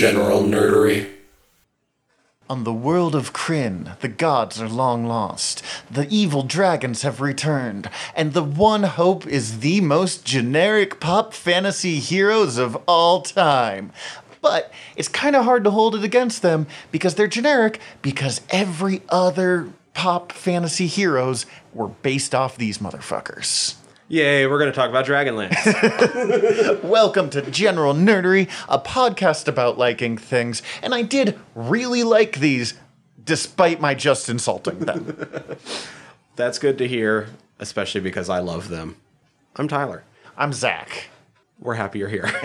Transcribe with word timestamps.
general 0.00 0.40
nerdery. 0.40 1.06
On 2.48 2.64
the 2.64 2.72
world 2.72 3.14
of 3.14 3.34
Krynn, 3.34 3.98
the 3.98 4.08
gods 4.08 4.58
are 4.58 4.66
long 4.66 5.04
lost, 5.04 5.62
the 5.90 6.08
evil 6.08 6.42
dragons 6.42 7.02
have 7.02 7.20
returned, 7.20 7.90
and 8.16 8.32
the 8.32 8.42
one 8.42 8.84
hope 8.84 9.26
is 9.26 9.58
the 9.58 9.82
most 9.82 10.24
generic 10.24 11.00
pop 11.00 11.34
fantasy 11.34 11.98
heroes 11.98 12.56
of 12.56 12.82
all 12.88 13.20
time. 13.20 13.92
But 14.40 14.72
it's 14.96 15.06
kind 15.06 15.36
of 15.36 15.44
hard 15.44 15.64
to 15.64 15.70
hold 15.70 15.94
it 15.94 16.02
against 16.02 16.40
them 16.40 16.66
because 16.90 17.16
they're 17.16 17.26
generic, 17.26 17.78
because 18.00 18.40
every 18.48 19.02
other 19.10 19.70
pop 19.92 20.32
fantasy 20.32 20.86
heroes 20.86 21.44
were 21.74 21.88
based 21.88 22.34
off 22.34 22.56
these 22.56 22.78
motherfuckers. 22.78 23.74
Yay, 24.12 24.44
we're 24.44 24.58
going 24.58 24.72
to 24.72 24.74
talk 24.74 24.90
about 24.90 25.06
Dragonlance. 25.06 26.82
Welcome 26.82 27.30
to 27.30 27.48
General 27.48 27.94
Nerdery, 27.94 28.50
a 28.68 28.76
podcast 28.76 29.46
about 29.46 29.78
liking 29.78 30.18
things. 30.18 30.64
And 30.82 30.92
I 30.92 31.02
did 31.02 31.38
really 31.54 32.02
like 32.02 32.40
these, 32.40 32.74
despite 33.22 33.80
my 33.80 33.94
just 33.94 34.28
insulting 34.28 34.80
them. 34.80 35.16
That's 36.34 36.58
good 36.58 36.76
to 36.78 36.88
hear, 36.88 37.28
especially 37.60 38.00
because 38.00 38.28
I 38.28 38.40
love 38.40 38.68
them. 38.68 38.96
I'm 39.54 39.68
Tyler. 39.68 40.02
I'm 40.36 40.52
Zach. 40.52 41.08
We're 41.60 41.74
happy 41.74 41.98
you're 41.98 42.08
here. 42.08 42.24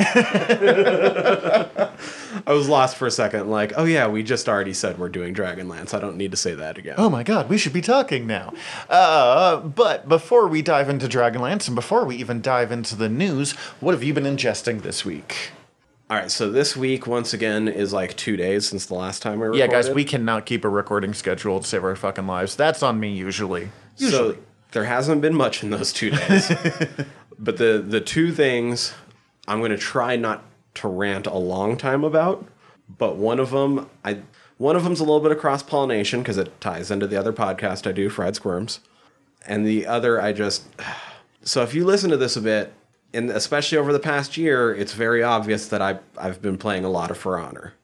I 2.48 2.52
was 2.52 2.68
lost 2.68 2.98
for 2.98 3.08
a 3.08 3.12
second, 3.12 3.50
like, 3.50 3.72
oh 3.78 3.86
yeah, 3.86 4.08
we 4.08 4.24
just 4.24 4.50
already 4.50 4.74
said 4.74 5.00
we're 5.00 5.08
doing 5.08 5.34
Dragonlance. 5.34 5.94
I 5.94 6.00
don't 6.00 6.18
need 6.18 6.32
to 6.32 6.38
say 6.38 6.54
that 6.54 6.78
again. 6.78 6.96
Oh 6.98 7.10
my 7.10 7.24
god, 7.24 7.48
we 7.48 7.58
should 7.58 7.72
be 7.72 7.82
talking 7.82 8.28
now. 8.28 8.54
Uh, 8.90 9.62
but 9.62 10.10
before 10.10 10.48
we 10.48 10.62
dive 10.62 10.90
into 10.90 11.08
Dragonlance 11.08 11.68
and 11.68 11.76
before 11.76 12.04
we 12.04 12.18
even 12.18 12.42
dive 12.42 12.74
into 12.74 12.94
the 12.96 13.08
news, 13.08 13.54
what 13.80 13.94
have 13.94 14.04
you 14.04 14.14
been 14.14 14.26
ingesting 14.26 14.82
this 14.82 15.06
week? 15.06 15.52
All 16.10 16.18
right, 16.18 16.30
so 16.30 16.52
this 16.52 16.76
week, 16.76 17.08
once 17.08 17.34
again, 17.34 17.70
is 17.70 17.94
like 17.94 18.16
two 18.18 18.36
days 18.36 18.68
since 18.68 18.86
the 18.86 18.96
last 18.96 19.22
time 19.22 19.40
we 19.40 19.48
recorded. 19.48 19.60
Yeah, 19.60 19.68
guys, 19.68 19.90
we 19.90 20.04
cannot 20.04 20.46
keep 20.46 20.66
a 20.66 20.70
recording 20.70 21.14
schedule 21.14 21.62
to 21.62 21.68
save 21.68 21.84
our 21.86 21.96
fucking 21.96 22.28
lives. 22.28 22.56
That's 22.56 22.84
on 22.84 23.00
me 23.00 23.14
usually. 23.14 23.70
Usually. 23.98 24.36
So 24.36 24.38
there 24.72 24.84
hasn't 24.84 25.22
been 25.22 25.34
much 25.34 25.64
in 25.64 25.72
those 25.72 25.94
two 25.94 26.12
days. 26.12 26.50
but 27.40 27.58
the, 27.58 27.84
the 27.84 28.02
two 28.02 28.34
things 28.34 28.94
I'm 29.48 29.60
going 29.60 29.72
to 29.72 29.78
try 29.78 30.16
not 30.16 30.44
to 30.76 30.88
rant 30.88 31.28
a 31.28 31.38
long 31.38 31.78
time 31.78 32.04
about, 32.04 32.46
but 32.98 33.16
one 33.16 33.40
of 33.40 33.52
them, 33.52 33.90
I 34.04 34.20
one 34.58 34.76
of 34.76 34.84
them's 34.84 35.00
a 35.00 35.04
little 35.04 35.20
bit 35.20 35.32
of 35.32 35.40
cross 35.40 35.62
pollination 35.62 36.22
because 36.22 36.38
it 36.38 36.60
ties 36.62 36.90
into 36.90 37.08
the 37.08 37.18
other 37.18 37.34
podcast 37.34 37.88
I 37.88 37.92
do, 37.92 38.10
Fried 38.10 38.36
Squirms, 38.36 38.80
and 39.46 39.66
the 39.66 39.86
other 39.86 40.22
I 40.22 40.34
just. 40.34 40.66
So 41.48 41.62
if 41.62 41.76
you 41.76 41.86
listen 41.86 42.10
to 42.10 42.18
this 42.18 42.36
a 42.36 42.42
bit, 42.42 42.74
and 43.14 43.30
especially 43.30 43.78
over 43.78 43.94
the 43.94 44.00
past 44.00 44.36
year, 44.36 44.74
it's 44.74 44.94
very 44.94 45.22
obvious 45.22 45.68
that 45.68 45.80
I 45.80 46.00
I've 46.18 46.42
been 46.42 46.58
playing 46.58 46.86
a 46.86 46.90
lot 46.90 47.12
of 47.12 47.20
For 47.20 47.38
Honor. 47.38 47.76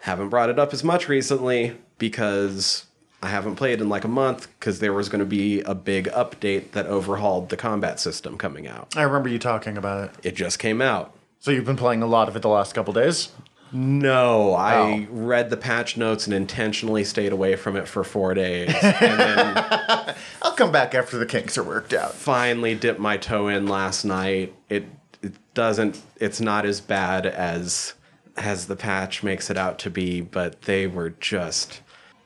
Haven't 0.00 0.30
brought 0.30 0.48
it 0.48 0.58
up 0.58 0.72
as 0.72 0.82
much 0.82 1.06
recently 1.06 1.76
because 1.98 2.86
I 3.24 3.28
haven't 3.28 3.56
played 3.56 3.80
in 3.80 3.88
like 3.88 4.04
a 4.04 4.08
month 4.08 4.48
because 4.58 4.80
there 4.80 4.92
was 4.92 5.08
going 5.08 5.20
to 5.20 5.26
be 5.26 5.60
a 5.60 5.74
big 5.74 6.08
update 6.08 6.72
that 6.72 6.86
overhauled 6.86 7.48
the 7.48 7.56
combat 7.56 7.98
system 7.98 8.36
coming 8.36 8.66
out. 8.66 8.94
I 8.96 9.02
remember 9.02 9.28
you 9.28 9.38
talking 9.38 9.76
about 9.76 10.10
it. 10.10 10.26
It 10.26 10.34
just 10.34 10.58
came 10.58 10.82
out. 10.82 11.14
So 11.40 11.50
you've 11.50 11.64
been 11.64 11.76
playing 11.76 12.02
a 12.02 12.06
lot 12.06 12.28
of 12.28 12.36
it 12.36 12.42
the 12.42 12.48
last 12.48 12.74
couple 12.74 12.92
days? 12.92 13.30
No, 13.72 14.54
I 14.54 14.76
oh. 14.76 15.06
read 15.10 15.50
the 15.50 15.56
patch 15.56 15.96
notes 15.96 16.26
and 16.26 16.34
intentionally 16.34 17.02
stayed 17.02 17.32
away 17.32 17.56
from 17.56 17.76
it 17.76 17.88
for 17.88 18.04
four 18.04 18.32
days, 18.32 18.72
and 18.82 19.18
then 19.18 20.14
I'll 20.42 20.52
come 20.52 20.70
back 20.70 20.94
after 20.94 21.18
the 21.18 21.26
kinks 21.26 21.58
are 21.58 21.64
worked 21.64 21.92
out. 21.92 22.14
finally 22.14 22.76
dipped 22.76 23.00
my 23.00 23.16
toe 23.16 23.48
in 23.48 23.66
last 23.66 24.04
night. 24.04 24.54
It 24.68 24.86
it 25.22 25.32
doesn't. 25.54 26.00
It's 26.20 26.40
not 26.40 26.64
as 26.64 26.80
bad 26.80 27.26
as 27.26 27.94
as 28.36 28.66
the 28.66 28.76
patch 28.76 29.24
makes 29.24 29.50
it 29.50 29.56
out 29.56 29.78
to 29.80 29.90
be, 29.90 30.20
but 30.20 30.62
they 30.62 30.86
were 30.86 31.10
just 31.10 31.80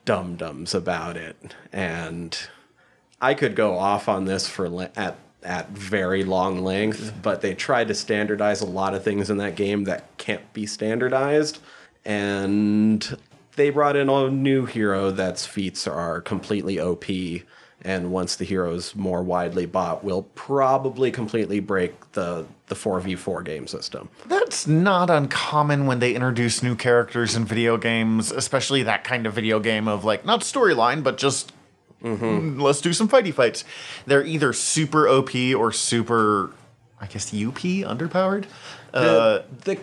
dum 0.05 0.35
dums 0.35 0.73
about 0.73 1.17
it, 1.17 1.55
and 1.71 2.37
I 3.21 3.33
could 3.33 3.55
go 3.55 3.77
off 3.77 4.07
on 4.09 4.25
this 4.25 4.47
for 4.47 4.69
le- 4.69 4.91
at 4.95 5.17
at 5.41 5.69
very 5.69 6.23
long 6.23 6.63
length, 6.63 7.01
mm-hmm. 7.01 7.21
but 7.21 7.41
they 7.41 7.53
tried 7.53 7.87
to 7.87 7.93
standardize 7.93 8.61
a 8.61 8.65
lot 8.65 8.93
of 8.93 9.03
things 9.03 9.29
in 9.29 9.37
that 9.37 9.55
game 9.55 9.85
that 9.85 10.17
can't 10.17 10.51
be 10.53 10.65
standardized, 10.65 11.59
and 12.05 13.17
they 13.55 13.69
brought 13.69 13.95
in 13.95 14.09
a 14.09 14.29
new 14.29 14.65
hero 14.65 15.11
that's 15.11 15.45
feats 15.45 15.87
are 15.87 16.21
completely 16.21 16.79
OP. 16.79 17.05
And 17.81 18.11
once 18.11 18.35
the 18.35 18.43
hero's 18.43 18.93
more 18.93 19.23
widely 19.23 19.65
bought, 19.65 20.03
will 20.03 20.23
probably 20.35 21.11
completely 21.11 21.59
break 21.61 22.11
the 22.11 22.45
the 22.67 22.75
four 22.75 22.99
v 22.99 23.15
four 23.15 23.41
game 23.41 23.67
system. 23.67 24.09
That's 24.25 24.67
not 24.67 25.09
uncommon 25.09 25.85
when 25.85 25.99
they 25.99 26.13
introduce 26.13 26.61
new 26.61 26.75
characters 26.75 27.35
in 27.35 27.45
video 27.45 27.77
games, 27.77 28.31
especially 28.31 28.83
that 28.83 29.03
kind 29.05 29.25
of 29.25 29.33
video 29.33 29.59
game 29.59 29.87
of 29.87 30.03
like 30.03 30.25
not 30.25 30.41
storyline, 30.41 31.03
but 31.03 31.17
just 31.17 31.53
mm, 32.03 32.61
let's 32.61 32.81
do 32.81 32.91
some 32.91 33.07
fighty 33.07 33.33
fights. 33.33 33.63
They're 34.05 34.25
either 34.25 34.51
super 34.51 35.07
OP 35.07 35.33
or 35.55 35.71
super, 35.71 36.51
I 36.99 37.07
guess, 37.07 37.33
UP 37.33 37.59
underpowered. 37.59 38.45
Uh, 38.93 39.43
the 39.63 39.79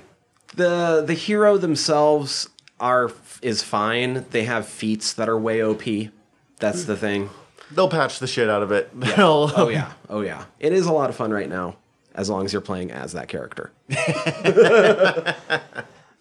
the 0.55 1.03
the 1.07 1.15
hero 1.15 1.57
themselves 1.57 2.51
are 2.79 3.11
is 3.41 3.63
fine. 3.63 4.27
They 4.31 4.45
have 4.45 4.67
feats 4.69 5.13
that 5.15 5.29
are 5.29 5.39
way 5.39 5.63
OP. 5.63 5.83
That's 6.59 6.85
the 6.85 6.97
thing. 6.97 7.31
They'll 7.73 7.89
patch 7.89 8.19
the 8.19 8.27
shit 8.27 8.49
out 8.51 8.63
of 8.63 8.73
it. 8.73 8.91
They'll- 9.01 9.53
Oh 9.57 9.69
yeah. 9.69 9.93
Oh 10.09 10.21
yeah. 10.21 10.45
It 10.61 10.73
is 10.73 10.87
a 10.87 10.93
lot 10.93 11.11
of 11.11 11.17
fun 11.17 11.31
right 11.33 11.49
now, 11.49 11.77
as 12.15 12.29
long 12.31 12.45
as 12.45 12.53
you're 12.53 12.63
playing 12.63 12.91
as 12.91 13.13
that 13.13 13.29
character. 13.29 13.73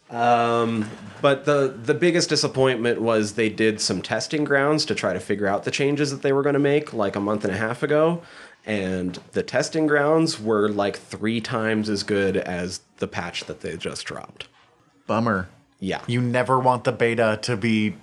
um, 0.09 0.89
but 1.21 1.45
the 1.45 1.75
the 1.83 1.93
biggest 1.93 2.29
disappointment 2.29 3.01
was 3.01 3.33
they 3.33 3.49
did 3.49 3.81
some 3.81 4.01
testing 4.01 4.43
grounds 4.43 4.85
to 4.85 4.95
try 4.95 5.13
to 5.13 5.19
figure 5.19 5.47
out 5.47 5.63
the 5.63 5.71
changes 5.71 6.11
that 6.11 6.21
they 6.21 6.31
were 6.33 6.43
going 6.43 6.53
to 6.53 6.59
make, 6.59 6.93
like 6.93 7.15
a 7.15 7.19
month 7.19 7.43
and 7.43 7.53
a 7.53 7.57
half 7.57 7.83
ago. 7.83 8.21
And 8.67 9.19
the 9.33 9.43
testing 9.43 9.85
grounds 9.87 10.39
were 10.39 10.69
like 10.69 10.97
three 10.97 11.39
times 11.39 11.87
as 11.89 12.01
good 12.03 12.35
as 12.37 12.81
the 12.97 13.07
patch 13.07 13.45
that 13.45 13.61
they 13.61 13.77
just 13.77 14.05
dropped. 14.05 14.47
Bummer. 15.05 15.49
Yeah. 15.79 16.01
You 16.07 16.21
never 16.21 16.59
want 16.59 16.83
the 16.83 16.91
beta 16.91 17.37
to 17.43 17.57
be 17.57 17.95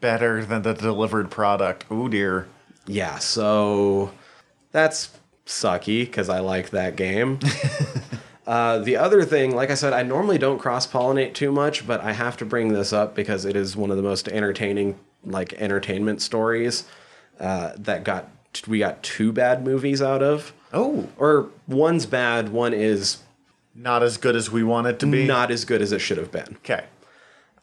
better 0.00 0.44
than 0.44 0.62
the 0.62 0.72
delivered 0.72 1.30
product. 1.30 1.84
Oh 1.90 2.08
dear. 2.08 2.48
Yeah, 2.86 3.18
so 3.18 4.12
that's 4.72 5.10
sucky 5.46 6.04
because 6.04 6.28
I 6.28 6.40
like 6.40 6.70
that 6.70 6.96
game. 6.96 7.38
uh, 8.46 8.78
the 8.78 8.96
other 8.96 9.24
thing, 9.24 9.54
like 9.54 9.70
I 9.70 9.74
said, 9.74 9.92
I 9.92 10.02
normally 10.02 10.38
don't 10.38 10.58
cross 10.58 10.86
pollinate 10.86 11.34
too 11.34 11.52
much, 11.52 11.86
but 11.86 12.00
I 12.00 12.12
have 12.12 12.36
to 12.38 12.44
bring 12.44 12.72
this 12.72 12.92
up 12.92 13.14
because 13.14 13.44
it 13.44 13.56
is 13.56 13.76
one 13.76 13.90
of 13.90 13.96
the 13.96 14.02
most 14.02 14.28
entertaining, 14.28 14.98
like 15.24 15.52
entertainment 15.54 16.22
stories 16.22 16.84
uh, 17.40 17.72
that 17.76 18.04
got 18.04 18.28
we 18.66 18.78
got 18.78 19.02
two 19.02 19.32
bad 19.32 19.64
movies 19.64 20.00
out 20.00 20.22
of. 20.22 20.52
Oh, 20.72 21.08
Or 21.18 21.50
one's 21.68 22.06
bad, 22.06 22.48
one 22.48 22.72
is 22.72 23.18
not 23.74 24.02
as 24.02 24.16
good 24.16 24.34
as 24.34 24.50
we 24.50 24.62
want 24.62 24.86
it 24.86 24.98
to 25.00 25.06
be. 25.06 25.26
not 25.26 25.50
as 25.50 25.64
good 25.64 25.82
as 25.82 25.92
it 25.92 25.98
should 26.00 26.16
have 26.18 26.32
been. 26.32 26.56
Okay. 26.64 26.84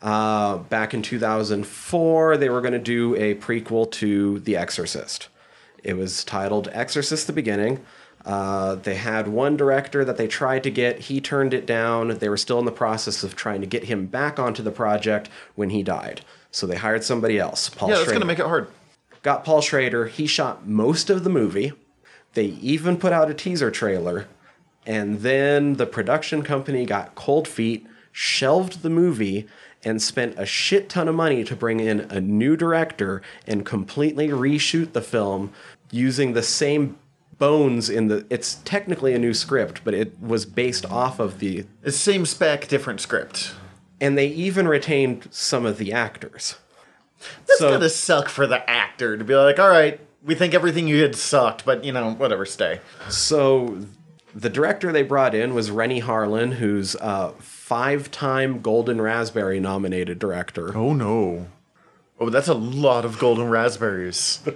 Uh, 0.04 0.58
back 0.58 0.94
in 0.94 1.02
2004, 1.02 2.36
they 2.36 2.50
were 2.50 2.60
going 2.60 2.74
to 2.74 2.80
do 2.80 3.16
a 3.16 3.36
prequel 3.36 3.90
to 3.90 4.40
The 4.40 4.58
Exorcist. 4.58 5.30
It 5.82 5.96
was 5.96 6.26
titled 6.26 6.68
Exorcist 6.74 7.26
the 7.26 7.34
Beginning. 7.34 7.84
Uh, 8.26 8.76
they 8.76 8.96
had 8.96 9.30
one 9.30 9.56
director 9.56 10.04
that 10.04 10.18
they 10.18 10.28
tried 10.28 10.64
to 10.64 10.70
get. 10.70 11.00
He 11.00 11.22
turned 11.22 11.54
it 11.54 11.66
down. 11.66 12.18
They 12.20 12.28
were 12.28 12.38
still 12.38 12.60
in 12.60 12.66
the 12.66 12.72
process 12.72 13.24
of 13.24 13.36
trying 13.36 13.62
to 13.62 13.68
get 13.68 13.86
him 13.86 14.06
back 14.06 14.40
onto 14.40 14.62
the 14.62 14.72
project 14.72 15.30
when 15.56 15.70
he 15.70 15.84
died. 15.84 16.22
So 16.52 16.68
they 16.68 16.76
hired 16.76 17.04
somebody 17.04 17.40
else, 17.40 17.70
Paul 17.70 17.90
Yeah, 17.90 17.96
that's 17.96 18.12
gonna 18.12 18.26
make 18.26 18.40
it 18.40 18.46
hard. 18.46 18.68
Got 19.24 19.44
Paul 19.44 19.62
Schrader. 19.62 20.08
He 20.08 20.28
shot 20.28 20.68
most 20.68 21.10
of 21.10 21.24
the 21.24 21.30
movie. 21.30 21.74
They 22.34 22.46
even 22.46 22.98
put 22.98 23.14
out 23.14 23.30
a 23.30 23.34
teaser 23.34 23.72
trailer. 23.72 24.28
And 24.86 25.22
then 25.22 25.76
the 25.76 25.86
production 25.86 26.44
company 26.44 26.86
got 26.86 27.16
cold 27.16 27.48
feet, 27.48 27.88
shelved 28.12 28.84
the 28.84 28.90
movie, 28.90 29.48
and 29.86 30.02
spent 30.02 30.38
a 30.40 30.46
shit 30.46 30.90
ton 30.90 31.08
of 31.08 31.16
money 31.16 31.44
to 31.44 31.56
bring 31.56 31.80
in 31.80 32.02
a 32.10 32.20
new 32.22 32.56
director 32.56 33.22
and 33.48 33.66
completely 33.66 34.30
reshoot 34.30 34.94
the 34.94 35.02
film 35.02 35.52
using 35.92 36.34
the 36.34 36.44
same 36.44 36.98
bones 37.38 37.90
in 37.90 38.08
the 38.08 38.26
it's 38.30 38.56
technically 38.64 39.14
a 39.14 39.20
new 39.20 39.34
script 39.34 39.82
but 39.84 39.94
it 39.94 40.18
was 40.22 40.46
based 40.46 40.86
off 40.90 41.20
of 41.20 41.40
the 41.40 41.66
It's 41.84 41.98
same 41.98 42.26
spec, 42.26 42.68
different 42.68 43.02
script. 43.02 43.54
and 44.00 44.18
they 44.18 44.28
even 44.28 44.68
retained 44.68 45.28
some 45.32 45.66
of 45.66 45.78
the 45.78 45.92
actors 45.92 46.56
That's 47.48 47.60
So- 47.60 47.72
gotta 47.72 47.90
suck 47.90 48.30
for 48.30 48.48
the 48.48 48.68
actor 48.70 49.18
to 49.18 49.24
be 49.24 49.34
like, 49.36 49.58
all 49.60 49.70
right, 49.70 50.00
we 50.24 50.36
think 50.36 50.54
everything 50.54 50.88
you 50.88 50.98
did 51.00 51.16
sucked, 51.16 51.66
but 51.66 51.84
you 51.84 51.92
know, 51.92 52.12
whatever, 52.14 52.46
stay. 52.46 52.80
So 53.10 53.78
the 54.36 54.50
director 54.50 54.92
they 54.92 55.04
brought 55.04 55.34
in 55.36 55.54
was 55.54 55.70
Renny 55.72 56.02
Harlin, 56.02 56.54
who's 56.54 56.96
uh, 56.98 57.32
a 57.74 57.76
five-time 57.76 58.62
Golden 58.62 59.02
Raspberry 59.02 59.60
nominated 59.60 60.20
director. 60.20 60.76
Oh 60.78 60.94
no. 60.94 61.48
Oh, 62.20 62.30
that's 62.30 62.48
a 62.48 62.54
lot 62.54 63.06
of 63.06 63.20
golden 63.20 63.50
raspberries. 63.50 64.42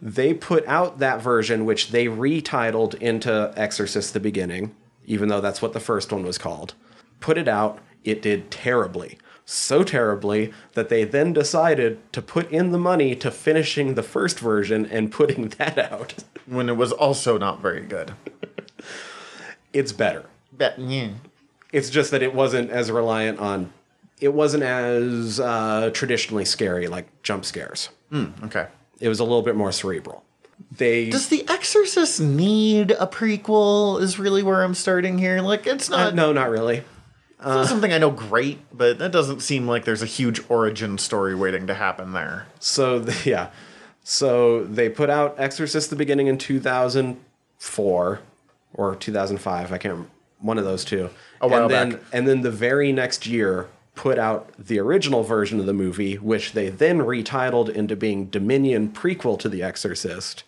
They 0.00 0.32
put 0.32 0.64
out 0.68 1.00
that 1.00 1.20
version, 1.22 1.64
which 1.64 1.90
they 1.90 2.06
retitled 2.06 2.94
into 3.00 3.52
Exorcist: 3.56 4.14
The 4.14 4.20
Beginning, 4.20 4.72
even 5.06 5.28
though 5.28 5.40
that's 5.40 5.60
what 5.60 5.72
the 5.72 5.80
first 5.80 6.12
one 6.12 6.22
was 6.24 6.38
called. 6.38 6.74
Put 7.18 7.36
it 7.36 7.48
out. 7.48 7.80
it 8.04 8.22
did 8.22 8.48
terribly. 8.48 9.18
So 9.44 9.82
terribly 9.82 10.52
that 10.74 10.88
they 10.88 11.02
then 11.02 11.32
decided 11.32 11.98
to 12.12 12.22
put 12.22 12.48
in 12.52 12.70
the 12.70 12.78
money 12.78 13.16
to 13.16 13.30
finishing 13.32 13.94
the 13.94 14.04
first 14.04 14.38
version 14.38 14.86
and 14.86 15.10
putting 15.10 15.48
that 15.58 15.76
out. 15.78 16.14
When 16.46 16.68
it 16.68 16.76
was 16.76 16.92
also 16.92 17.36
not 17.36 17.60
very 17.60 17.84
good. 17.84 18.12
It's 19.72 19.92
better. 19.92 20.26
Bet, 20.52 20.78
yeah. 20.78 21.08
It's 21.72 21.90
just 21.90 22.10
that 22.12 22.22
it 22.22 22.34
wasn't 22.34 22.70
as 22.70 22.90
reliant 22.90 23.38
on, 23.38 23.72
it 24.20 24.32
wasn't 24.32 24.62
as 24.62 25.38
uh, 25.38 25.90
traditionally 25.92 26.44
scary 26.44 26.86
like 26.88 27.06
jump 27.22 27.44
scares. 27.44 27.90
Okay. 28.12 28.66
It 29.00 29.08
was 29.08 29.20
a 29.20 29.24
little 29.24 29.42
bit 29.42 29.54
more 29.54 29.70
cerebral. 29.72 30.24
They 30.72 31.08
Does 31.10 31.28
The 31.28 31.48
Exorcist 31.48 32.20
need 32.20 32.90
a 32.92 33.06
prequel? 33.06 34.00
Is 34.00 34.18
really 34.18 34.42
where 34.42 34.62
I'm 34.64 34.74
starting 34.74 35.18
here. 35.18 35.40
Like, 35.40 35.66
it's 35.66 35.90
uh, 35.90 35.96
not, 35.96 36.14
no, 36.14 36.32
not 36.32 36.50
really. 36.50 36.78
it's 36.78 37.46
not 37.46 37.68
something 37.68 37.92
I 37.92 37.98
know 37.98 38.10
great, 38.10 38.58
but 38.76 38.98
that 38.98 39.12
doesn't 39.12 39.40
seem 39.40 39.68
like 39.68 39.84
there's 39.84 40.02
a 40.02 40.06
huge 40.06 40.40
origin 40.48 40.98
story 40.98 41.34
waiting 41.34 41.68
to 41.68 41.74
happen 41.74 42.12
there. 42.12 42.46
So 42.58 43.04
th- 43.04 43.26
yeah, 43.26 43.50
so 44.02 44.64
they 44.64 44.88
put 44.88 45.10
out 45.10 45.36
Exorcist 45.38 45.90
the 45.90 45.96
beginning 45.96 46.26
in 46.26 46.38
2004 46.38 48.20
or 48.74 48.96
2005. 48.96 49.72
I 49.72 49.78
can't 49.78 49.92
remember, 49.92 50.10
one 50.40 50.58
of 50.58 50.64
those 50.64 50.84
two. 50.84 51.10
A 51.40 51.48
while 51.48 51.62
and 51.62 51.70
then 51.70 51.90
back. 51.92 52.00
and 52.12 52.28
then 52.28 52.40
the 52.42 52.50
very 52.50 52.92
next 52.92 53.26
year 53.26 53.68
put 53.94 54.18
out 54.18 54.52
the 54.58 54.78
original 54.78 55.24
version 55.24 55.58
of 55.58 55.66
the 55.66 55.72
movie, 55.72 56.14
which 56.14 56.52
they 56.52 56.68
then 56.68 56.98
retitled 56.98 57.68
into 57.68 57.96
being 57.96 58.26
Dominion 58.26 58.90
prequel 58.90 59.38
to 59.40 59.48
The 59.48 59.62
Exorcist, 59.62 60.44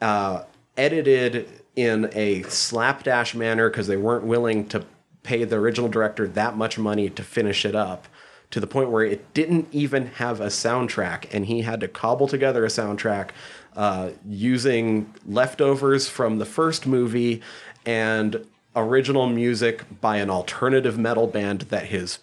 uh, 0.00 0.44
edited 0.76 1.48
in 1.74 2.08
a 2.12 2.42
slapdash 2.42 3.34
manner 3.34 3.68
because 3.68 3.88
they 3.88 3.96
weren't 3.96 4.24
willing 4.24 4.68
to 4.68 4.84
pay 5.24 5.42
the 5.42 5.56
original 5.56 5.88
director 5.88 6.28
that 6.28 6.56
much 6.56 6.78
money 6.78 7.10
to 7.10 7.22
finish 7.22 7.64
it 7.64 7.74
up 7.74 8.06
to 8.50 8.60
the 8.60 8.66
point 8.68 8.90
where 8.90 9.04
it 9.04 9.34
didn't 9.34 9.66
even 9.72 10.06
have 10.06 10.40
a 10.40 10.46
soundtrack 10.46 11.26
and 11.32 11.46
he 11.46 11.62
had 11.62 11.80
to 11.80 11.88
cobble 11.88 12.28
together 12.28 12.64
a 12.64 12.68
soundtrack 12.68 13.30
uh, 13.74 14.10
using 14.28 15.12
leftovers 15.26 16.08
from 16.08 16.38
the 16.38 16.44
first 16.44 16.86
movie 16.86 17.42
and 17.84 18.46
original 18.76 19.28
music 19.28 19.84
by 20.00 20.16
an 20.16 20.30
alternative 20.30 20.98
metal 20.98 21.26
band 21.26 21.62
that 21.62 21.86
his 21.86 22.18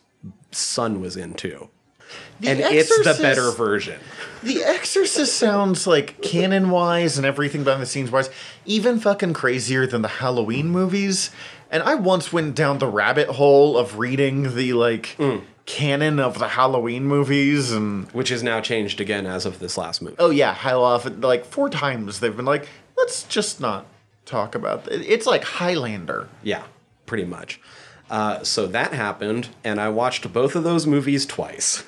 son 0.51 1.01
was 1.01 1.15
into. 1.15 1.69
And 2.43 2.59
it's 2.59 2.89
the 2.89 3.17
better 3.21 3.51
version. 3.51 3.99
The 4.43 4.63
Exorcist 4.63 5.37
sounds 5.37 5.85
like 5.85 6.21
canon 6.21 6.71
wise 6.71 7.17
and 7.17 7.25
everything 7.25 7.63
behind 7.63 7.81
the 7.81 7.85
scenes 7.85 8.11
wise, 8.11 8.29
even 8.65 8.99
fucking 8.99 9.33
crazier 9.33 9.85
than 9.85 10.01
the 10.01 10.07
Halloween 10.07 10.69
movies. 10.69 11.29
And 11.69 11.83
I 11.83 11.95
once 11.95 12.33
went 12.33 12.55
down 12.55 12.79
the 12.79 12.87
rabbit 12.87 13.29
hole 13.29 13.77
of 13.77 13.99
reading 13.99 14.55
the 14.55 14.73
like 14.73 15.15
mm. 15.17 15.43
canon 15.65 16.19
of 16.19 16.39
the 16.39 16.49
Halloween 16.49 17.05
movies 17.05 17.71
and 17.71 18.11
which 18.11 18.31
is 18.31 18.41
now 18.41 18.59
changed 18.59 18.99
again 18.99 19.25
as 19.25 19.45
of 19.45 19.59
this 19.59 19.77
last 19.77 20.01
movie. 20.01 20.15
Oh 20.19 20.31
yeah, 20.31 20.53
how 20.53 20.81
often 20.81 21.21
like 21.21 21.45
four 21.45 21.69
times 21.69 22.19
they've 22.19 22.35
been 22.35 22.45
like, 22.45 22.67
let's 22.97 23.23
just 23.23 23.61
not 23.61 23.85
talk 24.25 24.55
about 24.55 24.87
it. 24.87 25.01
It's 25.01 25.25
like 25.25 25.43
Highlander. 25.43 26.29
Yeah, 26.43 26.63
pretty 27.05 27.25
much. 27.25 27.59
Uh, 28.09 28.43
so 28.43 28.67
that 28.67 28.93
happened, 28.93 29.49
and 29.63 29.79
I 29.79 29.89
watched 29.89 30.31
both 30.33 30.55
of 30.55 30.63
those 30.63 30.85
movies 30.85 31.25
twice. 31.25 31.83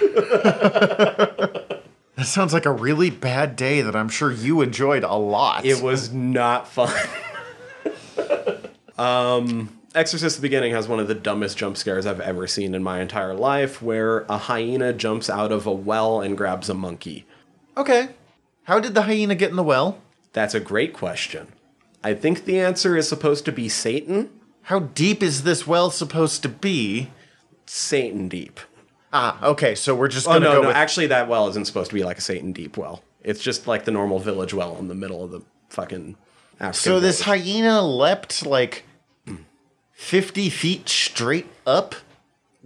That 2.16 2.26
sounds 2.26 2.52
like 2.52 2.64
a 2.64 2.70
really 2.70 3.10
bad 3.10 3.56
day 3.56 3.82
that 3.82 3.96
I'm 3.96 4.08
sure 4.08 4.30
you 4.30 4.60
enjoyed 4.60 5.02
a 5.02 5.14
lot. 5.16 5.64
It 5.64 5.82
was 5.82 6.12
not 6.12 6.68
fun. 6.68 6.94
um, 8.98 9.76
Exorcist: 9.96 10.36
The 10.36 10.42
Beginning 10.42 10.72
has 10.72 10.86
one 10.86 11.00
of 11.00 11.08
the 11.08 11.14
dumbest 11.14 11.58
jump 11.58 11.76
scares 11.76 12.06
I've 12.06 12.20
ever 12.20 12.46
seen 12.46 12.74
in 12.74 12.84
my 12.84 13.00
entire 13.00 13.34
life, 13.34 13.82
where 13.82 14.20
a 14.28 14.38
hyena 14.38 14.92
jumps 14.92 15.28
out 15.28 15.50
of 15.50 15.66
a 15.66 15.72
well 15.72 16.20
and 16.20 16.36
grabs 16.36 16.68
a 16.68 16.74
monkey. 16.74 17.26
okay. 17.76 18.10
How 18.64 18.80
did 18.80 18.94
the 18.94 19.02
hyena 19.02 19.34
get 19.34 19.50
in 19.50 19.56
the 19.56 19.62
well? 19.62 19.98
That's 20.32 20.54
a 20.54 20.60
great 20.60 20.94
question. 20.94 21.48
I 22.04 22.14
think 22.14 22.44
the 22.44 22.60
answer 22.60 22.96
is 22.96 23.08
supposed 23.08 23.44
to 23.46 23.52
be 23.52 23.68
Satan. 23.68 24.30
How 24.62 24.78
deep 24.78 25.22
is 25.22 25.42
this 25.42 25.66
well 25.66 25.90
supposed 25.90 26.42
to 26.42 26.48
be? 26.48 27.10
Satan 27.66 28.28
deep. 28.28 28.60
Ah, 29.12 29.42
okay, 29.42 29.74
so 29.74 29.94
we're 29.94 30.08
just 30.08 30.28
Oh 30.28 30.38
no, 30.38 30.56
go 30.56 30.62
no. 30.62 30.68
with 30.68 30.76
Actually, 30.76 31.06
that 31.08 31.28
well 31.28 31.48
isn't 31.48 31.66
supposed 31.66 31.90
to 31.90 31.94
be 31.94 32.04
like 32.04 32.18
a 32.18 32.20
Satan 32.20 32.52
deep 32.52 32.76
well. 32.76 33.02
It's 33.22 33.40
just 33.40 33.66
like 33.66 33.84
the 33.84 33.90
normal 33.90 34.18
village 34.18 34.52
well 34.52 34.76
in 34.76 34.88
the 34.88 34.94
middle 34.94 35.24
of 35.24 35.30
the 35.30 35.40
fucking. 35.70 36.16
African 36.60 36.74
So 36.74 37.00
this 37.00 37.22
hyena 37.22 37.80
leapt 37.82 38.44
like 38.44 38.84
fifty 39.92 40.50
feet 40.50 40.88
straight 40.88 41.46
up, 41.66 41.94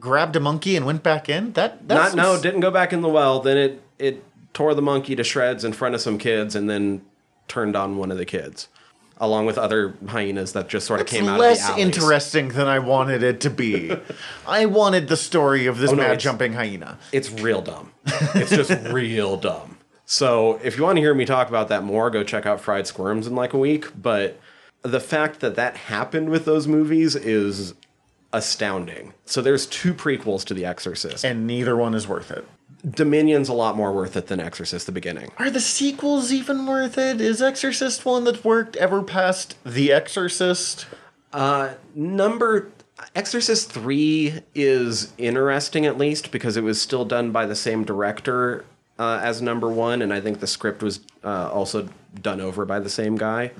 grabbed 0.00 0.34
a 0.36 0.40
monkey 0.40 0.74
and 0.74 0.84
went 0.84 1.02
back 1.02 1.28
in. 1.28 1.52
That 1.52 1.86
not 1.86 1.88
that's 1.88 2.14
no 2.14 2.40
didn't 2.40 2.60
go 2.60 2.70
back 2.70 2.92
in 2.92 3.02
the 3.02 3.08
well. 3.08 3.40
Then 3.40 3.56
it 3.56 3.82
it 3.98 4.24
tore 4.52 4.74
the 4.74 4.82
monkey 4.82 5.14
to 5.14 5.22
shreds 5.22 5.64
in 5.64 5.72
front 5.72 5.94
of 5.94 6.00
some 6.00 6.18
kids, 6.18 6.56
and 6.56 6.68
then 6.68 7.02
turned 7.46 7.76
on 7.76 7.96
one 7.96 8.10
of 8.10 8.18
the 8.18 8.26
kids, 8.26 8.68
along 9.20 9.46
with 9.46 9.58
other 9.58 9.94
hyenas 10.06 10.52
that 10.52 10.68
just 10.68 10.86
sort 10.86 11.00
of 11.00 11.06
It's 11.06 11.12
came 11.12 11.28
out 11.28 11.40
less 11.40 11.60
of 11.68 11.74
the 11.76 11.82
alleys. 11.82 11.96
interesting 11.96 12.48
than 12.48 12.68
I 12.68 12.78
wanted 12.78 13.22
it 13.22 13.40
to 13.42 13.50
be. 13.50 13.96
I 14.46 14.66
wanted 14.66 15.08
the 15.08 15.16
story 15.16 15.66
of 15.66 15.78
this 15.78 15.90
Oh, 15.90 15.94
no, 15.94 16.02
mad 16.02 16.10
it's- 16.12 16.22
jumping 16.22 16.52
hyena. 16.52 16.98
It's 17.12 17.30
real 17.30 17.60
dumb. 17.62 17.92
It's 18.06 18.50
just 18.50 18.70
real 18.92 19.36
dumb. 19.36 19.78
So 20.06 20.58
if 20.62 20.76
you 20.78 20.84
want 20.84 20.96
to 20.96 21.02
hear 21.02 21.12
me 21.14 21.24
talk 21.26 21.48
about 21.48 21.68
that 21.68 21.84
more, 21.84 22.10
go 22.10 22.22
check 22.24 22.46
out 22.46 22.60
Fried 22.60 22.86
Squirms 22.86 23.26
in 23.26 23.34
like 23.34 23.52
a 23.52 23.58
week. 23.58 23.86
But 24.00 24.40
the 24.82 25.00
fact 25.00 25.40
that 25.40 25.54
that 25.56 25.76
happened 25.76 26.30
with 26.30 26.44
those 26.44 26.66
movies 26.66 27.14
is 27.16 27.74
astounding. 28.32 29.14
So 29.24 29.42
there's 29.42 29.66
two 29.66 29.94
prequels 29.94 30.44
to 30.46 30.54
The 30.54 30.64
Exorcist. 30.64 31.24
And 31.24 31.46
neither 31.46 31.76
one 31.76 31.94
is 31.94 32.06
worth 32.06 32.30
it. 32.30 32.46
Dominion's 32.88 33.48
a 33.48 33.52
lot 33.52 33.76
more 33.76 33.92
worth 33.92 34.16
it 34.16 34.28
than 34.28 34.40
Exorcist: 34.40 34.86
The 34.86 34.92
Beginning. 34.92 35.30
Are 35.38 35.50
the 35.50 35.60
sequels 35.60 36.32
even 36.32 36.66
worth 36.66 36.98
it? 36.98 37.20
Is 37.20 37.42
Exorcist 37.42 38.04
one 38.04 38.24
that 38.24 38.44
worked 38.44 38.76
ever 38.76 39.02
past 39.02 39.56
The 39.64 39.92
Exorcist? 39.92 40.86
Uh, 41.32 41.74
number 41.94 42.70
Exorcist 43.14 43.70
3 43.70 44.40
is 44.54 45.12
interesting 45.18 45.86
at 45.86 45.98
least 45.98 46.30
because 46.30 46.56
it 46.56 46.62
was 46.62 46.80
still 46.80 47.04
done 47.04 47.30
by 47.30 47.46
the 47.46 47.54
same 47.54 47.84
director 47.84 48.64
uh, 48.98 49.20
as 49.22 49.40
number 49.40 49.68
1 49.68 50.02
and 50.02 50.12
I 50.12 50.20
think 50.20 50.40
the 50.40 50.46
script 50.46 50.82
was 50.82 51.00
uh, 51.22 51.50
also 51.52 51.88
done 52.20 52.40
over 52.40 52.64
by 52.64 52.80
the 52.80 52.88
same 52.88 53.16
guy. 53.16 53.52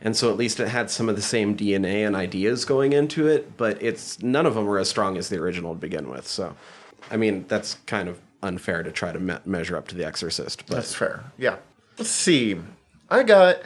And 0.00 0.16
so 0.16 0.30
at 0.30 0.36
least 0.36 0.58
it 0.58 0.68
had 0.68 0.90
some 0.90 1.08
of 1.08 1.14
the 1.14 1.22
same 1.22 1.56
DNA 1.56 2.04
and 2.06 2.16
ideas 2.16 2.64
going 2.64 2.92
into 2.92 3.28
it, 3.28 3.56
but 3.56 3.80
it's 3.80 4.20
none 4.22 4.46
of 4.46 4.54
them 4.54 4.66
were 4.66 4.78
as 4.78 4.88
strong 4.88 5.16
as 5.16 5.28
the 5.28 5.36
original 5.38 5.74
to 5.74 5.80
begin 5.80 6.08
with. 6.10 6.26
So 6.26 6.56
I 7.10 7.16
mean, 7.16 7.44
that's 7.46 7.74
kind 7.86 8.08
of 8.08 8.18
unfair 8.42 8.82
to 8.82 8.90
try 8.90 9.12
to 9.12 9.20
me- 9.20 9.38
measure 9.44 9.76
up 9.76 9.88
to 9.88 9.94
The 9.94 10.04
Exorcist, 10.04 10.64
but 10.66 10.76
That's 10.76 10.94
fair. 10.94 11.24
Yeah. 11.38 11.56
Let's 11.98 12.10
see. 12.10 12.56
I 13.10 13.22
got 13.22 13.58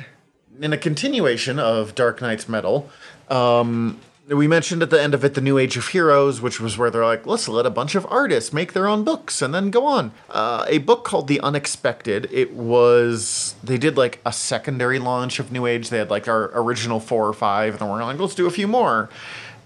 in 0.60 0.72
a 0.72 0.78
continuation 0.78 1.58
of 1.58 1.94
Dark 1.94 2.20
Nights 2.20 2.48
Metal. 2.48 2.90
Um, 3.28 4.00
we 4.28 4.48
mentioned 4.48 4.82
at 4.82 4.90
the 4.90 5.00
end 5.00 5.14
of 5.14 5.24
it 5.24 5.34
the 5.34 5.40
New 5.40 5.56
Age 5.56 5.76
of 5.76 5.88
Heroes, 5.88 6.40
which 6.40 6.60
was 6.60 6.76
where 6.76 6.90
they're 6.90 7.04
like, 7.04 7.26
let's 7.26 7.46
let 7.48 7.64
a 7.64 7.70
bunch 7.70 7.94
of 7.94 8.04
artists 8.10 8.52
make 8.52 8.72
their 8.72 8.88
own 8.88 9.04
books 9.04 9.40
and 9.40 9.54
then 9.54 9.70
go 9.70 9.86
on. 9.86 10.12
Uh, 10.28 10.64
a 10.68 10.78
book 10.78 11.04
called 11.04 11.28
The 11.28 11.40
Unexpected. 11.40 12.28
It 12.32 12.52
was 12.52 13.54
they 13.62 13.78
did 13.78 13.96
like 13.96 14.20
a 14.26 14.32
secondary 14.32 14.98
launch 14.98 15.38
of 15.38 15.52
New 15.52 15.66
Age. 15.66 15.90
They 15.90 15.98
had 15.98 16.10
like 16.10 16.26
our 16.26 16.50
original 16.60 16.98
four 16.98 17.28
or 17.28 17.32
five, 17.32 17.74
and 17.74 17.80
then 17.80 17.88
we're 17.88 18.02
like, 18.02 18.18
let's 18.18 18.34
do 18.34 18.46
a 18.46 18.50
few 18.50 18.66
more. 18.66 19.08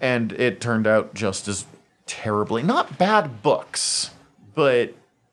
And 0.00 0.32
it 0.32 0.60
turned 0.60 0.86
out 0.86 1.14
just 1.14 1.48
as 1.48 1.64
terribly 2.06 2.62
not 2.62 2.98
bad 2.98 3.42
books, 3.42 4.10
but 4.54 4.92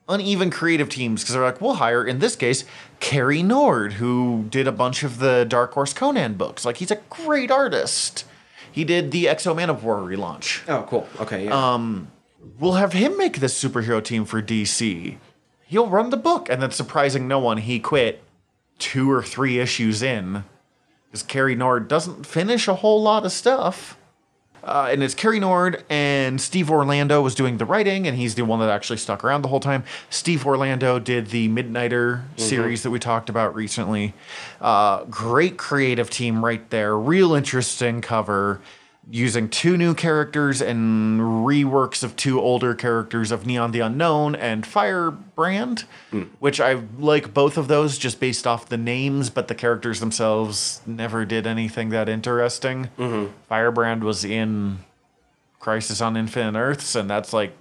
uneven 0.10 0.50
creative 0.50 0.90
teams 0.90 1.22
because 1.22 1.34
they're 1.34 1.44
like, 1.44 1.62
we'll 1.62 1.76
hire, 1.76 2.04
in 2.04 2.20
this 2.20 2.36
case, 2.36 2.64
Cary 3.00 3.44
Nord, 3.44 3.94
who 3.94 4.46
did 4.50 4.68
a 4.68 4.72
bunch 4.72 5.04
of 5.04 5.20
the 5.20 5.46
Dark 5.46 5.74
Horse 5.74 5.94
Conan 5.94 6.36
books. 6.36 6.66
Like, 6.66 6.78
he's 6.78 6.92
a 6.92 7.00
great 7.10 7.52
artist. 7.52 8.26
He 8.72 8.84
did 8.84 9.12
the 9.12 9.28
X-O 9.28 9.56
Manowar 9.56 10.06
relaunch. 10.06 10.68
Oh, 10.68 10.86
cool. 10.88 11.08
Okay, 11.20 11.46
yeah. 11.46 11.74
Um, 11.74 12.10
we'll 12.60 12.74
have 12.74 12.94
him 12.94 13.18
make 13.18 13.40
this 13.40 13.62
superhero 13.62 14.04
team 14.04 14.26
for 14.26 14.42
DC. 14.42 15.18
He'll 15.66 15.88
run 15.88 16.10
the 16.10 16.18
book. 16.18 16.50
And 16.50 16.62
then, 16.62 16.72
surprising 16.72 17.28
no 17.28 17.40
one, 17.40 17.58
he 17.58 17.80
quit 17.80 18.24
two 18.80 19.12
or 19.12 19.24
three 19.24 19.60
issues 19.60 20.02
in 20.02 20.44
because 21.08 21.24
Cary 21.24 21.56
Nord 21.56 21.88
doesn't 21.88 22.26
finish 22.26 22.68
a 22.68 22.76
whole 22.76 23.02
lot 23.02 23.26
of 23.26 23.32
stuff. 23.32 23.97
Uh, 24.68 24.90
and 24.92 25.02
it's 25.02 25.16
Cary 25.16 25.40
Nord 25.40 25.86
and 25.90 26.42
Steve 26.42 26.70
Orlando 26.70 27.22
was 27.22 27.34
doing 27.34 27.58
the 27.58 27.64
writing, 27.66 28.06
and 28.06 28.18
he's 28.18 28.36
the 28.36 28.44
one 28.44 28.60
that 28.60 28.70
actually 28.70 28.98
stuck 28.98 29.24
around 29.24 29.42
the 29.42 29.48
whole 29.48 29.62
time. 29.62 29.86
Steve 30.10 30.46
Orlando 30.46 31.00
did 31.00 31.28
the 31.28 31.48
Midnighter 31.48 32.24
series 32.36 32.84
that 32.84 32.92
we 32.92 33.00
talked 33.00 33.30
about 33.30 33.56
recently. 33.56 34.14
Uh, 34.60 35.06
great 35.06 35.58
creative 35.58 36.10
team 36.10 36.44
right 36.44 36.70
there. 36.70 36.98
Real 36.98 37.34
interesting 37.34 38.02
cover. 38.02 38.60
Using 39.10 39.48
two 39.48 39.78
new 39.78 39.94
characters 39.94 40.62
and 40.62 41.22
reworks 41.22 42.04
of 42.04 42.16
two 42.18 42.42
older 42.42 42.76
characters 42.76 43.32
of 43.32 43.46
Neon 43.46 43.72
the 43.72 43.80
Unknown 43.80 44.36
and 44.36 44.66
Firebrand, 44.66 45.86
hmm. 46.12 46.24
which 46.40 46.60
I 46.60 46.82
like 47.00 47.34
both 47.34 47.58
of 47.58 47.70
those 47.70 47.98
just 47.98 48.20
based 48.20 48.46
off 48.46 48.68
the 48.68 48.78
names, 48.78 49.30
but 49.30 49.48
the 49.48 49.56
characters 49.56 50.02
themselves 50.02 50.82
never 50.86 51.24
did 51.24 51.48
anything 51.48 51.90
that 51.90 52.10
interesting. 52.10 52.90
Mm-hmm. 52.98 53.32
Firebrand 53.48 54.04
was 54.04 54.26
in 54.26 54.80
Crisis 55.60 56.02
on 56.02 56.18
Infinite 56.18 56.58
Earths, 56.58 56.96
and 56.96 57.10
that's 57.10 57.32
like 57.32 57.54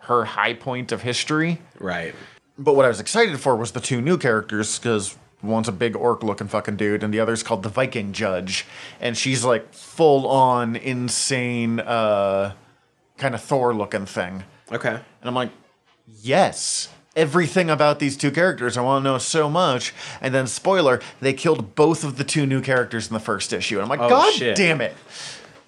her 0.00 0.24
high 0.24 0.54
point 0.54 0.92
of 0.92 1.02
history. 1.02 1.60
Right. 1.78 2.14
But 2.58 2.74
what 2.74 2.84
I 2.84 2.88
was 2.88 3.00
excited 3.00 3.38
for 3.40 3.56
was 3.56 3.72
the 3.72 3.80
two 3.80 4.00
new 4.00 4.18
characters 4.18 4.78
because 4.78 5.16
one's 5.42 5.68
a 5.68 5.72
big 5.72 5.96
orc 5.96 6.22
looking 6.22 6.48
fucking 6.48 6.76
dude, 6.76 7.02
and 7.02 7.12
the 7.14 7.20
other's 7.20 7.42
called 7.42 7.62
the 7.62 7.68
Viking 7.68 8.12
Judge, 8.12 8.66
and 9.00 9.16
she's 9.16 9.44
like 9.44 9.72
full 9.72 10.26
on 10.28 10.76
insane, 10.76 11.80
uh, 11.80 12.52
kind 13.18 13.34
of 13.34 13.42
Thor 13.42 13.74
looking 13.74 14.06
thing. 14.06 14.44
Okay. 14.72 14.88
And 14.90 15.02
I'm 15.24 15.34
like, 15.34 15.50
yes. 16.22 16.88
Everything 17.16 17.68
about 17.68 17.98
these 17.98 18.16
two 18.16 18.30
characters, 18.30 18.76
I 18.76 18.82
want 18.82 19.02
to 19.04 19.10
know 19.10 19.18
so 19.18 19.50
much. 19.50 19.92
And 20.20 20.32
then, 20.32 20.46
spoiler, 20.46 21.00
they 21.20 21.32
killed 21.32 21.74
both 21.74 22.04
of 22.04 22.16
the 22.18 22.24
two 22.24 22.46
new 22.46 22.60
characters 22.60 23.08
in 23.08 23.14
the 23.14 23.20
first 23.20 23.52
issue. 23.52 23.76
And 23.76 23.82
I'm 23.82 23.88
like, 23.88 23.98
Oh, 24.00 24.08
God 24.08 24.32
shit. 24.32 24.56
damn 24.56 24.80
it. 24.80 24.94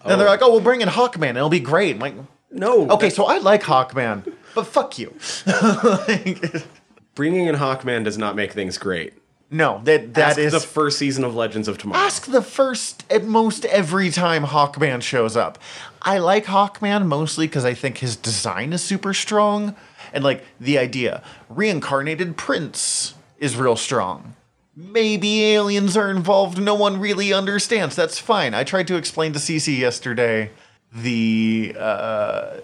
Then 0.06 0.18
they're 0.18 0.28
like, 0.28 0.40
oh, 0.42 0.50
we'll 0.52 0.60
bring 0.60 0.82
in 0.82 0.88
Hawkman. 0.88 1.30
It'll 1.36 1.48
be 1.48 1.58
great. 1.60 1.94
I'm 1.96 2.00
like, 2.00 2.14
No. 2.52 2.88
okay, 2.90 3.10
so 3.10 3.24
I 3.24 3.38
like 3.38 3.62
Hawkman, 3.64 4.32
but 4.54 4.68
fuck 4.68 4.98
you. 5.00 5.14
Like, 5.46 6.64
bringing 7.16 7.46
in 7.46 7.56
Hawkman 7.56 8.04
does 8.04 8.18
not 8.18 8.36
make 8.36 8.52
things 8.52 8.78
great. 8.78 9.14
No, 9.52 9.82
that 9.84 10.14
that 10.14 10.30
Ask 10.30 10.38
is 10.38 10.52
the 10.52 10.60
first 10.60 10.98
season 10.98 11.24
of 11.24 11.34
Legends 11.34 11.68
of 11.68 11.76
Tomorrow. 11.76 12.00
ask 12.00 12.24
the 12.24 12.40
first 12.40 13.04
at 13.10 13.24
most 13.24 13.66
every 13.66 14.10
time 14.10 14.44
Hawkman 14.44 15.02
shows 15.02 15.36
up. 15.36 15.58
I 16.00 16.18
like 16.18 16.46
Hawkman 16.46 17.06
mostly 17.06 17.46
because 17.46 17.64
I 17.64 17.74
think 17.74 17.98
his 17.98 18.16
design 18.16 18.72
is 18.72 18.82
super 18.82 19.12
strong. 19.12 19.76
And 20.14 20.24
like 20.24 20.44
the 20.58 20.78
idea, 20.78 21.22
reincarnated 21.50 22.38
prince 22.38 23.14
is 23.38 23.54
real 23.56 23.76
strong. 23.76 24.36
Maybe 24.74 25.44
aliens 25.44 25.98
are 25.98 26.10
involved, 26.10 26.58
no 26.58 26.74
one 26.74 26.98
really 26.98 27.32
understands. 27.32 27.94
That's 27.94 28.18
fine. 28.18 28.54
I 28.54 28.64
tried 28.64 28.86
to 28.86 28.96
explain 28.96 29.34
to 29.34 29.38
Cece 29.38 29.78
yesterday 29.78 30.50
the 30.94 31.76
uh, 31.78 32.56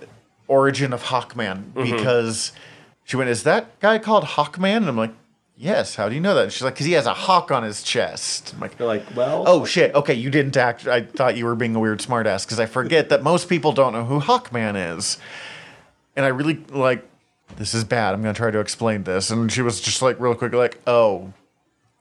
origin 0.46 0.94
of 0.94 1.04
Hawkman 1.04 1.74
because 1.74 2.52
she 3.04 3.16
went, 3.16 3.28
Is 3.28 3.42
that 3.42 3.78
guy 3.80 3.98
called 3.98 4.24
Hawkman? 4.24 4.78
And 4.78 4.88
I'm 4.88 4.96
like, 4.96 5.12
Yes, 5.60 5.96
how 5.96 6.08
do 6.08 6.14
you 6.14 6.20
know 6.20 6.36
that? 6.36 6.44
And 6.44 6.52
she's 6.52 6.62
like, 6.62 6.74
Because 6.74 6.86
he 6.86 6.92
has 6.92 7.06
a 7.06 7.14
hawk 7.14 7.50
on 7.50 7.64
his 7.64 7.82
chest. 7.82 8.52
I'm 8.54 8.60
like, 8.60 8.78
You're 8.78 8.86
like, 8.86 9.04
well, 9.16 9.42
Oh 9.46 9.64
shit! 9.64 9.92
Okay, 9.94 10.14
you 10.14 10.30
didn't 10.30 10.56
act. 10.56 10.86
I 10.86 11.02
thought 11.02 11.36
you 11.36 11.46
were 11.46 11.56
being 11.56 11.74
a 11.74 11.80
weird 11.80 11.98
smartass 11.98 12.44
because 12.46 12.60
I 12.60 12.66
forget 12.66 13.08
that 13.08 13.24
most 13.24 13.48
people 13.48 13.72
don't 13.72 13.92
know 13.92 14.04
who 14.04 14.20
Hawkman 14.20 14.96
is, 14.96 15.18
and 16.16 16.24
I 16.24 16.28
really 16.28 16.54
like. 16.70 17.04
This 17.56 17.74
is 17.74 17.82
bad. 17.82 18.14
I'm 18.14 18.22
gonna 18.22 18.34
try 18.34 18.52
to 18.52 18.60
explain 18.60 19.02
this, 19.02 19.30
and 19.30 19.50
she 19.50 19.62
was 19.62 19.80
just 19.80 20.00
like 20.00 20.20
real 20.20 20.34
quick, 20.36 20.52
like, 20.52 20.78
"Oh, 20.86 21.32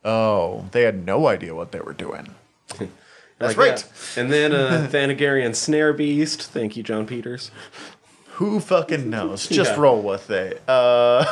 oh, 0.05 0.65
they 0.71 0.83
had 0.83 1.03
no 1.05 1.25
idea 1.27 1.55
what 1.55 1.71
they 1.71 1.79
were 1.79 1.93
doing." 1.93 2.35
That's 3.39 3.55
like, 3.55 3.57
right. 3.57 3.85
yeah. 4.15 4.21
And 4.21 4.31
then 4.31 4.51
uh, 4.53 4.87
Thanagarian 4.91 5.55
Snare 5.55 5.93
Beast. 5.93 6.43
Thank 6.43 6.75
you, 6.77 6.83
Jon 6.83 7.07
Peters. 7.07 7.49
Who 8.33 8.59
fucking 8.59 9.09
knows? 9.09 9.47
Just 9.47 9.71
Yeah. 9.75 9.79
roll 9.79 10.01
with 10.01 10.29
it. 10.29 10.61
Uh, 10.67 11.25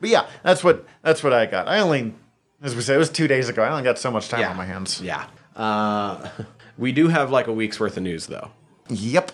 but 0.00 0.10
yeah, 0.10 0.26
that's 0.42 0.62
what 0.64 0.86
that's 1.02 1.22
what 1.22 1.32
I 1.32 1.46
got. 1.46 1.68
I 1.68 1.80
only, 1.80 2.14
as 2.62 2.74
we 2.74 2.82
said, 2.82 2.96
it 2.96 2.98
was 2.98 3.10
two 3.10 3.28
days 3.28 3.48
ago. 3.48 3.62
I 3.62 3.70
only 3.70 3.82
got 3.84 3.98
so 3.98 4.10
much 4.10 4.28
time 4.28 4.40
on 4.50 4.56
my 4.56 4.64
hands. 4.66 5.00
Yeah. 5.00 5.26
Uh, 5.56 6.28
we 6.78 6.92
do 6.92 7.08
have 7.08 7.30
like 7.30 7.46
a 7.46 7.52
week's 7.52 7.78
worth 7.80 7.96
of 7.96 8.02
news 8.02 8.26
though. 8.26 8.50
Yep. 8.88 9.32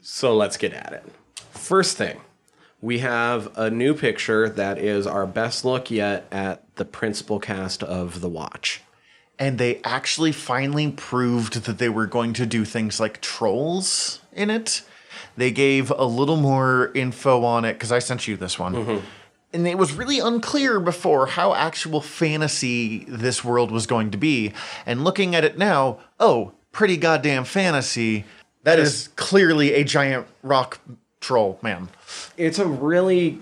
So 0.00 0.34
let's 0.36 0.56
get 0.56 0.72
at 0.72 0.92
it. 0.92 1.04
First 1.50 1.96
thing, 1.96 2.20
we 2.80 2.98
have 2.98 3.56
a 3.56 3.70
new 3.70 3.94
picture 3.94 4.48
that 4.48 4.78
is 4.78 5.06
our 5.06 5.26
best 5.26 5.64
look 5.64 5.90
yet 5.90 6.26
at 6.30 6.62
the 6.76 6.84
principal 6.84 7.38
cast 7.40 7.82
of 7.82 8.20
The 8.20 8.28
Watch. 8.28 8.82
and 9.38 9.58
they 9.58 9.80
actually 9.82 10.30
finally 10.32 10.90
proved 10.92 11.64
that 11.64 11.78
they 11.78 11.88
were 11.88 12.06
going 12.06 12.32
to 12.34 12.46
do 12.46 12.64
things 12.64 13.00
like 13.00 13.20
trolls 13.20 14.20
in 14.32 14.50
it. 14.50 14.82
They 15.36 15.50
gave 15.50 15.90
a 15.90 16.04
little 16.04 16.36
more 16.36 16.92
info 16.94 17.44
on 17.44 17.64
it 17.64 17.72
because 17.74 17.90
I 17.90 17.98
sent 17.98 18.28
you 18.28 18.36
this 18.36 18.58
one. 18.58 19.02
And 19.54 19.66
it 19.66 19.78
was 19.78 19.92
really 19.92 20.18
unclear 20.18 20.80
before 20.80 21.26
how 21.26 21.54
actual 21.54 22.00
fantasy 22.00 23.04
this 23.06 23.44
world 23.44 23.70
was 23.70 23.86
going 23.86 24.10
to 24.10 24.18
be. 24.18 24.52
And 24.84 25.04
looking 25.04 25.34
at 25.34 25.44
it 25.44 25.56
now, 25.56 26.00
oh, 26.18 26.52
pretty 26.72 26.96
goddamn 26.96 27.44
fantasy. 27.44 28.24
That 28.64 28.78
is 28.78 29.08
clearly 29.16 29.74
a 29.74 29.84
giant 29.84 30.26
rock 30.42 30.80
troll 31.20 31.58
man. 31.62 31.88
It's 32.36 32.58
a 32.58 32.66
really. 32.66 33.38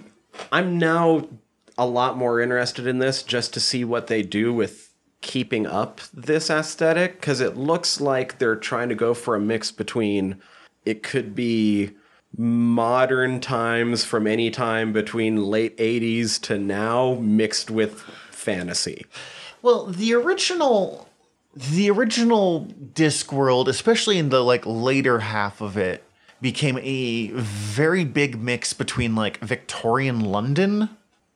I'm 0.51 0.79
now 0.79 1.29
a 1.77 1.87
lot 1.87 2.17
more 2.17 2.41
interested 2.41 2.87
in 2.87 2.99
this 2.99 3.23
just 3.23 3.55
to 3.55 3.61
see 3.61 3.85
what 3.85 4.07
they 4.07 4.23
do 4.23 4.53
with 4.53 4.91
keeping 5.21 5.67
up 5.67 6.01
this 6.13 6.51
aesthetic 6.51 7.21
because 7.21 7.41
it 7.41 7.57
looks 7.57 8.01
like 8.01 8.39
they're 8.39 8.57
trying 8.57 8.89
to 8.89 8.95
go 8.95 9.15
for 9.15 9.35
a 9.35 9.41
mix 9.41 9.71
between 9.71 10.41
it 10.85 11.03
could 11.03 11.35
be 11.35 11.91
modern 12.37 13.41
times 13.41 14.05
from 14.05 14.27
any 14.27 14.51
time 14.51 14.93
between 14.93 15.45
late 15.45 15.77
80s 15.77 16.41
to 16.43 16.59
now 16.59 17.15
mixed 17.21 17.71
with 17.71 18.01
fantasy. 18.31 19.07
Well, 19.61 19.87
the 19.87 20.15
original 20.15 21.09
the 21.55 21.91
original 21.91 22.67
Discworld, 22.95 23.69
especially 23.69 24.19
in 24.19 24.31
the 24.31 24.43
like 24.43 24.65
later 24.65 25.19
half 25.19 25.61
of 25.61 25.77
it, 25.77 26.03
became 26.41 26.79
a 26.83 27.29
very 27.29 28.05
big 28.05 28.41
mix 28.41 28.73
between 28.73 29.15
like 29.15 29.39
Victorian 29.39 30.21
London, 30.21 30.89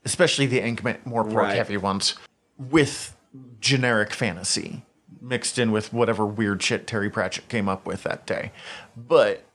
especially 0.05 0.47
the 0.47 0.65
Ink 0.65 0.83
more 1.07 1.23
pork 1.23 1.37
Right. 1.37 1.57
heavy 1.57 1.77
ones, 1.77 2.15
with 2.59 3.15
generic 3.61 4.15
fantasy 4.15 4.83
mixed 5.21 5.59
in 5.59 5.73
with 5.73 5.93
whatever 5.93 6.25
weird 6.25 6.63
shit 6.63 6.87
Terry 6.87 7.11
Pratchett 7.11 7.49
came 7.49 7.69
up 7.69 7.87
with 7.87 8.03
that 8.05 8.27
day. 8.27 8.53
But 8.97 9.46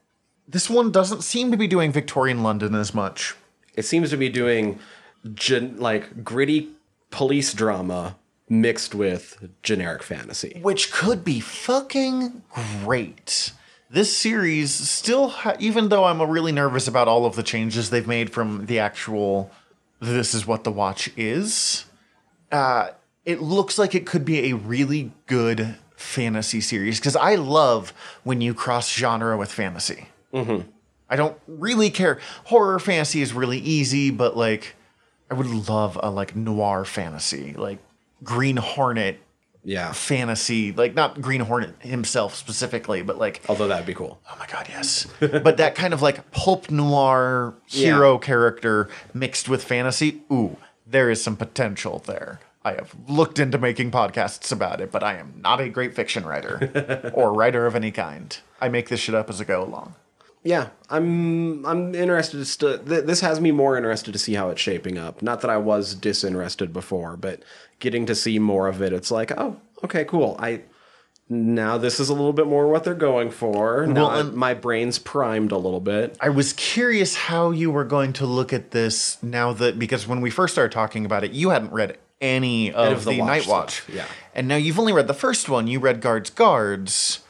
this 0.51 0.69
one 0.69 0.91
doesn't 0.91 1.23
seem 1.23 1.51
to 1.51 1.57
be 1.57 1.67
doing 1.67 1.91
Victorian 1.91 2.43
London 2.43 2.75
as 2.75 2.93
much. 2.93 3.35
It 3.75 3.83
seems 3.85 4.09
to 4.09 4.17
be 4.17 4.29
doing 4.29 4.79
gen- 5.33 5.77
like 5.77 6.23
gritty 6.23 6.69
police 7.09 7.53
drama 7.53 8.17
mixed 8.49 8.93
with 8.93 9.49
generic 9.63 10.03
fantasy. 10.03 10.59
which 10.61 10.91
could 10.91 11.23
be 11.23 11.39
fucking 11.39 12.43
great. 12.83 13.53
This 13.89 14.15
series 14.15 14.73
still, 14.73 15.29
ha- 15.29 15.55
even 15.59 15.89
though 15.89 16.05
I'm 16.05 16.21
really 16.21 16.51
nervous 16.51 16.87
about 16.87 17.07
all 17.07 17.25
of 17.25 17.35
the 17.35 17.43
changes 17.43 17.89
they've 17.89 18.07
made 18.07 18.29
from 18.29 18.65
the 18.65 18.79
actual 18.79 19.51
"this 19.99 20.33
is 20.33 20.47
what 20.47 20.63
the 20.63 20.71
watch 20.71 21.09
is," 21.17 21.85
uh, 22.51 22.89
it 23.25 23.41
looks 23.41 23.77
like 23.77 23.93
it 23.95 24.05
could 24.05 24.25
be 24.25 24.49
a 24.49 24.55
really 24.55 25.11
good 25.27 25.75
fantasy 25.95 26.59
series 26.61 26.99
because 26.99 27.15
I 27.15 27.35
love 27.35 27.93
when 28.23 28.41
you 28.41 28.53
cross 28.53 28.91
genre 28.91 29.37
with 29.37 29.51
fantasy. 29.51 30.07
Mm-hmm. 30.33 30.67
I 31.09 31.15
don't 31.15 31.37
really 31.47 31.89
care. 31.89 32.19
Horror 32.45 32.79
fantasy 32.79 33.21
is 33.21 33.33
really 33.33 33.59
easy, 33.59 34.11
but 34.11 34.37
like, 34.37 34.75
I 35.29 35.33
would 35.33 35.47
love 35.47 35.99
a 36.01 36.09
like 36.09 36.35
noir 36.35 36.85
fantasy, 36.85 37.53
like 37.53 37.79
Green 38.23 38.57
Hornet 38.57 39.19
Yeah. 39.63 39.91
fantasy, 39.91 40.71
like 40.71 40.93
not 40.93 41.19
Green 41.21 41.41
Hornet 41.41 41.75
himself 41.79 42.35
specifically, 42.35 43.01
but 43.01 43.17
like, 43.17 43.41
Although 43.49 43.67
that'd 43.67 43.85
be 43.85 43.93
cool. 43.93 44.21
oh 44.31 44.35
my 44.39 44.47
god, 44.47 44.67
yes. 44.69 45.05
but 45.19 45.57
that 45.57 45.75
kind 45.75 45.93
of 45.93 46.01
like 46.01 46.31
pulp 46.31 46.71
noir 46.71 47.55
hero 47.67 48.17
character 48.17 48.87
mixed 49.13 49.49
with 49.49 49.63
fantasy, 49.63 50.21
ooh, 50.31 50.55
there 50.87 51.09
is 51.09 51.21
some 51.21 51.35
potential 51.35 51.99
there. 52.05 52.39
I 52.63 52.73
have 52.73 52.95
looked 53.09 53.39
into 53.39 53.57
making 53.57 53.89
podcasts 53.91 54.51
about 54.51 54.81
it, 54.81 54.91
but 54.91 55.01
I 55.03 55.15
am 55.17 55.33
not 55.41 55.59
a 55.59 55.67
great 55.67 55.95
fiction 55.95 56.25
writer 56.25 57.11
or 57.15 57.33
writer 57.33 57.65
of 57.65 57.75
any 57.75 57.91
kind. 57.91 58.37
I 58.61 58.69
make 58.69 58.87
this 58.89 58.99
shit 58.99 59.15
up 59.15 59.29
as 59.29 59.41
I 59.41 59.45
go 59.45 59.63
along. 59.63 59.95
Yeah, 60.43 60.69
I'm 60.89 61.65
I'm 61.65 61.93
interested 61.93 62.37
to 62.37 62.45
st- 62.45 62.87
th- 62.87 63.05
this 63.05 63.21
has 63.21 63.39
me 63.39 63.51
more 63.51 63.77
interested 63.77 64.11
to 64.11 64.19
see 64.19 64.33
how 64.33 64.49
it's 64.49 64.61
shaping 64.61 64.97
up. 64.97 65.21
Not 65.21 65.41
that 65.41 65.51
I 65.51 65.57
was 65.57 65.93
disinterested 65.93 66.73
before, 66.73 67.15
but 67.15 67.41
getting 67.79 68.05
to 68.07 68.15
see 68.15 68.39
more 68.39 68.67
of 68.67 68.81
it, 68.81 68.91
it's 68.91 69.11
like, 69.11 69.31
oh, 69.37 69.57
okay, 69.83 70.03
cool. 70.03 70.35
I 70.39 70.61
now 71.29 71.77
this 71.77 71.99
is 71.99 72.09
a 72.09 72.13
little 72.13 72.33
bit 72.33 72.47
more 72.47 72.67
what 72.67 72.83
they're 72.83 72.93
going 72.93 73.29
for. 73.31 73.85
Now 73.87 74.07
Well, 74.07 74.23
my 74.31 74.53
brain's 74.53 74.99
primed 74.99 75.51
a 75.51 75.57
little 75.57 75.79
bit. 75.79 76.17
I 76.19 76.29
was 76.29 76.53
curious 76.53 77.15
how 77.15 77.51
you 77.51 77.71
were 77.71 77.85
going 77.85 78.11
to 78.13 78.25
look 78.25 78.51
at 78.51 78.71
this 78.71 79.21
now 79.23 79.53
that 79.53 79.77
because 79.79 80.07
when 80.07 80.21
we 80.21 80.29
first 80.29 80.53
started 80.53 80.73
talking 80.73 81.05
about 81.05 81.23
it, 81.23 81.31
you 81.31 81.49
hadn't 81.51 81.71
read 81.71 81.97
any 82.19 82.71
of, 82.73 82.97
of 82.97 83.05
the 83.05 83.11
the, 83.11 83.19
Watch 83.19 83.27
Night 83.27 83.43
stuff, 83.43 83.51
Watch. 83.53 83.83
yeah. 83.93 84.05
And 84.35 84.47
now 84.47 84.55
you've 84.57 84.77
only 84.79 84.93
read 84.93 85.07
the 85.07 85.13
first 85.13 85.49
one. 85.49 85.67
You 85.67 85.79
read 85.79 86.01
Guards 86.01 86.29
Guards. 86.29 87.20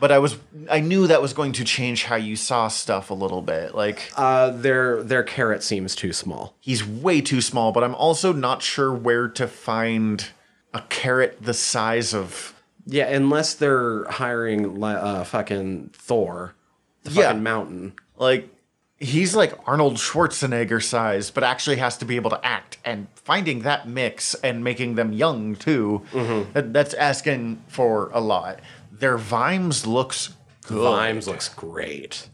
But 0.00 0.10
I 0.10 0.18
was 0.18 0.36
I 0.70 0.80
knew 0.80 1.06
that 1.06 1.20
was 1.22 1.32
going 1.32 1.52
to 1.52 1.64
change 1.64 2.04
how 2.04 2.16
you 2.16 2.34
saw 2.36 2.68
stuff 2.68 3.10
a 3.10 3.14
little 3.14 3.42
bit. 3.42 3.74
Like 3.74 4.10
Uh, 4.16 4.50
their 4.50 5.02
their 5.02 5.22
carrot 5.22 5.62
seems 5.62 5.94
too 5.94 6.12
small. 6.12 6.54
he's 6.60 6.84
way 6.86 7.20
too 7.20 7.40
small, 7.40 7.70
but 7.72 7.84
I'm 7.84 7.94
also 7.94 8.32
not 8.32 8.62
sure 8.62 8.92
where 8.92 9.28
to 9.28 9.46
find 9.46 10.26
a 10.72 10.82
carrot 10.88 11.38
the 11.42 11.54
size 11.54 12.14
of 12.14 12.54
Yeah, 12.86 13.06
unless 13.08 13.54
they're 13.54 14.04
hiring 14.10 14.82
uh, 14.82 15.24
fucking 15.24 15.90
Thor, 15.92 16.54
the 17.04 17.10
Yeah. 17.10 17.22
fucking 17.28 17.42
mountain. 17.42 17.92
like 18.18 18.48
he's 18.98 19.34
like 19.34 19.54
Arnold 19.66 19.96
Schwarzenegger 19.96 20.82
size, 20.82 21.30
but 21.30 21.42
actually 21.42 21.76
has 21.76 21.96
to 21.98 22.04
be 22.04 22.16
able 22.16 22.28
to 22.30 22.40
act. 22.44 22.76
And 22.84 23.06
finding 23.14 23.62
that 23.62 23.88
mix 23.88 24.34
and 24.42 24.62
making 24.62 24.94
them 24.96 25.12
young 25.14 25.56
too, 25.56 26.02
that- 26.52 26.72
that's 26.74 26.92
asking 26.94 27.62
for 27.68 28.10
a 28.12 28.20
lot. 28.20 28.60
Their 29.00 29.18
Vimes 29.18 29.86
looks 29.86 30.34
good. 30.66 30.82
Vimes 30.82 31.26
looks 31.26 31.48
great. 31.48 32.28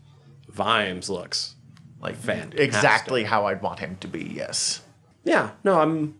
Vimes 0.48 1.08
looks 1.08 1.54
Like 2.00 2.16
Fantastic. 2.16 2.60
exactly 2.60 3.24
how 3.24 3.46
I'd 3.46 3.62
want 3.62 3.78
him 3.78 3.96
to 4.00 4.08
be. 4.08 4.24
Yes. 4.24 4.82
Yeah, 5.24 5.50
no, 5.64 5.80
I'm. 5.80 6.16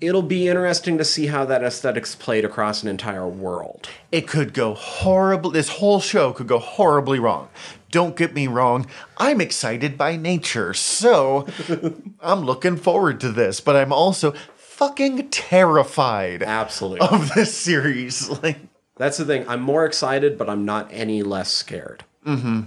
It'll 0.00 0.22
be 0.22 0.46
interesting 0.46 0.96
to 0.98 1.04
see 1.04 1.26
how 1.26 1.44
that 1.46 1.64
aesthetic's 1.64 2.14
played 2.14 2.44
across 2.44 2.84
an 2.84 2.88
entire 2.88 3.26
world. 3.26 3.88
It 4.12 4.28
could 4.28 4.54
go 4.54 4.74
horrible. 4.74 5.50
This 5.50 5.68
whole 5.68 6.00
show 6.00 6.32
could 6.32 6.46
go 6.46 6.60
horribly 6.60 7.18
wrong. 7.18 7.48
Don't 7.90 8.14
get 8.16 8.32
me 8.32 8.46
wrong. 8.46 8.86
I'm 9.16 9.40
excited 9.40 9.98
by 9.98 10.14
nature, 10.14 10.72
so 10.72 11.46
I'm 12.20 12.42
looking 12.42 12.76
forward 12.76 13.18
to 13.22 13.32
this. 13.32 13.58
But 13.60 13.74
I'm 13.74 13.92
also 13.92 14.34
fucking 14.56 15.30
terrified 15.30 16.44
Absolutely. 16.44 17.08
of 17.08 17.34
this 17.34 17.52
series. 17.52 18.28
Like, 18.42 18.58
That's 18.98 19.16
the 19.16 19.24
thing. 19.24 19.48
I'm 19.48 19.60
more 19.62 19.86
excited, 19.86 20.36
but 20.36 20.50
I'm 20.50 20.64
not 20.64 20.88
any 20.92 21.22
less 21.22 21.50
scared. 21.50 22.04
Mm-hmm. 22.26 22.62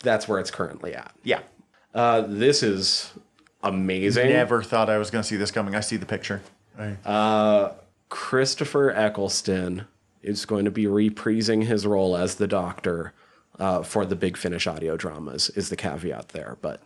That's 0.00 0.26
where 0.26 0.38
it's 0.40 0.50
currently 0.50 0.94
at. 0.94 1.12
yeah. 1.22 1.40
Uh, 1.94 2.22
this 2.26 2.62
is 2.62 3.12
amazing. 3.62 4.30
Never 4.30 4.62
thought 4.62 4.88
I 4.88 4.96
was 4.96 5.10
going 5.10 5.22
to 5.22 5.28
see 5.28 5.36
this 5.36 5.50
coming. 5.50 5.74
I 5.74 5.80
see 5.80 5.96
the 5.98 6.06
picture. 6.06 6.40
I- 6.78 6.96
Christopher 8.08 8.90
Eccleston 8.90 9.86
is 10.22 10.44
going 10.46 10.64
to 10.64 10.70
be 10.70 10.84
reprising 10.84 11.64
his 11.64 11.86
role 11.86 12.16
as 12.16 12.36
the 12.36 12.46
Doctor 12.46 13.12
uh, 13.58 13.82
for 13.82 14.04
the 14.06 14.16
Big 14.16 14.36
Finish 14.36 14.66
audio 14.66 14.96
dramas. 14.96 15.50
Is 15.50 15.68
the 15.68 15.76
caveat 15.76 16.28
there? 16.30 16.56
But 16.62 16.80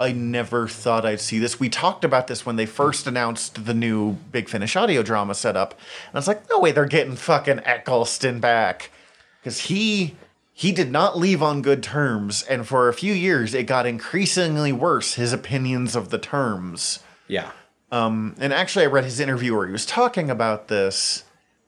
I 0.00 0.12
never 0.12 0.68
thought 0.68 1.04
I'd 1.04 1.20
see 1.20 1.38
this. 1.38 1.58
We 1.58 1.68
talked 1.68 2.04
about 2.04 2.26
this 2.28 2.46
when 2.46 2.56
they 2.56 2.66
first 2.66 3.06
announced 3.06 3.64
the 3.66 3.74
new 3.74 4.12
Big 4.32 4.48
Finish 4.48 4.76
audio 4.76 5.02
drama 5.02 5.34
setup. 5.34 5.72
And 5.72 6.14
I 6.14 6.18
was 6.18 6.28
like, 6.28 6.48
no 6.48 6.60
way 6.60 6.70
they're 6.72 6.86
getting 6.86 7.16
fucking 7.16 7.60
Eccleston 7.64 8.38
back. 8.40 8.90
Because 9.40 9.62
he 9.62 10.14
he 10.52 10.72
did 10.72 10.90
not 10.90 11.16
leave 11.16 11.40
on 11.42 11.62
good 11.62 11.82
terms, 11.84 12.42
and 12.42 12.66
for 12.66 12.88
a 12.88 12.92
few 12.92 13.12
years 13.14 13.54
it 13.54 13.64
got 13.64 13.86
increasingly 13.86 14.72
worse, 14.72 15.14
his 15.14 15.32
opinions 15.32 15.94
of 15.94 16.10
the 16.10 16.18
terms. 16.18 16.98
yeah, 17.28 17.50
Um, 17.92 18.34
And 18.40 18.52
actually 18.52 18.84
I 18.84 18.88
read 18.88 19.04
his 19.04 19.20
interview 19.20 19.54
where 19.56 19.66
he 19.66 19.72
was 19.72 19.86
talking 19.86 20.30
about 20.30 20.66
this, 20.68 21.22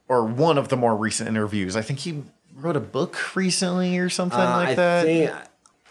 or 0.09 0.25
one 0.25 0.59
of 0.59 0.69
the 0.71 0.77
more 0.77 0.97
recent 0.97 1.29
interviews. 1.29 1.77
I 1.77 1.83
think 1.83 2.01
he 2.01 2.25
wrote 2.57 2.77
a 2.77 2.81
book 2.81 3.37
recently 3.37 3.97
or 3.99 4.09
something 4.09 4.39
Uh, 4.41 4.57
like 4.57 4.69
I 4.71 4.75
that. 4.75 5.05
think 5.05 5.31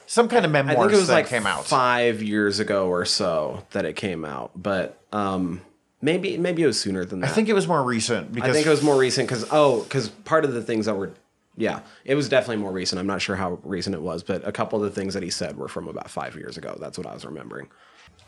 Some 0.09 0.27
kind 0.27 0.43
of 0.43 0.49
memoir. 0.49 0.75
I 0.75 0.79
think 0.79 0.93
it 0.93 0.95
was 0.95 1.07
like 1.07 1.27
came 1.27 1.45
out. 1.45 1.67
five 1.67 2.23
years 2.23 2.59
ago 2.59 2.87
or 2.87 3.05
so 3.05 3.63
that 3.73 3.85
it 3.85 3.95
came 3.95 4.25
out, 4.25 4.49
but 4.55 4.99
um, 5.11 5.61
maybe 6.01 6.35
maybe 6.35 6.63
it 6.63 6.65
was 6.65 6.81
sooner 6.81 7.05
than 7.05 7.19
that. 7.19 7.29
I 7.29 7.33
think 7.33 7.47
it 7.47 7.53
was 7.53 7.67
more 7.67 7.83
recent 7.83 8.33
because 8.33 8.49
I 8.49 8.53
think 8.53 8.65
it 8.65 8.71
was 8.71 8.81
more 8.81 8.97
recent 8.97 9.29
because 9.29 9.45
oh, 9.51 9.83
because 9.83 10.09
part 10.09 10.45
of 10.45 10.53
the 10.53 10.63
things 10.63 10.87
that 10.87 10.95
were, 10.95 11.11
yeah, 11.57 11.81
it 12.05 12.15
was 12.15 12.27
definitely 12.27 12.57
more 12.57 12.71
recent. 12.71 12.99
I'm 12.99 13.05
not 13.05 13.21
sure 13.21 13.35
how 13.35 13.59
recent 13.61 13.93
it 13.93 14.01
was, 14.01 14.23
but 14.23 14.47
a 14.47 14.51
couple 14.51 14.83
of 14.83 14.89
the 14.89 14.99
things 14.99 15.13
that 15.13 15.21
he 15.21 15.29
said 15.29 15.57
were 15.57 15.67
from 15.67 15.87
about 15.87 16.09
five 16.09 16.35
years 16.35 16.57
ago. 16.57 16.75
That's 16.81 16.97
what 16.97 17.05
I 17.05 17.13
was 17.13 17.23
remembering. 17.23 17.69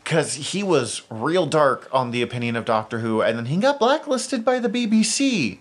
because 0.04 0.34
he 0.34 0.62
was 0.62 1.02
real 1.10 1.46
dark 1.46 1.88
on 1.92 2.12
the 2.12 2.22
opinion 2.22 2.54
of 2.54 2.64
Doctor 2.64 3.00
Who, 3.00 3.22
and 3.22 3.36
then 3.36 3.46
he 3.46 3.56
got 3.56 3.80
blacklisted 3.80 4.44
by 4.44 4.60
the 4.60 4.68
BBC 4.68 5.58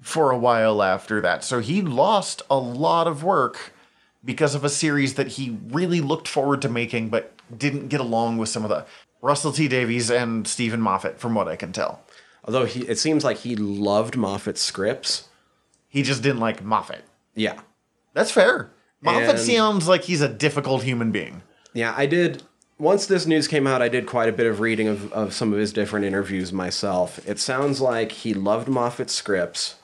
for 0.00 0.30
a 0.30 0.38
while 0.38 0.84
after 0.84 1.20
that. 1.20 1.42
So 1.42 1.58
he 1.58 1.82
lost 1.82 2.42
a 2.48 2.58
lot 2.58 3.08
of 3.08 3.24
work 3.24 3.72
because 4.24 4.54
of 4.54 4.64
a 4.64 4.68
series 4.70 5.14
that 5.14 5.28
he 5.28 5.58
really 5.68 6.00
looked 6.00 6.28
forward 6.28 6.62
to 6.62 6.68
making, 6.68 7.08
but 7.10 7.32
didn't 7.56 7.88
get 7.88 8.00
along 8.00 8.38
with 8.38 8.48
some 8.48 8.64
of 8.64 8.70
the 8.70 8.86
Russell 9.22 9.52
T 9.52 9.68
Davies 9.68 10.10
and 10.10 10.46
Steven 10.46 10.80
Moffat, 10.80 11.18
from 11.20 11.34
what 11.34 11.48
I 11.48 11.56
can 11.56 11.72
tell. 11.72 12.02
Although 12.44 12.64
he, 12.66 12.80
it 12.82 12.98
seems 12.98 13.24
like 13.24 13.38
he 13.38 13.56
loved 13.56 14.16
Moffat's 14.16 14.60
scripts. 14.60 15.28
He 15.88 16.02
just 16.02 16.22
didn't 16.22 16.40
like 16.40 16.62
Moffat. 16.62 17.04
Yeah, 17.34 17.60
That's 18.12 18.30
fair. 18.30 18.70
Moffat 19.00 19.30
And- 19.30 19.38
sounds 19.38 19.88
like 19.88 20.04
he's 20.04 20.20
a 20.20 20.28
difficult 20.28 20.82
human 20.82 21.10
being. 21.12 21.42
yeah. 21.72 21.94
I 21.96 22.06
did. 22.06 22.42
Once 22.76 23.06
this 23.06 23.24
news 23.26 23.46
came 23.46 23.66
out, 23.68 23.80
I 23.82 23.88
did 23.88 24.04
quite 24.06 24.28
a 24.28 24.32
bit 24.32 24.46
of 24.48 24.58
reading 24.60 24.88
of, 24.88 25.12
of 25.12 25.32
some 25.32 25.52
of 25.52 25.58
his 25.60 25.72
different 25.72 26.04
interviews 26.06 26.52
myself. 26.52 27.20
It 27.28 27.38
sounds 27.38 27.80
like 27.80 28.10
he 28.10 28.34
loved 28.34 28.66
Moffat's 28.68 29.12
scripts. 29.12 29.76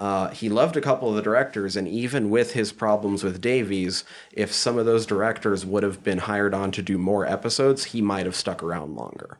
Uh, 0.00 0.30
he 0.30 0.48
loved 0.48 0.76
a 0.78 0.80
couple 0.80 1.10
of 1.10 1.14
the 1.14 1.20
directors, 1.22 1.76
and 1.76 1.86
even 1.86 2.30
with 2.30 2.54
his 2.54 2.72
problems 2.72 3.22
with 3.22 3.40
Davies, 3.40 4.02
if 4.32 4.50
some 4.50 4.78
of 4.78 4.86
those 4.86 5.04
directors 5.04 5.66
would 5.66 5.82
have 5.82 6.02
been 6.02 6.18
hired 6.18 6.54
on 6.54 6.72
to 6.72 6.80
do 6.82 6.96
more 6.96 7.26
episodes, 7.26 7.84
he 7.84 8.00
might 8.00 8.24
have 8.24 8.34
stuck 8.34 8.62
around 8.62 8.96
longer. 8.96 9.36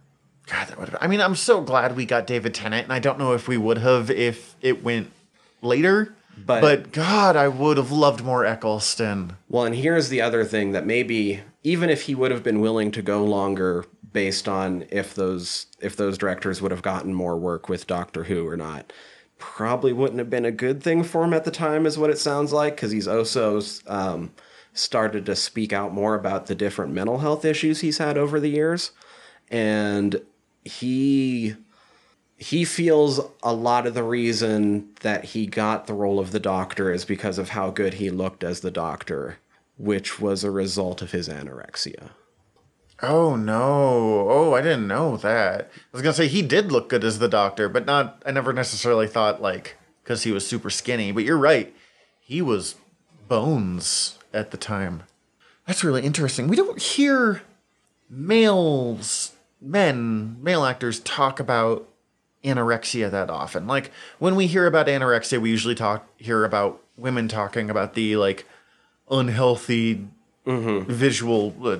God, 0.46 0.68
that 0.68 0.79
would 0.79 0.90
have. 0.90 0.99
I 1.01 1.07
mean, 1.07 1.23
I'm 1.23 1.35
so 1.37 1.62
glad 1.62 1.96
we 1.96 2.05
got 2.05 2.27
David 2.27 2.53
Tennant, 2.55 2.85
and 2.85 2.92
I 2.92 2.99
don't 2.99 3.18
know 3.18 3.33
if 3.33 3.49
we 3.49 3.57
would 3.57 3.79
have 3.79 4.11
if 4.11 4.55
it 4.61 4.85
went 4.85 5.11
later. 5.62 6.14
But- 6.37 6.61
but 6.61 6.92
God, 6.92 7.37
I 7.37 7.49
would 7.49 7.77
have 7.77 7.90
loved 7.92 8.23
more 8.25 8.44
Eccleston. 8.46 9.37
Well, 9.49 9.64
and 9.64 9.75
here's 9.75 10.09
the 10.11 10.20
other 10.23 10.44
thing 10.44 10.73
that 10.73 10.87
maybe 10.87 11.40
even 11.62 11.90
if 11.90 12.03
he 12.03 12.14
would 12.14 12.31
have 12.31 12.42
been 12.42 12.61
willing 12.61 12.90
to 12.92 13.03
go 13.03 13.25
longer 13.25 13.85
based 14.12 14.49
on 14.49 14.85
if 14.90 15.14
those 15.14 15.66
if 15.81 15.96
those 15.96 16.18
directors 16.18 16.61
would 16.62 16.70
have 16.70 16.83
gotten 16.83 17.12
more 17.14 17.37
work 17.37 17.68
with 17.68 17.87
Doctor 17.87 18.25
Who 18.25 18.46
or 18.46 18.57
not, 18.57 18.92
probably 19.40 19.92
wouldn't 19.92 20.20
have 20.20 20.31
been 20.31 20.44
a 20.44 20.53
good 20.53 20.83
thing 20.83 21.03
for 21.03 21.24
him 21.24 21.35
at 21.35 21.44
the 21.44 21.50
time, 21.50 21.87
is 21.87 21.98
what 21.98 22.11
it 22.11 22.18
sounds 22.18 22.53
like, 22.53 22.76
because 22.76 22.92
he's 22.92 23.09
also 23.09 23.61
um, 23.88 24.33
started 24.72 25.26
to 25.26 25.35
speak 25.35 25.72
out 25.72 25.92
more 25.92 26.14
about 26.14 26.46
the 26.46 26.55
different 26.55 26.92
mental 26.92 27.18
health 27.18 27.44
issues 27.44 27.81
he's 27.81 27.98
had 27.98 28.16
over 28.16 28.38
the 28.38 28.50
years, 28.50 28.92
and 29.50 30.22
he 30.64 31.57
he 32.37 32.64
feels 32.64 33.20
a 33.42 33.53
lot 33.53 33.87
of 33.87 33.92
the 33.92 34.03
reason 34.03 34.88
that 35.00 35.24
he 35.24 35.46
got 35.46 35.87
the 35.87 35.92
role 35.92 36.18
of 36.18 36.31
the 36.31 36.40
doctor 36.40 36.90
is 36.90 37.05
because 37.05 37.37
of 37.37 37.50
how 37.50 37.70
good 37.70 37.94
he 37.94 38.09
looked 38.09 38.42
as 38.42 38.61
the 38.61 38.70
doctor, 38.70 39.37
which 39.76 40.18
was 40.18 40.42
a 40.42 40.50
result 40.50 41.03
of 41.03 41.11
his 41.11 41.29
anorexia. 41.29 42.11
Oh 43.03 43.35
no! 43.35 44.27
Oh, 44.29 44.55
I 44.55 44.61
didn't 44.61 44.87
know 44.89 45.17
that. 45.19 45.71
I 45.73 45.79
was 45.93 46.03
gonna 46.03 46.13
say 46.13 46.29
he 46.29 46.43
did 46.43 46.71
look 46.71 46.89
good 46.89 47.05
as 47.05 47.19
the 47.19 47.29
Doctor, 47.29 47.69
but 47.69 47.87
not. 47.87 48.23
I 48.27 48.31
never 48.31 48.53
necessarily 48.53 49.07
thought 49.07 49.41
like 49.41 49.77
because 50.03 50.25
he 50.25 50.33
was 50.33 50.47
super 50.47 50.71
skinny. 50.71 51.11
But 51.13 51.25
you're 51.25 51.39
right, 51.39 51.75
he 52.19 52.43
was 52.43 52.77
bones 53.29 54.19
at 54.35 54.51
the 54.51 54.57
time. 54.57 55.05
That's 55.67 55.85
really 55.85 56.03
interesting. 56.03 56.49
We 56.49 56.57
don't 56.57 56.81
hear 56.81 57.43
males, 58.11 59.33
men, 59.61 60.37
male 60.43 60.65
actors 60.65 61.01
talk 61.01 61.41
about 61.41 61.89
anorexia 62.45 63.11
that 63.11 63.31
often. 63.31 63.67
Like 63.67 63.93
when 64.19 64.37
we 64.37 64.47
hear 64.47 64.67
about 64.67 64.89
anorexia, 64.89 65.41
we 65.41 65.51
usually 65.51 65.75
talk 65.75 66.07
hear 66.17 66.45
about 66.45 66.83
women 66.97 67.29
talking 67.29 67.71
about 67.71 67.95
the 67.95 68.17
like 68.17 68.47
unhealthy 69.11 70.07
visual 70.45 71.55
uh, 71.65 71.77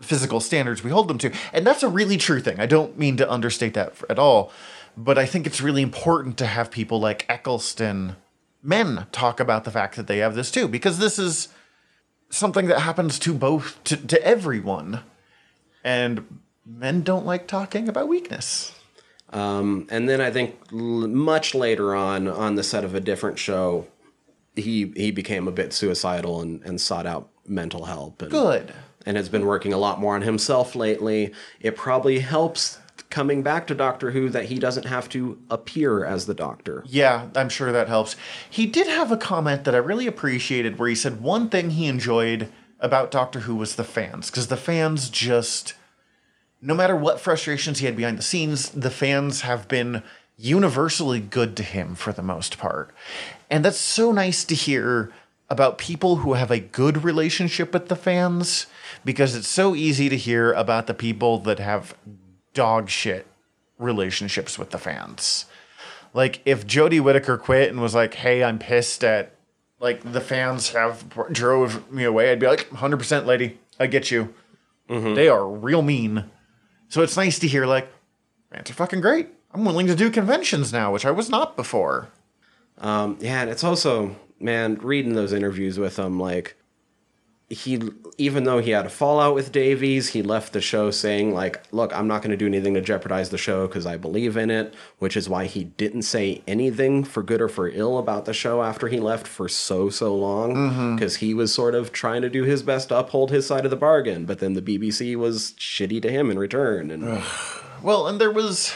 physical 0.00 0.40
standards 0.40 0.84
we 0.84 0.90
hold 0.90 1.08
them 1.08 1.18
to. 1.18 1.32
And 1.52 1.66
that's 1.66 1.82
a 1.82 1.88
really 1.88 2.16
true 2.16 2.40
thing. 2.40 2.60
I 2.60 2.66
don't 2.66 2.98
mean 2.98 3.16
to 3.16 3.30
understate 3.30 3.74
that 3.74 3.94
at 4.08 4.18
all 4.18 4.52
but 4.96 5.16
i 5.16 5.24
think 5.24 5.46
it's 5.46 5.60
really 5.60 5.82
important 5.82 6.36
to 6.36 6.44
have 6.44 6.72
people 6.72 6.98
like 6.98 7.24
eccleston 7.28 8.16
men 8.62 9.06
talk 9.12 9.38
about 9.38 9.64
the 9.64 9.70
fact 9.70 9.96
that 9.96 10.06
they 10.06 10.18
have 10.18 10.34
this 10.34 10.50
too 10.50 10.66
because 10.66 10.98
this 10.98 11.18
is 11.18 11.48
something 12.30 12.66
that 12.66 12.80
happens 12.80 13.18
to 13.20 13.34
both 13.34 13.82
to, 13.84 13.96
to 13.96 14.22
everyone. 14.24 15.00
And 15.84 16.40
men 16.66 17.02
don't 17.02 17.26
like 17.26 17.46
talking 17.46 17.88
about 17.88 18.08
weakness. 18.08 18.74
Um, 19.30 19.86
and 19.90 20.08
then 20.08 20.20
I 20.20 20.30
think 20.30 20.56
l- 20.72 20.78
much 20.78 21.54
later 21.54 21.94
on, 21.94 22.28
on 22.28 22.54
the 22.54 22.62
set 22.62 22.84
of 22.84 22.94
a 22.94 23.00
different 23.00 23.38
show, 23.38 23.86
he 24.54 24.92
he 24.96 25.10
became 25.10 25.46
a 25.46 25.52
bit 25.52 25.72
suicidal 25.72 26.40
and, 26.40 26.62
and 26.62 26.80
sought 26.80 27.06
out 27.06 27.28
mental 27.46 27.84
help. 27.84 28.22
And, 28.22 28.30
good 28.30 28.72
and 29.08 29.16
has 29.16 29.30
been 29.30 29.46
working 29.46 29.72
a 29.72 29.78
lot 29.78 29.98
more 29.98 30.14
on 30.14 30.20
himself 30.20 30.76
lately. 30.76 31.32
It 31.60 31.76
probably 31.76 32.18
helps 32.18 32.78
coming 33.08 33.42
back 33.42 33.66
to 33.66 33.74
Doctor 33.74 34.10
Who 34.10 34.28
that 34.28 34.44
he 34.44 34.58
doesn't 34.58 34.84
have 34.84 35.08
to 35.08 35.38
appear 35.48 36.04
as 36.04 36.26
the 36.26 36.34
Doctor. 36.34 36.84
Yeah, 36.86 37.30
I'm 37.34 37.48
sure 37.48 37.72
that 37.72 37.88
helps. 37.88 38.16
He 38.50 38.66
did 38.66 38.86
have 38.86 39.10
a 39.10 39.16
comment 39.16 39.64
that 39.64 39.74
I 39.74 39.78
really 39.78 40.06
appreciated 40.06 40.78
where 40.78 40.90
he 40.90 40.94
said 40.94 41.22
one 41.22 41.48
thing 41.48 41.70
he 41.70 41.86
enjoyed 41.86 42.52
about 42.80 43.10
Doctor 43.10 43.40
Who 43.40 43.56
was 43.56 43.76
the 43.76 43.82
fans, 43.82 44.30
because 44.30 44.48
the 44.48 44.58
fans 44.58 45.08
just, 45.08 45.72
no 46.60 46.74
matter 46.74 46.94
what 46.94 47.18
frustrations 47.18 47.78
he 47.78 47.86
had 47.86 47.96
behind 47.96 48.18
the 48.18 48.22
scenes, 48.22 48.68
the 48.68 48.90
fans 48.90 49.40
have 49.40 49.68
been 49.68 50.02
universally 50.36 51.18
good 51.18 51.56
to 51.56 51.62
him 51.62 51.94
for 51.94 52.12
the 52.12 52.22
most 52.22 52.58
part. 52.58 52.94
And 53.48 53.64
that's 53.64 53.78
so 53.78 54.12
nice 54.12 54.44
to 54.44 54.54
hear 54.54 55.10
about 55.50 55.78
people 55.78 56.16
who 56.16 56.34
have 56.34 56.50
a 56.50 56.60
good 56.60 57.04
relationship 57.04 57.72
with 57.72 57.88
the 57.88 57.96
fans, 57.96 58.66
because 59.04 59.34
it's 59.34 59.48
so 59.48 59.74
easy 59.74 60.08
to 60.08 60.16
hear 60.16 60.52
about 60.52 60.86
the 60.86 60.94
people 60.94 61.38
that 61.40 61.58
have 61.58 61.94
dog 62.52 62.90
shit 62.90 63.26
relationships 63.78 64.58
with 64.58 64.70
the 64.70 64.78
fans. 64.78 65.46
Like 66.12 66.42
if 66.44 66.66
Jodie 66.66 67.00
Whittaker 67.00 67.38
quit 67.38 67.70
and 67.70 67.80
was 67.80 67.94
like, 67.94 68.14
"Hey, 68.14 68.42
I'm 68.42 68.58
pissed 68.58 69.04
at 69.04 69.34
like 69.80 70.12
the 70.12 70.20
fans 70.20 70.70
have 70.70 71.04
drove 71.32 71.90
me 71.92 72.04
away," 72.04 72.30
I'd 72.30 72.40
be 72.40 72.46
like, 72.46 72.68
"100% 72.70 73.26
lady, 73.26 73.58
I 73.78 73.86
get 73.86 74.10
you." 74.10 74.34
They 75.14 75.28
are 75.28 75.46
real 75.46 75.82
mean. 75.82 76.24
So 76.88 77.02
it's 77.02 77.16
nice 77.16 77.38
to 77.40 77.46
hear 77.46 77.66
like, 77.66 77.88
"Fans 78.50 78.70
are 78.70 78.74
fucking 78.74 79.00
great. 79.02 79.28
I'm 79.52 79.64
willing 79.64 79.86
to 79.86 79.94
do 79.94 80.10
conventions 80.10 80.72
now, 80.72 80.92
which 80.92 81.06
I 81.06 81.10
was 81.10 81.28
not 81.30 81.56
before." 81.56 82.08
Um, 82.78 83.18
yeah, 83.20 83.42
and 83.42 83.50
it's 83.50 83.64
also 83.64 84.16
man 84.40 84.76
reading 84.76 85.14
those 85.14 85.32
interviews 85.32 85.78
with 85.78 85.98
him 85.98 86.18
like 86.18 86.56
he 87.50 87.80
even 88.18 88.44
though 88.44 88.58
he 88.58 88.72
had 88.72 88.84
a 88.84 88.90
fallout 88.90 89.34
with 89.34 89.52
Davies, 89.52 90.08
he 90.08 90.20
left 90.20 90.52
the 90.52 90.60
show 90.60 90.90
saying 90.90 91.32
like, 91.32 91.62
"Look, 91.72 91.96
I'm 91.96 92.06
not 92.06 92.20
going 92.20 92.30
to 92.30 92.36
do 92.36 92.46
anything 92.46 92.74
to 92.74 92.82
jeopardize 92.82 93.30
the 93.30 93.38
show 93.38 93.66
because 93.66 93.86
I 93.86 93.96
believe 93.96 94.36
in 94.36 94.50
it," 94.50 94.74
which 94.98 95.16
is 95.16 95.30
why 95.30 95.46
he 95.46 95.64
didn't 95.64 96.02
say 96.02 96.42
anything 96.46 97.04
for 97.04 97.22
good 97.22 97.40
or 97.40 97.48
for 97.48 97.68
ill 97.68 97.96
about 97.96 98.26
the 98.26 98.34
show 98.34 98.62
after 98.62 98.88
he 98.88 99.00
left 99.00 99.26
for 99.26 99.48
so 99.48 99.88
so 99.88 100.14
long 100.14 100.54
mm-hmm. 100.54 100.96
because 100.96 101.16
he 101.16 101.32
was 101.32 101.52
sort 101.52 101.74
of 101.74 101.90
trying 101.90 102.20
to 102.20 102.28
do 102.28 102.44
his 102.44 102.62
best 102.62 102.90
to 102.90 102.98
uphold 102.98 103.30
his 103.30 103.46
side 103.46 103.64
of 103.64 103.70
the 103.70 103.76
bargain, 103.76 104.26
but 104.26 104.40
then 104.40 104.52
the 104.52 104.62
BBC 104.62 105.16
was 105.16 105.54
shitty 105.58 106.02
to 106.02 106.10
him 106.10 106.30
in 106.30 106.38
return 106.38 106.90
and 106.90 107.22
Well, 107.82 108.08
and 108.08 108.20
there 108.20 108.32
was, 108.32 108.74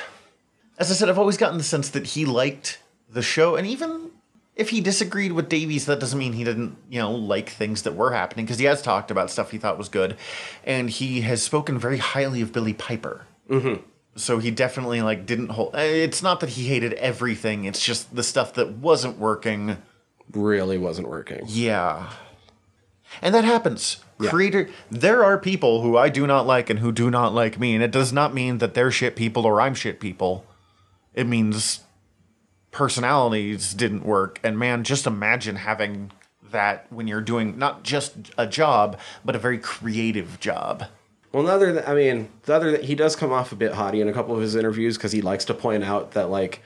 as 0.78 0.90
I 0.90 0.94
said, 0.94 1.08
I've 1.08 1.18
always 1.18 1.36
gotten 1.36 1.58
the 1.58 1.64
sense 1.64 1.90
that 1.90 2.06
he 2.06 2.24
liked 2.24 2.78
the 3.10 3.20
show, 3.20 3.56
and 3.56 3.66
even 3.66 4.11
if 4.54 4.70
he 4.70 4.80
disagreed 4.80 5.32
with 5.32 5.48
Davies, 5.48 5.86
that 5.86 5.98
doesn't 6.00 6.18
mean 6.18 6.34
he 6.34 6.44
didn't, 6.44 6.76
you 6.90 7.00
know, 7.00 7.12
like 7.12 7.48
things 7.48 7.82
that 7.82 7.94
were 7.94 8.12
happening 8.12 8.44
because 8.44 8.58
he 8.58 8.66
has 8.66 8.82
talked 8.82 9.10
about 9.10 9.30
stuff 9.30 9.50
he 9.50 9.58
thought 9.58 9.78
was 9.78 9.88
good, 9.88 10.16
and 10.64 10.90
he 10.90 11.22
has 11.22 11.42
spoken 11.42 11.78
very 11.78 11.98
highly 11.98 12.40
of 12.42 12.52
Billie 12.52 12.74
Piper. 12.74 13.26
Mm-hmm. 13.48 13.82
So 14.14 14.38
he 14.38 14.50
definitely 14.50 15.00
like 15.00 15.24
didn't 15.24 15.48
hold. 15.50 15.74
eh, 15.74 16.04
It's 16.04 16.22
not 16.22 16.40
that 16.40 16.50
he 16.50 16.66
hated 16.68 16.92
everything; 16.94 17.64
it's 17.64 17.82
just 17.84 18.14
the 18.14 18.22
stuff 18.22 18.52
that 18.54 18.72
wasn't 18.72 19.18
working. 19.18 19.78
really 20.32 20.76
wasn't 20.78 21.08
working. 21.08 21.42
Yeah. 21.46 22.10
And 23.20 23.34
that 23.34 23.44
happens. 23.44 23.98
Creator 24.18 24.68
there 24.90 25.24
are 25.24 25.36
people 25.36 25.82
who 25.82 25.96
I 25.96 26.08
do 26.08 26.26
not 26.26 26.46
like 26.46 26.70
and 26.70 26.78
who 26.78 26.92
do 26.92 27.10
not 27.10 27.34
like 27.34 27.58
me, 27.58 27.74
and 27.74 27.82
it 27.82 27.90
does 27.90 28.12
not 28.12 28.32
mean 28.34 28.58
that 28.58 28.74
they're 28.74 28.90
shit 28.90 29.16
people 29.16 29.44
or 29.46 29.60
I'm 29.60 29.74
shit 29.74 29.98
people. 29.98 30.46
It 31.14 31.26
means 31.26 31.80
personalities 32.72 33.74
didn't 33.74 34.04
work. 34.04 34.40
And 34.42 34.58
man, 34.58 34.82
just 34.82 35.06
imagine 35.06 35.56
having 35.56 36.10
that 36.50 36.86
when 36.90 37.06
you're 37.06 37.20
doing 37.20 37.56
not 37.56 37.84
just 37.84 38.14
a 38.36 38.46
job, 38.46 38.98
but 39.24 39.36
a 39.36 39.38
very 39.38 39.58
creative 39.58 40.40
job. 40.40 40.86
Well, 41.32 41.44
the 41.44 41.52
other, 41.52 41.72
th- 41.72 41.88
I 41.88 41.94
mean, 41.94 42.28
the 42.42 42.54
other, 42.54 42.76
he 42.78 42.94
does 42.94 43.16
come 43.16 43.32
off 43.32 43.52
a 43.52 43.56
bit 43.56 43.72
haughty 43.72 44.00
in 44.00 44.08
a 44.08 44.12
couple 44.12 44.34
of 44.34 44.42
his 44.42 44.54
interviews 44.54 44.98
because 44.98 45.12
he 45.12 45.22
likes 45.22 45.46
to 45.46 45.54
point 45.54 45.82
out 45.82 46.10
that, 46.12 46.28
like, 46.28 46.62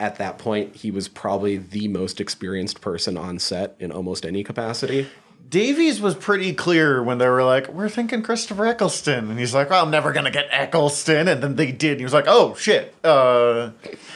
at 0.00 0.16
that 0.16 0.38
point, 0.38 0.74
he 0.74 0.90
was 0.90 1.06
probably 1.06 1.58
the 1.58 1.86
most 1.86 2.20
experienced 2.20 2.80
person 2.80 3.16
on 3.16 3.38
set 3.38 3.76
in 3.78 3.92
almost 3.92 4.24
any 4.24 4.42
capacity. 4.42 5.06
Davies 5.50 6.00
was 6.00 6.14
pretty 6.14 6.54
clear 6.54 7.02
when 7.02 7.18
they 7.18 7.28
were 7.28 7.42
like, 7.42 7.68
"We're 7.68 7.88
thinking 7.88 8.22
Christopher 8.22 8.66
Eccleston," 8.66 9.30
and 9.30 9.38
he's 9.38 9.52
like, 9.52 9.68
well, 9.68 9.84
"I'm 9.84 9.90
never 9.90 10.12
gonna 10.12 10.30
get 10.30 10.46
Eccleston," 10.50 11.26
and 11.26 11.42
then 11.42 11.56
they 11.56 11.72
did. 11.72 11.92
And 11.92 12.00
he 12.00 12.04
was 12.04 12.14
like, 12.14 12.26
"Oh 12.28 12.54
shit!" 12.54 12.94
Uh, 13.02 13.70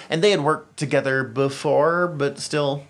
and 0.09 0.23
they 0.23 0.31
had 0.31 0.41
worked 0.41 0.77
together 0.77 1.25
before, 1.25 2.07
but 2.07 2.39
still, 2.39 2.85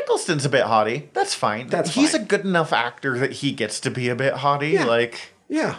Eccleston's 0.00 0.44
a 0.44 0.50
bit 0.50 0.64
haughty. 0.64 1.08
That's 1.14 1.34
fine. 1.34 1.68
That's 1.68 1.94
he's 1.94 2.12
fine. 2.12 2.20
a 2.20 2.24
good 2.24 2.44
enough 2.44 2.72
actor 2.72 3.18
that 3.18 3.32
he 3.32 3.52
gets 3.52 3.80
to 3.80 3.90
be 3.90 4.08
a 4.10 4.14
bit 4.14 4.34
haughty. 4.34 4.70
Yeah. 4.70 4.84
Like, 4.84 5.32
Yeah, 5.48 5.76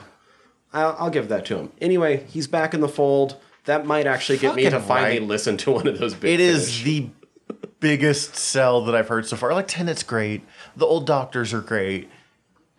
I'll, 0.73 0.95
I'll 0.97 1.09
give 1.11 1.29
that 1.29 1.45
to 1.45 1.57
him. 1.57 1.71
Anyway, 1.79 2.25
he's 2.27 2.47
back 2.47 2.73
in 2.73 2.81
the 2.81 2.89
fold. 2.89 3.37
That 3.65 3.85
might 3.85 4.07
actually 4.07 4.39
get 4.39 4.55
me 4.55 4.69
to 4.69 4.79
finally 4.79 5.19
right. 5.19 5.27
listen 5.27 5.57
to 5.57 5.71
one 5.71 5.87
of 5.87 5.97
those 5.99 6.15
big 6.15 6.33
it 6.33 6.39
is 6.41 6.83
the 6.83 7.09
biggest 7.79 8.35
sell 8.35 8.85
that 8.85 8.95
I've 8.95 9.07
heard 9.07 9.25
so 9.25 9.35
far. 9.35 9.53
Like 9.53 9.67
Tennant's 9.67 10.03
great. 10.03 10.41
The 10.75 10.85
old 10.85 11.05
doctors 11.05 11.53
are 11.53 11.61
great. 11.61 12.09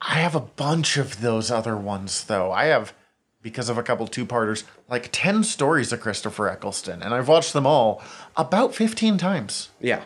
I 0.00 0.14
have 0.14 0.34
a 0.34 0.40
bunch 0.40 0.96
of 0.96 1.20
those 1.20 1.50
other 1.50 1.76
ones 1.76 2.24
though. 2.24 2.52
I 2.52 2.66
have 2.66 2.92
because 3.42 3.68
of 3.68 3.76
a 3.78 3.82
couple 3.82 4.06
two 4.06 4.24
parters, 4.26 4.64
like 4.88 5.08
ten 5.12 5.44
stories 5.44 5.92
of 5.92 6.00
Christopher 6.00 6.48
Eccleston, 6.48 7.02
and 7.02 7.12
I've 7.14 7.28
watched 7.28 7.52
them 7.52 7.66
all 7.66 8.02
about 8.36 8.74
fifteen 8.74 9.18
times. 9.18 9.70
Yeah. 9.80 10.04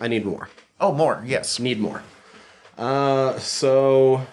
I 0.00 0.08
need 0.08 0.24
more. 0.26 0.48
Oh, 0.78 0.92
more, 0.92 1.22
yes. 1.26 1.58
Need 1.58 1.80
more. 1.80 2.02
Uh, 2.76 3.38
so 3.38 4.26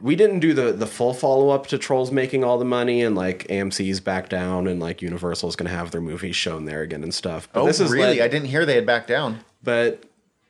we 0.00 0.16
didn't 0.16 0.40
do 0.40 0.52
the 0.52 0.72
the 0.72 0.86
full 0.86 1.14
follow 1.14 1.50
up 1.50 1.68
to 1.68 1.78
Trolls 1.78 2.10
making 2.10 2.42
all 2.42 2.58
the 2.58 2.64
money 2.64 3.02
and 3.02 3.14
like 3.14 3.46
AMC's 3.48 4.00
back 4.00 4.28
down 4.28 4.66
and 4.66 4.80
like 4.80 5.00
Universal's 5.02 5.54
gonna 5.54 5.70
have 5.70 5.92
their 5.92 6.00
movies 6.00 6.34
shown 6.34 6.64
there 6.64 6.82
again 6.82 7.02
and 7.04 7.14
stuff. 7.14 7.48
But 7.52 7.62
Oh, 7.62 7.66
this 7.66 7.78
is 7.80 7.90
really? 7.92 8.20
I 8.20 8.26
didn't 8.28 8.48
hear 8.48 8.66
they 8.66 8.74
had 8.74 8.86
backed 8.86 9.08
down. 9.08 9.40
but 9.62 10.04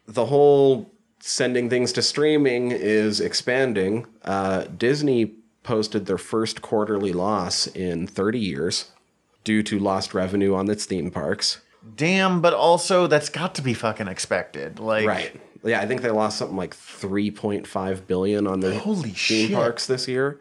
the 0.06 0.24
whole 0.26 0.90
sending 1.26 1.70
things 1.70 1.90
to 1.90 2.02
streaming 2.02 2.70
is 2.70 3.18
expanding. 3.18 4.04
Uh, 4.24 4.64
Disney 4.76 5.32
posted 5.62 6.04
their 6.04 6.18
first 6.18 6.60
quarterly 6.60 7.12
loss 7.14 7.66
in 7.66 8.06
30 8.06 8.38
years 8.38 8.90
due 9.42 9.62
to 9.62 9.78
lost 9.78 10.12
revenue 10.12 10.54
on 10.54 10.68
its 10.68 10.84
theme 10.84 11.10
parks. 11.10 11.62
Damn, 11.96 12.42
but 12.42 12.52
also 12.52 13.06
that's 13.06 13.30
got 13.30 13.54
to 13.54 13.62
be 13.62 13.72
fucking 13.72 14.06
expected. 14.08 14.78
Like, 14.78 15.06
Right. 15.06 15.40
Yeah, 15.64 15.80
I 15.80 15.86
think 15.86 16.02
they 16.02 16.10
lost 16.10 16.36
something 16.36 16.58
like 16.58 16.74
3.5 16.76 18.06
billion 18.06 18.46
on 18.46 18.60
their 18.60 18.78
Holy 18.78 19.08
theme 19.10 19.48
shit. 19.48 19.52
parks 19.52 19.86
this 19.86 20.06
year. 20.06 20.38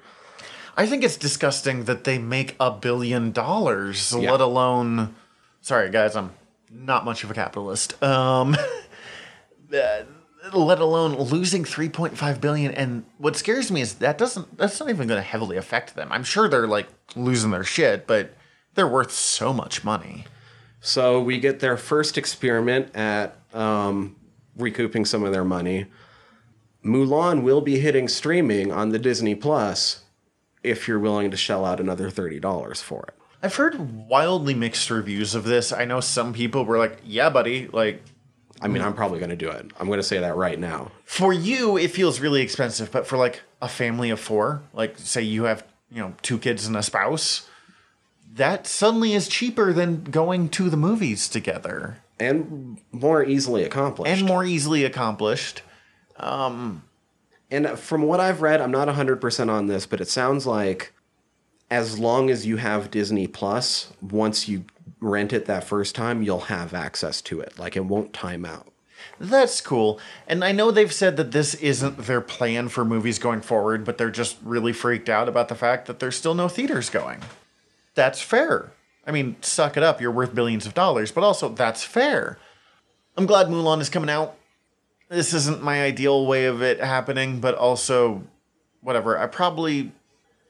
I 0.76 0.86
think 0.86 1.02
it's 1.06 1.16
disgusting 1.16 1.86
that 1.86 2.04
they 2.04 2.18
make 2.18 2.58
a 2.60 2.72
billion 2.72 3.32
dollars, 3.32 4.14
Yeah. 4.18 4.32
let 4.32 4.42
alone. 4.42 5.16
Sorry, 5.62 5.90
guys, 5.90 6.18
I'm 6.18 6.32
not 6.70 7.06
much 7.06 7.24
of 7.24 7.32
a 7.32 7.34
capitalist. 7.34 8.02
Um, 8.04 8.58
let 10.52 10.80
alone 10.80 11.16
losing 11.16 11.64
3.5 11.64 12.42
billion. 12.42 12.74
And 12.74 13.06
what 13.18 13.36
scares 13.36 13.72
me 13.72 13.82
is 13.82 13.96
that 13.96 14.18
doesn't. 14.18 14.58
That's 14.58 14.80
not 14.80 14.90
even 14.90 15.08
going 15.08 15.20
to 15.20 15.28
heavily 15.28 15.58
affect 15.58 15.96
them. 15.96 16.12
I'm 16.12 16.24
sure 16.24 16.48
they're 16.48 16.68
like 16.68 16.88
losing 17.16 17.52
their 17.52 17.64
shit, 17.64 18.08
but 18.08 18.34
they're 18.76 18.88
worth 18.88 19.12
so 19.12 19.54
much 19.54 19.84
money. 19.84 20.26
So 20.82 21.22
we 21.22 21.40
get 21.40 21.60
their 21.60 21.78
first 21.78 22.18
experiment 22.18 22.94
at 22.96 23.38
um, 23.54 24.18
recouping 24.58 25.06
some 25.06 25.24
of 25.24 25.32
their 25.32 25.46
money. 25.46 25.86
Mulan 26.84 27.44
will 27.44 27.62
be 27.62 27.80
hitting 27.80 28.10
streaming 28.10 28.72
on 28.72 28.90
the 28.90 29.00
Disney 29.00 29.36
Plus 29.36 30.04
if 30.62 30.88
you're 30.88 31.00
willing 31.00 31.32
to 31.32 31.38
shell 31.38 31.64
out 31.64 31.80
another 31.80 32.10
$30 32.10 32.82
for 32.82 33.06
it. 33.08 33.14
I've 33.42 33.56
heard 33.56 34.08
wildly 34.10 34.54
mixed 34.54 34.90
reviews 34.90 35.36
of 35.36 35.44
this. 35.46 35.72
I 35.72 35.86
know 35.86 36.00
some 36.00 36.34
people 36.34 36.66
were 36.66 36.78
like, 36.78 37.00
"Yeah, 37.06 37.30
buddy, 37.30 37.68
like." 37.68 38.04
I 38.64 38.68
mean, 38.68 38.82
I'm 38.82 38.94
probably 38.94 39.20
going 39.20 39.30
to 39.30 39.36
do 39.36 39.50
it. 39.50 39.72
I'm 39.80 39.88
going 39.88 40.00
to 40.00 40.04
say 40.04 40.20
that 40.20 40.36
right 40.36 40.58
now. 40.60 40.92
for 41.06 41.32
you 41.34 41.78
it 41.78 41.92
feels 41.92 42.20
really 42.20 42.42
expensive 42.42 42.92
but 42.92 43.06
for 43.06 43.18
like 43.18 43.42
a 43.62 43.68
family 43.68 44.10
of 44.10 44.20
four 44.20 44.62
like 44.74 44.98
say 44.98 45.22
you 45.22 45.44
have 45.44 45.64
you 45.92 46.00
know 46.02 46.14
two 46.22 46.38
kids 46.40 46.66
and 46.68 46.76
a 46.76 46.82
spouse 46.84 47.48
that 48.36 48.66
suddenly 48.66 49.14
is 49.14 49.28
cheaper 49.28 49.72
than 49.74 50.04
going 50.06 50.50
to 50.50 50.70
the 50.70 50.78
movies 50.78 51.30
together 51.30 51.98
And 52.20 52.80
more 52.92 53.24
easily 53.24 53.64
accomplished. 53.64 54.12
and 54.18 54.28
more 54.28 54.44
easily 54.44 54.84
accomplished 54.86 55.62
Um, 56.18 56.84
And 57.52 57.68
from 57.78 58.02
what 58.04 58.20
I've 58.20 58.42
read, 58.42 58.60
I'm 58.62 58.72
not 58.72 58.88
100% 58.88 59.50
on 59.50 59.68
this, 59.68 59.86
but 59.86 60.02
it 60.02 60.08
sounds 60.08 60.48
like 60.48 60.94
as 61.70 62.00
long 62.00 62.30
as 62.32 62.46
you 62.46 62.58
have 62.58 62.90
Disney 62.92 63.28
Plus, 63.28 63.94
once 64.02 64.48
you 64.48 64.64
rent 65.04 65.34
it 65.34 65.46
that 65.46 65.64
first 65.64 65.96
time, 65.96 66.22
you'll 66.24 66.42
have 66.42 66.74
access 66.74 67.22
to 67.24 67.40
it. 67.42 67.60
Like 67.60 67.76
it 67.76 67.86
won't 67.86 68.14
time 68.14 68.46
out. 68.46 68.68
that's 69.20 69.60
cool 69.60 70.00
and 70.28 70.46
i 70.46 70.52
know 70.54 70.72
they've 70.72 70.94
said 70.94 71.18
that 71.18 71.32
this 71.32 71.56
isn't 71.56 71.98
their 71.98 72.22
plan 72.22 72.70
for 72.70 72.86
movies 72.86 73.20
going 73.20 73.42
forward 73.42 73.84
but 73.84 73.98
they're 73.98 74.10
just 74.10 74.38
really 74.44 74.72
freaked 74.72 75.10
out 75.10 75.28
about 75.28 75.50
the 75.50 75.56
fact 75.56 75.88
that 75.88 76.00
there's 76.00 76.16
still 76.16 76.34
no 76.34 76.48
theaters 76.48 76.90
going 76.90 77.20
that's 77.96 78.22
fair 78.22 78.72
i 79.06 79.12
mean 79.12 79.36
suck 79.42 79.76
it 79.76 79.84
up 79.84 80.00
you're 80.00 80.10
worth 80.10 80.34
billions 80.34 80.66
of 80.66 80.74
dollars 80.74 81.12
but 81.12 81.22
also 81.22 81.50
that's 81.50 81.84
fair 81.84 82.38
i'm 83.18 83.26
glad 83.26 83.48
mulan 83.48 83.82
is 83.82 83.90
coming 83.90 84.10
out 84.10 84.38
this 85.10 85.34
isn't 85.34 85.62
my 85.62 85.84
ideal 85.84 86.26
way 86.26 86.46
of 86.46 86.62
it 86.64 86.80
happening, 86.80 87.40
but 87.40 87.54
also 87.56 88.24
whatever. 88.82 89.18
I 89.18 89.28
probably 89.28 89.92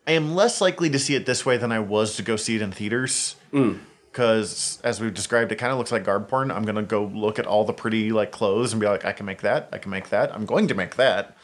I 0.07 0.11
am 0.13 0.35
less 0.35 0.61
likely 0.61 0.89
to 0.91 0.99
see 0.99 1.15
it 1.15 1.25
this 1.25 1.45
way 1.45 1.57
than 1.57 1.71
I 1.71 1.79
was 1.79 2.15
to 2.15 2.23
go 2.23 2.35
see 2.37 2.55
it 2.55 2.61
in 2.61 2.71
theaters. 2.71 3.35
Hmm. 3.51 3.73
Because 4.13 4.79
as 4.83 5.01
we've 5.01 5.13
described, 5.13 5.51
it 5.51 5.55
kind 5.55 5.71
of 5.71 5.79
looks 5.79 5.91
like 5.91 6.03
garb 6.03 6.29
porn. 6.29 6.51
I'm 6.51 6.65
gonna 6.65 6.83
go 6.83 7.05
look 7.05 7.39
at 7.39 7.47
all 7.47 7.65
the 7.65 7.73
pretty 7.73 8.11
like 8.11 8.31
clothes 8.31 8.71
and 8.71 8.79
be 8.79 8.87
like, 8.87 9.03
I 9.05 9.11
can 9.11 9.25
make 9.25 9.41
that. 9.41 9.69
I 9.73 9.79
can 9.79 9.89
make 9.89 10.09
that. 10.09 10.33
I'm 10.35 10.45
going 10.45 10.67
to 10.67 10.75
make 10.75 10.95
that. 10.97 11.35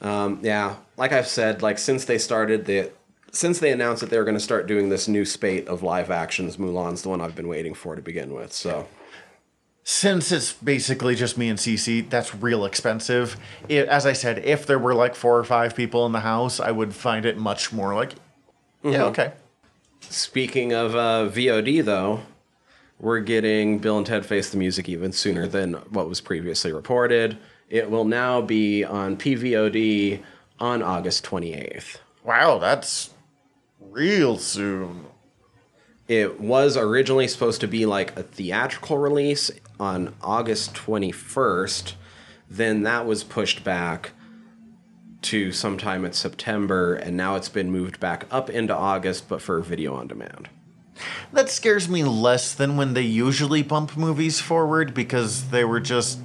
Um, 0.00 0.38
yeah, 0.42 0.76
like 0.96 1.12
I've 1.12 1.26
said, 1.26 1.62
like 1.62 1.78
since 1.78 2.04
they 2.04 2.18
started 2.18 2.66
the, 2.66 2.92
since 3.32 3.58
they 3.58 3.72
announced 3.72 4.02
that 4.02 4.10
they 4.10 4.18
were 4.18 4.24
going 4.24 4.36
to 4.36 4.40
start 4.40 4.68
doing 4.68 4.88
this 4.88 5.08
new 5.08 5.24
spate 5.24 5.66
of 5.66 5.82
live 5.82 6.10
actions, 6.12 6.58
Mulan's 6.58 7.02
the 7.02 7.08
one 7.08 7.20
I've 7.20 7.34
been 7.34 7.48
waiting 7.48 7.74
for 7.74 7.96
to 7.96 8.02
begin 8.02 8.32
with. 8.32 8.52
So 8.52 8.86
Since 9.86 10.32
it's 10.32 10.52
basically 10.54 11.14
just 11.14 11.36
me 11.36 11.50
and 11.50 11.58
Cece, 11.58 12.08
that's 12.08 12.34
real 12.34 12.64
expensive. 12.64 13.36
It, 13.68 13.86
as 13.86 14.06
I 14.06 14.14
said, 14.14 14.38
if 14.38 14.66
there 14.66 14.78
were 14.78 14.94
like 14.94 15.14
four 15.14 15.38
or 15.38 15.44
five 15.44 15.76
people 15.76 16.06
in 16.06 16.12
the 16.12 16.20
house, 16.20 16.58
I 16.58 16.70
would 16.70 16.94
find 16.94 17.26
it 17.26 17.36
much 17.36 17.70
more 17.70 17.94
like, 17.94 18.14
yeah, 18.82 19.04
okay. 19.04 19.32
Speaking 20.10 20.72
of 20.72 20.94
uh, 20.94 21.28
VOD, 21.30 21.84
though, 21.84 22.20
we're 22.98 23.20
getting 23.20 23.78
Bill 23.78 23.98
and 23.98 24.06
Ted 24.06 24.24
Face 24.24 24.50
the 24.50 24.56
Music 24.56 24.88
even 24.88 25.12
sooner 25.12 25.46
than 25.46 25.74
what 25.90 26.08
was 26.08 26.20
previously 26.20 26.72
reported. 26.72 27.38
It 27.68 27.90
will 27.90 28.04
now 28.04 28.40
be 28.40 28.84
on 28.84 29.16
PVOD 29.16 30.22
on 30.60 30.82
August 30.82 31.24
28th. 31.24 31.98
Wow, 32.24 32.58
that's 32.58 33.10
real 33.78 34.38
soon. 34.38 35.06
It 36.08 36.40
was 36.40 36.76
originally 36.76 37.28
supposed 37.28 37.60
to 37.62 37.68
be 37.68 37.86
like 37.86 38.16
a 38.18 38.22
theatrical 38.22 38.98
release 38.98 39.50
on 39.80 40.14
August 40.22 40.74
21st. 40.74 41.94
Then 42.48 42.82
that 42.82 43.06
was 43.06 43.24
pushed 43.24 43.64
back. 43.64 44.12
To 45.24 45.52
sometime 45.52 46.04
in 46.04 46.12
September, 46.12 46.94
and 46.94 47.16
now 47.16 47.36
it's 47.36 47.48
been 47.48 47.70
moved 47.70 48.00
back 48.00 48.26
up 48.30 48.48
into 48.48 48.74
August, 48.74 49.28
but 49.28 49.42
for 49.42 49.60
video 49.60 49.94
on 49.94 50.06
demand. 50.06 50.48
That 51.32 51.50
scares 51.50 51.88
me 51.88 52.04
less 52.04 52.54
than 52.54 52.76
when 52.76 52.94
they 52.94 53.02
usually 53.02 53.62
bump 53.62 53.96
movies 53.96 54.40
forward 54.40 54.94
because 54.94 55.50
they 55.50 55.64
were 55.64 55.80
just 55.80 56.20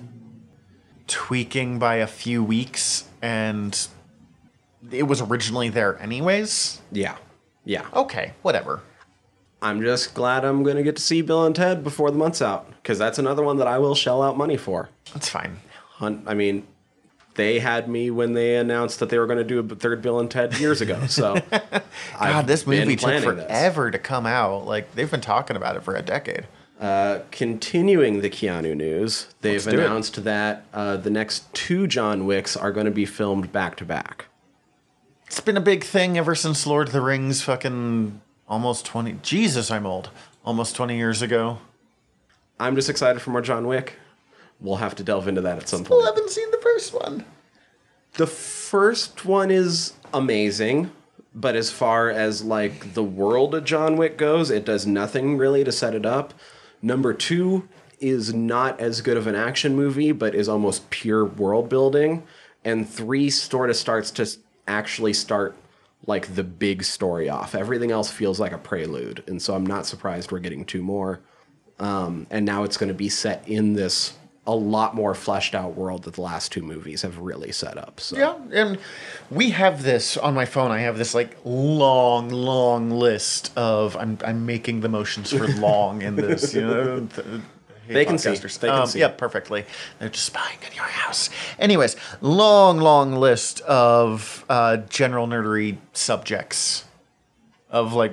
tweaking 1.07 1.79
by 1.79 1.95
a 1.95 2.07
few 2.07 2.43
weeks 2.43 3.05
and 3.21 3.87
it 4.91 5.03
was 5.03 5.21
originally 5.21 5.69
there 5.69 5.99
anyways. 5.99 6.81
Yeah. 6.91 7.17
Yeah. 7.65 7.85
Okay, 7.93 8.33
whatever. 8.41 8.81
I'm 9.61 9.81
just 9.81 10.13
glad 10.13 10.45
I'm 10.45 10.63
going 10.63 10.77
to 10.77 10.83
get 10.83 10.95
to 10.95 11.01
see 11.01 11.21
Bill 11.21 11.45
and 11.45 11.55
Ted 11.55 11.83
before 11.83 12.11
the 12.11 12.17
month's 12.17 12.41
out 12.41 12.69
because 12.81 12.97
that's 12.97 13.19
another 13.19 13.43
one 13.43 13.57
that 13.57 13.67
I 13.67 13.77
will 13.79 13.95
shell 13.95 14.21
out 14.21 14.37
money 14.37 14.55
for. 14.55 14.89
That's 15.13 15.27
fine. 15.27 15.59
Hunt, 15.95 16.23
I 16.27 16.33
mean, 16.33 16.65
they 17.39 17.59
had 17.59 17.87
me 17.87 18.11
when 18.11 18.33
they 18.33 18.57
announced 18.57 18.99
that 18.99 19.09
they 19.09 19.17
were 19.17 19.25
going 19.25 19.37
to 19.37 19.43
do 19.43 19.59
a 19.59 19.75
third 19.75 20.01
Bill 20.01 20.19
and 20.19 20.29
Ted 20.29 20.59
years 20.59 20.81
ago. 20.81 21.07
So, 21.07 21.37
God, 22.19 22.47
this 22.47 22.67
movie 22.67 22.95
took 22.95 23.23
forever 23.23 23.89
to 23.89 23.97
come 23.99 24.25
out. 24.25 24.65
Like 24.65 24.93
they've 24.95 25.09
been 25.09 25.21
talking 25.21 25.55
about 25.55 25.75
it 25.75 25.83
for 25.83 25.95
a 25.95 26.01
decade. 26.01 26.47
Uh, 26.79 27.19
continuing 27.31 28.21
the 28.21 28.29
Keanu 28.29 28.75
news, 28.75 29.27
they've 29.41 29.65
Let's 29.65 29.67
it. 29.67 29.79
announced 29.79 30.23
that 30.23 30.65
uh, 30.73 30.95
the 30.95 31.09
next 31.09 31.53
two 31.53 31.87
John 31.87 32.25
Wicks 32.25 32.55
are 32.55 32.71
going 32.71 32.85
to 32.85 32.91
be 32.91 33.05
filmed 33.05 33.51
back 33.51 33.75
to 33.77 33.85
back. 33.85 34.27
It's 35.27 35.41
been 35.41 35.57
a 35.57 35.61
big 35.61 35.83
thing 35.83 36.17
ever 36.17 36.35
since 36.35 36.65
Lord 36.65 36.87
of 36.87 36.93
the 36.93 37.01
Rings 37.01 37.41
fucking 37.41 38.21
almost 38.47 38.85
20 38.85 39.17
Jesus, 39.21 39.69
I'm 39.69 39.85
old. 39.85 40.09
Almost 40.45 40.75
20 40.75 40.95
years 40.95 41.21
ago. 41.21 41.59
I'm 42.59 42.75
just 42.75 42.89
excited 42.89 43.21
for 43.21 43.31
more 43.31 43.41
John 43.41 43.67
Wick. 43.67 43.99
We'll 44.59 44.77
have 44.77 44.95
to 44.95 45.03
delve 45.03 45.27
into 45.27 45.41
that 45.41 45.57
at 45.57 45.69
some 45.69 45.85
Still 45.85 45.97
point. 45.97 46.15
haven't 46.15 46.29
seen 46.31 46.51
the 46.51 46.59
first 46.61 46.93
one. 46.93 47.25
The 48.13 48.27
first 48.27 49.25
one 49.25 49.51
is 49.51 49.93
amazing, 50.13 50.91
but 51.33 51.55
as 51.55 51.71
far 51.71 52.09
as 52.09 52.43
like 52.43 52.93
the 52.93 53.03
world 53.03 53.55
of 53.55 53.63
John 53.63 53.95
Wick 53.95 54.17
goes, 54.17 54.49
it 54.51 54.65
does 54.65 54.85
nothing 54.85 55.37
really 55.37 55.63
to 55.63 55.71
set 55.71 55.95
it 55.95 56.05
up. 56.05 56.33
Number 56.81 57.13
two 57.13 57.67
is 57.99 58.33
not 58.33 58.79
as 58.79 59.01
good 59.01 59.17
of 59.17 59.27
an 59.27 59.35
action 59.35 59.75
movie, 59.75 60.11
but 60.11 60.33
is 60.35 60.49
almost 60.49 60.89
pure 60.89 61.25
world 61.25 61.69
building. 61.69 62.23
And 62.65 62.89
three 62.89 63.29
sort 63.29 63.69
of 63.69 63.75
starts 63.75 64.11
to 64.11 64.29
actually 64.67 65.13
start 65.13 65.55
like 66.05 66.35
the 66.35 66.43
big 66.43 66.83
story 66.83 67.29
off. 67.29 67.55
Everything 67.55 67.91
else 67.91 68.09
feels 68.09 68.39
like 68.39 68.51
a 68.51 68.57
prelude, 68.57 69.23
and 69.27 69.41
so 69.41 69.53
I'm 69.53 69.65
not 69.65 69.85
surprised 69.85 70.31
we're 70.31 70.39
getting 70.39 70.65
two 70.65 70.81
more. 70.81 71.19
Um, 71.79 72.27
and 72.29 72.45
now 72.45 72.63
it's 72.63 72.77
going 72.77 72.89
to 72.89 72.93
be 72.93 73.09
set 73.09 73.47
in 73.47 73.73
this 73.73 74.17
a 74.47 74.55
lot 74.55 74.95
more 74.95 75.13
fleshed 75.13 75.53
out 75.53 75.75
world 75.75 76.03
that 76.03 76.15
the 76.15 76.21
last 76.21 76.51
two 76.51 76.61
movies 76.63 77.03
have 77.03 77.19
really 77.19 77.51
set 77.51 77.77
up. 77.77 77.99
So 77.99 78.17
Yeah, 78.17 78.35
and 78.51 78.79
we 79.29 79.51
have 79.51 79.83
this 79.83 80.17
on 80.17 80.33
my 80.33 80.45
phone. 80.45 80.71
I 80.71 80.79
have 80.79 80.97
this 80.97 81.13
like 81.13 81.37
long, 81.45 82.29
long 82.29 82.89
list 82.89 83.51
of 83.55 83.95
I'm 83.97 84.17
I'm 84.25 84.45
making 84.45 84.81
the 84.81 84.89
motions 84.89 85.31
for 85.31 85.47
long 85.59 86.01
in 86.01 86.15
this. 86.15 86.53
You 86.55 86.61
know, 86.61 87.07
th- 87.07 87.27
They 87.87 88.05
can 88.05 88.17
see. 88.17 88.35
They 88.35 88.67
can 88.69 88.69
Um, 88.81 88.87
see. 88.87 88.99
Yeah, 88.99 89.09
perfectly. 89.09 89.65
They're 89.99 90.09
just 90.09 90.25
spying 90.25 90.57
in 90.67 90.75
your 90.75 90.85
house. 90.85 91.29
Anyways, 91.59 91.95
long, 92.21 92.79
long 92.79 93.13
list 93.15 93.61
of 93.61 94.45
uh, 94.49 94.77
general 94.89 95.27
nerdery 95.27 95.77
subjects 95.93 96.85
of 97.69 97.93
like 97.93 98.11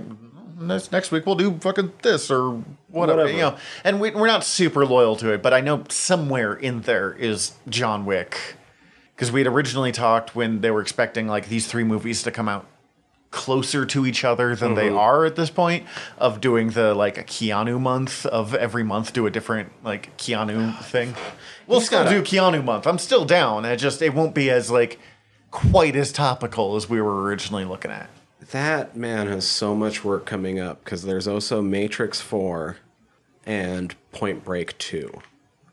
next 0.59 0.93
next 0.93 1.11
week 1.11 1.27
we'll 1.27 1.35
do 1.35 1.59
fucking 1.59 1.93
this 2.03 2.31
or 2.31 2.63
whatever, 2.89 3.23
Whatever. 3.23 3.31
you 3.31 3.39
know. 3.39 3.57
And 3.85 4.01
we, 4.01 4.11
we're 4.11 4.27
not 4.27 4.45
super 4.45 4.87
loyal 4.87 5.17
to 5.17 5.33
it, 5.33 5.43
but 5.43 5.53
I 5.53 5.61
know 5.61 5.85
somewhere 5.89 6.55
in 6.55 6.83
there 6.83 7.13
is 7.13 7.53
John 7.69 8.05
Wick 8.05 8.57
because 9.15 9.31
we 9.31 9.41
had 9.41 9.47
originally 9.47 9.93
talked 9.93 10.35
when 10.35 10.61
they 10.61 10.71
were 10.71 10.83
expecting 10.83 11.27
like 11.27 11.49
these 11.49 11.67
three 11.67 11.85
movies 11.85 12.23
to 12.25 12.31
come 12.31 12.49
out 12.49 12.67
closer 13.31 13.85
to 13.85 14.07
each 14.07 14.25
other 14.25 14.57
than 14.57 14.75
they 14.75 14.87
mm-hmm. 14.87 14.99
are 14.99 15.27
at 15.27 15.37
this 15.37 15.51
point 15.51 15.85
of 16.17 16.41
doing 16.41 16.71
the 16.71 16.95
like 16.95 17.19
a 17.19 17.25
Keanu 17.25 17.79
month 17.81 18.25
of 18.25 18.55
every 18.55 18.83
month 18.83 19.13
do 19.13 19.27
a 19.27 19.31
different 19.31 19.71
like 19.85 20.17
Keanu 20.17 20.79
thing. 20.83 21.15
We'll 21.67 21.81
He's 21.81 21.89
still 21.89 22.05
got 22.05 22.13
a- 22.13 22.17
do 22.17 22.23
Keanu 22.23 22.65
month. 22.65 22.87
I'm 22.87 22.97
still 22.99 23.25
down. 23.25 23.65
It 23.65 23.79
just 23.79 24.01
it 24.01 24.15
won't 24.15 24.37
be 24.37 24.51
as 24.51 24.71
like 24.71 25.01
quite 25.51 25.97
as 25.97 26.13
topical 26.13 26.77
as 26.77 26.89
we 26.89 27.01
were 27.01 27.25
originally 27.25 27.65
looking 27.65 27.91
at. 27.91 28.09
That 28.53 28.95
man 28.97 29.27
has 29.29 29.47
so 29.47 29.75
much 29.75 30.05
work 30.05 30.27
coming 30.27 30.59
up 30.61 30.85
because 30.85 31.03
there's 31.03 31.27
also 31.27 31.63
Matrix 31.63 32.21
Four 32.21 32.77
and 33.45 33.95
Point 34.13 34.45
Break 34.45 34.77
Two. 34.79 35.11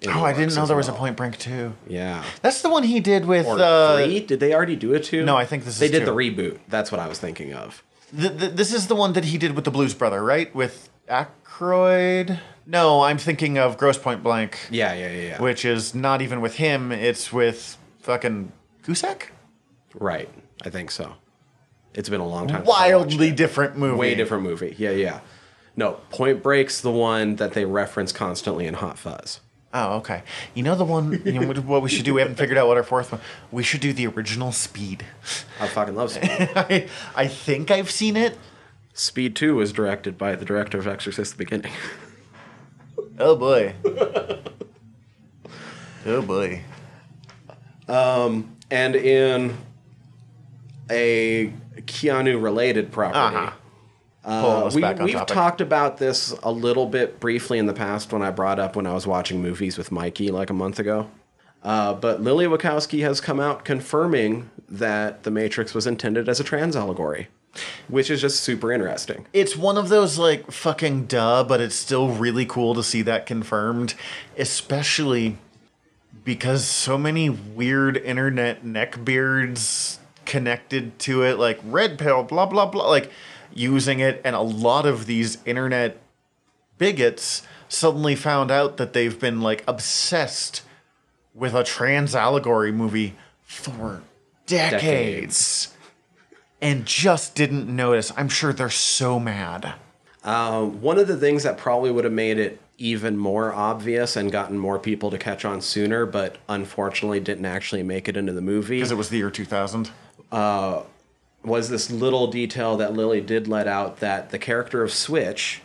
Oh, 0.08 0.23
I 0.23 0.34
didn't 0.34 0.56
know 0.56 0.65
there 0.65 0.76
was 0.76 0.89
a. 0.89 0.93
Point 0.93 1.15
Break 1.15 1.38
Two. 1.38 1.73
Yeah. 1.88 2.23
That's 2.41 2.62
the 2.62 2.69
one 2.69 2.84
he 2.84 2.99
did 2.99 3.26
with 3.26 3.45
Or 3.45 3.58
uh, 3.60 3.97
three? 4.04 4.19
Did 4.21 4.39
they 4.39 4.54
already 4.54 4.76
do 4.76 4.93
it 4.93 5.04
too? 5.04 5.23
No, 5.23 5.36
I 5.38 5.45
think 5.45 5.65
this 5.65 5.80
they 5.80 5.86
is 5.86 5.91
did 5.91 5.99
two. 5.99 6.06
the 6.06 6.12
reboot. 6.13 6.60
That's 6.67 6.91
what 6.91 6.99
I 6.99 7.08
was 7.08 7.19
thinking 7.19 7.54
of. 7.54 7.84
Th- 8.17 8.38
th- 8.38 8.52
this 8.54 8.73
is 8.73 8.88
the 8.88 8.95
one 8.95 9.13
that 9.13 9.26
he 9.26 9.38
did 9.38 9.56
with 9.56 9.65
the 9.65 9.71
Blues 9.71 9.93
Brother, 9.93 10.23
right? 10.23 10.54
With 10.56 10.89
Aykroyd. 11.10 12.39
No, 12.65 13.02
I'm 13.02 13.17
thinking 13.17 13.58
of 13.58 13.78
Grosse 13.78 13.97
Pointe 13.97 14.23
Blank, 14.23 14.58
Yeah, 14.71 14.93
yeah, 14.93 15.10
yeah, 15.12 15.21
yeah. 15.21 15.41
which 15.41 15.65
is 15.65 15.93
not 15.93 16.21
even 16.21 16.39
with 16.41 16.56
him. 16.56 16.91
It's 16.91 17.32
with 17.34 17.78
fucking 18.02 18.52
Cusack. 18.84 19.32
right. 19.95 20.30
I 20.65 20.69
think 20.69 20.91
so. 20.91 21.15
It's 21.94 22.10
been 22.10 22.22
a 22.22 22.28
long 22.28 22.48
time. 22.48 22.66
since 22.66 22.70
I 22.76 22.96
watched 22.96 23.12
Wildly 23.12 23.32
different 23.32 23.78
movie. 23.78 23.98
way 23.98 24.16
different 24.16 24.44
movie. 24.44 24.76
Yeah, 24.78 24.92
yeah. 24.92 25.20
No, 25.76 25.94
Point 26.10 26.44
Break's 26.44 26.82
the 26.82 26.92
one 26.92 27.36
that 27.38 27.54
they 27.54 27.66
reference 27.66 28.12
constantly 28.12 28.66
in 28.68 28.76
Hot 28.76 28.98
Fuzz. 28.98 29.40
Oh, 29.76 29.96
okay. 29.98 30.22
You 30.54 30.62
know 30.62 30.76
the 30.76 30.86
one. 30.86 31.22
You 31.26 31.32
know 31.40 31.62
what 31.62 31.82
we 31.82 31.90
should 31.90 32.06
do? 32.06 32.14
We 32.14 32.22
haven't 32.22 32.36
figured 32.36 32.60
out 32.60 32.68
what 32.68 32.78
our 32.78 32.84
fourth 32.84 33.12
one. 33.12 33.22
We 33.52 33.64
should 33.64 33.82
do 33.82 33.92
the 33.92 34.06
original 34.06 34.52
Speed. 34.52 35.04
I 35.60 35.68
fucking 35.68 35.96
love 35.96 36.12
Speed. 36.12 36.30
I, 36.56 36.88
I 37.16 37.28
think 37.28 37.72
I've 37.72 37.90
seen 37.90 38.16
it. 38.16 38.38
Speed 38.94 39.36
2 39.36 39.56
was 39.56 39.74
directed 39.74 40.16
by 40.16 40.36
the 40.36 40.46
director 40.46 40.78
of 40.78 40.86
Exorcist 40.88 41.32
the 41.32 41.38
beginning. 41.44 41.72
Oh 43.20 43.36
boy. 43.36 43.76
oh 46.08 46.22
boy. 46.24 46.64
Um, 47.88 48.56
and 48.72 48.96
in 48.96 49.56
a 50.90 51.54
Keanu 51.82 52.42
related 52.42 52.92
property, 52.92 53.36
Uh-huh. 53.38 53.52
uh, 54.26 54.72
we, 54.74 54.82
we've 55.04 55.14
topic. 55.16 55.28
talked 55.28 55.62
about 55.62 55.98
this 55.98 56.32
a 56.44 56.52
little 56.52 56.86
bit 56.86 57.20
briefly 57.20 57.58
in 57.60 57.66
the 57.66 57.74
past 57.74 58.12
when 58.14 58.22
I 58.22 58.32
brought 58.32 58.60
up 58.60 58.76
when 58.76 58.88
I 58.88 58.94
was 58.94 59.06
watching 59.08 59.42
movies 59.42 59.78
with 59.78 59.92
Mikey 59.92 60.30
like 60.32 60.50
a 60.50 60.54
month 60.54 60.80
ago. 60.80 61.10
Uh, 61.64 61.94
but 61.94 62.22
Lily 62.22 62.46
Wachowski 62.46 63.02
has 63.04 63.22
come 63.22 63.40
out 63.40 63.64
confirming 63.64 64.50
that 64.68 65.24
The 65.24 65.32
Matrix 65.32 65.74
was 65.74 65.88
intended 65.88 66.28
as 66.28 66.40
a 66.42 66.44
trans 66.44 66.76
allegory, 66.76 67.30
which 67.88 68.12
is 68.12 68.20
just 68.20 68.42
super 68.42 68.72
interesting. 68.72 69.26
It's 69.32 69.56
one 69.56 69.78
of 69.78 69.88
those 69.88 70.18
like 70.18 70.52
fucking 70.52 71.06
duh, 71.06 71.46
but 71.46 71.62
it's 71.62 71.76
still 71.76 72.10
really 72.10 72.46
cool 72.46 72.76
to 72.76 72.84
see 72.84 73.02
that 73.04 73.26
confirmed, 73.26 73.94
especially 74.38 75.38
because 76.26 76.66
so 76.66 76.98
many 76.98 77.30
weird 77.30 77.96
internet 77.98 78.66
neckbeards 78.66 80.00
connected 80.26 80.98
to 81.00 81.24
it, 81.24 81.38
like 81.38 81.60
red 81.64 81.98
pill, 81.98 82.24
blah 82.24 82.46
blah 82.46 82.66
blah, 82.66 82.88
like 82.90 83.12
using 83.54 84.00
it, 84.00 84.22
and 84.24 84.36
a 84.36 84.42
lot 84.42 84.86
of 84.86 85.06
these 85.06 85.38
internet 85.46 85.98
bigots 86.78 87.44
suddenly 87.68 88.16
found 88.16 88.52
out 88.52 88.78
that 88.78 88.94
they've 88.94 89.20
been 89.20 89.42
like 89.42 89.64
obsessed 89.68 90.62
with 91.34 91.54
a 91.54 91.64
trans 91.64 92.16
allegory 92.16 92.72
movie 92.72 93.16
for 93.42 94.02
decades. 94.46 95.70
And 96.62 96.86
just 96.86 97.36
didn't 97.36 97.68
notice. 97.68 98.12
I'm 98.16 98.30
sure 98.30 98.54
they're 98.54 98.70
so 98.70 99.20
mad. 99.20 99.74
Uh, 100.24 100.64
one 100.64 100.98
of 100.98 101.08
the 101.08 101.18
things 101.18 101.44
that 101.44 101.58
probably 101.58 101.92
would 101.92 102.06
have 102.06 102.14
made 102.14 102.38
it 102.38 102.62
even 102.78 103.18
more 103.18 103.54
obvious 103.54 104.16
and 104.16 104.32
gotten 104.32 104.58
more 104.58 104.80
people 104.80 105.12
to 105.12 105.18
catch 105.18 105.44
on 105.44 105.60
sooner, 105.60 106.06
but 106.06 106.38
unfortunately 106.48 107.20
didn't 107.20 107.46
actually 107.46 107.84
make 107.84 108.08
it 108.08 108.16
into 108.16 108.32
the 108.32 108.42
movie, 108.42 108.78
Because 108.78 108.92
it 108.92 108.98
was 108.98 109.10
the 109.10 109.18
year 109.18 109.30
2000. 109.30 109.92
Was 110.34 111.69
this 111.69 111.91
little 111.91 112.28
detail 112.28 112.78
that 112.78 112.93
Lily 112.93 113.22
did 113.22 113.48
let 113.48 113.67
out 113.67 114.00
that 114.00 114.32
the 114.32 114.39
character 114.39 114.84
of 114.84 114.91
Switch 114.91 115.62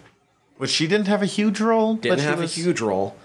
Which 0.58 0.70
she 0.70 0.86
didn't 0.86 1.06
have 1.08 1.22
a 1.22 1.26
huge 1.26 1.60
role. 1.60 1.94
didn't 1.94 2.18
but 2.18 2.24
have 2.24 2.40
was- 2.40 2.56
a 2.56 2.60
huge 2.60 2.80
role. 2.80 3.16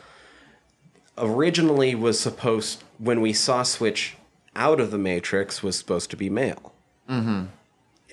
Originally 1.18 1.94
was 1.94 2.20
supposed 2.20 2.84
when 2.98 3.22
we 3.22 3.34
saw 3.34 3.62
Switch 3.64 4.16
out 4.56 4.80
of 4.80 4.90
the 4.92 4.98
Matrix 4.98 5.62
was 5.62 5.78
supposed 5.78 6.10
to 6.12 6.18
be 6.18 6.30
male. 6.30 6.74
Mm-hmm. 7.10 7.46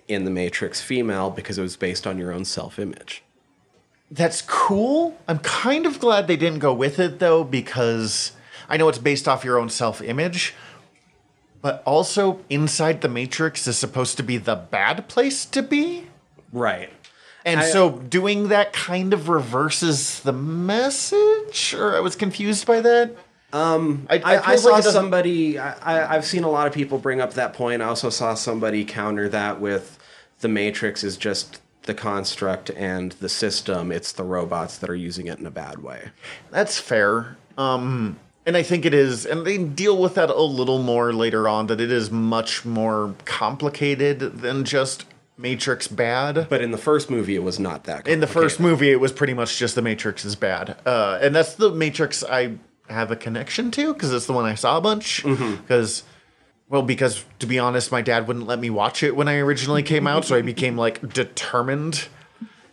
In 0.08 0.24
the 0.24 0.30
Matrix, 0.30 0.80
female 0.82 1.30
because 1.30 1.56
it 1.56 1.62
was 1.62 1.76
based 1.76 2.06
on 2.06 2.18
your 2.18 2.32
own 2.32 2.44
self-image. 2.44 3.22
That's 4.10 4.42
cool. 4.42 5.16
I'm 5.28 5.38
kind 5.38 5.86
of 5.86 6.00
glad 6.00 6.26
they 6.26 6.36
didn't 6.36 6.58
go 6.58 6.74
with 6.74 6.98
it 6.98 7.20
though, 7.20 7.44
because 7.44 8.32
I 8.68 8.76
know 8.76 8.88
it's 8.88 8.98
based 8.98 9.28
off 9.28 9.44
your 9.44 9.56
own 9.58 9.68
self 9.70 10.02
image, 10.02 10.52
but 11.62 11.82
also 11.84 12.40
inside 12.48 13.00
the 13.00 13.08
Matrix 13.08 13.66
is 13.66 13.76
supposed 13.76 14.16
to 14.16 14.22
be 14.22 14.36
the 14.36 14.56
bad 14.56 15.08
place 15.08 15.44
to 15.46 15.62
be. 15.62 16.06
Right. 16.52 16.90
And 17.44 17.60
I- 17.60 17.70
so 17.70 17.90
doing 17.90 18.48
that 18.48 18.72
kind 18.72 19.12
of 19.12 19.28
reverses 19.28 20.20
the 20.20 20.32
message, 20.32 21.74
or 21.74 21.96
I 21.96 22.00
was 22.00 22.16
confused 22.16 22.66
by 22.66 22.80
that. 22.80 23.16
Um, 23.52 24.06
I, 24.08 24.18
I, 24.18 24.36
I, 24.36 24.40
feel 24.52 24.58
saw 24.58 24.70
like 24.70 24.84
somebody. 24.84 25.58
I, 25.58 25.72
I, 25.82 26.14
I've 26.14 26.24
seen 26.24 26.44
a 26.44 26.50
lot 26.50 26.68
of 26.68 26.72
people 26.72 26.98
bring 26.98 27.20
up 27.20 27.34
that 27.34 27.52
point. 27.52 27.82
I 27.82 27.86
also 27.86 28.08
saw 28.08 28.34
somebody 28.34 28.84
counter 28.84 29.28
that 29.28 29.60
with 29.60 29.98
the 30.40 30.48
Matrix 30.48 31.02
is 31.02 31.16
just 31.16 31.60
the 31.82 31.94
construct 31.94 32.70
and 32.70 33.12
the 33.12 33.28
system. 33.28 33.90
It's 33.90 34.12
the 34.12 34.22
robots 34.22 34.78
that 34.78 34.88
are 34.88 34.94
using 34.94 35.26
it 35.26 35.38
in 35.40 35.46
a 35.46 35.50
bad 35.50 35.82
way. 35.82 36.10
That's 36.50 36.78
fair. 36.78 37.36
Um, 37.58 38.20
and 38.46 38.57
I 38.57 38.62
think 38.62 38.85
it 38.85 38.94
is, 38.94 39.26
and 39.26 39.46
they 39.46 39.59
deal 39.59 40.00
with 40.00 40.14
that 40.14 40.31
a 40.31 40.42
little 40.42 40.83
more 40.83 41.12
later 41.12 41.48
on. 41.48 41.66
That 41.66 41.81
it 41.81 41.90
is 41.90 42.11
much 42.11 42.64
more 42.64 43.14
complicated 43.24 44.20
than 44.20 44.64
just 44.64 45.05
Matrix 45.37 45.88
bad. 45.88 46.46
But 46.48 46.61
in 46.62 46.70
the 46.70 46.79
first 46.79 47.11
movie, 47.11 47.35
it 47.35 47.42
was 47.42 47.59
not 47.59 47.85
that. 47.85 48.07
in 48.09 48.20
the 48.20 48.26
first 48.26 48.61
movie, 48.61 48.90
it 48.90 49.00
was 49.00 49.12
pretty 49.12 49.35
much 49.35 49.59
just 49.59 49.74
the 49.74 49.83
Matrix 49.83 50.24
is 50.24 50.37
bad, 50.37 50.76
uh, 50.87 51.18
and 51.20 51.35
that's 51.35 51.55
the 51.55 51.70
Matrix 51.70 52.24
I 52.24 52.59
have 52.88 53.11
a 53.11 53.16
connection 53.16 53.70
to 53.70 53.92
because 53.94 54.12
it's 54.12 54.26
the 54.26 54.33
one 54.33 54.44
I 54.44 54.55
saw 54.57 54.76
a 54.76 54.81
bunch. 54.81 55.22
Because, 55.22 56.03
well, 56.68 56.83
because 56.83 57.24
to 57.38 57.46
be 57.46 57.59
honest, 57.59 57.92
my 57.92 58.03
dad 58.03 58.26
wouldn't 58.26 58.46
let 58.46 58.59
me 58.59 58.68
watch 58.70 59.03
it 59.03 59.14
when 59.14 59.29
I 59.29 59.37
originally 59.38 59.83
came 59.85 60.07
out, 60.07 60.24
so 60.24 60.35
I 60.37 60.42
became 60.42 60.76
like 60.76 61.12
determined. 61.12 62.09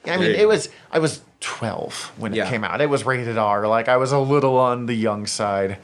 I 0.05 0.17
mean, 0.17 0.31
it 0.31 0.47
was 0.47 0.69
I 0.91 0.99
was 0.99 1.21
twelve 1.39 2.11
when 2.17 2.33
it 2.33 2.37
Yeah. 2.37 2.49
came 2.49 2.63
out. 2.63 2.81
It 2.81 2.89
was 2.89 3.05
rated 3.05 3.37
R. 3.37 3.67
Like 3.67 3.87
I 3.87 3.97
was 3.97 4.11
a 4.11 4.19
little 4.19 4.57
on 4.57 4.85
the 4.85 4.95
young 4.95 5.27
side. 5.27 5.77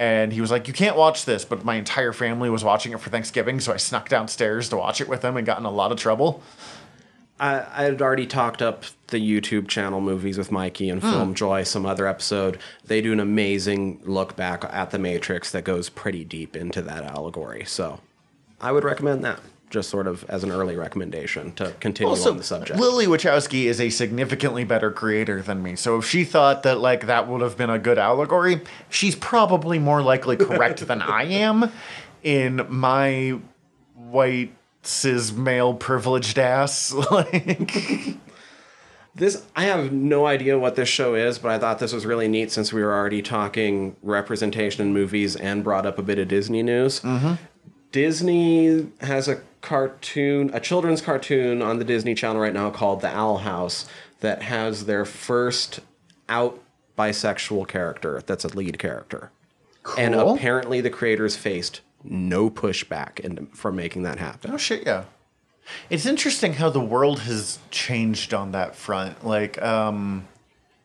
And 0.00 0.32
he 0.32 0.40
was 0.40 0.52
like, 0.52 0.68
"You 0.68 0.74
can't 0.74 0.96
watch 0.96 1.24
this," 1.24 1.44
but 1.44 1.64
my 1.64 1.74
entire 1.74 2.12
family 2.12 2.48
was 2.50 2.62
watching 2.62 2.92
it 2.92 3.00
for 3.00 3.10
Thanksgiving, 3.10 3.58
so 3.58 3.72
I 3.72 3.78
snuck 3.78 4.08
downstairs 4.08 4.68
to 4.68 4.76
watch 4.76 5.00
it 5.00 5.08
with 5.08 5.22
them 5.22 5.36
and 5.36 5.44
got 5.44 5.58
in 5.58 5.64
a 5.64 5.72
lot 5.72 5.90
of 5.90 5.98
trouble. 5.98 6.40
I, 7.40 7.64
I 7.72 7.82
had 7.84 8.00
already 8.00 8.26
talked 8.26 8.62
up 8.62 8.84
the 9.08 9.18
YouTube 9.18 9.68
channel 9.68 10.00
movies 10.00 10.38
with 10.38 10.52
Mikey 10.52 10.88
and 10.88 11.02
hmm. 11.02 11.10
Film 11.10 11.34
Joy, 11.34 11.64
some 11.64 11.86
other 11.86 12.06
episode. 12.06 12.58
They 12.84 13.00
do 13.00 13.12
an 13.12 13.20
amazing 13.20 14.00
look 14.04 14.36
back 14.36 14.64
at 14.70 14.90
the 14.90 14.98
Matrix 15.00 15.50
that 15.52 15.64
goes 15.64 15.88
pretty 15.88 16.24
deep 16.24 16.54
into 16.56 16.80
that 16.82 17.02
allegory. 17.04 17.64
So 17.64 18.00
I 18.60 18.70
would 18.72 18.84
recommend 18.84 19.24
that, 19.24 19.40
just 19.70 19.90
sort 19.90 20.06
of 20.06 20.24
as 20.28 20.44
an 20.44 20.50
early 20.50 20.76
recommendation 20.76 21.52
to 21.52 21.72
continue 21.80 22.10
Also, 22.10 22.30
on 22.30 22.36
the 22.36 22.42
subject. 22.42 22.78
Lilly 22.78 23.06
Wachowski 23.06 23.64
is 23.64 23.80
a 23.80 23.90
significantly 23.90 24.64
better 24.64 24.90
creator 24.90 25.42
than 25.42 25.62
me. 25.62 25.76
So 25.76 25.98
if 25.98 26.06
she 26.06 26.24
thought 26.24 26.62
that 26.62 26.78
like 26.78 27.06
that 27.06 27.28
would 27.28 27.40
have 27.40 27.56
been 27.56 27.70
a 27.70 27.78
good 27.78 27.98
allegory, 27.98 28.62
she's 28.88 29.14
probably 29.14 29.78
more 29.78 30.02
likely 30.02 30.36
correct 30.36 30.86
than 30.86 31.02
I 31.02 31.24
am 31.24 31.70
in 32.22 32.66
my 32.68 33.38
white 33.94 34.54
cis 34.82 35.32
male 35.32 35.74
privileged 35.74 36.38
ass. 36.38 36.92
like 37.10 38.18
This 39.14 39.44
I 39.56 39.64
have 39.64 39.92
no 39.92 40.26
idea 40.26 40.58
what 40.58 40.76
this 40.76 40.88
show 40.88 41.14
is, 41.14 41.38
but 41.38 41.50
I 41.50 41.58
thought 41.58 41.80
this 41.80 41.92
was 41.92 42.06
really 42.06 42.28
neat 42.28 42.52
since 42.52 42.72
we 42.72 42.82
were 42.82 42.94
already 42.94 43.20
talking 43.20 43.96
representation 44.02 44.86
in 44.86 44.92
movies 44.92 45.34
and 45.34 45.64
brought 45.64 45.86
up 45.86 45.98
a 45.98 46.02
bit 46.02 46.18
of 46.18 46.28
Disney 46.28 46.62
news. 46.62 47.00
Mm-hmm. 47.00 47.34
Disney 47.92 48.88
has 49.00 49.28
a 49.28 49.40
cartoon, 49.60 50.50
a 50.52 50.60
children's 50.60 51.00
cartoon 51.00 51.62
on 51.62 51.78
the 51.78 51.84
Disney 51.84 52.14
Channel 52.14 52.40
right 52.40 52.52
now 52.52 52.70
called 52.70 53.00
The 53.00 53.08
Owl 53.08 53.38
House 53.38 53.86
that 54.20 54.42
has 54.42 54.86
their 54.86 55.04
first 55.04 55.80
out 56.28 56.60
bisexual 56.98 57.68
character 57.68 58.22
that's 58.26 58.44
a 58.44 58.48
lead 58.48 58.78
character. 58.78 59.30
Cool. 59.82 60.04
And 60.04 60.14
apparently 60.14 60.80
the 60.80 60.90
creators 60.90 61.36
faced 61.36 61.80
no 62.04 62.50
pushback 62.50 63.20
in, 63.20 63.46
from 63.46 63.76
making 63.76 64.02
that 64.02 64.18
happen. 64.18 64.50
Oh 64.52 64.56
shit, 64.56 64.84
yeah. 64.84 65.04
It's 65.90 66.06
interesting 66.06 66.54
how 66.54 66.70
the 66.70 66.80
world 66.80 67.20
has 67.20 67.58
changed 67.70 68.32
on 68.32 68.52
that 68.52 68.74
front. 68.74 69.26
Like, 69.26 69.60
um, 69.60 70.26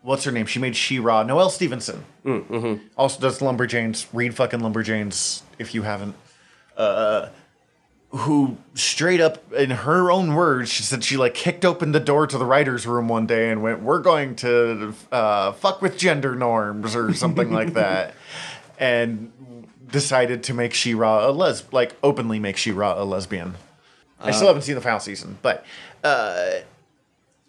what's 0.02 0.26
her 0.26 0.32
name? 0.32 0.46
She 0.46 0.60
made 0.60 0.76
She-Ra. 0.76 1.24
Noelle 1.24 1.50
Stevenson. 1.50 2.04
Mm-hmm. 2.26 2.86
Also 2.98 3.22
does 3.22 3.40
Lumberjanes. 3.40 4.08
Read 4.12 4.36
fucking 4.36 4.60
Lumberjanes 4.60 5.42
if 5.58 5.74
you 5.74 5.84
haven't. 5.84 6.16
Uh, 6.78 7.30
who 8.10 8.58
straight 8.76 9.20
up, 9.20 9.52
in 9.54 9.72
her 9.72 10.12
own 10.12 10.36
words, 10.36 10.70
she 10.70 10.84
said 10.84 11.04
she 11.04 11.18
like 11.18 11.34
kicked 11.34 11.66
open 11.66 11.94
the 11.94 12.00
door 12.00 12.28
to 12.28 12.38
the 12.38 12.46
writers' 12.46 12.86
room 12.86 13.08
one 13.08 13.26
day 13.26 13.50
and 13.50 13.64
went, 13.64 13.82
"We're 13.82 14.02
going 14.02 14.36
to 14.38 14.94
uh, 15.12 15.54
fuck 15.54 15.82
with 15.82 15.98
gender 15.98 16.36
norms" 16.36 16.96
or 16.96 17.14
something 17.14 17.52
like 17.52 17.74
that, 17.74 18.14
and 18.78 19.32
decided 19.90 20.44
to 20.44 20.54
make 20.54 20.74
She-Ra 20.74 21.28
a 21.28 21.32
les 21.32 21.64
like 21.72 21.96
openly 22.04 22.40
make 22.40 22.58
She-Ra 22.58 23.02
a 23.02 23.06
lesbian. 23.06 23.56
I 24.20 24.32
still 24.32 24.48
haven't 24.48 24.62
seen 24.62 24.76
the 24.76 24.82
final 24.82 25.00
season, 25.00 25.38
but 25.42 25.66
uh, 26.04 26.60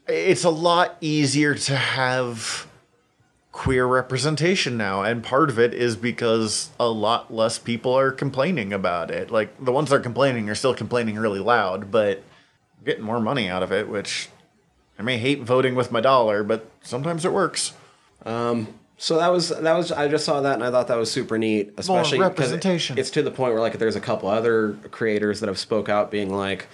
it's 0.09 0.45
a 0.45 0.51
lot 0.51 0.97
easier 1.01 1.55
to 1.55 1.77
have 1.77 2.67
queer 3.55 3.87
representation 3.87 4.77
now, 4.77 5.03
and 5.05 5.23
part 5.23 5.49
of 5.49 5.61
it 5.61 5.73
is 5.73 5.95
because 5.95 6.71
a 6.81 6.89
lot 6.89 7.33
less 7.33 7.57
people 7.57 7.97
are 7.97 8.11
complaining 8.11 8.73
about 8.73 9.13
it. 9.13 9.31
Like 9.31 9.65
the 9.65 9.71
ones 9.71 9.91
that 9.91 9.97
are 9.97 10.01
complaining 10.01 10.51
are 10.51 10.57
still 10.57 10.75
complaining 10.75 11.15
really 11.17 11.39
loud, 11.39 11.93
but 11.93 12.25
getting 12.85 13.05
more 13.05 13.21
money 13.21 13.49
out 13.49 13.63
of 13.63 13.71
it, 13.71 13.89
which 13.89 14.29
I 14.99 15.03
may 15.03 15.19
hate 15.19 15.43
voting 15.43 15.77
with 15.77 15.93
my 15.93 16.01
dollar, 16.01 16.43
but 16.43 16.69
sometimes 16.83 17.25
it 17.25 17.33
works. 17.33 17.73
So 18.97 19.19
that 19.19 19.29
was 19.29 19.51
that 19.51 19.73
was 19.77 19.93
I 19.93 20.09
just 20.09 20.25
saw 20.25 20.41
that 20.41 20.55
and 20.55 20.65
I 20.65 20.71
thought 20.73 20.89
that 20.89 20.97
was 20.99 21.11
super 21.11 21.39
neat, 21.39 21.75
especially 21.79 22.19
'cause 22.19 22.29
representation. 22.29 22.99
It's 22.99 23.11
to 23.11 23.23
the 23.23 23.31
point 23.31 23.53
where 23.53 23.61
like 23.63 23.79
there's 23.79 23.97
a 23.97 24.01
couple 24.01 24.29
other 24.29 24.77
creators 24.91 25.39
that 25.41 25.47
have 25.47 25.59
spoke 25.59 25.89
out 25.89 26.11
being 26.11 26.35
like, 26.35 26.67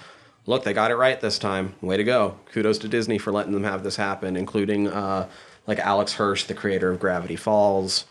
"Look, 0.47 0.63
they 0.63 0.73
got 0.73 0.89
it 0.89 0.95
right 0.95 1.19
this 1.21 1.37
time. 1.37 1.75
Way 1.79 1.97
to 1.97 2.03
go! 2.03 2.35
Kudos 2.51 2.79
to 2.79 2.87
Disney 2.87 3.19
for 3.19 3.31
letting 3.31 3.53
them 3.53 3.63
have 3.65 3.83
this 3.83 3.97
happen." 3.97 4.35
Including 4.35 4.87
uh, 4.87 5.27
like 5.71 5.79
Alex 5.79 6.13
Hirsch, 6.13 6.43
the 6.43 6.53
creator 6.53 6.91
of 6.91 6.99
Gravity 6.99 7.37
Falls. 7.37 8.03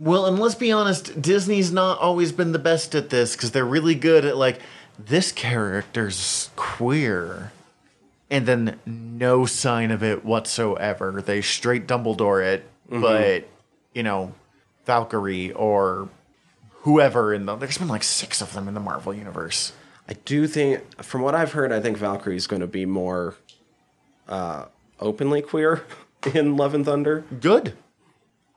Well, 0.00 0.24
and 0.24 0.38
let's 0.38 0.54
be 0.54 0.72
honest, 0.72 1.20
Disney's 1.20 1.70
not 1.70 1.98
always 1.98 2.32
been 2.32 2.52
the 2.52 2.58
best 2.58 2.94
at 2.94 3.10
this 3.10 3.36
because 3.36 3.50
they're 3.50 3.64
really 3.66 3.94
good 3.94 4.24
at 4.24 4.38
like 4.38 4.60
this 4.98 5.30
character's 5.30 6.48
queer, 6.56 7.52
and 8.30 8.46
then 8.46 8.80
no 8.86 9.44
sign 9.44 9.90
of 9.90 10.02
it 10.02 10.24
whatsoever. 10.24 11.20
They 11.20 11.42
straight 11.42 11.86
Dumbledore 11.86 12.42
it, 12.42 12.66
but 12.88 13.46
you 13.92 14.02
know, 14.02 14.32
Valkyrie 14.86 15.52
or 15.52 16.08
whoever 16.82 17.34
in 17.34 17.44
the 17.44 17.54
there's 17.56 17.76
been 17.76 17.88
like 17.88 18.02
six 18.02 18.40
of 18.40 18.54
them 18.54 18.66
in 18.66 18.72
the 18.72 18.80
Marvel 18.80 19.12
universe. 19.12 19.72
I 20.08 20.14
do 20.24 20.46
think, 20.46 21.02
from 21.02 21.20
what 21.20 21.34
I've 21.34 21.52
heard, 21.52 21.70
I 21.70 21.80
think 21.80 21.98
Valkyrie's 21.98 22.46
going 22.46 22.60
to 22.62 22.66
be 22.66 22.86
more 22.86 23.34
uh, 24.26 24.66
openly 25.00 25.42
queer 25.42 25.84
in 26.34 26.56
Love 26.56 26.74
and 26.74 26.84
Thunder. 26.84 27.24
Good. 27.40 27.74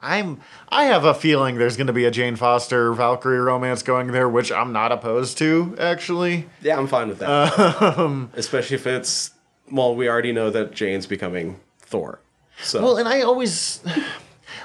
I'm. 0.01 0.41
I 0.69 0.85
have 0.85 1.05
a 1.05 1.13
feeling 1.13 1.57
there's 1.57 1.77
going 1.77 1.87
to 1.87 1.93
be 1.93 2.05
a 2.05 2.11
Jane 2.11 2.35
Foster 2.35 2.91
Valkyrie 2.93 3.39
romance 3.39 3.83
going 3.83 4.11
there, 4.11 4.27
which 4.27 4.51
I'm 4.51 4.73
not 4.73 4.91
opposed 4.91 5.37
to. 5.39 5.75
Actually, 5.79 6.49
Yeah, 6.61 6.77
I'm 6.77 6.87
fine 6.87 7.09
with 7.09 7.19
that. 7.19 7.99
Um, 7.99 8.31
Especially 8.35 8.75
if 8.75 8.87
it's 8.87 9.31
well, 9.71 9.95
we 9.95 10.09
already 10.09 10.31
know 10.31 10.49
that 10.49 10.73
Jane's 10.73 11.05
becoming 11.05 11.59
Thor. 11.79 12.19
So 12.61 12.81
Well, 12.81 12.97
and 12.97 13.07
I 13.07 13.21
always, 13.21 13.81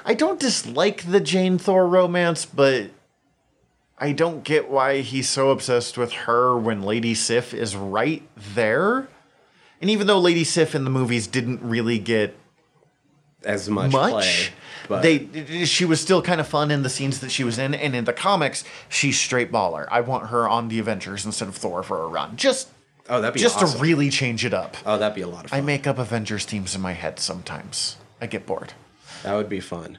I 0.05 0.13
don't 0.13 0.39
dislike 0.39 1.09
the 1.09 1.19
Jane 1.19 1.57
Thor 1.57 1.87
romance, 1.87 2.45
but 2.45 2.89
I 3.97 4.11
don't 4.11 4.43
get 4.43 4.69
why 4.69 5.01
he's 5.01 5.29
so 5.29 5.49
obsessed 5.49 5.97
with 5.97 6.11
her 6.11 6.57
when 6.57 6.81
Lady 6.83 7.15
Sif 7.15 7.53
is 7.53 7.75
right 7.75 8.27
there. 8.35 9.07
And 9.81 9.89
even 9.89 10.07
though 10.07 10.19
Lady 10.19 10.43
Sif 10.43 10.75
in 10.75 10.83
the 10.83 10.89
movies 10.89 11.27
didn't 11.27 11.61
really 11.61 11.99
get 11.99 12.35
as 13.47 13.69
much, 13.69 13.91
much, 13.91 14.11
play, 14.11 14.47
but 14.87 15.01
they 15.01 15.65
she 15.65 15.85
was 15.85 16.01
still 16.01 16.21
kind 16.21 16.39
of 16.39 16.47
fun 16.47 16.69
in 16.69 16.83
the 16.83 16.89
scenes 16.89 17.19
that 17.21 17.31
she 17.31 17.43
was 17.43 17.57
in, 17.57 17.73
and 17.73 17.95
in 17.95 18.03
the 18.05 18.13
comics, 18.13 18.63
she's 18.89 19.17
straight 19.17 19.51
baller. 19.51 19.87
I 19.89 20.01
want 20.01 20.27
her 20.27 20.47
on 20.47 20.67
the 20.67 20.79
Avengers 20.79 21.25
instead 21.25 21.47
of 21.47 21.55
Thor 21.55 21.81
for 21.81 22.03
a 22.03 22.07
run, 22.07 22.35
just 22.35 22.69
oh, 23.09 23.21
that'd 23.21 23.33
be 23.33 23.39
just 23.39 23.57
awesome. 23.57 23.77
to 23.77 23.83
really 23.83 24.09
change 24.09 24.45
it 24.45 24.53
up. 24.53 24.77
oh, 24.85 24.97
that'd 24.97 25.15
be 25.15 25.21
a 25.21 25.27
lot 25.27 25.45
of 25.45 25.51
fun. 25.51 25.59
I 25.59 25.61
make 25.61 25.87
up 25.87 25.97
Avengers 25.97 26.45
teams 26.45 26.75
in 26.75 26.81
my 26.81 26.93
head 26.93 27.19
sometimes. 27.19 27.97
I 28.21 28.27
get 28.27 28.45
bored. 28.45 28.73
that 29.23 29.33
would 29.33 29.49
be 29.49 29.61
fun. 29.61 29.97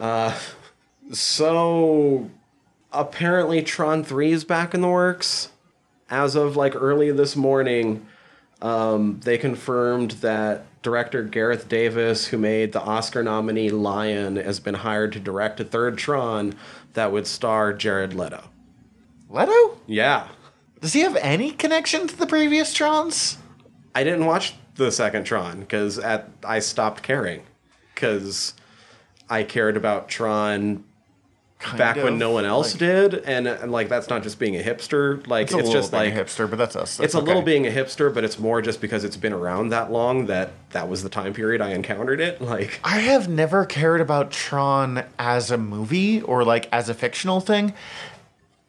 Uh, 0.00 0.36
so 1.12 2.30
apparently, 2.92 3.62
Tron 3.62 4.02
Three 4.02 4.32
is 4.32 4.44
back 4.44 4.74
in 4.74 4.80
the 4.80 4.88
works. 4.88 5.50
As 6.08 6.36
of 6.36 6.56
like 6.56 6.74
early 6.76 7.10
this 7.10 7.34
morning, 7.34 8.06
um, 8.62 9.20
they 9.24 9.38
confirmed 9.38 10.12
that 10.22 10.64
director 10.86 11.24
Gareth 11.24 11.68
Davis, 11.68 12.28
who 12.28 12.38
made 12.38 12.70
the 12.70 12.80
Oscar 12.80 13.20
nominee 13.20 13.70
Lion, 13.70 14.36
has 14.36 14.60
been 14.60 14.74
hired 14.74 15.12
to 15.14 15.18
direct 15.18 15.58
a 15.58 15.64
third 15.64 15.98
Tron 15.98 16.54
that 16.92 17.10
would 17.10 17.26
star 17.26 17.72
Jared 17.72 18.14
Leto. 18.14 18.44
Leto? 19.28 19.80
Yeah. 19.88 20.28
Does 20.80 20.92
he 20.92 21.00
have 21.00 21.16
any 21.16 21.50
connection 21.50 22.06
to 22.06 22.16
the 22.16 22.28
previous 22.28 22.72
Trons? 22.72 23.36
I 23.96 24.04
didn't 24.04 24.26
watch 24.26 24.54
the 24.76 24.92
second 24.92 25.24
Tron 25.24 25.58
because 25.58 25.98
at 25.98 26.28
I 26.44 26.60
stopped 26.60 27.02
caring 27.02 27.42
because 27.92 28.54
I 29.28 29.42
cared 29.42 29.76
about 29.76 30.08
Tron 30.08 30.84
Kind 31.58 31.78
back 31.78 31.96
when 31.96 32.18
no 32.18 32.32
one 32.32 32.44
else 32.44 32.74
like- 32.74 32.78
did, 32.80 33.14
and, 33.14 33.46
and 33.46 33.72
like 33.72 33.88
that's 33.88 34.10
not 34.10 34.22
just 34.22 34.38
being 34.38 34.56
a 34.56 34.62
hipster. 34.62 35.26
Like 35.26 35.44
It's 35.44 35.52
it's, 35.52 35.54
a 35.54 35.56
little 35.56 35.72
just 35.72 35.90
being 35.90 36.14
like 36.14 36.14
a 36.14 36.24
hipster, 36.24 36.50
but 36.50 36.56
that's 36.56 36.76
us. 36.76 36.90
it's 36.90 36.98
That's 36.98 37.14
a 37.14 37.20
little 37.20 37.40
being 37.40 37.66
a 37.66 37.70
hipster, 37.70 38.12
but 38.12 38.24
it's 38.24 38.38
more 38.38 38.60
just 38.60 38.80
because 38.80 39.04
it's 39.04 39.16
been 39.16 39.32
around 39.32 39.70
that 39.70 39.90
long 39.90 40.26
that 40.26 40.50
that 40.70 40.86
was 40.88 41.02
the 41.02 41.08
time 41.08 41.32
period 41.32 41.62
I 41.62 41.70
encountered 41.70 42.20
it. 42.20 42.42
Like 42.42 42.78
I 42.84 42.98
have 42.98 43.28
never 43.28 43.64
cared 43.64 44.02
about 44.02 44.30
Tron 44.30 45.04
as 45.18 45.50
a 45.50 45.56
movie 45.56 46.20
or 46.20 46.44
like 46.44 46.68
as 46.72 46.90
a 46.90 46.94
fictional 46.94 47.40
thing. 47.40 47.72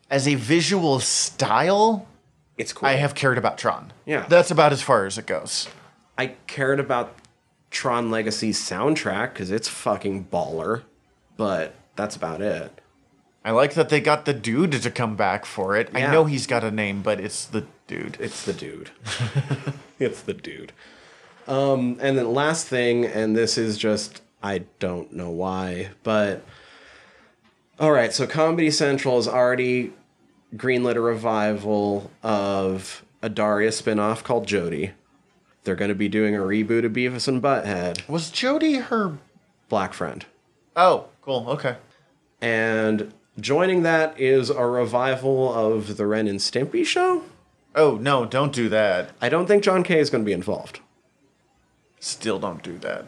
As 0.10 0.26
a 0.26 0.36
visual 0.36 1.02
style, 1.02 2.08
it's 2.58 2.72
cool. 2.72 2.88
I 2.88 2.94
have 2.94 3.14
cared 3.16 3.38
about 3.38 3.58
Tron. 3.58 3.92
Yeah. 4.06 4.26
That's 4.30 4.50
about 4.50 4.72
as 4.72 4.82
far 4.82 5.06
as 5.06 5.18
it 5.18 5.26
goes. 5.26 5.68
I 6.18 6.28
cared 6.48 6.80
about 6.80 7.14
Tron 7.70 8.10
Legacy's 8.10 8.58
soundtrack 8.60 9.34
because 9.34 9.52
it's 9.52 9.68
fucking 9.68 10.28
baller, 10.32 10.84
but 11.36 11.76
that's 11.98 12.16
about 12.16 12.42
it. 12.42 12.80
I 13.44 13.52
like 13.52 13.74
that 13.76 13.90
they 13.90 14.02
got 14.02 14.26
the 14.26 14.34
dude 14.34 14.74
to 14.74 14.92
come 14.92 15.16
back 15.16 15.46
for 15.46 15.76
it. 15.76 15.90
I 15.94 16.12
know 16.12 16.26
he's 16.26 16.48
got 16.48 16.64
a 16.64 16.72
name, 16.72 17.02
but 17.02 17.20
it's 17.20 17.46
the 17.46 17.66
dude. 17.88 18.18
It's 18.20 18.44
the 18.44 18.54
dude. 18.54 18.92
it's 20.00 20.22
the 20.22 20.34
dude. 20.34 20.74
Um, 21.48 21.98
and 22.02 22.18
then 22.18 22.34
last 22.34 22.68
thing, 22.68 23.06
and 23.06 23.36
this 23.36 23.58
is 23.58 23.78
just 23.78 24.22
I 24.44 24.60
don't 24.80 25.14
know 25.14 25.30
why, 25.30 25.90
but 26.04 26.44
all 27.80 27.92
right. 27.92 28.12
So 28.14 28.28
Comedy 28.28 28.70
Central 28.70 29.16
has 29.16 29.28
already 29.28 29.94
greenlit 30.56 30.96
a 30.96 31.02
revival 31.02 32.12
of 32.24 33.04
a 33.22 33.30
Daria 33.30 33.70
spinoff 33.70 34.24
called 34.24 34.48
Jodie. 34.48 34.92
They're 35.64 35.76
going 35.76 35.90
to 35.90 35.96
be 35.96 36.08
doing 36.10 36.36
a 36.36 36.40
reboot 36.40 36.86
of 36.86 36.94
Beavis 36.94 37.28
and 37.28 37.42
Butthead, 37.42 38.08
Was 38.08 38.32
Jodie 38.32 38.84
her? 38.84 39.18
Black 39.68 39.94
Friend, 39.94 40.26
Oh, 40.78 41.08
cool. 41.22 41.46
Okay. 41.50 41.76
And 42.42 43.14
joining 43.40 43.84
that 43.84 44.20
is 44.20 44.50
a 44.50 44.66
revival 44.66 45.54
of 45.54 45.98
the 45.98 46.06
Ren 46.06 46.28
and 46.28 46.40
Stimpy 46.40 46.86
show. 46.86 47.24
Oh 47.76 47.98
no! 48.02 48.26
Don't 48.26 48.54
do 48.54 48.70
that. 48.70 49.12
I 49.22 49.30
don't 49.30 49.46
think 49.48 49.64
John 49.64 49.84
K. 49.84 50.00
is 50.00 50.10
going 50.10 50.24
to 50.24 50.26
be 50.26 50.34
involved. 50.34 50.80
Still 52.00 52.40
don't 52.40 52.64
do 52.64 52.78
that. 52.80 53.06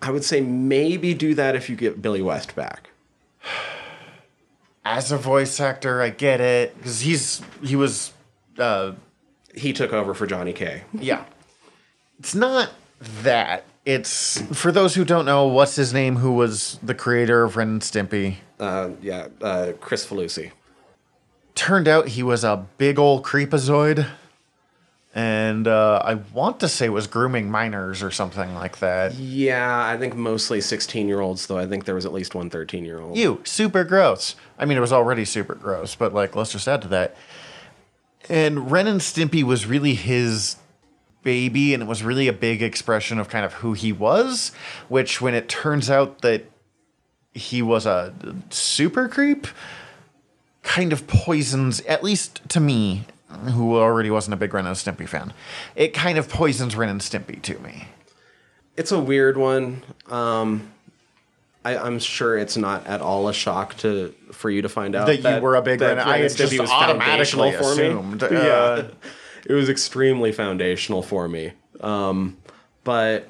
I 0.00 0.10
would 0.10 0.24
say 0.24 0.40
maybe 0.40 1.14
do 1.14 1.34
that 1.34 1.56
if 1.56 1.70
you 1.70 1.76
get 1.76 2.02
Billy 2.02 2.22
West 2.22 2.54
back. 2.54 2.90
As 4.84 5.10
a 5.10 5.16
voice 5.16 5.60
actor, 5.60 6.02
I 6.02 6.10
get 6.10 6.40
it 6.40 6.76
because 6.76 7.00
he's 7.00 7.42
he 7.62 7.76
was. 7.76 8.12
uh 8.58 8.92
He 9.54 9.72
took 9.72 9.92
over 9.92 10.12
for 10.14 10.26
Johnny 10.26 10.52
K. 10.52 10.82
Yeah. 10.92 11.24
It's 12.18 12.34
not 12.34 12.70
that. 13.22 13.64
It's 13.84 14.40
for 14.58 14.72
those 14.72 14.94
who 14.94 15.04
don't 15.04 15.26
know, 15.26 15.46
what's 15.46 15.76
his 15.76 15.92
name? 15.92 16.16
Who 16.16 16.32
was 16.32 16.78
the 16.82 16.94
creator 16.94 17.44
of 17.44 17.56
Ren 17.56 17.68
and 17.68 17.80
Stimpy? 17.82 18.36
Uh, 18.58 18.90
yeah, 19.02 19.28
uh, 19.42 19.72
Kricfalusi. 19.80 20.52
Turned 21.54 21.86
out 21.86 22.08
he 22.08 22.22
was 22.22 22.44
a 22.44 22.66
big 22.78 22.98
old 22.98 23.24
creepazoid, 23.24 24.08
and 25.14 25.68
uh, 25.68 26.00
I 26.02 26.14
want 26.14 26.60
to 26.60 26.68
say 26.68 26.88
was 26.88 27.06
grooming 27.06 27.50
minors 27.50 28.02
or 28.02 28.10
something 28.10 28.54
like 28.54 28.78
that. 28.78 29.14
Yeah, 29.14 29.86
I 29.86 29.96
think 29.98 30.16
mostly 30.16 30.60
16 30.60 31.06
year 31.06 31.20
olds, 31.20 31.46
though 31.46 31.58
I 31.58 31.66
think 31.66 31.84
there 31.84 31.94
was 31.94 32.06
at 32.06 32.12
least 32.12 32.34
one 32.34 32.50
13 32.50 32.84
year 32.84 33.00
old. 33.00 33.16
You 33.16 33.40
super 33.44 33.84
gross. 33.84 34.34
I 34.58 34.64
mean, 34.64 34.78
it 34.78 34.80
was 34.80 34.92
already 34.92 35.24
super 35.24 35.54
gross, 35.54 35.94
but 35.94 36.14
like, 36.14 36.34
let's 36.34 36.52
just 36.52 36.66
add 36.66 36.82
to 36.82 36.88
that. 36.88 37.16
And 38.28 38.70
Ren 38.70 38.86
and 38.86 39.00
Stimpy 39.00 39.42
was 39.42 39.66
really 39.66 39.94
his 39.94 40.56
baby, 41.24 41.74
and 41.74 41.82
it 41.82 41.86
was 41.86 42.02
really 42.04 42.28
a 42.28 42.32
big 42.32 42.62
expression 42.62 43.18
of 43.18 43.28
kind 43.28 43.44
of 43.44 43.54
who 43.54 43.72
he 43.72 43.92
was. 43.92 44.52
Which, 44.88 45.20
when 45.20 45.34
it 45.34 45.48
turns 45.48 45.90
out 45.90 46.20
that 46.22 46.44
he 47.32 47.62
was 47.62 47.86
a 47.86 48.14
super 48.50 49.08
creep, 49.08 49.48
kind 50.62 50.92
of 50.92 51.06
poisons, 51.08 51.80
at 51.82 52.04
least 52.04 52.40
to 52.50 52.60
me, 52.60 53.06
who 53.52 53.76
already 53.76 54.10
wasn't 54.10 54.34
a 54.34 54.36
big 54.36 54.54
Ren 54.54 54.66
and 54.66 54.76
Stimpy 54.76 55.08
fan. 55.08 55.32
It 55.74 55.92
kind 55.92 56.18
of 56.18 56.28
poisons 56.28 56.76
Ren 56.76 56.88
and 56.88 57.00
Stimpy 57.00 57.42
to 57.42 57.58
me. 57.58 57.88
It's 58.76 58.92
a 58.92 59.00
weird 59.00 59.36
one. 59.36 59.82
Um, 60.08 60.72
I, 61.64 61.76
I'm 61.76 61.98
sure 61.98 62.36
it's 62.36 62.56
not 62.56 62.86
at 62.86 63.00
all 63.00 63.28
a 63.28 63.34
shock 63.34 63.76
to 63.78 64.14
for 64.32 64.50
you 64.50 64.62
to 64.62 64.68
find 64.68 64.94
out 64.94 65.06
That 65.06 65.22
you 65.36 65.42
were 65.42 65.56
a 65.56 65.62
big 65.62 65.78
that 65.80 65.96
Ren- 65.96 66.06
I 66.06 66.18
had 66.18 66.36
just 66.36 66.58
automatically 66.60 67.50
assumed, 67.50 68.20
me. 68.30 68.36
uh, 68.36 68.42
yeah, 68.42 68.82
it 69.46 69.54
was 69.54 69.68
extremely 69.68 70.32
foundational 70.32 71.02
for 71.02 71.28
me. 71.28 71.52
Um, 71.80 72.38
but 72.82 73.28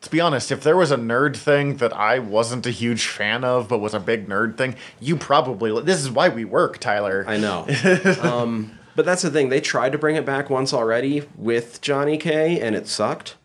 to 0.00 0.10
be 0.10 0.20
honest, 0.20 0.52
if 0.52 0.62
there 0.62 0.76
was 0.76 0.90
a 0.90 0.96
nerd 0.96 1.36
thing 1.36 1.76
that 1.78 1.92
I 1.92 2.18
wasn't 2.18 2.66
a 2.66 2.70
huge 2.70 3.06
fan 3.06 3.44
of, 3.44 3.68
but 3.68 3.78
was 3.78 3.94
a 3.94 4.00
big 4.00 4.28
nerd 4.28 4.56
thing, 4.56 4.76
you 5.00 5.16
probably. 5.16 5.82
This 5.82 6.00
is 6.00 6.10
why 6.10 6.28
we 6.28 6.44
work, 6.44 6.78
Tyler. 6.78 7.24
I 7.26 7.36
know. 7.36 7.66
um, 8.22 8.78
but 8.94 9.04
that's 9.04 9.22
the 9.22 9.30
thing. 9.30 9.48
They 9.48 9.60
tried 9.60 9.92
to 9.92 9.98
bring 9.98 10.16
it 10.16 10.26
back 10.26 10.50
once 10.50 10.72
already 10.72 11.22
with 11.36 11.80
Johnny 11.80 12.18
K, 12.18 12.60
and 12.60 12.76
it 12.76 12.86
sucked. 12.86 13.36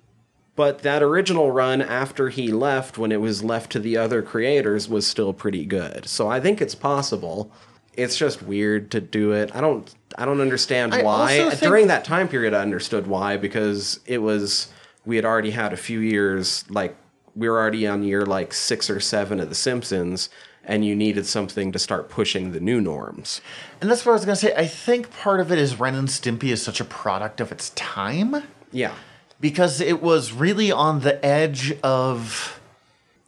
But 0.55 0.79
that 0.79 1.01
original 1.01 1.51
run 1.51 1.81
after 1.81 2.29
he 2.29 2.51
left, 2.51 2.99
when 2.99 3.11
it 3.11 3.21
was 3.21 3.43
left 3.43 3.71
to 3.71 3.79
the 3.79 3.97
other 3.97 4.21
creators, 4.21 4.87
was 4.87 5.07
still 5.07 5.33
pretty 5.33 5.65
good. 5.65 6.07
So 6.07 6.27
I 6.27 6.39
think 6.39 6.61
it's 6.61 6.75
possible. 6.75 7.51
It's 7.95 8.17
just 8.17 8.41
weird 8.41 8.91
to 8.91 9.01
do 9.01 9.31
it. 9.33 9.55
I 9.55 9.61
don't. 9.61 9.93
I 10.17 10.25
don't 10.25 10.41
understand 10.41 10.93
I 10.93 11.03
why. 11.03 11.39
Uh, 11.39 11.49
think- 11.51 11.61
During 11.61 11.87
that 11.87 12.05
time 12.05 12.27
period, 12.27 12.53
I 12.53 12.61
understood 12.61 13.07
why 13.07 13.37
because 13.37 13.99
it 14.05 14.19
was 14.19 14.67
we 15.05 15.15
had 15.15 15.25
already 15.25 15.51
had 15.51 15.73
a 15.73 15.77
few 15.77 15.99
years 15.99 16.63
like 16.69 16.95
we 17.35 17.49
were 17.49 17.59
already 17.59 17.87
on 17.87 18.03
year 18.03 18.25
like 18.25 18.53
six 18.53 18.89
or 18.89 18.99
seven 18.99 19.39
of 19.39 19.49
The 19.49 19.55
Simpsons, 19.55 20.29
and 20.63 20.85
you 20.85 20.95
needed 20.95 21.25
something 21.25 21.71
to 21.71 21.79
start 21.79 22.09
pushing 22.09 22.51
the 22.51 22.59
new 22.59 22.79
norms. 22.79 23.41
and 23.81 23.89
that's 23.89 24.05
what 24.05 24.11
I 24.11 24.15
was 24.15 24.25
gonna 24.25 24.35
say. 24.35 24.53
I 24.55 24.65
think 24.67 25.11
part 25.11 25.39
of 25.39 25.51
it 25.51 25.57
is 25.59 25.79
Ren 25.79 25.95
and 25.95 26.07
Stimpy 26.07 26.51
is 26.51 26.61
such 26.61 26.79
a 26.79 26.85
product 26.85 27.41
of 27.41 27.51
its 27.51 27.71
time 27.71 28.43
Yeah. 28.71 28.93
because 29.41 29.81
it 29.81 30.01
was 30.01 30.31
really 30.31 30.71
on 30.71 30.99
the 31.01 31.23
edge 31.25 31.73
of. 31.83 32.59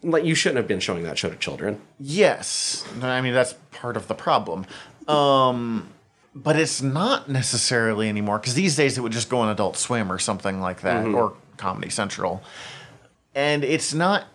Like 0.05 0.23
you 0.23 0.35
shouldn't 0.35 0.57
have 0.57 0.67
been 0.67 0.79
showing 0.79 1.03
that 1.03 1.17
show 1.17 1.29
to 1.29 1.35
children. 1.35 1.81
Yes, 1.99 2.85
I 3.01 3.21
mean 3.21 3.33
that's 3.33 3.53
part 3.71 3.97
of 3.97 4.07
the 4.07 4.15
problem. 4.15 4.65
Um, 5.07 5.89
but 6.33 6.57
it's 6.57 6.81
not 6.81 7.29
necessarily 7.29 8.09
anymore 8.09 8.39
because 8.39 8.53
these 8.53 8.75
days 8.75 8.97
it 8.97 9.01
would 9.01 9.11
just 9.11 9.29
go 9.29 9.39
on 9.39 9.49
Adult 9.49 9.77
Swim 9.77 10.11
or 10.11 10.19
something 10.19 10.61
like 10.61 10.81
that, 10.81 11.05
or 11.05 11.33
Comedy 11.57 11.89
Central, 11.89 12.43
and 13.33 13.63
it's 13.63 13.93
not 13.93 14.25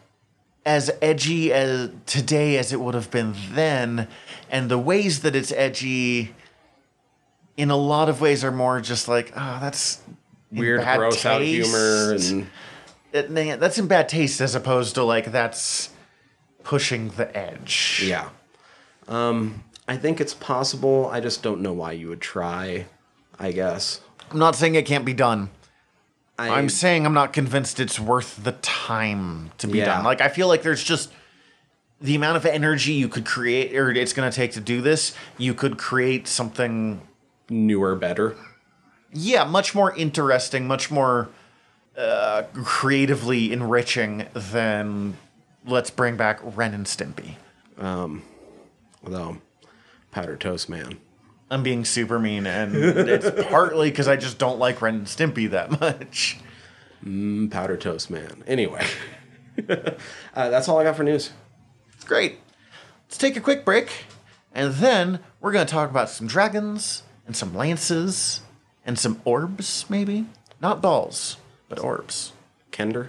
as 0.66 0.90
edgy 1.00 1.52
as 1.52 1.90
today 2.06 2.58
as 2.58 2.72
it 2.72 2.80
would 2.80 2.94
have 2.94 3.10
been 3.10 3.34
then. 3.52 4.08
And 4.50 4.70
the 4.70 4.78
ways 4.78 5.20
that 5.22 5.34
it's 5.36 5.52
edgy, 5.52 6.34
in 7.56 7.70
a 7.70 7.76
lot 7.76 8.08
of 8.08 8.20
ways, 8.20 8.44
are 8.44 8.50
more 8.50 8.80
just 8.80 9.08
like, 9.08 9.32
oh, 9.36 9.58
that's 9.60 10.00
Weird, 10.52 10.82
gross 10.82 11.24
out 11.24 11.42
humor 11.42 12.14
and 12.14 12.48
It- 13.12 13.60
that's 13.60 13.78
in 13.78 13.86
bad 13.86 14.08
taste 14.08 14.40
as 14.40 14.54
opposed 14.54 14.94
to 14.94 15.02
like 15.02 15.32
that's 15.32 15.90
pushing 16.62 17.08
the 17.10 17.34
edge. 17.36 18.02
yeah. 18.04 18.28
Um, 19.08 19.64
I 19.88 19.96
think 19.96 20.20
it's 20.20 20.34
possible. 20.34 21.08
I 21.12 21.20
just 21.20 21.42
don't 21.42 21.60
know 21.62 21.72
why 21.72 21.92
you 21.92 22.08
would 22.08 22.20
try. 22.20 22.86
I 23.38 23.50
guess. 23.52 24.00
I'm 24.30 24.38
not 24.38 24.54
saying 24.54 24.74
it 24.76 24.86
can't 24.86 25.04
be 25.04 25.14
done. 25.14 25.50
I, 26.38 26.50
I'm 26.50 26.68
saying 26.68 27.04
I'm 27.06 27.14
not 27.14 27.32
convinced 27.32 27.80
it's 27.80 27.98
worth 27.98 28.44
the 28.44 28.52
time 28.52 29.50
to 29.58 29.66
be 29.66 29.78
Yeah. 29.78 29.86
done. 29.86 30.04
Like 30.04 30.20
I 30.20 30.28
feel 30.28 30.46
like 30.48 30.62
there's 30.62 30.84
just 30.84 31.10
the 32.00 32.14
amount 32.14 32.36
of 32.36 32.46
energy 32.46 32.92
you 32.92 33.08
could 33.08 33.26
create 33.26 33.74
or 33.76 33.90
it's 33.90 34.12
going 34.12 34.30
to 34.30 34.34
take 34.34 34.52
to 34.52 34.60
do 34.60 34.80
this. 34.80 35.12
You 35.36 35.52
could 35.54 35.76
create 35.76 36.28
something 36.28 37.00
newer, 37.50 37.94
better. 37.96 38.36
yeah, 39.12 39.42
much 39.44 39.74
more 39.74 39.92
interesting, 39.96 40.66
much 40.68 40.90
more 40.90 41.28
uh, 42.00 42.44
creatively 42.54 43.52
enriching 43.52 44.26
than 44.32 45.16
let's 45.66 45.90
bring 45.90 46.16
back 46.16 46.40
Ren 46.42 46.74
and 46.74 46.86
Stimpy. 46.86 47.34
Although, 49.04 49.38
powder 50.10 50.36
toast 50.36 50.68
man. 50.68 50.98
I'm 51.50 51.62
being 51.62 51.84
super 51.84 52.18
mean, 52.18 52.46
and 52.46 52.76
it's 52.76 53.28
partly 53.48 53.90
because 53.90 54.06
I 54.06 54.16
just 54.16 54.38
don't 54.38 54.58
like 54.58 54.80
Ren 54.80 54.94
and 54.94 55.06
Stimpy 55.06 55.50
that 55.50 55.80
much. 55.80 56.38
Mm, 57.04 57.50
Powder 57.50 57.76
toast 57.76 58.10
man. 58.10 58.44
Anyway, 58.46 58.86
uh, 59.68 59.94
that's 60.34 60.68
all 60.68 60.78
I 60.78 60.84
got 60.84 60.96
for 60.96 61.02
news. 61.02 61.32
Great. 62.04 62.38
Let's 63.06 63.18
take 63.18 63.36
a 63.36 63.40
quick 63.40 63.64
break, 63.64 63.90
and 64.52 64.74
then 64.74 65.20
we're 65.40 65.52
going 65.52 65.66
to 65.66 65.72
talk 65.72 65.90
about 65.90 66.08
some 66.08 66.26
dragons 66.26 67.02
and 67.26 67.34
some 67.36 67.54
lances 67.54 68.42
and 68.84 68.98
some 68.98 69.20
orbs, 69.24 69.86
maybe? 69.88 70.26
Not 70.60 70.80
balls, 70.80 71.36
but 71.70 71.78
orbs. 71.78 72.34
Kender. 72.70 73.08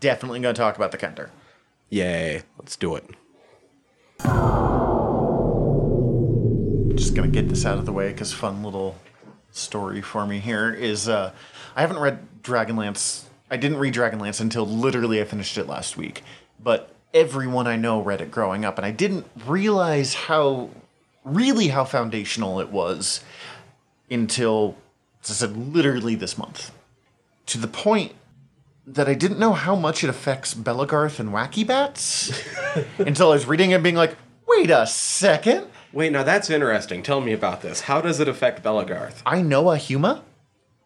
Definitely 0.00 0.40
going 0.40 0.54
to 0.54 0.58
talk 0.58 0.76
about 0.76 0.92
the 0.92 0.96
Kender. 0.96 1.28
Yay! 1.90 2.42
Let's 2.58 2.76
do 2.76 2.94
it. 2.94 3.04
Just 6.96 7.14
going 7.14 7.30
to 7.30 7.34
get 7.34 7.50
this 7.50 7.66
out 7.66 7.76
of 7.76 7.84
the 7.84 7.92
way 7.92 8.10
because 8.10 8.32
fun 8.32 8.62
little 8.62 8.96
story 9.50 10.00
for 10.00 10.26
me 10.26 10.38
here 10.38 10.72
is 10.72 11.08
uh, 11.08 11.32
I 11.76 11.82
haven't 11.82 11.98
read 11.98 12.20
Dragonlance. 12.42 13.24
I 13.50 13.56
didn't 13.56 13.78
read 13.78 13.92
Dragonlance 13.92 14.40
until 14.40 14.66
literally 14.66 15.20
I 15.20 15.24
finished 15.24 15.58
it 15.58 15.66
last 15.66 15.96
week. 15.96 16.22
But 16.62 16.94
everyone 17.12 17.66
I 17.66 17.76
know 17.76 18.00
read 18.00 18.20
it 18.20 18.30
growing 18.30 18.64
up, 18.64 18.78
and 18.78 18.86
I 18.86 18.92
didn't 18.92 19.26
realize 19.46 20.14
how 20.14 20.70
really 21.24 21.68
how 21.68 21.84
foundational 21.84 22.60
it 22.60 22.70
was 22.70 23.22
until, 24.10 24.76
as 25.22 25.30
I 25.30 25.34
said, 25.34 25.56
literally 25.56 26.14
this 26.14 26.38
month. 26.38 26.70
To 27.50 27.58
the 27.58 27.66
point 27.66 28.12
that 28.86 29.08
I 29.08 29.14
didn't 29.14 29.40
know 29.40 29.54
how 29.54 29.74
much 29.74 30.04
it 30.04 30.08
affects 30.08 30.54
Belegarth 30.54 31.18
and 31.18 31.30
Wacky 31.30 31.66
Bats 31.66 32.30
until 32.98 33.30
I 33.30 33.34
was 33.34 33.46
reading 33.46 33.72
it 33.72 33.74
and 33.74 33.82
being 33.82 33.96
like, 33.96 34.16
wait 34.46 34.70
a 34.70 34.86
second. 34.86 35.66
Wait, 35.92 36.12
now 36.12 36.22
that's 36.22 36.48
interesting. 36.48 37.02
Tell 37.02 37.20
me 37.20 37.32
about 37.32 37.60
this. 37.60 37.80
How 37.80 38.00
does 38.00 38.20
it 38.20 38.28
affect 38.28 38.62
Belegarth? 38.62 39.22
I 39.26 39.42
know 39.42 39.72
a 39.72 39.76
Huma. 39.76 40.22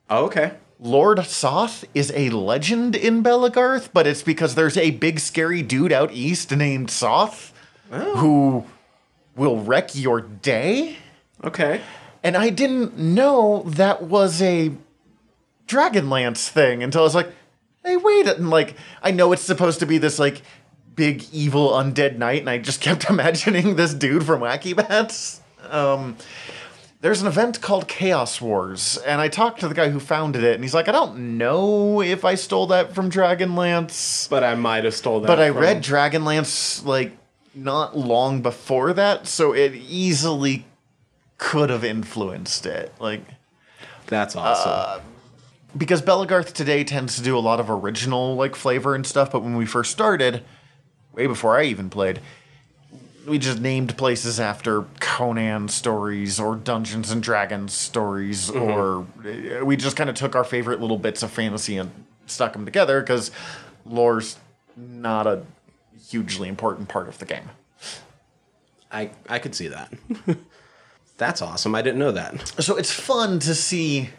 Oh, 0.09 0.25
okay. 0.25 0.53
Lord 0.81 1.23
Soth 1.27 1.85
is 1.93 2.11
a 2.17 2.31
legend 2.31 2.97
in 2.97 3.23
Belegarth, 3.23 3.91
but 3.93 4.07
it's 4.07 4.23
because 4.23 4.55
there's 4.55 4.79
a 4.79 4.93
big 4.93 5.21
scary 5.21 5.61
dude 5.61 5.93
out 5.93 6.13
east 6.13 6.51
named 6.51 6.91
Soth 6.91 7.53
oh. 7.93 8.17
who 8.17 8.65
will 9.37 9.59
wreck 9.63 9.95
your 9.95 10.23
day. 10.23 10.97
Okay. 11.43 11.83
And 12.23 12.39
I 12.39 12.49
didn't 12.49 12.97
know 12.97 13.65
that 13.67 14.05
was 14.05 14.41
a 14.41 14.73
Dragonlance 15.67 16.49
thing 16.49 16.83
until 16.83 17.01
I 17.03 17.05
was 17.05 17.15
like, 17.15 17.31
hey, 17.85 17.97
wait. 17.97 18.27
And 18.27 18.51
like, 18.51 18.77
I 19.03 19.11
know 19.11 19.33
it's 19.33 19.43
supposed 19.43 19.81
to 19.81 19.87
be 19.87 19.99
this 19.99 20.19
like 20.19 20.43
big 20.95 21.25
evil 21.33 21.71
undead 21.71 22.17
knight, 22.19 22.41
and 22.41 22.51
I 22.51 22.59
just 22.59 22.81
kept 22.83 23.09
imagining 23.11 23.77
this 23.77 23.95
dude 23.95 24.25
from 24.25 24.41
Wacky 24.41 24.77
Bats. 24.77 25.41
Um, 25.69 26.17
there's 27.01 27.21
an 27.21 27.27
event 27.27 27.61
called 27.61 27.87
Chaos 27.89 28.41
Wars, 28.41 28.97
and 28.99 29.21
I 29.21 29.29
talked 29.29 29.61
to 29.61 29.69
the 29.69 29.75
guy 29.75 29.91
who 29.91 30.01
founded 30.01 30.43
it, 30.45 30.55
and 30.55 30.65
he's 30.65 30.73
like, 30.75 30.89
I 30.89 30.93
don't 30.93 31.37
know 31.39 32.01
if 32.01 32.25
I 32.25 32.35
stole 32.35 32.67
that 32.69 32.95
from 32.95 33.11
Dragonlance, 33.11 34.29
But 34.31 34.43
I 34.45 34.55
might 34.55 34.85
have 34.85 34.95
stole 34.95 35.21
that. 35.21 35.27
but 35.27 35.39
I 35.39 35.51
from- 35.51 35.61
read 35.61 35.83
Dragonlance 35.83 36.85
like 36.87 37.13
not 37.55 37.97
long 37.97 38.41
before 38.41 38.93
that, 38.95 39.27
so 39.27 39.53
it 39.53 39.75
easily 39.75 40.65
could 41.37 41.69
have 41.71 41.85
influenced 41.85 42.65
it. 42.67 42.93
Like, 42.99 43.23
That's 44.07 44.35
awesome. 44.37 45.03
Because 45.77 46.03
Belegarth 46.03 46.53
today 46.53 46.85
tends 46.85 47.17
to 47.17 47.23
do 47.23 47.37
a 47.37 47.41
lot 47.41 47.59
of 47.61 47.69
original 47.69 48.37
like 48.37 48.55
flavor 48.55 48.95
and 48.95 49.07
stuff, 49.07 49.33
but 49.33 49.43
when 49.43 49.57
we 49.57 49.67
first 49.67 49.91
started, 49.91 50.45
way 51.13 51.27
before 51.27 51.59
I 51.59 51.65
even 51.65 51.91
played, 51.91 52.21
we 53.27 53.39
just 53.39 53.61
named 53.61 53.97
places 53.97 54.39
after 54.39 54.83
Conan 55.01 55.69
stories 55.69 56.39
or 56.39 56.57
Dungeons 56.57 57.11
and 57.11 57.23
Dragons 57.23 57.73
stories, 57.73 58.51
or 58.51 59.07
uh, 59.25 59.65
we 59.65 59.77
just 59.77 59.97
kind 59.97 60.11
of 60.11 60.17
took 60.17 60.37
our 60.37 60.45
favorite 60.45 60.81
little 60.81 60.99
bits 60.99 61.23
of 61.23 61.31
fantasy 61.31 61.77
and 61.77 61.91
stuck 62.27 62.53
them 62.53 62.65
together 62.65 63.01
because 63.01 63.31
lore's 63.87 64.37
not 64.77 65.27
a 65.27 65.43
hugely 66.09 66.49
important 66.49 66.89
part 66.89 67.09
of 67.09 67.19
the 67.19 67.25
game. 67.25 67.51
I 68.93 69.11
I 69.29 69.39
could 69.39 69.55
see 69.55 69.69
that. 69.69 69.93
That's 71.17 71.43
awesome. 71.43 71.75
I 71.75 71.83
didn't 71.83 71.99
know 71.99 72.13
that. 72.13 72.49
so 72.63 72.77
it's 72.77 72.93
fun 72.93 73.39
to 73.41 73.55
see 73.55 74.11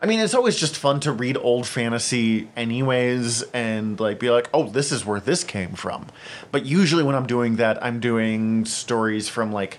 i 0.00 0.06
mean 0.06 0.20
it's 0.20 0.34
always 0.34 0.56
just 0.56 0.76
fun 0.76 1.00
to 1.00 1.12
read 1.12 1.36
old 1.38 1.66
fantasy 1.66 2.48
anyways 2.56 3.42
and 3.52 3.98
like 4.00 4.18
be 4.18 4.30
like 4.30 4.48
oh 4.52 4.68
this 4.68 4.92
is 4.92 5.04
where 5.04 5.20
this 5.20 5.44
came 5.44 5.72
from 5.72 6.06
but 6.50 6.64
usually 6.66 7.02
when 7.02 7.14
i'm 7.14 7.26
doing 7.26 7.56
that 7.56 7.82
i'm 7.84 8.00
doing 8.00 8.64
stories 8.64 9.28
from 9.28 9.52
like 9.52 9.78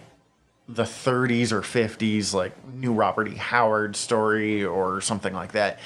the 0.68 0.84
30s 0.84 1.51
or 1.51 1.61
50s 1.61 2.34
like 2.34 2.51
new 2.74 2.93
robert 2.93 3.28
e 3.28 3.36
howard 3.36 3.95
story 3.95 4.63
or 4.63 4.99
something 5.01 5.34
like 5.34 5.53
that 5.53 5.80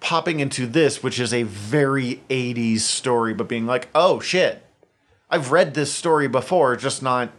popping 0.00 0.40
into 0.40 0.66
this 0.66 1.02
which 1.02 1.18
is 1.18 1.32
a 1.32 1.42
very 1.42 2.22
80s 2.30 2.80
story 2.80 3.34
but 3.34 3.48
being 3.48 3.66
like 3.66 3.88
oh 3.94 4.20
shit 4.20 4.64
i've 5.30 5.50
read 5.52 5.74
this 5.74 5.92
story 5.92 6.28
before 6.28 6.76
just 6.76 7.02
not 7.02 7.30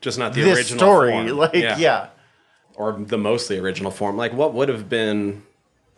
Just 0.00 0.18
not 0.18 0.34
the 0.34 0.42
this 0.42 0.58
original 0.58 0.78
story 0.78 1.10
form. 1.12 1.28
like 1.36 1.54
yeah. 1.54 2.08
or 2.74 2.92
the 2.92 3.18
mostly 3.18 3.58
original 3.58 3.90
form. 3.90 4.16
Like, 4.16 4.32
what 4.32 4.54
would 4.54 4.68
have 4.68 4.88
been 4.88 5.42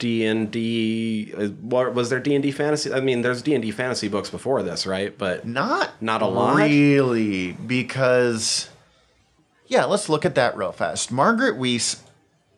D 0.01 0.27
and 0.27 0.51
D? 0.51 1.31
What 1.61 1.95
was 1.95 2.11
there 2.11 2.19
D 2.19 2.35
and 2.35 2.43
D 2.43 2.51
fantasy? 2.51 2.93
I 2.93 2.99
mean, 3.01 3.23
there's 3.23 3.43
D 3.43 3.55
and 3.55 3.63
D 3.63 3.71
fantasy 3.71 4.09
books 4.09 4.31
before 4.31 4.65
this, 4.65 4.87
right? 4.87 5.17
But 5.17 5.47
Not 5.47 5.91
Not 6.03 6.23
a 6.23 6.27
lot? 6.27 6.57
Really, 6.57 7.53
because 7.53 8.69
yeah, 9.69 9.85
let's 9.85 10.09
look 10.09 10.25
at 10.25 10.35
that 10.35 10.57
real 10.57 10.73
fast. 10.73 11.13
Margaret 11.13 11.57
Weis 11.57 12.01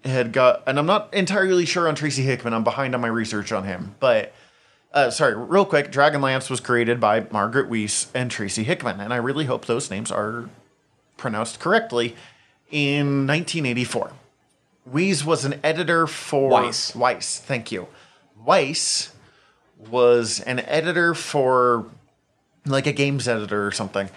had 0.05 0.33
got, 0.33 0.63
and 0.67 0.79
I'm 0.79 0.87
not 0.87 1.13
entirely 1.13 1.67
sure 1.67 1.87
on 1.87 1.95
Tracy 1.95 2.23
Hickman. 2.23 2.55
I'm 2.55 2.65
behind 2.65 2.95
on 2.95 3.03
my 3.03 3.09
research 3.09 3.53
on 3.53 3.65
him, 3.65 3.95
but 4.01 4.33
uh, 4.93 5.11
sorry, 5.11 5.37
real 5.37 5.65
quick. 5.65 5.93
Dragonlance 5.93 6.49
was 6.49 6.61
created 6.61 7.01
by 7.01 7.27
Margaret 7.31 7.69
Weis 7.71 8.09
and 8.15 8.31
Tracy 8.31 8.65
Hickman, 8.65 9.01
and 9.01 9.13
I 9.13 9.17
really 9.17 9.45
hope 9.45 9.67
those 9.67 9.91
names 9.91 10.11
are 10.11 10.49
pronounced 11.17 11.61
correctly. 11.61 12.17
In 12.71 13.27
1984, 13.27 14.13
Weis 14.91 15.25
was 15.25 15.45
an 15.45 15.61
editor 15.63 16.07
for 16.07 16.51
Weis. 16.51 16.95
Weis, 16.97 17.39
thank 17.39 17.71
you. 17.71 17.87
Weis 18.45 19.11
was 19.91 20.41
an 20.41 20.61
editor 20.61 21.15
for 21.15 21.87
like 22.67 22.87
a 22.87 22.93
games 22.93 23.29
editor 23.29 23.67
or 23.67 23.73
something. 23.73 24.09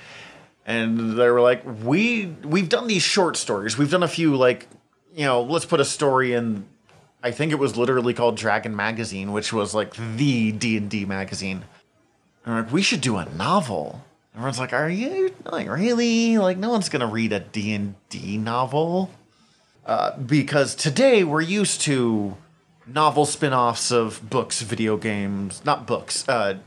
And 0.66 1.18
they 1.18 1.30
were 1.30 1.42
like 1.42 1.64
we 1.84 2.28
we've 2.44 2.70
done 2.70 2.88
these 2.88 3.04
short 3.04 3.38
stories. 3.38 3.78
We've 3.78 3.92
done 3.92 4.04
a 4.04 4.08
few 4.08 4.36
like 4.36 4.68
you 5.14 5.26
know 5.26 5.44
let's 5.44 5.66
put 5.66 5.80
a 5.80 5.86
story 5.86 6.34
in 6.34 6.66
i 7.24 7.32
think 7.32 7.52
it 7.52 7.56
was 7.56 7.78
literally 7.78 8.14
called 8.14 8.36
dragon 8.36 8.76
magazine 8.76 9.32
which 9.32 9.54
was 9.54 9.74
like 9.74 9.96
the 10.18 10.52
d&d 10.52 11.06
magazine. 11.06 11.64
And 12.46 12.56
we're 12.56 12.62
like 12.62 12.74
we 12.74 12.82
should 12.82 13.02
do 13.02 13.18
a 13.18 13.26
novel. 13.26 14.04
Everyone's 14.34 14.60
like 14.60 14.74
are 14.74 14.90
you 14.90 15.34
like 15.46 15.70
really? 15.70 16.40
Like 16.40 16.58
no 16.58 16.70
one's 16.72 16.90
gonna 16.90 17.08
read 17.08 17.32
a 17.32 17.40
d&d 17.40 18.38
novel 18.38 19.12
uh, 19.86 20.18
because 20.18 20.76
today 20.76 21.24
we're 21.24 21.42
used 21.42 21.82
to 21.82 22.36
novel 22.88 23.26
spin-offs 23.26 23.92
of 23.92 24.30
books 24.30 24.62
video 24.62 24.96
games 24.98 25.64
not 25.66 25.88
books 25.88 26.28
uh, 26.30 26.58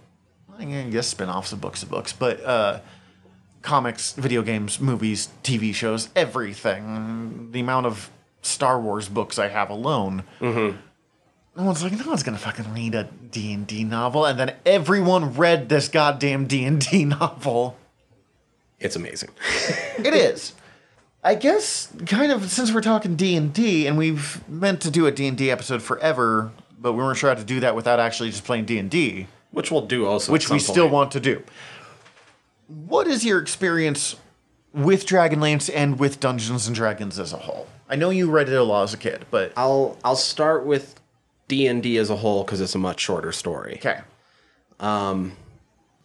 I 0.58 0.64
guess 0.90 1.06
spin-offs 1.06 1.52
of 1.52 1.60
books 1.60 1.82
of 1.84 1.90
books, 1.90 2.12
but 2.12 2.42
uh, 2.44 2.80
comics, 3.62 4.12
video 4.14 4.42
games, 4.42 4.80
movies, 4.80 5.28
TV 5.44 5.72
shows, 5.72 6.08
everything. 6.16 7.50
The 7.52 7.60
amount 7.60 7.86
of 7.86 8.10
Star 8.42 8.80
Wars 8.80 9.08
books 9.08 9.38
I 9.38 9.48
have 9.48 9.70
alone. 9.70 10.24
No 10.40 11.64
one's 11.64 11.82
like, 11.82 11.92
no 11.92 12.06
one's 12.08 12.22
gonna 12.24 12.38
fucking 12.38 12.72
read 12.74 12.94
a 12.96 13.04
D 13.30 13.52
and 13.52 13.66
D 13.66 13.84
novel, 13.84 14.24
and 14.26 14.38
then 14.38 14.54
everyone 14.66 15.34
read 15.34 15.68
this 15.68 15.88
goddamn 15.88 16.46
D 16.46 16.64
and 16.64 16.80
D 16.80 17.04
novel. 17.20 17.76
it's 18.80 18.96
amazing. 18.96 19.30
It 19.98 20.14
is. 20.14 20.54
I 21.28 21.34
guess 21.34 21.92
kind 22.06 22.32
of 22.32 22.50
since 22.50 22.72
we're 22.72 22.80
talking 22.80 23.14
D 23.14 23.36
and 23.36 23.52
D, 23.52 23.86
and 23.86 23.98
we've 23.98 24.42
meant 24.48 24.80
to 24.80 24.90
do 24.90 25.06
a 25.06 25.10
D 25.10 25.26
and 25.26 25.36
D 25.36 25.50
episode 25.50 25.82
forever, 25.82 26.52
but 26.80 26.94
we 26.94 27.00
weren't 27.00 27.18
sure 27.18 27.28
how 27.28 27.34
to 27.34 27.44
do 27.44 27.60
that 27.60 27.76
without 27.76 28.00
actually 28.00 28.30
just 28.30 28.44
playing 28.44 28.64
D 28.64 28.78
and 28.78 28.90
D. 28.90 29.26
Which 29.50 29.70
we'll 29.70 29.84
do 29.84 30.06
also. 30.06 30.32
which 30.32 30.46
at 30.46 30.52
we 30.52 30.58
some 30.58 30.72
still 30.72 30.88
want 30.88 31.12
to 31.12 31.20
do. 31.20 31.42
What 32.66 33.06
is 33.06 33.26
your 33.26 33.40
experience 33.40 34.16
with 34.72 35.04
Dragonlance 35.04 35.70
and 35.74 35.98
with 35.98 36.18
Dungeons 36.18 36.66
and 36.66 36.74
Dragons 36.74 37.18
as 37.18 37.34
a 37.34 37.36
whole? 37.36 37.66
I 37.90 37.96
know 37.96 38.08
you 38.08 38.30
read 38.30 38.48
it 38.48 38.54
a 38.54 38.62
lot 38.62 38.84
as 38.84 38.94
a 38.94 38.98
kid, 38.98 39.26
but 39.30 39.52
I'll 39.54 39.98
I'll 40.02 40.16
start 40.16 40.64
with 40.64 40.98
D 41.46 41.66
and 41.66 41.82
D 41.82 41.98
as 41.98 42.08
a 42.08 42.16
whole 42.16 42.42
because 42.42 42.62
it's 42.62 42.74
a 42.74 42.78
much 42.78 43.00
shorter 43.00 43.32
story. 43.32 43.74
okay. 43.76 44.00
Um, 44.80 45.36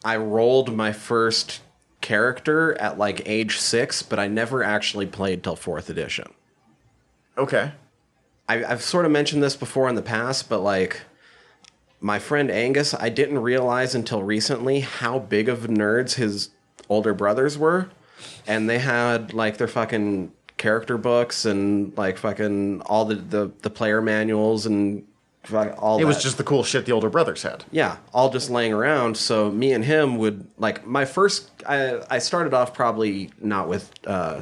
I 0.04 0.18
rolled 0.18 0.76
my 0.76 0.92
first 0.92 1.62
character 2.04 2.80
at 2.80 3.00
like 3.00 3.28
age 3.28 3.58
six, 3.58 4.04
but 4.04 4.20
I 4.20 4.28
never 4.28 4.62
actually 4.62 5.08
played 5.08 5.42
till 5.42 5.56
fourth 5.56 5.90
edition. 5.90 6.32
Okay. 7.36 7.72
I, 8.48 8.64
I've 8.64 8.84
sort 8.84 9.06
of 9.06 9.12
mentioned 9.12 9.42
this 9.42 9.56
before 9.56 9.90
in 9.90 9.96
the 9.96 10.04
past, 10.04 10.50
but 10.50 10.60
like 10.60 11.02
my 12.00 12.20
friend 12.20 12.52
Angus, 12.52 12.94
I 12.94 13.10
didn't 13.10 13.40
realize 13.40 13.96
until 13.96 14.22
recently 14.22 14.82
how 14.82 15.18
big 15.18 15.48
of 15.50 15.62
nerds 15.62 16.16
his 16.16 16.50
older 16.90 17.14
brothers 17.14 17.58
were, 17.58 17.90
and 18.46 18.70
they 18.70 18.80
had 18.80 19.34
like 19.34 19.58
their 19.58 19.70
fucking 19.70 20.34
character 20.58 20.98
books 20.98 21.46
and 21.46 21.98
like 21.98 22.18
fucking 22.18 22.82
all 22.82 23.06
the 23.06 23.16
the, 23.16 23.52
the 23.62 23.70
player 23.70 24.02
manuals 24.02 24.66
and 24.66 25.08
all. 25.52 26.00
It 26.00 26.06
was 26.06 26.22
just 26.22 26.38
the 26.38 26.44
cool 26.44 26.64
shit 26.64 26.86
the 26.86 26.92
older 26.92 27.10
brothers 27.10 27.44
had. 27.44 27.66
yeah, 27.72 27.98
all 28.14 28.30
just 28.30 28.50
laying 28.50 28.74
around. 28.74 29.18
So 29.18 29.52
me 29.52 29.74
and 29.74 29.84
him 29.84 30.18
would 30.18 30.48
like 30.58 30.86
my 30.86 31.06
first. 31.06 31.50
I 31.68 32.02
I 32.10 32.20
started 32.20 32.54
off 32.54 32.74
probably 32.74 33.32
not 33.40 33.68
with 33.68 33.92
uh 34.08 34.42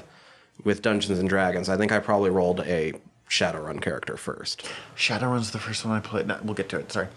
with 0.63 0.81
Dungeons 0.81 1.17
and 1.17 1.27
Dragons. 1.27 1.69
I 1.69 1.77
think 1.77 1.91
I 1.91 1.99
probably 1.99 2.29
rolled 2.29 2.59
a 2.61 2.93
Shadowrun 3.29 3.81
character 3.81 4.17
first. 4.17 4.69
Shadowrun's 4.95 5.51
the 5.51 5.57
first 5.59 5.85
one 5.85 5.95
I 5.95 6.01
played. 6.01 6.27
No, 6.27 6.39
we'll 6.43 6.53
get 6.53 6.69
to 6.69 6.79
it. 6.79 6.91
Sorry. 6.91 7.07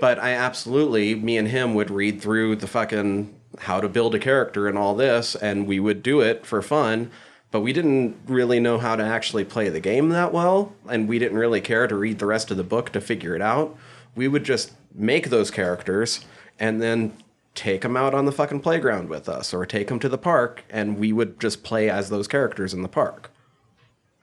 But 0.00 0.18
I 0.18 0.30
absolutely, 0.32 1.14
me 1.14 1.36
and 1.36 1.48
him 1.48 1.74
would 1.74 1.90
read 1.90 2.22
through 2.22 2.56
the 2.56 2.66
fucking 2.66 3.34
how 3.58 3.80
to 3.80 3.88
build 3.88 4.14
a 4.14 4.18
character 4.18 4.66
and 4.66 4.78
all 4.78 4.94
this, 4.94 5.34
and 5.34 5.66
we 5.66 5.78
would 5.78 6.02
do 6.02 6.20
it 6.20 6.46
for 6.46 6.62
fun. 6.62 7.10
But 7.52 7.60
we 7.60 7.72
didn't 7.72 8.16
really 8.26 8.58
know 8.58 8.78
how 8.78 8.96
to 8.96 9.04
actually 9.04 9.44
play 9.44 9.68
the 9.68 9.78
game 9.78 10.08
that 10.08 10.32
well, 10.32 10.74
and 10.88 11.08
we 11.08 11.20
didn't 11.20 11.38
really 11.38 11.60
care 11.60 11.86
to 11.86 11.94
read 11.94 12.18
the 12.18 12.26
rest 12.26 12.50
of 12.50 12.56
the 12.56 12.64
book 12.64 12.90
to 12.90 13.00
figure 13.00 13.36
it 13.36 13.42
out. 13.42 13.76
We 14.16 14.26
would 14.26 14.42
just 14.42 14.72
make 14.94 15.28
those 15.30 15.50
characters 15.50 16.24
and 16.58 16.82
then 16.82 17.12
take 17.54 17.82
them 17.82 17.96
out 17.96 18.14
on 18.14 18.24
the 18.24 18.32
fucking 18.32 18.60
playground 18.60 19.08
with 19.08 19.28
us 19.28 19.52
or 19.52 19.66
take 19.66 19.88
them 19.88 19.98
to 19.98 20.08
the 20.08 20.18
park 20.18 20.64
and 20.70 20.98
we 20.98 21.12
would 21.12 21.38
just 21.38 21.62
play 21.62 21.90
as 21.90 22.08
those 22.08 22.26
characters 22.26 22.72
in 22.72 22.82
the 22.82 22.88
park. 22.88 23.30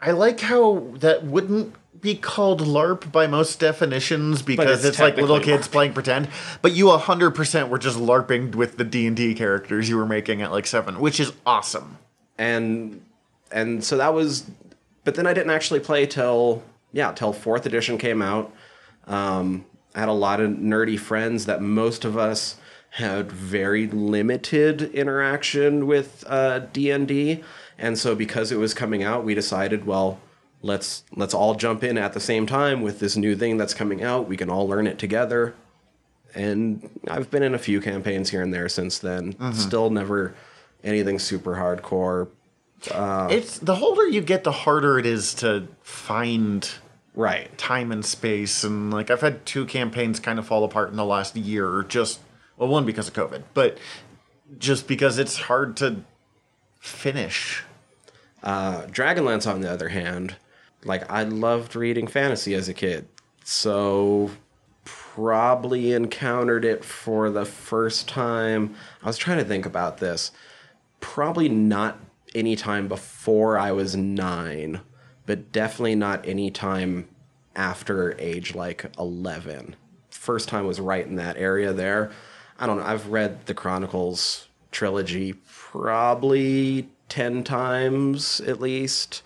I 0.02 0.12
like 0.12 0.40
how 0.40 0.88
that 0.96 1.26
wouldn't 1.26 1.76
be 2.02 2.16
called 2.16 2.62
LARP 2.62 3.12
by 3.12 3.28
most 3.28 3.60
definitions 3.60 4.42
because 4.42 4.80
it's 4.80 4.98
it's, 4.98 5.00
like 5.00 5.18
little 5.18 5.40
kids 5.40 5.68
LARP. 5.68 5.72
playing 5.72 5.94
pretend. 5.94 6.30
But 6.62 6.72
you 6.72 6.90
hundred 6.90 7.32
percent 7.32 7.70
were 7.70 7.78
just 7.78 7.98
LARPing 7.98 8.56
with 8.56 8.78
the 8.78 8.86
D 8.86 9.06
and 9.06 9.16
D 9.16 9.36
characters 9.36 9.90
you 9.90 9.98
were 9.98 10.06
making 10.06 10.42
at 10.42 10.52
like 10.52 10.66
seven, 10.66 11.00
which 11.00 11.20
is 11.20 11.34
awesome. 11.46 11.98
and 12.38 13.02
and 13.52 13.84
so 13.84 13.98
that 13.98 14.14
was 14.14 14.50
but 15.04 15.16
then 15.16 15.26
i 15.28 15.34
didn't 15.34 15.52
actually 15.52 15.80
play 15.80 16.06
till 16.06 16.64
yeah 16.92 17.12
till 17.12 17.34
fourth 17.34 17.66
edition 17.66 17.98
came 17.98 18.22
out. 18.22 18.54
Um, 19.08 19.66
i 19.96 20.00
had 20.00 20.10
a 20.10 20.14
lot 20.14 20.40
of 20.40 20.52
nerdy 20.52 21.00
friends 21.00 21.46
that 21.46 21.62
most 21.62 22.06
of 22.06 22.18
us 22.18 22.58
had 22.92 23.32
very 23.32 23.88
limited 23.88 24.82
interaction 24.94 25.86
with 25.88 26.24
uh, 26.28 26.60
d&d 26.74 27.44
and 27.78 27.98
so 27.98 28.16
because 28.16 28.52
it 28.52 28.58
was 28.58 28.74
coming 28.74 29.04
out 29.04 29.24
we 29.24 29.34
decided 29.36 29.86
well 29.86 30.20
let's 30.62 31.04
let's 31.16 31.34
all 31.34 31.56
jump 31.56 31.84
in 31.84 31.98
at 31.98 32.14
the 32.14 32.20
same 32.20 32.46
time 32.46 32.82
with 32.82 33.00
this 33.00 33.16
new 33.16 33.36
thing 33.36 33.58
that's 33.58 33.74
coming 33.74 34.04
out. 34.04 34.28
We 34.28 34.38
can 34.38 34.50
all 34.50 34.68
learn 34.68 34.88
it 34.88 35.00
together. 35.00 35.56
And 36.36 36.90
I've 37.08 37.32
been 37.32 37.44
in 37.44 37.56
a 37.56 37.60
few 37.60 37.82
campaigns 37.82 38.30
here 38.30 38.42
and 38.42 38.54
there 38.54 38.70
since 38.70 39.00
then. 39.00 39.36
Still 39.54 39.90
never 39.90 40.36
anything 40.84 41.18
super 41.18 41.56
hardcore. 41.56 42.28
It's 43.30 43.60
the 43.60 43.76
older 43.76 44.08
you 44.08 44.22
get, 44.22 44.44
the 44.44 44.52
harder 44.52 44.98
it 45.00 45.06
is 45.06 45.34
to 45.36 45.68
find 45.82 46.70
Right. 47.16 47.56
time 47.58 47.92
and 47.92 48.06
space. 48.06 48.64
And 48.64 48.92
like 48.92 49.12
I've 49.12 49.20
had 49.22 49.46
two 49.46 49.66
campaigns 49.66 50.20
kind 50.20 50.40
of 50.40 50.48
fall 50.48 50.64
apart 50.64 50.90
in 50.92 50.96
the 50.96 51.04
last 51.06 51.36
year, 51.36 51.84
just 51.90 52.20
well, 52.58 52.70
one 52.70 52.86
because 52.86 53.08
of 53.08 53.14
COVID, 53.14 53.44
but 53.54 53.78
just 54.58 54.88
because 54.88 55.18
it's 55.20 55.38
hard 55.38 55.76
to 55.78 56.04
finish. 56.80 57.64
Uh, 58.42 58.84
Dragonlance, 58.84 59.52
on 59.52 59.60
the 59.62 59.70
other 59.70 59.90
hand, 59.90 60.36
like 60.86 61.10
I 61.12 61.24
loved 61.24 61.76
reading 61.76 62.08
fantasy 62.08 62.54
as 62.54 62.70
a 62.70 62.74
kid, 62.74 63.08
so 63.44 64.32
probably 64.86 65.92
encountered 65.92 66.64
it 66.64 66.86
for 66.86 67.30
the 67.30 67.44
first 67.46 68.08
time. 68.08 68.76
I 69.04 69.08
was 69.08 69.18
trying 69.18 69.40
to 69.40 69.44
think 69.44 69.66
about 69.66 69.98
this. 69.98 70.32
Probably 71.02 71.50
not 71.50 72.00
any 72.36 72.56
time 72.56 72.88
before 72.88 73.58
I 73.58 73.72
was 73.72 73.96
nine, 73.96 74.82
but 75.26 75.52
definitely 75.52 75.96
not 75.96 76.28
any 76.28 76.52
time 76.52 77.08
after 77.56 78.20
age 78.20 78.56
like 78.56 78.86
11. 78.98 79.76
First 80.10 80.50
time 80.50 80.66
was 80.66 80.80
right 80.80 81.06
in 81.06 81.16
that 81.16 81.38
area 81.38 81.74
there. 81.74 82.12
I 82.58 82.68
don't 82.68 82.78
know. 82.78 82.86
I've 82.86 83.08
read 83.08 83.46
the 83.46 83.54
Chronicles 83.54 84.48
trilogy 84.72 85.34
probably 85.48 86.90
10 87.10 87.44
times 87.44 88.42
at 88.42 88.60
least. 88.60 89.24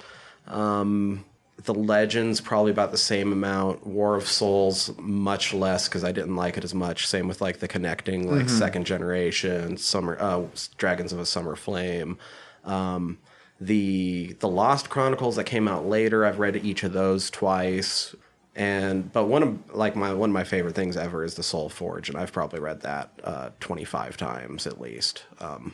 Um, 0.47 1.25
the 1.63 1.73
Legends 1.73 2.41
probably 2.41 2.71
about 2.71 2.91
the 2.91 2.97
same 2.97 3.31
amount. 3.31 3.85
War 3.85 4.15
of 4.15 4.27
Souls 4.27 4.91
much 4.99 5.53
less 5.53 5.87
because 5.87 6.03
I 6.03 6.11
didn't 6.11 6.35
like 6.35 6.57
it 6.57 6.63
as 6.63 6.73
much. 6.73 7.07
Same 7.07 7.27
with 7.27 7.41
like 7.41 7.59
the 7.59 7.67
connecting, 7.67 8.29
like 8.29 8.49
second 8.49 8.85
generation, 8.85 9.77
summer 9.77 10.17
uh, 10.19 10.43
Dragons 10.77 11.13
of 11.13 11.19
a 11.19 11.25
Summer 11.25 11.55
Flame. 11.55 12.17
Um, 12.63 13.19
the 13.59 14.35
the 14.39 14.47
Lost 14.49 14.89
Chronicles 14.89 15.35
that 15.35 15.45
came 15.45 15.67
out 15.67 15.85
later, 15.85 16.25
I've 16.25 16.39
read 16.39 16.55
each 16.57 16.83
of 16.83 16.93
those 16.93 17.29
twice. 17.29 18.15
And 18.55 19.11
but 19.11 19.25
one 19.25 19.43
of 19.43 19.75
like 19.75 19.95
my 19.95 20.13
one 20.13 20.29
of 20.29 20.33
my 20.33 20.43
favorite 20.43 20.75
things 20.75 20.97
ever 20.97 21.23
is 21.23 21.35
the 21.35 21.43
Soul 21.43 21.69
Forge, 21.69 22.09
and 22.09 22.17
I've 22.17 22.31
probably 22.31 22.59
read 22.59 22.81
that 22.81 23.11
uh, 23.23 23.49
twenty 23.59 23.83
five 23.83 24.17
times 24.17 24.67
at 24.67 24.79
least. 24.79 25.23
Um, 25.39 25.73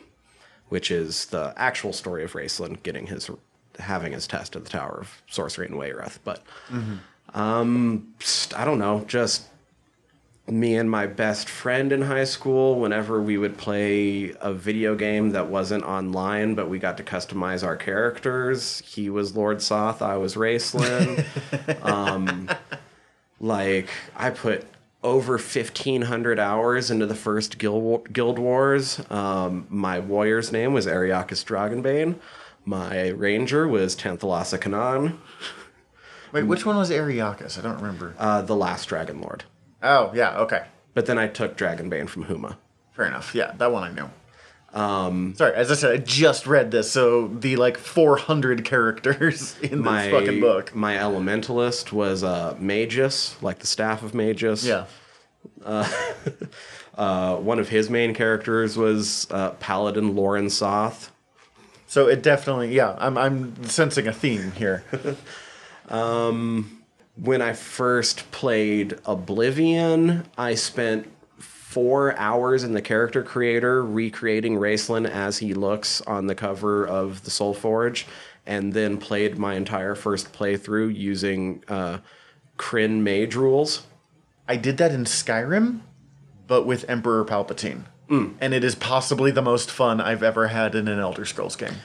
which 0.70 0.92
is 0.92 1.26
the 1.28 1.54
actual 1.58 1.92
story 1.92 2.24
of 2.24 2.34
Raistlin 2.34 2.82
getting 2.84 3.08
his 3.08 3.30
having 3.80 4.14
his 4.14 4.28
test 4.28 4.56
at 4.56 4.64
the 4.64 4.70
Tower 4.70 5.00
of 5.02 5.22
Sorcery 5.28 5.68
in 5.68 5.74
Wayreth. 5.74 6.20
But 6.24 6.44
um, 7.34 8.14
I 8.56 8.66
don't 8.66 8.80
know, 8.80 9.04
just 9.08 9.48
me 10.50 10.76
and 10.76 10.90
my 10.90 11.06
best 11.08 11.48
friend 11.50 11.92
in 11.92 12.02
high 12.04 12.24
school. 12.24 12.80
Whenever 12.80 13.22
we 13.22 13.38
would 13.38 13.58
play 13.58 14.34
a 14.42 14.54
video 14.54 14.96
game 14.96 15.30
that 15.32 15.48
wasn't 15.48 15.84
online, 15.84 16.56
but 16.56 16.70
we 16.70 16.80
got 16.80 16.98
to 16.98 17.04
customize 17.04 17.64
our 17.64 17.76
characters, 17.76 18.82
he 18.86 19.10
was 19.10 19.36
Lord 19.36 19.62
Soth, 19.62 20.02
I 20.02 20.18
was 20.18 20.36
Raistlin. 20.36 21.26
um, 21.86 22.50
like 23.40 23.90
I 24.16 24.30
put 24.32 24.66
over 25.02 25.34
1500 25.34 26.40
hours 26.40 26.92
into 26.92 27.06
the 27.06 27.16
first 27.16 27.58
guild, 27.58 28.12
guild 28.12 28.38
wars 28.38 29.00
um, 29.10 29.66
my 29.70 29.98
warrior's 29.98 30.52
name 30.52 30.74
was 30.74 30.86
ariakas 30.86 31.46
dragonbane 31.46 32.16
my 32.66 33.08
ranger 33.08 33.66
was 33.66 33.96
Tanthalassa 33.96 34.60
Kanan, 34.60 35.18
Wait, 36.34 36.44
which 36.44 36.66
one 36.66 36.76
was 36.76 36.92
Ariakas? 36.92 37.58
I 37.58 37.62
don't 37.62 37.78
remember. 37.78 38.14
uh, 38.20 38.42
the 38.42 38.56
last 38.58 38.90
dragon 38.90 39.22
lord 39.22 39.46
Oh, 39.82 40.12
yeah, 40.14 40.38
okay. 40.40 40.66
but 40.94 41.06
then 41.06 41.18
i 41.18 41.28
took 41.28 41.58
dragonbane 41.58 42.08
from 42.10 42.26
huma 42.26 42.58
Fair 42.94 43.06
enough. 43.08 43.34
Yeah, 43.34 43.54
that 43.60 43.72
one 43.72 43.84
I 43.84 43.92
knew. 43.94 44.10
Um, 44.78 45.34
Sorry, 45.36 45.56
as 45.56 45.72
I 45.72 45.76
said, 45.76 45.92
I 45.94 45.98
just 45.98 46.46
read 46.46 46.70
this, 46.70 46.92
so 46.92 47.28
the 47.30 47.56
like 47.56 47.78
400 47.78 48.66
characters 48.66 49.58
in 49.64 49.80
my 49.80 50.04
this 50.04 50.12
fucking 50.12 50.42
book. 50.42 50.76
my 50.76 50.96
elementalist 50.96 51.92
was 51.94 52.24
uh, 52.26 52.56
magus 52.60 53.42
like 53.42 53.60
the 53.60 53.68
staff 53.68 54.04
of 54.04 54.14
magus 54.14 54.66
Yeah. 54.66 54.86
uh, 55.66 57.36
one 57.38 57.60
of 57.60 57.70
his 57.70 57.90
main 57.90 58.14
characters 58.14 58.76
was 58.78 59.28
uh, 59.32 59.52
paladin 59.52 60.16
loren 60.16 60.50
soth 60.50 61.12
So 61.88 62.08
it 62.08 62.22
definitely, 62.22 62.76
yeah, 62.76 62.96
I'm, 63.00 63.18
I'm 63.18 63.64
sensing 63.64 64.08
a 64.08 64.14
theme 64.14 64.52
here. 64.52 64.84
when 67.22 67.42
I 67.42 67.54
first 67.54 68.32
played 68.32 68.98
Oblivion, 69.06 70.26
I 70.38 70.56
spent 70.56 71.12
four 71.38 72.18
hours 72.18 72.64
in 72.64 72.74
the 72.74 72.82
character 72.82 73.24
creator 73.24 73.84
recreating 73.84 74.56
Raistlin 74.56 75.08
as 75.08 75.38
he 75.38 75.54
looks 75.54 76.02
on 76.02 76.28
the 76.28 76.36
cover 76.36 76.88
of 76.88 77.24
the 77.24 77.32
Soul 77.32 77.54
Forge, 77.54 78.08
and 78.46 78.74
then 78.74 78.98
played 78.98 79.38
my 79.38 79.56
entire 79.56 79.96
first 79.96 80.34
playthrough 80.34 80.96
using 80.96 81.64
uh, 81.68 82.00
Krynn 82.58 83.02
mage 83.02 83.36
rules. 83.36 83.84
I 84.48 84.56
did 84.56 84.78
that 84.78 84.92
in 84.92 85.04
Skyrim, 85.04 85.82
but 86.48 86.66
with 86.66 86.90
Emperor 86.90 87.24
Palpatine. 87.26 87.84
And 88.42 88.54
it 88.56 88.64
is 88.64 88.74
possibly 88.74 89.30
the 89.30 89.44
most 89.44 89.70
fun 89.70 90.02
I've 90.02 90.24
ever 90.24 90.48
had 90.48 90.74
in 90.74 90.88
an 90.88 90.98
Elder 90.98 91.26
Scrolls 91.26 91.56
game. 91.56 91.76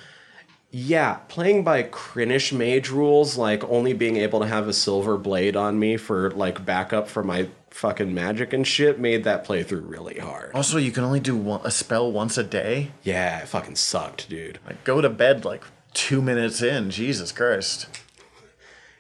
Yeah, 0.76 1.18
playing 1.28 1.62
by 1.62 1.84
Krynnish 1.84 2.52
mage 2.52 2.90
rules, 2.90 3.38
like 3.38 3.62
only 3.62 3.92
being 3.92 4.16
able 4.16 4.40
to 4.40 4.46
have 4.48 4.66
a 4.66 4.72
silver 4.72 5.16
blade 5.16 5.54
on 5.54 5.78
me 5.78 5.96
for 5.96 6.32
like 6.32 6.66
backup 6.66 7.06
for 7.06 7.22
my 7.22 7.46
fucking 7.70 8.12
magic 8.12 8.52
and 8.52 8.66
shit, 8.66 8.98
made 8.98 9.22
that 9.22 9.46
playthrough 9.46 9.88
really 9.88 10.18
hard. 10.18 10.50
Also, 10.52 10.78
you 10.78 10.90
can 10.90 11.04
only 11.04 11.20
do 11.20 11.36
one, 11.36 11.60
a 11.62 11.70
spell 11.70 12.10
once 12.10 12.36
a 12.36 12.42
day. 12.42 12.90
Yeah, 13.04 13.38
it 13.38 13.46
fucking 13.46 13.76
sucked, 13.76 14.28
dude. 14.28 14.58
Like, 14.66 14.82
go 14.82 15.00
to 15.00 15.08
bed 15.08 15.44
like 15.44 15.62
two 15.92 16.20
minutes 16.20 16.60
in. 16.60 16.90
Jesus 16.90 17.30
Christ. 17.30 17.86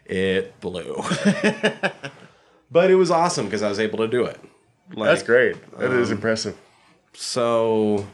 It 0.04 0.60
blew. 0.60 1.02
but 2.70 2.88
it 2.88 2.94
was 2.94 3.10
awesome 3.10 3.46
because 3.46 3.62
I 3.64 3.68
was 3.68 3.80
able 3.80 3.98
to 3.98 4.06
do 4.06 4.24
it. 4.26 4.38
Like, 4.94 5.08
That's 5.08 5.24
great. 5.24 5.56
That 5.76 5.90
is 5.90 6.12
um, 6.12 6.18
impressive. 6.18 6.56
So, 7.14 8.06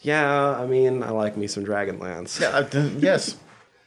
yeah, 0.00 0.50
I 0.58 0.66
mean, 0.66 1.02
I 1.02 1.10
like 1.10 1.36
me 1.36 1.46
some 1.46 1.64
Dragonlance. 1.64 2.40
Yeah, 2.40 2.58
I- 2.58 2.98
yes. 2.98 3.36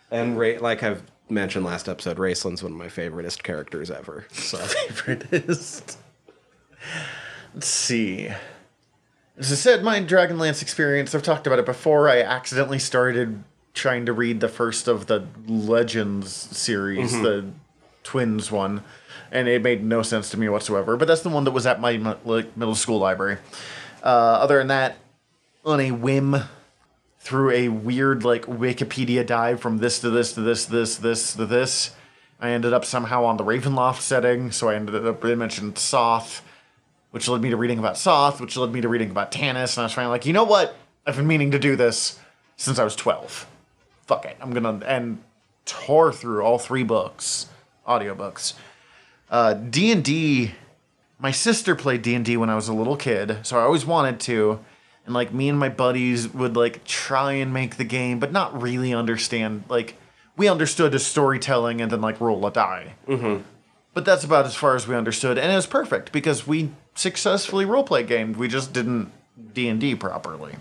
And 0.10 0.38
Ra- 0.38 0.60
like 0.60 0.84
I've 0.84 1.04
mentioned 1.30 1.66
last 1.66 1.88
episode, 1.88 2.18
Raistlin's 2.18 2.62
one 2.64 2.74
of 2.74 2.78
my 2.78 2.88
favoriteest 2.88 3.44
characters 3.44 3.90
ever. 3.90 4.26
So, 4.32 4.58
favoriteest. 4.60 5.96
Let's 7.54 7.68
see. 7.68 8.30
As 9.38 9.52
I 9.52 9.56
said, 9.56 9.84
my 9.84 10.02
Dragonlance 10.02 10.62
experience, 10.62 11.16
I've 11.16 11.24
talked 11.24 11.48
about 11.48 11.60
it 11.60 11.66
before. 11.66 12.10
I 12.10 12.22
accidentally 12.22 12.80
started 12.80 13.44
trying 13.74 14.06
to 14.06 14.14
read 14.14 14.42
the 14.42 14.50
first 14.50 14.88
of 14.88 15.08
the 15.08 15.26
Legends 15.48 16.30
series, 16.32 17.14
the 17.14 17.46
Twins 18.04 18.52
one, 18.52 18.84
and 19.32 19.48
it 19.48 19.62
made 19.64 19.84
no 19.84 20.02
sense 20.02 20.30
to 20.32 20.38
me 20.38 20.50
whatsoever. 20.50 20.98
But 20.98 21.08
that's 21.08 21.22
the 21.22 21.30
one 21.30 21.46
that 21.46 21.52
was 21.52 21.66
at 21.66 21.80
my 21.80 21.94
like, 22.26 22.56
middle 22.58 22.76
school 22.76 23.00
library. 23.00 23.38
Uh, 24.04 24.08
other 24.08 24.58
than 24.58 24.68
that, 24.68 24.98
on 25.64 25.80
a 25.80 25.92
whim, 25.92 26.36
through 27.20 27.52
a 27.52 27.70
weird 27.70 28.24
like 28.24 28.46
Wikipedia 28.46 29.26
dive 29.26 29.62
from 29.62 29.78
this 29.78 30.00
to 30.00 30.10
this 30.10 30.34
to 30.34 30.42
this 30.42 30.66
this 30.66 30.96
this 30.96 31.34
to 31.36 31.46
this. 31.46 31.92
I 32.40 32.50
ended 32.50 32.74
up 32.74 32.84
somehow 32.84 33.24
on 33.26 33.38
the 33.38 33.44
Ravenloft 33.44 34.02
setting, 34.02 34.52
so 34.52 34.70
I 34.70 34.76
ended 34.76 35.06
up 35.06 35.22
they 35.22 35.36
mentioned 35.36 35.78
Soth, 35.78 36.42
which 37.12 37.28
led 37.28 37.42
me 37.42 37.52
to 37.52 37.58
reading 37.58 37.78
about 37.78 37.98
Soth, 37.98 38.42
which 38.42 38.58
led 38.58 38.72
me 38.72 38.82
to 38.82 38.90
reading 38.90 39.12
about 39.12 39.32
Tanis, 39.32 39.78
and 39.78 39.82
I 39.82 39.84
was 39.84 39.94
finally 39.94 40.12
like, 40.12 40.26
you 40.26 40.34
know 40.34 40.44
what? 40.44 40.76
I've 41.06 41.16
been 41.16 41.28
meaning 41.28 41.52
to 41.52 41.60
do 41.60 41.76
this 41.76 42.20
since 42.58 42.80
I 42.80 42.84
was 42.84 42.96
twelve. 42.96 43.48
Fuck 44.08 44.26
it, 44.26 44.38
I'm 44.42 44.52
gonna 44.52 44.84
and 44.86 45.22
tore 45.66 46.12
through 46.12 46.42
all 46.42 46.58
three 46.58 46.84
books, 46.84 47.48
audiobooks. 47.88 48.56
Uh, 49.30 49.54
D 49.54 49.92
and 49.92 50.04
D. 50.04 50.54
My 51.20 51.30
sister 51.30 51.76
played 51.76 52.02
D 52.02 52.16
and 52.16 52.26
D 52.26 52.36
when 52.36 52.50
I 52.50 52.56
was 52.56 52.68
a 52.68 52.74
little 52.74 52.98
kid, 52.98 53.38
so 53.44 53.60
I 53.60 53.62
always 53.62 53.86
wanted 53.86 54.20
to. 54.22 54.60
And 55.12 55.14
like 55.14 55.34
me 55.34 55.50
and 55.50 55.60
my 55.60 55.68
buddies 55.68 56.30
would 56.30 56.56
like 56.56 56.86
try 56.86 57.34
and 57.34 57.54
make 57.54 57.76
the 57.76 57.84
game, 57.84 58.18
but 58.18 58.32
not 58.32 58.62
really 58.62 58.94
understand. 58.94 59.66
Like 59.68 59.98
we 60.38 60.48
understood 60.48 60.94
the 60.94 61.00
storytelling 61.00 61.82
and 61.82 61.92
then 61.92 62.00
like 62.00 62.22
roll 62.22 62.46
a 62.48 62.52
die. 62.52 62.94
Mm-hmm. 63.08 63.44
But 63.94 64.06
that's 64.06 64.24
about 64.24 64.46
as 64.46 64.56
far 64.56 64.78
as 64.78 64.88
we 64.88 64.96
understood, 64.96 65.38
and 65.38 65.52
it 65.52 65.56
was 65.56 65.68
perfect 65.68 66.14
because 66.14 66.48
we 66.48 66.72
successfully 66.96 67.66
roleplay 67.66 68.08
gamed. 68.08 68.38
We 68.38 68.48
just 68.48 68.72
didn't 68.72 69.12
D 69.54 69.68
and 69.68 69.82
D 69.82 69.96
properly. 69.96 70.56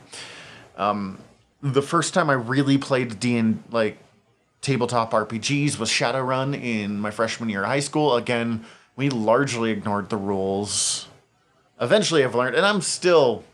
Um, 0.76 1.20
the 1.62 1.82
first 1.82 2.12
time 2.12 2.28
I 2.28 2.32
really 2.32 2.76
played 2.76 3.20
D 3.20 3.36
and 3.36 3.62
like 3.70 3.98
tabletop 4.62 5.12
RPGs 5.12 5.78
was 5.78 5.90
Shadowrun 5.90 6.61
in 6.61 6.98
my 6.98 7.12
freshman 7.12 7.48
year 7.51 7.62
of 7.62 7.68
high 7.68 7.78
school. 7.78 8.16
Again, 8.16 8.64
we 8.96 9.11
largely 9.11 9.70
ignored 9.70 10.11
the 10.11 10.16
rules. 10.16 11.07
Eventually, 11.80 12.24
I've 12.24 12.34
learned, 12.34 12.57
and 12.57 12.66
I'm 12.66 12.80
still, 12.80 13.44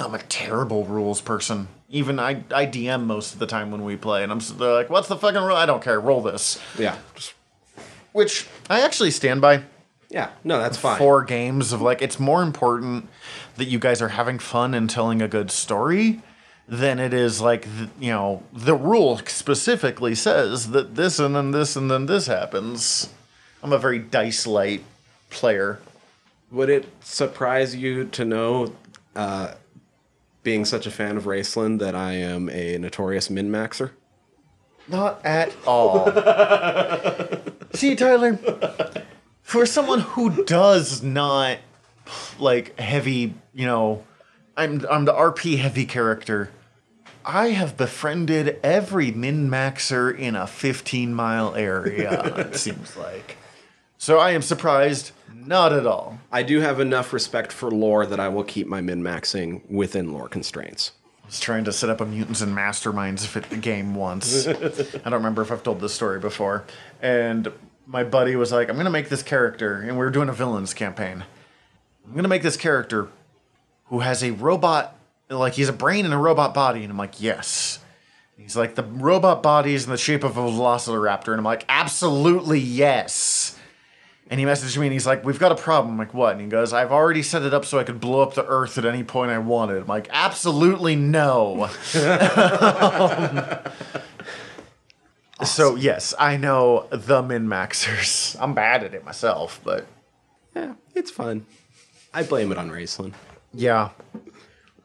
I'm 0.00 0.14
a 0.14 0.18
terrible 0.18 0.84
rules 0.84 1.20
person. 1.20 1.68
Even 1.90 2.18
I, 2.18 2.42
I 2.54 2.66
DM 2.66 3.04
most 3.04 3.34
of 3.34 3.38
the 3.38 3.46
time 3.46 3.70
when 3.70 3.84
we 3.84 3.96
play, 3.96 4.22
and 4.22 4.32
I'm 4.32 4.38
they're 4.58 4.72
like, 4.72 4.88
"What's 4.90 5.08
the 5.08 5.16
fucking 5.16 5.42
rule?" 5.42 5.56
I 5.56 5.66
don't 5.66 5.82
care. 5.82 6.00
Roll 6.00 6.22
this, 6.22 6.58
Yeah. 6.78 6.96
Just- 7.14 7.34
which 8.12 8.46
I 8.68 8.80
actually 8.82 9.10
stand 9.10 9.40
by. 9.40 9.62
yeah. 10.10 10.30
No, 10.44 10.58
that's 10.58 10.76
fine. 10.76 10.98
Four 10.98 11.24
games 11.24 11.72
of 11.72 11.80
like, 11.80 12.02
it's 12.02 12.18
more 12.20 12.42
important 12.42 13.08
that 13.56 13.66
you 13.66 13.78
guys 13.78 14.00
are 14.02 14.08
having 14.08 14.38
fun 14.38 14.74
and 14.74 14.88
telling 14.88 15.20
a 15.22 15.28
good 15.28 15.50
story 15.50 16.20
than 16.68 16.98
it 16.98 17.12
is 17.14 17.40
like 17.40 17.62
th- 17.64 17.88
you 18.00 18.10
know 18.10 18.42
the 18.52 18.74
rule 18.74 19.18
specifically 19.26 20.14
says 20.14 20.70
that 20.70 20.94
this 20.94 21.18
and 21.18 21.34
then 21.36 21.50
this 21.50 21.76
and 21.76 21.90
then 21.90 22.06
this 22.06 22.26
happens. 22.26 23.08
I'm 23.62 23.72
a 23.72 23.78
very 23.78 23.98
dice 23.98 24.46
light 24.46 24.82
player. 25.30 25.78
Would 26.50 26.68
it 26.70 26.86
surprise 27.02 27.74
you 27.76 28.04
to 28.06 28.24
know, 28.24 28.74
uh, 29.16 29.54
being 30.42 30.64
such 30.64 30.86
a 30.86 30.90
fan 30.90 31.16
of 31.16 31.24
Raistlin, 31.24 31.78
that 31.78 31.94
I 31.94 32.12
am 32.12 32.48
a 32.50 32.78
notorious 32.78 33.30
min 33.30 33.50
maxer? 33.50 33.90
Not 34.88 35.24
at 35.24 35.54
all. 35.66 36.06
See, 37.74 37.94
Tyler, 37.94 38.38
for 39.42 39.64
someone 39.66 40.00
who 40.00 40.44
does 40.44 41.02
not 41.02 41.58
like 42.38 42.78
heavy, 42.78 43.34
you 43.54 43.66
know, 43.66 44.04
I'm 44.56 44.84
I'm 44.90 45.04
the 45.04 45.12
RP 45.12 45.58
heavy 45.58 45.86
character. 45.86 46.50
I 47.24 47.48
have 47.50 47.76
befriended 47.76 48.58
every 48.64 49.12
min 49.12 49.48
maxer 49.48 50.16
in 50.16 50.34
a 50.34 50.46
15 50.46 51.14
mile 51.14 51.54
area. 51.54 52.20
it 52.36 52.56
seems 52.56 52.96
like. 52.96 53.36
So 53.98 54.18
I 54.18 54.32
am 54.32 54.42
surprised. 54.42 55.12
Not 55.34 55.72
at 55.72 55.86
all. 55.86 56.18
I 56.30 56.42
do 56.42 56.60
have 56.60 56.80
enough 56.80 57.12
respect 57.12 57.52
for 57.52 57.70
lore 57.70 58.06
that 58.06 58.20
I 58.20 58.28
will 58.28 58.44
keep 58.44 58.66
my 58.66 58.80
min 58.80 59.02
maxing 59.02 59.68
within 59.70 60.12
lore 60.12 60.28
constraints. 60.28 60.92
I 61.24 61.26
was 61.26 61.40
trying 61.40 61.64
to 61.64 61.72
set 61.72 61.90
up 61.90 62.00
a 62.00 62.06
mutants 62.06 62.40
and 62.40 62.56
masterminds 62.56 63.26
fit 63.26 63.60
game 63.60 63.94
once. 63.94 64.46
I 64.48 64.52
don't 64.52 65.12
remember 65.12 65.42
if 65.42 65.50
I've 65.50 65.62
told 65.62 65.80
this 65.80 65.94
story 65.94 66.18
before. 66.18 66.64
And 67.00 67.50
my 67.86 68.04
buddy 68.04 68.36
was 68.36 68.52
like, 68.52 68.68
"I'm 68.68 68.76
gonna 68.76 68.90
make 68.90 69.08
this 69.08 69.22
character," 69.22 69.80
and 69.80 69.92
we 69.92 69.98
were 69.98 70.10
doing 70.10 70.28
a 70.28 70.32
villains 70.32 70.74
campaign. 70.74 71.24
I'm 72.06 72.14
gonna 72.14 72.28
make 72.28 72.42
this 72.42 72.56
character 72.56 73.08
who 73.86 74.00
has 74.00 74.22
a 74.22 74.30
robot, 74.32 74.96
like 75.28 75.54
he's 75.54 75.68
a 75.68 75.72
brain 75.72 76.04
in 76.04 76.12
a 76.12 76.18
robot 76.18 76.54
body, 76.54 76.82
and 76.82 76.90
I'm 76.90 76.98
like, 76.98 77.20
"Yes." 77.20 77.78
He's 78.36 78.56
like, 78.56 78.74
"The 78.74 78.82
robot 78.82 79.42
body 79.42 79.74
is 79.74 79.84
in 79.84 79.90
the 79.90 79.98
shape 79.98 80.24
of 80.24 80.36
a 80.36 80.40
velociraptor," 80.40 81.28
and 81.28 81.38
I'm 81.38 81.44
like, 81.44 81.64
"Absolutely 81.68 82.58
yes." 82.58 83.51
And 84.32 84.40
he 84.40 84.46
messaged 84.46 84.78
me 84.78 84.86
and 84.86 84.94
he's 84.94 85.06
like, 85.06 85.26
We've 85.26 85.38
got 85.38 85.52
a 85.52 85.56
problem. 85.56 85.92
I'm 85.92 85.98
like, 85.98 86.14
what? 86.14 86.32
And 86.32 86.40
he 86.40 86.46
goes, 86.46 86.72
I've 86.72 86.90
already 86.90 87.22
set 87.22 87.42
it 87.42 87.52
up 87.52 87.66
so 87.66 87.78
I 87.78 87.84
could 87.84 88.00
blow 88.00 88.22
up 88.22 88.32
the 88.32 88.46
earth 88.46 88.78
at 88.78 88.86
any 88.86 89.04
point 89.04 89.30
I 89.30 89.36
wanted. 89.36 89.82
I'm 89.82 89.86
like, 89.86 90.08
absolutely 90.10 90.96
no. 90.96 91.68
Um, 95.38 95.46
so, 95.46 95.74
yes, 95.74 96.14
I 96.18 96.38
know 96.38 96.86
the 96.90 97.22
min 97.22 97.46
maxers. 97.46 98.36
I'm 98.40 98.54
bad 98.54 98.84
at 98.84 98.94
it 98.94 99.04
myself, 99.04 99.60
but 99.64 99.86
Yeah, 100.56 100.74
it's 100.94 101.10
fun. 101.10 101.44
I 102.14 102.22
blame 102.22 102.52
it 102.52 102.56
on 102.58 102.70
Raistlin. 102.70 103.12
yeah. 103.52 103.90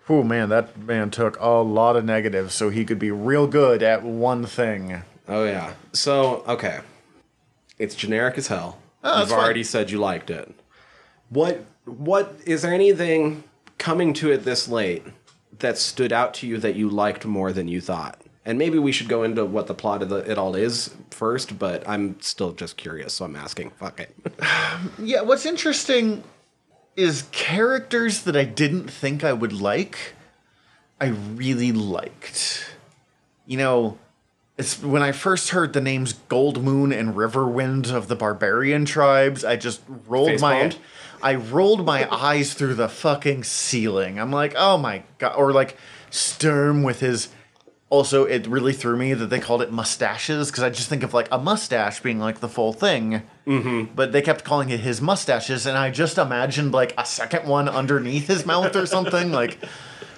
Oh, 0.09 0.23
man, 0.23 0.49
that 0.49 0.77
man 0.77 1.09
took 1.09 1.39
a 1.39 1.47
lot 1.49 1.95
of 1.95 2.03
negatives 2.03 2.53
so 2.53 2.69
he 2.69 2.83
could 2.85 2.99
be 2.99 3.11
real 3.11 3.47
good 3.47 3.81
at 3.81 4.03
one 4.03 4.45
thing. 4.45 5.03
Oh 5.29 5.45
yeah. 5.45 5.73
So 5.93 6.43
okay, 6.47 6.79
it's 7.77 7.93
generic 7.95 8.37
as 8.37 8.47
hell. 8.47 8.79
Oh, 9.03 9.19
You've 9.21 9.29
fine. 9.29 9.39
already 9.39 9.63
said 9.63 9.91
you 9.91 9.99
liked 9.99 10.29
it. 10.29 10.53
What? 11.29 11.65
What 11.85 12.39
is 12.45 12.61
there 12.63 12.73
anything 12.73 13.43
coming 13.77 14.13
to 14.15 14.31
it 14.31 14.43
this 14.43 14.67
late 14.67 15.03
that 15.59 15.77
stood 15.77 16.11
out 16.11 16.33
to 16.35 16.47
you 16.47 16.57
that 16.57 16.75
you 16.75 16.89
liked 16.89 17.25
more 17.25 17.53
than 17.53 17.67
you 17.67 17.79
thought? 17.81 18.19
And 18.45 18.57
maybe 18.57 18.79
we 18.79 18.91
should 18.93 19.09
go 19.09 19.23
into 19.23 19.45
what 19.45 19.67
the 19.67 19.73
plot 19.73 20.01
of 20.01 20.07
the, 20.09 20.17
it 20.29 20.37
all 20.37 20.55
is 20.55 20.95
first, 21.11 21.59
but 21.59 21.87
I'm 21.87 22.19
still 22.21 22.53
just 22.53 22.77
curious, 22.77 23.13
so 23.13 23.25
I'm 23.25 23.35
asking. 23.35 23.71
Fuck 23.71 23.99
it. 23.99 24.15
Yeah, 24.99 25.21
what's 25.21 25.45
interesting 25.45 26.23
is 26.95 27.23
characters 27.31 28.23
that 28.23 28.35
I 28.37 28.45
didn't 28.45 28.89
think 28.89 29.23
I 29.23 29.33
would 29.33 29.51
like, 29.53 30.15
I 31.01 31.07
really 31.07 31.71
liked. 31.71 32.73
You 33.45 33.57
know, 33.57 33.97
it's 34.57 34.81
when 34.81 35.03
I 35.03 35.11
first 35.11 35.49
heard 35.49 35.73
the 35.73 35.81
names 35.81 36.13
Goldmoon 36.29 36.97
and 36.97 37.15
Riverwind 37.15 37.91
of 37.91 38.07
the 38.07 38.15
barbarian 38.15 38.85
tribes, 38.85 39.45
I 39.45 39.55
just 39.55 39.81
rolled 40.07 40.39
my 40.41 40.55
Facepalmed? 40.55 40.77
I 41.21 41.35
rolled 41.35 41.85
my 41.85 42.07
eyes 42.11 42.53
through 42.53 42.75
the 42.75 42.89
fucking 42.89 43.43
ceiling. 43.43 44.19
I'm 44.19 44.31
like, 44.31 44.53
"Oh 44.57 44.77
my 44.77 45.03
god." 45.17 45.35
Or 45.35 45.51
like 45.51 45.77
Sturm 46.09 46.83
with 46.83 46.99
his 47.01 47.29
also, 47.89 48.25
it 48.25 48.45
really 48.47 48.73
threw 48.73 48.97
me 48.97 49.13
that 49.13 49.27
they 49.27 49.39
called 49.39 49.61
it 49.61 49.71
mustaches 49.71 50.51
because 50.51 50.61
I 50.61 50.69
just 50.69 50.89
think 50.89 51.03
of 51.03 51.13
like 51.13 51.29
a 51.31 51.37
mustache 51.37 52.01
being 52.01 52.19
like 52.19 52.41
the 52.41 52.49
full 52.49 52.73
thing. 52.73 53.23
Mm-hmm. 53.45 53.93
But 53.95 54.11
they 54.11 54.21
kept 54.21 54.43
calling 54.43 54.69
it 54.69 54.81
his 54.81 55.01
mustaches, 55.01 55.65
and 55.65 55.77
I 55.77 55.89
just 55.89 56.17
imagined 56.17 56.73
like 56.73 56.93
a 56.97 57.05
second 57.05 57.47
one 57.47 57.69
underneath 57.69 58.27
his 58.27 58.45
mouth 58.45 58.75
or 58.75 58.85
something, 58.85 59.31
like 59.31 59.57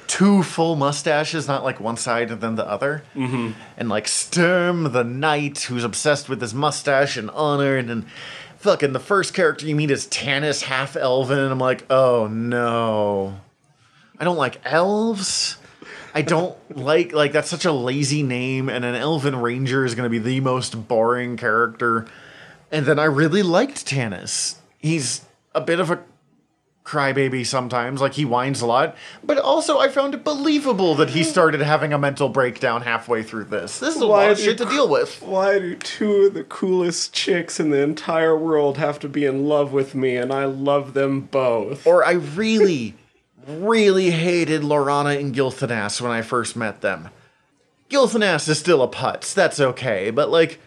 two 0.09 0.41
full 0.41 0.75
mustaches, 0.75 1.47
not 1.47 1.63
like 1.63 1.79
one 1.79 1.95
side 1.95 2.31
and 2.31 2.41
then 2.41 2.55
the 2.55 2.67
other. 2.67 3.03
Mm-hmm. 3.15 3.51
And 3.77 3.89
like 3.89 4.07
Sturm, 4.07 4.91
the 4.91 5.03
knight 5.03 5.59
who's 5.59 5.83
obsessed 5.83 6.27
with 6.27 6.41
his 6.41 6.53
mustache 6.53 7.15
and 7.15 7.29
honor, 7.29 7.77
and 7.77 7.87
then 7.87 8.05
fucking 8.57 8.91
the 8.91 8.99
first 8.99 9.33
character 9.33 9.67
you 9.67 9.75
meet 9.75 9.91
is 9.91 10.07
Tanis, 10.07 10.63
half 10.63 10.97
elven, 10.97 11.37
and 11.37 11.51
I'm 11.51 11.59
like, 11.59 11.85
oh 11.89 12.27
no. 12.27 13.39
I 14.19 14.25
don't 14.25 14.35
like 14.35 14.59
elves. 14.65 15.57
I 16.13 16.23
don't 16.23 16.57
like 16.75 17.13
like 17.13 17.31
that's 17.31 17.49
such 17.49 17.65
a 17.65 17.71
lazy 17.71 18.23
name, 18.23 18.67
and 18.67 18.83
an 18.83 18.95
elven 18.95 19.35
ranger 19.35 19.85
is 19.85 19.93
going 19.93 20.05
to 20.05 20.09
be 20.09 20.19
the 20.19 20.39
most 20.41 20.87
boring 20.87 21.37
character. 21.37 22.07
And 22.71 22.85
then 22.85 22.97
I 22.97 23.05
really 23.05 23.43
liked 23.43 23.85
Tanis. 23.85 24.55
He's 24.79 25.25
a 25.53 25.61
bit 25.61 25.79
of 25.79 25.91
a 25.91 26.03
crybaby 26.89 27.45
sometimes, 27.45 28.01
like 28.01 28.13
he 28.13 28.25
whines 28.25 28.61
a 28.61 28.65
lot, 28.65 28.95
but 29.23 29.37
also 29.37 29.77
I 29.77 29.89
found 29.89 30.15
it 30.15 30.23
believable 30.23 30.95
that 30.95 31.11
he 31.11 31.23
started 31.23 31.61
having 31.61 31.93
a 31.93 31.99
mental 31.99 32.29
breakdown 32.29 32.81
halfway 32.81 33.21
through 33.21 33.45
this. 33.45 33.77
This 33.79 33.95
is 33.95 34.01
a 34.01 34.07
Why 34.07 34.23
lot 34.23 34.31
of 34.31 34.39
shit 34.39 34.57
to 34.57 34.65
deal 34.65 34.89
with. 34.89 35.21
Why 35.21 35.59
do 35.59 35.75
two 35.75 36.13
of 36.25 36.33
the 36.33 36.43
coolest 36.43 37.13
chicks 37.13 37.59
in 37.59 37.69
the 37.69 37.81
entire 37.81 38.35
world 38.35 38.79
have 38.79 38.97
to 39.01 39.09
be 39.09 39.23
in 39.25 39.47
love 39.47 39.71
with 39.71 39.93
me, 39.93 40.17
and 40.17 40.33
I 40.33 40.45
love 40.45 40.95
them 40.95 41.21
both? 41.21 41.85
Or 41.85 42.03
I 42.03 42.13
really, 42.13 42.95
really 43.47 44.09
hated 44.09 44.63
Laurana 44.63 45.19
and 45.19 45.35
Gilthanas 45.35 46.01
when 46.01 46.11
I 46.11 46.23
first 46.23 46.55
met 46.55 46.81
them. 46.81 47.09
Gilthanas 47.91 48.49
is 48.49 48.57
still 48.57 48.81
a 48.81 48.87
putz, 48.87 49.35
that's 49.35 49.59
okay, 49.59 50.09
but 50.09 50.31
like, 50.31 50.59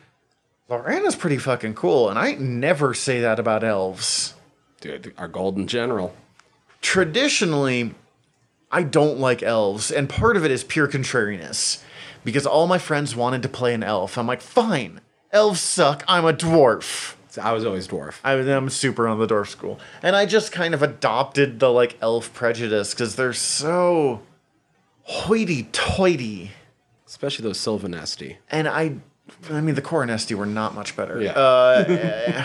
Laurana's 0.71 1.17
pretty 1.17 1.39
fucking 1.39 1.75
cool, 1.75 2.09
and 2.09 2.17
I 2.17 2.35
never 2.35 2.95
say 2.95 3.21
that 3.21 3.41
about 3.41 3.65
elves. 3.65 4.35
Dude, 4.83 5.15
our 5.17 5.29
golden 5.29 5.69
general. 5.69 6.13
Traditionally, 6.81 7.95
I 8.73 8.83
don't 8.83 9.21
like 9.21 9.41
elves, 9.41 9.93
and 9.93 10.09
part 10.09 10.37
of 10.37 10.45
it 10.45 10.51
is 10.51 10.65
pure 10.65 10.89
contrariness. 10.89 11.83
Because 12.25 12.47
all 12.47 12.67
my 12.67 12.79
friends 12.79 13.17
wanted 13.17 13.43
to 13.43 13.49
play 13.49 13.75
an 13.75 13.83
elf. 13.83 14.19
I'm 14.19 14.27
like, 14.27 14.41
fine, 14.41 15.01
elves 15.31 15.61
suck, 15.61 16.05
I'm 16.09 16.25
a 16.25 16.33
dwarf. 16.33 17.15
I 17.41 17.53
was 17.53 17.65
always 17.65 17.87
dwarf. 17.87 18.19
I, 18.25 18.33
I'm 18.33 18.69
super 18.71 19.07
on 19.07 19.19
the 19.21 19.27
dwarf 19.27 19.47
school. 19.49 19.79
And 20.03 20.17
I 20.17 20.27
just 20.27 20.51
kind 20.51 20.75
of 20.75 20.83
adopted 20.83 21.61
the 21.61 21.71
like 21.71 21.97
elf 22.03 22.35
prejudice 22.35 22.93
because 22.93 23.15
they're 23.15 23.33
so 23.33 24.21
hoity 25.03 25.69
toity. 25.73 26.51
Especially 27.07 27.45
those 27.45 27.59
Silvanesti. 27.59 28.37
And 28.51 28.69
I, 28.69 28.97
I 29.49 29.61
mean, 29.61 29.77
the 29.77 29.83
Coronesti 29.83 30.35
were 30.35 30.47
not 30.47 30.75
much 30.75 30.97
better. 30.97 31.21
Yeah. 31.21 31.33
Uh, 31.33 31.85
eh. 31.89 32.45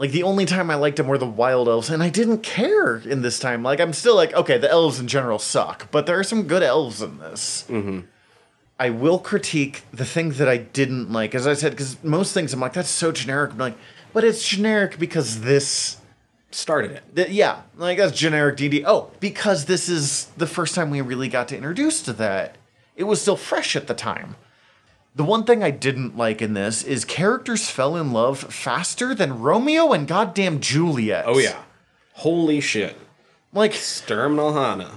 Like 0.00 0.12
the 0.12 0.22
only 0.22 0.46
time 0.46 0.70
I 0.70 0.76
liked 0.76 0.96
them 0.96 1.08
were 1.08 1.18
the 1.18 1.26
wild 1.26 1.68
elves, 1.68 1.90
and 1.90 2.02
I 2.02 2.08
didn't 2.08 2.42
care 2.42 2.96
in 2.96 3.20
this 3.20 3.38
time. 3.38 3.62
Like 3.62 3.80
I'm 3.80 3.92
still 3.92 4.16
like, 4.16 4.32
okay, 4.32 4.56
the 4.56 4.70
elves 4.70 4.98
in 4.98 5.06
general 5.06 5.38
suck, 5.38 5.90
but 5.90 6.06
there 6.06 6.18
are 6.18 6.24
some 6.24 6.44
good 6.44 6.62
elves 6.62 7.02
in 7.02 7.18
this. 7.18 7.66
Mm-hmm. 7.68 8.00
I 8.78 8.88
will 8.88 9.18
critique 9.18 9.82
the 9.92 10.06
thing 10.06 10.30
that 10.30 10.48
I 10.48 10.56
didn't 10.56 11.12
like, 11.12 11.34
as 11.34 11.46
I 11.46 11.52
said, 11.52 11.72
because 11.72 12.02
most 12.02 12.32
things 12.32 12.54
I'm 12.54 12.60
like, 12.60 12.72
that's 12.72 12.88
so 12.88 13.12
generic. 13.12 13.52
I'm 13.52 13.58
like, 13.58 13.76
but 14.14 14.24
it's 14.24 14.48
generic 14.48 14.98
because 14.98 15.42
this 15.42 15.98
started 16.50 16.92
it. 16.92 17.02
Th- 17.14 17.28
yeah, 17.28 17.60
like 17.76 17.98
that's 17.98 18.18
generic 18.18 18.56
DD. 18.56 18.84
Oh, 18.86 19.10
because 19.20 19.66
this 19.66 19.90
is 19.90 20.28
the 20.34 20.46
first 20.46 20.74
time 20.74 20.88
we 20.88 21.02
really 21.02 21.28
got 21.28 21.46
to 21.48 21.56
introduce 21.58 22.00
to 22.04 22.14
that. 22.14 22.56
It 22.96 23.04
was 23.04 23.20
still 23.20 23.36
fresh 23.36 23.76
at 23.76 23.86
the 23.86 23.94
time. 23.94 24.36
The 25.20 25.26
one 25.26 25.44
thing 25.44 25.62
I 25.62 25.70
didn't 25.70 26.16
like 26.16 26.40
in 26.40 26.54
this 26.54 26.82
is 26.82 27.04
characters 27.04 27.68
fell 27.68 27.94
in 27.94 28.10
love 28.10 28.38
faster 28.38 29.14
than 29.14 29.40
Romeo 29.40 29.92
and 29.92 30.08
goddamn 30.08 30.60
Juliet. 30.60 31.24
Oh 31.26 31.36
yeah. 31.36 31.60
Holy 32.14 32.62
shit. 32.62 32.96
Like 33.52 33.74
Sturm 33.74 34.38
und 34.38 34.54
Alhana. 34.56 34.90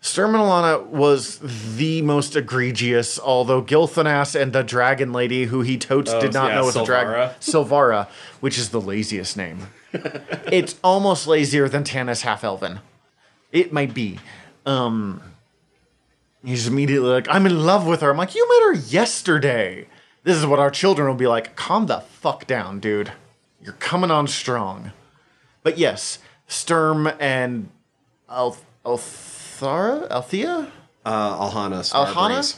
Sturm 0.00 0.34
and 0.34 0.42
Alhana 0.42 0.84
was 0.86 1.38
the 1.76 2.02
most 2.02 2.34
egregious, 2.34 3.20
although 3.20 3.62
Gilthanas 3.62 4.34
and 4.34 4.52
the 4.52 4.64
dragon 4.64 5.12
lady 5.12 5.44
who 5.44 5.60
he 5.60 5.78
totes 5.78 6.10
Oh, 6.10 6.20
did 6.20 6.32
not 6.32 6.48
yeah, 6.48 6.56
know 6.56 6.64
was 6.64 6.74
a 6.74 6.84
dragon. 6.84 7.36
Silvara. 7.38 7.38
Silvara, 7.40 8.08
which 8.40 8.58
is 8.58 8.70
the 8.70 8.80
laziest 8.80 9.36
name. 9.36 9.68
it's 10.50 10.74
almost 10.82 11.28
lazier 11.28 11.68
than 11.68 11.84
Tanis 11.84 12.22
Half 12.22 12.42
Elven. 12.42 12.80
It 13.52 13.72
might 13.72 13.94
be. 13.94 14.18
Um 14.64 15.22
He's 16.46 16.68
immediately 16.68 17.08
like, 17.08 17.26
I'm 17.28 17.44
in 17.44 17.66
love 17.66 17.88
with 17.88 18.02
her. 18.02 18.10
I'm 18.10 18.16
like, 18.16 18.36
you 18.36 18.48
met 18.48 18.62
her 18.68 18.88
yesterday. 18.88 19.88
This 20.22 20.36
is 20.36 20.46
what 20.46 20.60
our 20.60 20.70
children 20.70 21.08
will 21.08 21.16
be 21.16 21.26
like. 21.26 21.56
Calm 21.56 21.86
the 21.86 22.00
fuck 22.00 22.46
down, 22.46 22.78
dude. 22.78 23.10
You're 23.60 23.72
coming 23.74 24.12
on 24.12 24.28
strong. 24.28 24.92
But 25.64 25.76
yes, 25.76 26.20
Sturm 26.46 27.08
and 27.18 27.68
Al- 28.28 28.58
Althara? 28.84 30.08
Althea? 30.08 30.70
Uh, 31.04 31.50
Alhana 31.50 31.80
Alhana? 31.92 32.56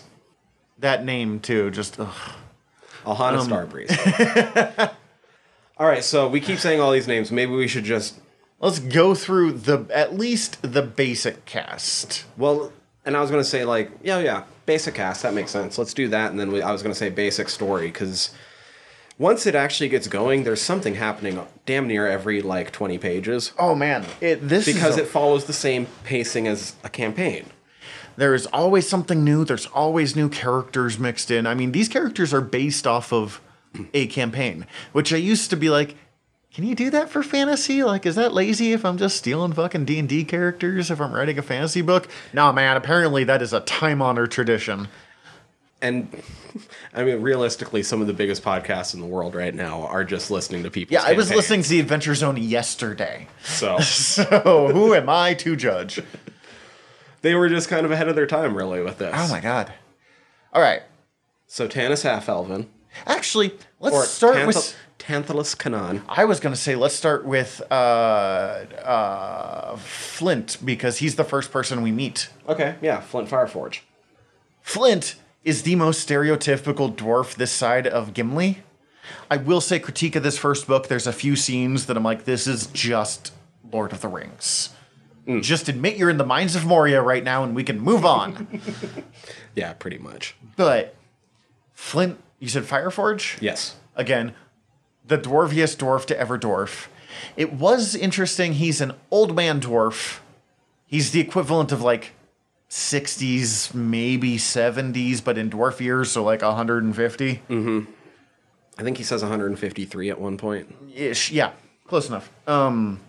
That 0.78 1.06
name 1.06 1.40
too, 1.40 1.70
just 1.70 1.98
ugh. 1.98 2.14
Alhana 3.06 3.40
Starbreeze. 3.40 4.90
all 5.78 5.86
right, 5.86 6.04
so 6.04 6.28
we 6.28 6.42
keep 6.42 6.58
saying 6.58 6.78
all 6.78 6.92
these 6.92 7.08
names. 7.08 7.32
Maybe 7.32 7.52
we 7.52 7.68
should 7.68 7.84
just 7.84 8.20
Let's 8.60 8.80
go 8.80 9.14
through 9.14 9.52
the 9.52 9.86
at 9.94 10.14
least 10.18 10.58
the 10.60 10.82
basic 10.82 11.46
cast. 11.46 12.26
well. 12.36 12.70
And 13.08 13.16
I 13.16 13.20
was 13.22 13.30
gonna 13.30 13.42
say 13.42 13.64
like 13.64 13.90
yeah 14.02 14.18
yeah 14.20 14.44
basic 14.66 14.94
cast 14.94 15.22
that 15.22 15.32
makes 15.32 15.50
sense. 15.50 15.78
Let's 15.78 15.94
do 15.94 16.08
that, 16.08 16.30
and 16.30 16.38
then 16.38 16.52
we, 16.52 16.60
I 16.60 16.70
was 16.72 16.82
gonna 16.82 16.94
say 16.94 17.08
basic 17.08 17.48
story 17.48 17.86
because 17.86 18.30
once 19.18 19.46
it 19.46 19.54
actually 19.54 19.88
gets 19.88 20.06
going, 20.06 20.44
there's 20.44 20.60
something 20.60 20.94
happening 20.94 21.40
damn 21.66 21.88
near 21.88 22.06
every 22.06 22.40
like 22.42 22.70
20 22.70 22.98
pages 22.98 23.52
Oh 23.58 23.74
man, 23.74 24.04
it 24.20 24.46
this 24.46 24.66
because 24.66 24.98
a- 24.98 25.02
it 25.02 25.08
follows 25.08 25.46
the 25.46 25.52
same 25.54 25.86
pacing 26.04 26.46
as 26.46 26.76
a 26.84 26.88
campaign. 26.90 27.46
there 28.18 28.34
is 28.34 28.46
always 28.52 28.86
something 28.86 29.24
new. 29.24 29.44
There's 29.44 29.66
always 29.66 30.14
new 30.14 30.28
characters 30.28 30.98
mixed 30.98 31.30
in. 31.30 31.46
I 31.46 31.54
mean, 31.54 31.72
these 31.72 31.88
characters 31.88 32.34
are 32.34 32.42
based 32.42 32.86
off 32.86 33.10
of 33.12 33.40
a 33.94 34.06
campaign, 34.08 34.66
which 34.92 35.12
I 35.14 35.16
used 35.16 35.48
to 35.50 35.56
be 35.56 35.70
like, 35.70 35.96
can 36.58 36.66
you 36.66 36.74
do 36.74 36.90
that 36.90 37.08
for 37.08 37.22
fantasy? 37.22 37.84
Like, 37.84 38.04
is 38.04 38.16
that 38.16 38.34
lazy 38.34 38.72
if 38.72 38.84
I'm 38.84 38.98
just 38.98 39.16
stealing 39.16 39.52
fucking 39.52 39.84
D 39.84 40.00
and 40.00 40.08
D 40.08 40.24
characters 40.24 40.90
if 40.90 41.00
I'm 41.00 41.12
writing 41.12 41.38
a 41.38 41.42
fantasy 41.42 41.82
book? 41.82 42.08
No, 42.32 42.52
man. 42.52 42.76
Apparently, 42.76 43.22
that 43.22 43.42
is 43.42 43.52
a 43.52 43.60
time 43.60 44.02
honored 44.02 44.32
tradition. 44.32 44.88
And 45.80 46.20
I 46.94 47.04
mean, 47.04 47.22
realistically, 47.22 47.84
some 47.84 48.00
of 48.00 48.08
the 48.08 48.12
biggest 48.12 48.42
podcasts 48.42 48.92
in 48.92 48.98
the 48.98 49.06
world 49.06 49.36
right 49.36 49.54
now 49.54 49.82
are 49.82 50.02
just 50.02 50.32
listening 50.32 50.64
to 50.64 50.70
people. 50.72 50.94
Yeah, 50.94 51.04
I 51.04 51.12
was 51.12 51.30
listening 51.30 51.62
to 51.62 51.68
the 51.68 51.78
Adventure 51.78 52.16
Zone 52.16 52.36
yesterday. 52.36 53.28
So 53.44 53.78
So 53.82 54.72
who 54.72 54.94
am 54.94 55.08
I 55.08 55.34
to 55.34 55.54
judge? 55.54 56.02
they 57.22 57.36
were 57.36 57.48
just 57.48 57.68
kind 57.68 57.86
of 57.86 57.92
ahead 57.92 58.08
of 58.08 58.16
their 58.16 58.26
time, 58.26 58.56
really, 58.56 58.82
with 58.82 58.98
this. 58.98 59.14
Oh 59.16 59.28
my 59.28 59.38
god. 59.38 59.72
All 60.52 60.60
right. 60.60 60.82
So 61.46 61.68
Tanis 61.68 62.02
Half 62.02 62.28
Elven 62.28 62.68
Actually, 63.06 63.54
let's 63.80 63.94
or 63.94 64.04
start 64.04 64.46
with. 64.46 64.76
Tanthalas 65.12 65.56
Kanan. 65.56 66.02
I 66.06 66.26
was 66.26 66.38
going 66.38 66.54
to 66.54 66.60
say 66.60 66.76
let's 66.76 66.94
start 66.94 67.24
with 67.24 67.62
uh, 67.70 67.74
uh, 67.74 69.76
Flint 69.76 70.58
because 70.62 70.98
he's 70.98 71.16
the 71.16 71.24
first 71.24 71.50
person 71.50 71.80
we 71.80 71.90
meet. 71.90 72.28
Okay, 72.46 72.74
yeah, 72.82 73.00
Flint 73.00 73.30
Fireforge. 73.30 73.80
Flint 74.60 75.14
is 75.44 75.62
the 75.62 75.76
most 75.76 76.06
stereotypical 76.06 76.94
dwarf 76.94 77.36
this 77.36 77.50
side 77.50 77.86
of 77.86 78.12
Gimli. 78.12 78.58
I 79.30 79.38
will 79.38 79.62
say, 79.62 79.78
critique 79.78 80.14
of 80.14 80.22
this 80.22 80.36
first 80.36 80.66
book. 80.66 80.88
There's 80.88 81.06
a 81.06 81.12
few 81.14 81.36
scenes 81.36 81.86
that 81.86 81.96
I'm 81.96 82.04
like, 82.04 82.24
this 82.26 82.46
is 82.46 82.66
just 82.66 83.32
Lord 83.72 83.92
of 83.92 84.02
the 84.02 84.08
Rings. 84.08 84.74
Just 85.40 85.68
admit 85.70 85.96
you're 85.96 86.08
in 86.10 86.16
the 86.18 86.24
mines 86.24 86.54
of 86.56 86.64
Moria 86.66 87.00
right 87.02 87.22
now, 87.24 87.44
and 87.44 87.54
we 87.54 87.62
can 87.64 87.80
move 87.80 88.04
on. 88.04 88.46
Yeah, 89.54 89.72
pretty 89.72 89.98
much. 89.98 90.36
but 90.56 90.94
Flint, 91.72 92.18
you 92.38 92.48
said 92.48 92.62
Fireforge. 92.62 93.40
Yes. 93.40 93.74
again, 93.96 94.34
the 95.08 95.18
dwarviest 95.18 95.78
dwarf 95.78 96.06
to 96.06 96.18
ever 96.18 96.38
dwarf. 96.38 96.86
It 97.36 97.52
was 97.52 97.94
interesting. 97.94 98.54
He's 98.54 98.80
an 98.80 98.92
old 99.10 99.34
man 99.34 99.60
dwarf. 99.60 100.20
He's 100.86 101.10
the 101.10 101.20
equivalent 101.20 101.72
of 101.72 101.82
like 101.82 102.12
60s, 102.70 103.74
maybe 103.74 104.36
70s, 104.36 105.22
but 105.24 105.36
in 105.38 105.50
dwarf 105.50 105.80
years, 105.80 106.10
so 106.10 106.22
like 106.22 106.42
150 106.42 107.42
Mm-hmm. 107.48 107.90
I 108.78 108.82
think 108.84 108.96
he 108.96 109.02
says 109.02 109.22
153 109.22 110.10
at 110.10 110.20
one 110.20 110.36
point. 110.38 110.72
ish. 110.94 111.32
Yeah, 111.32 111.50
close 111.88 112.08
enough. 112.08 112.30
Um, 112.46 113.00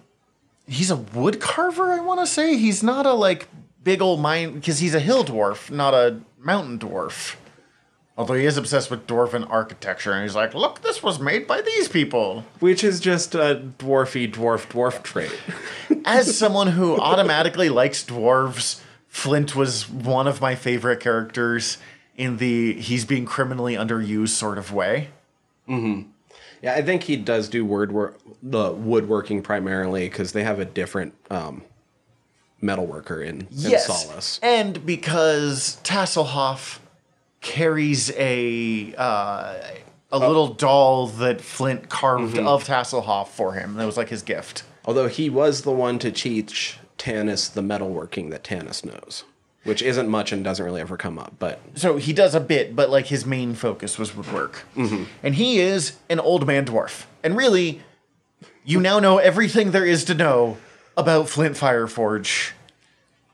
he's 0.68 0.90
a 0.90 0.96
wood 0.96 1.40
carver. 1.40 1.92
I 1.92 2.00
want 2.00 2.22
to 2.22 2.26
say 2.26 2.58
he's 2.58 2.82
not 2.82 3.06
a 3.06 3.14
like 3.14 3.48
big 3.84 4.02
old 4.02 4.20
mine 4.20 4.54
because 4.56 4.80
he's 4.80 4.96
a 4.96 5.00
hill 5.00 5.24
dwarf, 5.24 5.70
not 5.70 5.94
a 5.94 6.22
mountain 6.40 6.80
dwarf. 6.80 7.36
Although 8.20 8.34
he 8.34 8.46
is 8.46 8.58
obsessed 8.58 8.92
with 8.92 9.08
dwarven 9.08 9.50
architecture, 9.50 10.12
and 10.12 10.24
he's 10.24 10.36
like, 10.36 10.54
"Look, 10.54 10.82
this 10.82 11.02
was 11.02 11.22
made 11.22 11.48
by 11.48 11.62
these 11.62 11.88
people." 11.88 12.44
Which 12.60 12.84
is 12.84 13.00
just 13.00 13.34
a 13.34 13.72
dwarfy 13.80 14.30
dwarf 14.30 14.68
dwarf 14.68 15.02
trait. 15.04 15.32
as 16.06 16.38
someone 16.38 16.68
who 16.68 17.00
automatically 17.00 17.70
likes 17.70 18.04
dwarves, 18.04 18.82
Flint 19.08 19.56
was 19.56 19.90
one 19.90 20.28
of 20.28 20.42
my 20.42 20.54
favorite 20.56 21.00
characters 21.00 21.78
in 22.18 22.36
the 22.38 22.74
he's 22.74 23.06
being 23.06 23.26
criminally 23.26 23.76
underused 23.76 24.30
sort 24.30 24.58
of 24.58 24.74
way. 24.74 25.08
Yeah, 26.62 26.74
I 26.74 26.82
think 26.82 27.04
he 27.04 27.16
does 27.16 27.48
do 27.48 27.64
word 27.64 27.94
work, 27.94 28.20
the 28.44 28.74
woodworking 28.74 29.42
primarily 29.44 30.10
because 30.10 30.34
they 30.34 30.44
have 30.44 30.60
a 30.60 30.66
different 30.66 31.14
um, 31.32 31.64
metalworker 32.62 33.26
in, 33.26 33.48
in 33.52 33.80
Solace. 33.80 34.42
and 34.44 34.86
because 34.86 35.80
Tasselhoff 35.86 36.80
carries 37.42 38.12
a 38.18 38.94
uh, 38.96 39.56
a 40.12 40.20
little 40.20 40.54
doll 40.54 41.08
that 41.08 41.42
Flint 41.42 41.90
carved 41.90 42.38
of 42.38 42.66
Tasselhoff 42.66 43.28
for 43.30 43.54
him. 43.54 43.76
That 43.76 43.86
was 43.86 43.98
like 43.98 44.10
his 44.10 44.22
gift. 44.24 44.64
Although 44.86 45.08
he 45.08 45.30
was 45.30 45.62
the 45.62 45.72
one 45.72 46.00
to 46.00 46.12
teach 46.12 46.80
Tanis 46.98 47.52
the 47.54 47.62
metalworking 47.62 48.32
that 48.32 48.44
Tanis 48.44 48.84
knows, 48.84 49.24
which 49.64 49.82
isn't 49.82 50.10
much 50.10 50.32
and 50.32 50.44
doesn't 50.44 50.64
really 50.66 50.82
ever 50.82 50.98
come 50.98 51.20
up. 51.20 51.36
But 51.38 51.60
So 51.76 51.98
he 51.98 52.12
does 52.12 52.34
a 52.34 52.40
bit, 52.40 52.76
but 52.76 52.90
like 52.90 53.06
his 53.08 53.26
main 53.26 53.54
focus 53.54 54.00
was 54.00 54.16
woodwork. 54.16 54.64
And 54.76 55.36
he 55.36 55.60
is 55.60 55.98
an 56.10 56.20
old 56.20 56.48
man 56.48 56.66
dwarf. 56.66 57.06
And 57.24 57.38
really, 57.38 57.82
you 58.66 58.80
now 58.80 59.00
know 59.00 59.18
everything 59.20 59.72
there 59.72 59.86
is 59.86 60.04
to 60.06 60.16
know 60.16 60.58
about 60.98 61.30
Flint 61.30 61.56
Fireforge. 61.56 62.52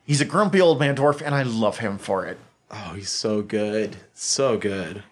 He's 0.06 0.22
a 0.22 0.26
grumpy 0.26 0.60
old 0.62 0.80
man 0.80 0.96
dwarf, 0.96 1.22
and 1.22 1.34
I 1.34 1.44
love 1.44 1.80
him 1.80 1.98
for 1.98 2.26
it. 2.26 2.38
Oh, 2.78 2.94
he's 2.96 3.10
so 3.10 3.42
good, 3.42 3.96
so 4.14 4.58
good. 4.58 5.04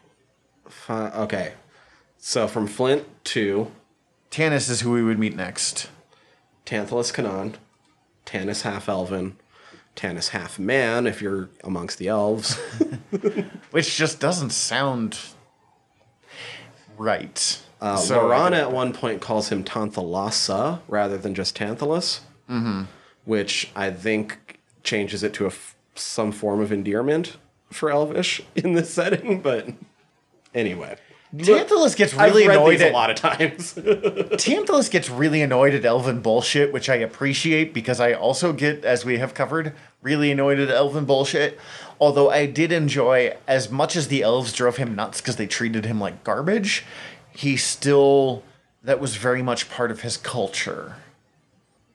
Fi- 0.68 1.12
okay, 1.12 1.54
so 2.18 2.48
from 2.48 2.68
Flint 2.68 3.06
to 3.26 3.72
Tanis 4.32 4.70
is 4.70 4.82
who 4.82 4.92
we 4.92 5.04
would 5.04 5.20
meet 5.20 5.36
next. 5.36 5.90
Tanthalas 6.66 7.14
Kanan, 7.14 7.56
Tanis 8.26 8.64
half 8.64 8.90
elven, 8.90 9.38
Tanis 9.96 10.30
half 10.30 10.58
man 10.60 11.08
if 11.08 11.22
you're 11.22 11.50
amongst 11.64 12.00
the 12.00 12.08
elves. 12.08 12.56
Which 13.72 13.96
just 13.96 14.20
doesn't 14.20 14.50
sound 14.52 15.20
right. 16.98 17.62
Uh, 17.82 17.98
So- 17.98 18.22
Laurana 18.28 18.60
at 18.60 18.72
one 18.72 18.94
point 18.94 19.22
calls 19.22 19.50
him 19.50 19.64
Tanthalasa 19.64 20.80
rather 20.88 21.18
than 21.18 21.36
just 21.36 21.56
Tanthalas, 21.58 22.20
which 23.26 23.72
I 23.76 23.90
think 23.92 24.60
changes 24.84 25.24
it 25.24 25.34
to 25.36 25.46
a 25.46 25.48
f- 25.48 25.76
some 25.96 26.32
form 26.32 26.60
of 26.60 26.72
endearment 26.72 27.38
for 27.74 27.90
Elvish 27.92 28.42
in 28.56 28.74
this 28.74 28.94
setting. 28.94 29.42
But 29.42 29.70
anyway, 30.54 30.98
Tantalus 31.38 31.96
gets 31.96 32.14
really 32.14 32.46
annoyed 32.46 32.82
at 32.82 32.92
a 32.92 32.94
lot 32.94 33.10
of 33.10 33.16
times. 33.16 33.74
Tantalus 34.38 34.90
gets 34.90 35.10
really 35.10 35.42
annoyed 35.42 35.74
at 35.74 35.84
elven 35.84 36.22
bullshit, 36.22 36.72
which 36.72 36.90
I 36.90 36.96
appreciate 36.96 37.74
because 37.74 38.00
I 38.00 38.14
also 38.14 38.54
get, 38.54 38.86
as 38.86 39.04
we 39.04 39.18
have 39.18 39.34
covered, 39.34 39.74
really 40.02 40.32
annoyed 40.32 40.60
at 40.60 40.70
elven 40.70 41.06
bullshit. 41.06 41.60
Although 42.00 42.30
I 42.30 42.46
did 42.46 42.72
enjoy, 42.72 43.36
as 43.48 43.72
much 43.72 43.96
as 43.96 44.10
the 44.10 44.22
elves 44.22 44.54
drove 44.54 44.78
him 44.78 44.96
nuts 44.96 45.22
because 45.22 45.38
they 45.38 45.48
treated 45.48 45.86
him 45.86 46.00
like 46.00 46.24
garbage, 46.24 46.86
he 47.32 47.58
still, 47.58 48.44
that 48.84 49.00
was 49.00 49.16
very 49.16 49.42
much 49.42 49.70
part 49.72 49.90
of 49.90 50.02
his 50.02 50.18
culture. 50.18 50.98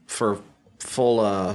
for 0.07 0.41
full 0.81 1.21
uh, 1.21 1.55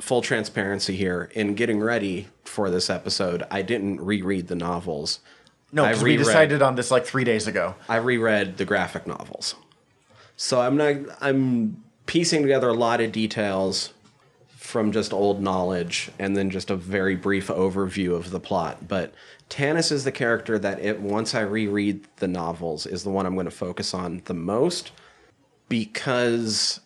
full 0.00 0.22
transparency 0.22 0.96
here, 0.96 1.30
in 1.34 1.54
getting 1.54 1.80
ready 1.80 2.28
for 2.44 2.70
this 2.70 2.90
episode, 2.90 3.44
I 3.50 3.62
didn't 3.62 4.00
reread 4.00 4.48
the 4.48 4.54
novels. 4.54 5.20
No, 5.72 5.84
I 5.84 5.88
because 5.88 6.02
we 6.02 6.10
reread- 6.12 6.26
decided 6.26 6.62
on 6.62 6.76
this 6.76 6.90
like 6.90 7.04
three 7.04 7.24
days 7.24 7.46
ago. 7.46 7.74
I 7.88 7.96
reread 7.96 8.56
the 8.56 8.64
graphic 8.64 9.06
novels. 9.06 9.54
So 10.36 10.60
I'm 10.60 10.76
not 10.76 10.96
I'm 11.20 11.82
piecing 12.06 12.42
together 12.42 12.68
a 12.68 12.74
lot 12.74 13.00
of 13.00 13.10
details 13.12 13.92
from 14.48 14.92
just 14.92 15.12
old 15.12 15.40
knowledge 15.40 16.10
and 16.18 16.36
then 16.36 16.50
just 16.50 16.70
a 16.70 16.76
very 16.76 17.14
brief 17.14 17.48
overview 17.48 18.14
of 18.14 18.30
the 18.30 18.40
plot. 18.40 18.88
But 18.88 19.14
Tanis 19.48 19.92
is 19.92 20.04
the 20.04 20.12
character 20.12 20.58
that 20.58 20.80
it 20.80 21.00
once 21.00 21.34
I 21.34 21.40
reread 21.40 22.06
the 22.16 22.28
novels 22.28 22.84
is 22.84 23.04
the 23.04 23.10
one 23.10 23.26
I'm 23.26 23.34
going 23.34 23.46
to 23.46 23.50
focus 23.50 23.94
on 23.94 24.22
the 24.24 24.34
most 24.34 24.90
because 25.68 26.80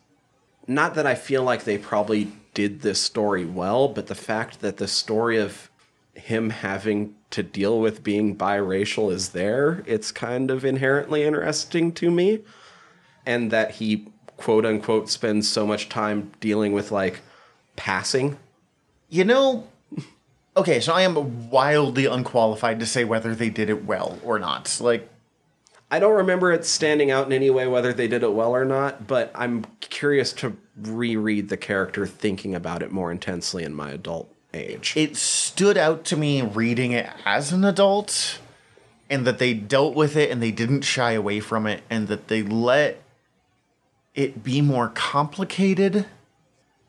not 0.66 0.94
that 0.94 1.06
I 1.06 1.14
feel 1.14 1.42
like 1.42 1.64
they 1.64 1.78
probably 1.78 2.30
did 2.54 2.82
this 2.82 3.00
story 3.00 3.44
well, 3.44 3.88
but 3.88 4.06
the 4.06 4.14
fact 4.14 4.60
that 4.60 4.76
the 4.76 4.88
story 4.88 5.38
of 5.38 5.70
him 6.14 6.50
having 6.50 7.14
to 7.30 7.42
deal 7.42 7.80
with 7.80 8.02
being 8.02 8.36
biracial 8.36 9.12
is 9.12 9.30
there, 9.30 9.82
it's 9.86 10.12
kind 10.12 10.50
of 10.50 10.64
inherently 10.64 11.22
interesting 11.22 11.92
to 11.92 12.10
me. 12.10 12.40
And 13.24 13.50
that 13.50 13.72
he 13.72 14.08
quote 14.36 14.64
unquote 14.64 15.08
spends 15.10 15.48
so 15.48 15.66
much 15.66 15.88
time 15.88 16.32
dealing 16.40 16.72
with 16.72 16.90
like 16.90 17.20
passing. 17.76 18.38
You 19.08 19.24
know, 19.24 19.68
okay, 20.56 20.80
so 20.80 20.92
I 20.92 21.02
am 21.02 21.50
wildly 21.50 22.06
unqualified 22.06 22.80
to 22.80 22.86
say 22.86 23.04
whether 23.04 23.34
they 23.34 23.50
did 23.50 23.70
it 23.70 23.84
well 23.84 24.18
or 24.24 24.38
not. 24.38 24.78
Like, 24.80 25.08
I 25.90 25.98
don't 25.98 26.16
remember 26.16 26.52
it 26.52 26.64
standing 26.64 27.10
out 27.10 27.26
in 27.26 27.32
any 27.32 27.50
way 27.50 27.66
whether 27.66 27.92
they 27.92 28.06
did 28.06 28.22
it 28.22 28.32
well 28.32 28.54
or 28.54 28.64
not, 28.64 29.06
but 29.06 29.32
I'm 29.34 29.64
curious 29.80 30.32
to 30.34 30.56
reread 30.76 31.48
the 31.48 31.56
character 31.56 32.06
thinking 32.06 32.54
about 32.54 32.82
it 32.82 32.92
more 32.92 33.10
intensely 33.10 33.64
in 33.64 33.74
my 33.74 33.90
adult 33.90 34.32
age. 34.54 34.94
it 34.96 35.16
stood 35.16 35.76
out 35.76 36.04
to 36.04 36.16
me 36.16 36.42
reading 36.42 36.92
it 36.92 37.08
as 37.24 37.52
an 37.52 37.64
adult, 37.64 38.38
and 39.08 39.26
that 39.26 39.38
they 39.38 39.54
dealt 39.54 39.94
with 39.94 40.16
it 40.16 40.30
and 40.30 40.42
they 40.42 40.52
didn't 40.52 40.82
shy 40.82 41.12
away 41.12 41.40
from 41.40 41.66
it, 41.66 41.82
and 41.90 42.08
that 42.08 42.28
they 42.28 42.42
let 42.42 43.02
it 44.14 44.42
be 44.42 44.60
more 44.60 44.88
complicated. 44.88 46.06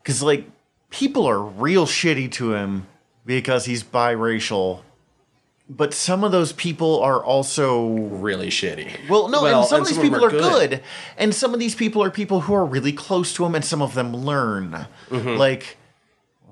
Because, 0.02 0.22
like, 0.22 0.48
people 0.90 1.26
are 1.26 1.42
real 1.42 1.86
shitty 1.86 2.30
to 2.32 2.54
him 2.54 2.86
because 3.24 3.64
he's 3.64 3.82
biracial. 3.82 4.80
But 5.74 5.94
some 5.94 6.22
of 6.22 6.32
those 6.32 6.52
people 6.52 7.00
are 7.00 7.24
also 7.24 7.86
really 7.88 8.48
shitty. 8.50 9.08
well, 9.08 9.28
no, 9.28 9.42
Well, 9.42 9.60
and 9.60 9.68
some 9.68 9.76
and 9.78 9.82
of 9.82 9.88
these 9.88 9.96
some 9.96 10.04
people 10.04 10.22
are 10.24 10.28
are 10.28 10.30
good. 10.30 10.70
good. 10.70 10.82
and 11.16 11.34
some 11.34 11.54
of 11.54 11.60
these 11.60 11.74
people 11.74 12.02
are 12.02 12.10
people 12.10 12.42
who 12.42 12.52
are 12.52 12.64
really 12.66 12.92
close 12.92 13.32
to 13.34 13.44
him, 13.46 13.54
and 13.54 13.64
some 13.64 13.80
of 13.80 13.94
them 13.94 14.14
learn. 14.14 14.86
Mm-hmm. 15.08 15.36
Like 15.38 15.78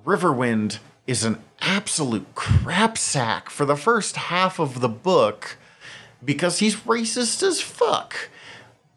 Riverwind 0.05 0.79
is 1.07 1.25
an 1.25 1.39
absolute 1.61 2.35
crap 2.35 2.97
sack 2.97 3.51
for 3.51 3.65
the 3.67 3.77
first 3.77 4.17
half 4.17 4.59
of 4.59 4.81
the 4.81 4.89
book 4.89 5.59
because 6.25 6.61
he's 6.61 6.77
racist 6.77 7.43
as 7.43 7.61
fuck. 7.61 8.31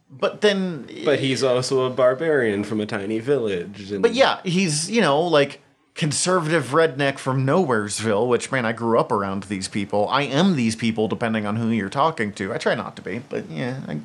But 0.09 0.41
then, 0.41 0.87
But 1.03 1.19
he's 1.19 1.43
also 1.43 1.85
a 1.85 1.89
barbarian 1.89 2.63
from 2.63 2.79
a 2.79 2.85
tiny 2.85 3.17
village. 3.19 3.91
And 3.91 4.01
but 4.03 4.13
yeah, 4.13 4.39
he's 4.43 4.89
you 4.89 5.01
know 5.01 5.21
like 5.21 5.59
conservative 5.95 6.67
redneck 6.69 7.19
from 7.19 7.45
Nowheresville, 7.45 8.27
which 8.27 8.51
man, 8.51 8.65
I 8.65 8.73
grew 8.73 8.99
up 8.99 9.11
around 9.11 9.43
these 9.43 9.67
people. 9.67 10.07
I 10.09 10.23
am 10.23 10.55
these 10.55 10.75
people, 10.75 11.07
depending 11.07 11.45
on 11.45 11.55
who 11.55 11.69
you're 11.69 11.89
talking 11.89 12.33
to. 12.33 12.53
I 12.53 12.57
try 12.57 12.75
not 12.75 12.95
to 12.95 13.01
be, 13.01 13.19
but 13.19 13.49
yeah, 13.49 13.81
I, 13.87 13.99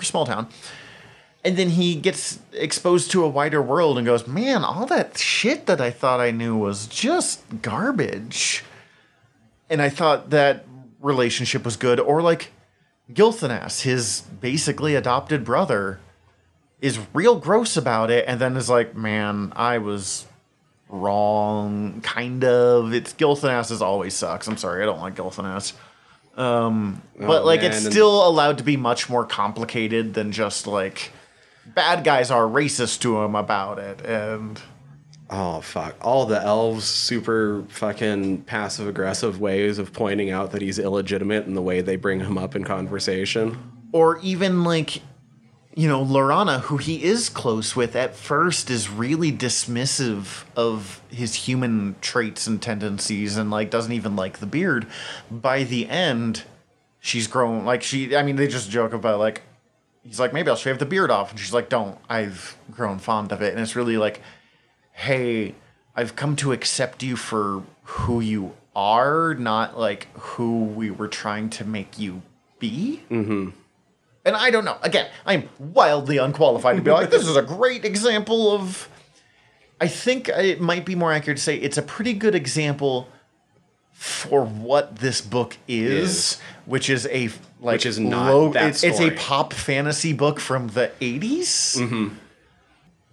small 0.00 0.26
town. 0.26 0.48
And 1.44 1.56
then 1.56 1.70
he 1.70 1.94
gets 1.94 2.40
exposed 2.52 3.10
to 3.12 3.24
a 3.24 3.28
wider 3.28 3.62
world 3.62 3.96
and 3.96 4.06
goes, 4.06 4.26
man, 4.26 4.64
all 4.64 4.86
that 4.86 5.16
shit 5.16 5.66
that 5.66 5.80
I 5.80 5.90
thought 5.90 6.20
I 6.20 6.30
knew 6.30 6.56
was 6.56 6.86
just 6.86 7.62
garbage. 7.62 8.64
And 9.70 9.80
I 9.80 9.88
thought 9.88 10.30
that 10.30 10.66
relationship 11.00 11.64
was 11.64 11.76
good. 11.76 12.00
Or 12.00 12.20
like 12.20 12.50
Gilthanas, 13.10 13.82
his 13.82 14.22
basically 14.40 14.94
adopted 14.94 15.44
brother, 15.44 16.00
is 16.80 16.98
real 17.14 17.38
gross 17.38 17.76
about 17.76 18.10
it 18.10 18.24
and 18.28 18.40
then 18.40 18.56
is 18.56 18.68
like, 18.68 18.94
man, 18.94 19.52
I 19.56 19.78
was 19.78 20.26
wrong, 20.88 22.00
kind 22.02 22.44
of. 22.44 22.92
It's 22.92 23.12
Gilthanas 23.14 23.80
always 23.80 24.14
sucks. 24.14 24.46
I'm 24.46 24.56
sorry, 24.56 24.82
I 24.82 24.86
don't 24.86 25.00
like 25.00 25.14
Gilthanas. 25.14 25.72
Um, 26.36 27.02
but 27.18 27.42
Oh, 27.42 27.44
like 27.44 27.62
man, 27.62 27.72
it's 27.72 27.84
still 27.84 28.26
allowed 28.26 28.58
to 28.58 28.64
be 28.64 28.76
much 28.76 29.10
more 29.10 29.24
complicated 29.24 30.14
than 30.14 30.30
just 30.30 30.66
like 30.66 31.10
bad 31.66 32.04
guys 32.04 32.30
are 32.30 32.44
racist 32.44 33.00
to 33.00 33.18
him 33.22 33.34
about 33.34 33.78
it 33.78 34.00
and 34.06 34.60
Oh 35.30 35.60
fuck! 35.60 35.94
All 36.00 36.24
the 36.24 36.40
elves' 36.40 36.84
super 36.86 37.62
fucking 37.68 38.42
passive 38.42 38.88
aggressive 38.88 39.40
ways 39.40 39.78
of 39.78 39.92
pointing 39.92 40.30
out 40.30 40.52
that 40.52 40.62
he's 40.62 40.78
illegitimate 40.78 41.44
and 41.44 41.54
the 41.54 41.60
way 41.60 41.82
they 41.82 41.96
bring 41.96 42.20
him 42.20 42.38
up 42.38 42.56
in 42.56 42.64
conversation. 42.64 43.58
or 43.92 44.18
even 44.20 44.64
like 44.64 45.02
you 45.74 45.88
know 45.88 46.04
Laurana 46.04 46.60
who 46.62 46.76
he 46.76 47.04
is 47.04 47.28
close 47.28 47.76
with 47.76 47.94
at 47.94 48.14
first 48.14 48.70
is 48.70 48.90
really 48.90 49.30
dismissive 49.30 50.44
of 50.56 51.00
his 51.08 51.34
human 51.34 51.96
traits 52.00 52.46
and 52.46 52.60
tendencies 52.60 53.36
and 53.36 53.50
like 53.50 53.70
doesn't 53.70 53.92
even 53.92 54.16
like 54.16 54.38
the 54.38 54.46
beard. 54.46 54.86
By 55.30 55.64
the 55.64 55.88
end 55.88 56.44
she's 57.00 57.26
grown 57.26 57.64
like 57.64 57.82
she 57.82 58.16
I 58.16 58.22
mean 58.22 58.36
they 58.36 58.48
just 58.48 58.70
joke 58.70 58.92
about 58.92 59.18
like 59.18 59.42
he's 60.02 60.18
like 60.18 60.32
maybe 60.32 60.50
I'll 60.50 60.56
shave 60.56 60.78
the 60.78 60.86
beard 60.86 61.10
off. 61.10 61.30
And 61.30 61.38
she's 61.38 61.52
like 61.52 61.68
don't. 61.68 61.98
I've 62.08 62.56
grown 62.70 62.98
fond 62.98 63.32
of 63.32 63.42
it. 63.42 63.52
And 63.52 63.60
it's 63.62 63.76
really 63.76 63.96
like 63.96 64.20
hey 64.92 65.54
I've 65.94 66.16
come 66.16 66.36
to 66.36 66.52
accept 66.52 67.02
you 67.02 67.16
for 67.16 67.62
who 67.84 68.20
you 68.20 68.54
are 68.74 69.34
not 69.34 69.76
like 69.78 70.06
who 70.16 70.64
we 70.64 70.90
were 70.90 71.08
trying 71.08 71.50
to 71.50 71.64
make 71.64 71.98
you 71.98 72.22
be 72.60 73.02
mm-hmm. 73.10 73.50
And 74.28 74.36
I 74.36 74.50
don't 74.50 74.64
know. 74.64 74.78
Again, 74.82 75.10
I'm 75.26 75.48
wildly 75.58 76.18
unqualified 76.18 76.76
to 76.76 76.82
be 76.82 76.90
like, 76.90 77.10
this 77.10 77.26
is 77.26 77.36
a 77.36 77.42
great 77.42 77.84
example 77.84 78.52
of. 78.52 78.88
I 79.80 79.88
think 79.88 80.28
it 80.28 80.60
might 80.60 80.84
be 80.84 80.94
more 80.94 81.12
accurate 81.12 81.38
to 81.38 81.42
say 81.42 81.56
it's 81.56 81.78
a 81.78 81.82
pretty 81.82 82.12
good 82.12 82.34
example 82.34 83.08
for 83.92 84.44
what 84.44 84.96
this 84.96 85.20
book 85.20 85.56
is, 85.66 86.10
Is. 86.10 86.40
which 86.66 86.88
is 86.90 87.06
a 87.06 87.30
like 87.60 87.74
Which 87.74 87.86
is 87.86 87.98
not 87.98 88.52
that 88.52 88.68
it's, 88.68 88.84
it's 88.84 89.00
a 89.00 89.10
pop 89.10 89.52
fantasy 89.52 90.12
book 90.12 90.38
from 90.38 90.68
the 90.68 90.92
80s. 91.00 91.78
Mm-hmm. 91.78 92.14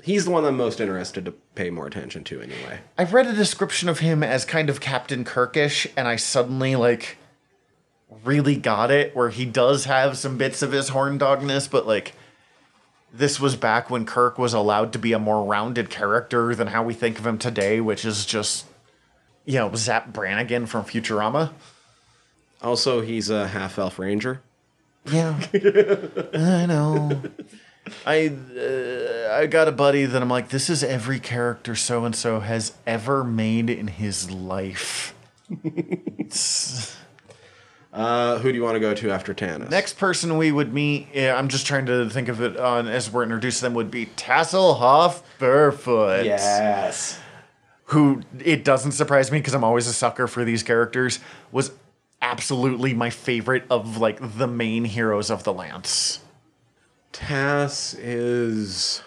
He's 0.03 0.25
the 0.25 0.31
one 0.31 0.45
I'm 0.45 0.57
most 0.57 0.79
interested 0.79 1.25
to 1.25 1.31
pay 1.31 1.71
more 1.71 1.87
attention 1.87 2.23
to, 2.25 2.39
anyway. 2.39 2.79
I've 2.95 3.13
read 3.13 3.25
a 3.25 3.33
description 3.33 3.89
of 3.89 3.99
him 3.99 4.21
as 4.21 4.45
kind 4.45 4.69
of 4.69 4.79
Captain 4.79 5.23
Kirkish, 5.23 5.87
and 5.97 6.07
I 6.07 6.17
suddenly 6.17 6.75
like 6.75 7.17
really 8.23 8.55
got 8.55 8.91
it 8.91 9.15
where 9.15 9.29
he 9.29 9.45
does 9.45 9.85
have 9.85 10.17
some 10.17 10.37
bits 10.37 10.61
of 10.61 10.71
his 10.71 10.89
horn 10.89 11.19
dogness, 11.19 11.69
but 11.69 11.85
like 11.85 12.13
this 13.13 13.39
was 13.39 13.55
back 13.55 13.89
when 13.89 14.05
Kirk 14.05 14.37
was 14.37 14.53
allowed 14.53 14.93
to 14.93 14.99
be 14.99 15.13
a 15.13 15.19
more 15.19 15.45
rounded 15.45 15.89
character 15.89 16.53
than 16.53 16.67
how 16.67 16.83
we 16.83 16.93
think 16.93 17.17
of 17.19 17.25
him 17.25 17.37
today, 17.37 17.79
which 17.79 18.03
is 18.05 18.25
just 18.25 18.65
you 19.45 19.59
know, 19.59 19.73
Zapp 19.75 20.11
Brannigan 20.11 20.65
from 20.65 20.83
Futurama. 20.83 21.51
Also, 22.61 23.01
he's 23.01 23.29
a 23.29 23.47
half 23.47 23.77
elf 23.77 23.99
ranger. 23.99 24.41
Yeah, 25.05 25.39
I 26.33 26.65
know. 26.65 27.21
I 28.05 28.35
uh, 28.57 29.37
I 29.39 29.45
got 29.45 29.67
a 29.67 29.71
buddy 29.71 30.05
that 30.05 30.19
I'm 30.19 30.29
like, 30.29 30.49
this 30.49 30.69
is 30.69 30.83
every 30.83 31.19
character 31.19 31.75
so 31.75 32.05
and 32.05 32.15
so 32.15 32.39
has 32.39 32.73
ever 32.87 33.23
made 33.23 33.69
in 33.69 33.87
his 33.87 34.31
life. 34.31 35.13
Uh, 37.95 38.39
who 38.39 38.51
do 38.51 38.57
you 38.57 38.63
want 38.63 38.75
to 38.75 38.79
go 38.81 38.93
to 38.93 39.09
after 39.09 39.33
Tanis? 39.33 39.69
Next 39.69 39.97
person 39.97 40.37
we 40.37 40.51
would 40.51 40.73
meet, 40.73 41.07
yeah, 41.13 41.33
I'm 41.37 41.47
just 41.47 41.65
trying 41.65 41.85
to 41.85 42.09
think 42.09 42.27
of 42.27 42.41
it 42.41 42.57
on 42.57 42.89
as 42.89 43.09
we're 43.09 43.23
introduced 43.23 43.59
to 43.59 43.63
them 43.63 43.73
would 43.75 43.89
be 43.89 44.07
Tasslehoff 44.17 45.21
Burrfoot. 45.39 46.25
Yes. 46.25 47.17
Who 47.85 48.21
it 48.43 48.65
doesn't 48.65 48.91
surprise 48.91 49.31
me 49.31 49.39
because 49.39 49.53
I'm 49.53 49.63
always 49.63 49.87
a 49.87 49.93
sucker 49.93 50.27
for 50.27 50.43
these 50.43 50.61
characters. 50.61 51.19
Was 51.53 51.71
absolutely 52.21 52.93
my 52.93 53.09
favorite 53.09 53.63
of 53.69 53.95
like 53.97 54.17
the 54.37 54.47
main 54.47 54.83
heroes 54.83 55.29
of 55.31 55.45
the 55.45 55.53
Lance. 55.53 56.19
Tass 57.13 57.93
is 57.93 59.03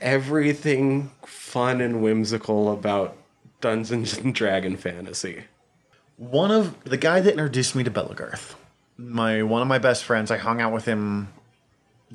everything 0.00 1.10
fun 1.26 1.80
and 1.80 2.00
whimsical 2.04 2.72
about 2.72 3.16
Dungeons 3.60 4.16
and 4.16 4.32
Dragon 4.32 4.76
fantasy. 4.76 5.44
One 6.30 6.52
of 6.52 6.84
the 6.84 6.96
guy 6.96 7.20
that 7.20 7.32
introduced 7.32 7.74
me 7.74 7.82
to 7.82 7.90
Belegarth, 7.90 8.54
my 8.96 9.42
one 9.42 9.60
of 9.60 9.66
my 9.66 9.78
best 9.78 10.04
friends. 10.04 10.30
I 10.30 10.36
hung 10.36 10.60
out 10.60 10.72
with 10.72 10.84
him 10.84 11.32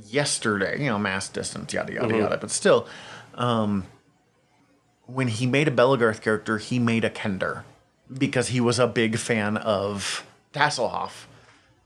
yesterday. 0.06 0.80
You 0.82 0.86
know, 0.86 0.98
mass 0.98 1.28
distance, 1.28 1.74
yada 1.74 1.92
yada 1.92 2.18
yada. 2.18 2.38
But 2.38 2.50
still, 2.50 2.88
um, 3.36 3.86
when 5.08 5.28
he 5.28 5.46
made 5.46 5.68
a 5.68 5.72
Belegarth 5.72 6.22
character, 6.22 6.58
he 6.58 6.80
made 6.80 7.04
a 7.04 7.10
Kender 7.10 7.64
because 8.18 8.48
he 8.48 8.62
was 8.62 8.80
a 8.80 8.88
big 8.88 9.18
fan 9.18 9.58
of 9.58 10.26
Tasslehoff. 10.54 11.26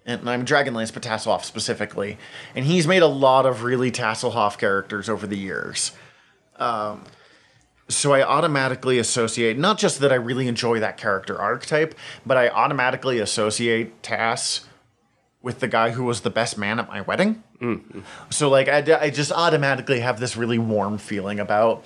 And 0.05 0.29
I'm 0.29 0.45
Dragonlance, 0.45 0.93
but 0.93 1.01
Tasslehoff 1.01 1.43
specifically. 1.43 2.19
And 2.55 2.65
he's 2.65 2.85
made 2.85 3.01
a 3.01 3.07
lot 3.07 3.47
of 3.47 3.63
really 3.63 3.91
Tasslehoff 3.91 4.59
characters 4.59 5.09
over 5.09 5.25
the 5.25 5.37
years. 5.37 5.91
So 7.91 8.13
I 8.13 8.23
automatically 8.23 8.99
associate 8.99 9.57
not 9.57 9.77
just 9.77 9.99
that 9.99 10.11
I 10.11 10.15
really 10.15 10.47
enjoy 10.47 10.79
that 10.79 10.97
character 10.97 11.39
archetype, 11.39 11.95
but 12.25 12.37
I 12.37 12.49
automatically 12.49 13.19
associate 13.19 14.01
Tass 14.01 14.65
with 15.41 15.59
the 15.59 15.67
guy 15.67 15.91
who 15.91 16.03
was 16.03 16.21
the 16.21 16.29
best 16.29 16.57
man 16.57 16.79
at 16.79 16.87
my 16.87 17.01
wedding. 17.01 17.43
Mm-hmm. 17.59 18.01
So 18.29 18.49
like 18.49 18.67
I, 18.67 18.77
I 18.99 19.09
just 19.09 19.31
automatically 19.31 19.99
have 19.99 20.19
this 20.19 20.37
really 20.37 20.59
warm 20.59 20.97
feeling 20.97 21.39
about 21.39 21.83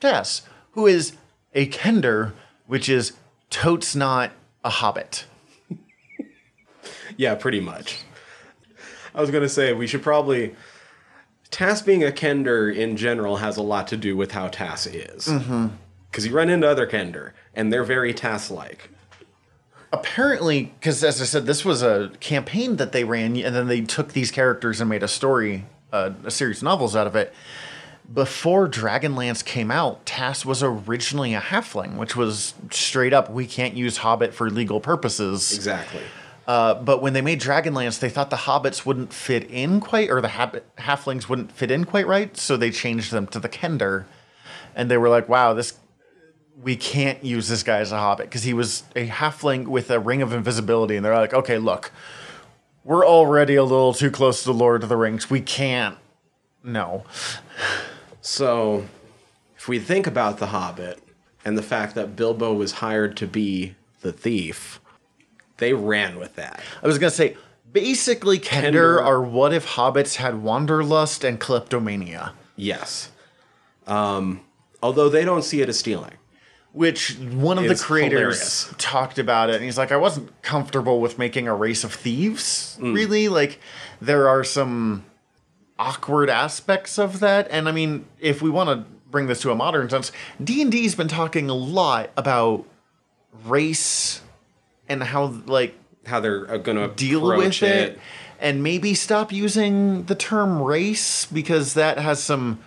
Tass, 0.00 0.42
who 0.72 0.86
is 0.86 1.16
a 1.54 1.68
Kender, 1.68 2.32
which 2.66 2.88
is 2.88 3.12
totes 3.50 3.94
not 3.94 4.32
a 4.64 4.70
hobbit. 4.70 5.26
Yeah, 7.16 7.34
pretty 7.34 7.60
much. 7.60 8.04
I 9.14 9.20
was 9.20 9.30
going 9.30 9.42
to 9.42 9.48
say 9.48 9.74
we 9.74 9.86
should 9.86 10.02
probably. 10.02 10.54
Tass 11.50 11.82
being 11.82 12.04
a 12.04 12.08
Kender 12.10 12.74
in 12.74 12.96
general 12.96 13.36
has 13.38 13.56
a 13.56 13.62
lot 13.62 13.86
to 13.88 13.96
do 13.96 14.16
with 14.16 14.32
how 14.32 14.48
Tass 14.48 14.86
is. 14.86 15.28
Because 16.10 16.26
you 16.26 16.32
run 16.32 16.48
into 16.50 16.68
other 16.68 16.86
Kender, 16.86 17.32
and 17.54 17.72
they're 17.72 17.84
very 17.84 18.14
Tass 18.14 18.50
like. 18.50 18.88
apparently 19.92 20.72
because 20.78 21.02
as 21.02 21.20
i 21.20 21.24
said 21.24 21.46
this 21.46 21.64
was 21.64 21.82
a 21.82 22.12
campaign 22.20 22.76
that 22.76 22.92
they 22.92 23.02
ran 23.02 23.36
and 23.36 23.54
then 23.56 23.66
they 23.66 23.80
took 23.80 24.12
these 24.12 24.30
characters 24.30 24.80
and 24.80 24.88
made 24.88 25.02
a 25.02 25.08
story 25.08 25.64
uh, 25.92 26.10
a 26.24 26.30
series 26.30 26.58
of 26.58 26.62
novels 26.62 26.94
out 26.94 27.08
of 27.08 27.16
it 27.16 27.34
before 28.14 28.68
dragonlance 28.68 29.44
came 29.44 29.68
out 29.68 30.06
tass 30.06 30.44
was 30.44 30.62
originally 30.62 31.34
a 31.34 31.40
halfling 31.40 31.96
which 31.96 32.14
was 32.14 32.54
straight 32.70 33.12
up 33.12 33.28
we 33.32 33.46
can't 33.48 33.74
use 33.76 33.96
hobbit 33.98 34.32
for 34.32 34.48
legal 34.48 34.80
purposes 34.80 35.52
Exactly. 35.52 36.02
Uh, 36.50 36.74
but 36.74 37.00
when 37.00 37.12
they 37.12 37.20
made 37.20 37.40
dragonlance 37.40 38.00
they 38.00 38.08
thought 38.08 38.28
the 38.28 38.36
hobbits 38.36 38.84
wouldn't 38.84 39.12
fit 39.12 39.48
in 39.48 39.78
quite 39.78 40.10
or 40.10 40.20
the 40.20 40.30
hab- 40.30 40.64
halflings 40.78 41.28
wouldn't 41.28 41.52
fit 41.52 41.70
in 41.70 41.84
quite 41.84 42.08
right 42.08 42.36
so 42.36 42.56
they 42.56 42.72
changed 42.72 43.12
them 43.12 43.24
to 43.28 43.38
the 43.38 43.48
kender. 43.48 44.04
And 44.74 44.90
they 44.90 44.96
were 44.96 45.08
like 45.08 45.28
wow 45.28 45.54
this 45.54 45.78
we 46.60 46.74
can't 46.74 47.24
use 47.24 47.46
this 47.46 47.62
guy 47.62 47.78
as 47.78 47.92
a 47.92 47.98
hobbit. 47.98 48.26
Because 48.26 48.42
he 48.42 48.52
was 48.52 48.82
a 48.96 49.06
halfling 49.06 49.68
with 49.68 49.92
a 49.92 50.00
ring 50.00 50.22
of 50.22 50.32
invisibility 50.32 50.96
and 50.96 51.04
they're 51.04 51.14
like 51.14 51.32
okay 51.32 51.56
look 51.56 51.92
we're 52.82 53.06
already 53.06 53.54
a 53.54 53.62
little 53.62 53.94
too 53.94 54.10
close 54.10 54.42
to 54.42 54.46
the 54.46 54.58
lord 54.58 54.82
of 54.82 54.88
the 54.88 54.96
rings. 54.96 55.30
We 55.30 55.42
can't 55.42 55.98
no. 56.64 57.04
So, 58.22 58.86
if 59.56 59.68
we 59.68 59.78
think 59.78 60.08
about 60.08 60.38
The 60.38 60.48
Hobbit 60.48 60.98
and 61.44 61.56
the 61.56 61.62
fact 61.62 61.94
that 61.94 62.16
Bilbo 62.16 62.52
was 62.52 62.72
hired 62.72 63.16
to 63.18 63.26
be 63.26 63.76
the 64.02 64.12
thief, 64.12 64.80
they 65.60 65.72
ran 65.72 66.18
with 66.18 66.34
that. 66.36 66.60
i 66.82 66.86
was 66.86 66.98
gonna 66.98 67.10
say 67.10 67.36
basically 67.72 68.38
kender, 68.40 68.72
Kender- 68.72 69.02
are 69.04 69.22
what 69.22 69.52
if 69.52 69.64
hobbits 69.64 70.16
had 70.16 70.42
wanderlust 70.42 71.22
and 71.24 71.38
kleptomania 71.38 72.32
Yes. 72.56 73.10
Um, 73.86 74.40
although 74.82 75.08
they 75.08 75.24
don't 75.24 75.42
see 75.42 75.62
it 75.62 75.68
as 75.68 75.78
stealing. 75.78 76.12
which 76.72 77.16
one 77.18 77.58
of 77.58 77.64
the 77.68 77.74
creators 77.74 78.38
hilarious. 78.64 78.74
talked 78.78 79.18
about 79.18 79.48
it 79.50 79.56
and 79.56 79.64
he's 79.64 79.78
like 79.78 79.90
i 79.92 79.96
wasn't 79.96 80.30
comfortable 80.42 81.00
with 81.00 81.18
making 81.18 81.48
a 81.48 81.54
race 81.54 81.82
of 81.84 81.92
thieves 81.94 82.76
Mm. 82.80 82.94
really 82.94 83.28
like 83.28 83.58
there 84.00 84.28
are 84.28 84.44
some 84.44 85.04
awkward 85.78 86.28
aspects 86.30 86.98
of 86.98 87.18
that 87.20 87.48
and 87.50 87.68
i 87.68 87.72
mean 87.72 88.04
if 88.20 88.40
we 88.42 88.50
want 88.50 88.68
to 88.70 88.84
bring 89.10 89.26
this 89.26 89.40
to 89.40 89.50
a 89.50 89.54
modern 89.56 89.88
sense 89.90 90.12
d&d's 90.42 90.94
been 90.94 91.08
talking 91.08 91.48
a 91.50 91.54
lot 91.54 92.10
about 92.16 92.64
race 93.46 94.20
and 94.90 95.02
how 95.02 95.26
like 95.46 95.74
How 96.04 96.20
they're 96.20 96.58
going 96.58 96.76
to 96.76 96.88
deal 96.94 97.26
with 97.26 97.62
it, 97.62 97.98
and 98.38 98.62
maybe 98.62 98.94
stop 98.94 99.32
using 99.32 100.04
the 100.04 100.14
term 100.14 100.60
race 100.60 101.26
because 101.26 101.74
that 101.74 101.98
has 101.98 102.22
some 102.22 102.60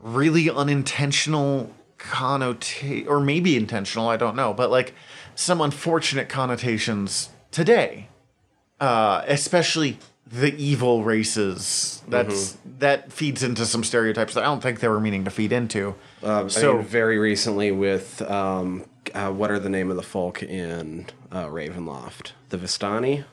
really 0.00 0.50
unintentional 0.50 1.74
connotation 1.98 3.08
or 3.08 3.18
maybe 3.18 3.56
intentional 3.56 4.08
i 4.08 4.16
don't 4.16 4.36
know 4.36 4.54
but 4.54 4.70
like 4.70 4.94
some 5.34 5.60
unfortunate 5.60 6.28
connotations 6.28 7.28
today 7.50 8.06
uh 8.78 9.24
especially 9.26 9.98
the 10.30 10.54
evil 10.56 11.04
races. 11.04 12.02
That's 12.08 12.56
that 12.78 13.12
feeds 13.12 13.42
into 13.42 13.64
some 13.64 13.82
stereotypes 13.82 14.34
that 14.34 14.42
i 14.42 14.46
don't 14.46 14.62
think 14.62 14.80
they 14.80 14.88
were 14.88 15.00
meaning 15.00 15.24
to 15.24 15.30
feed 15.30 15.52
into. 15.52 15.94
Um, 16.22 16.50
so 16.50 16.72
I 16.72 16.76
mean, 16.76 16.86
very 16.86 17.18
recently 17.18 17.72
with 17.72 18.22
um, 18.22 18.84
uh, 19.14 19.30
what 19.30 19.50
are 19.50 19.58
the 19.58 19.70
name 19.70 19.90
of 19.90 19.96
the 19.96 20.02
folk 20.02 20.42
in 20.42 21.06
uh, 21.32 21.46
Ravenloft? 21.46 22.32
The 22.48 22.58
Vistani. 22.58 23.24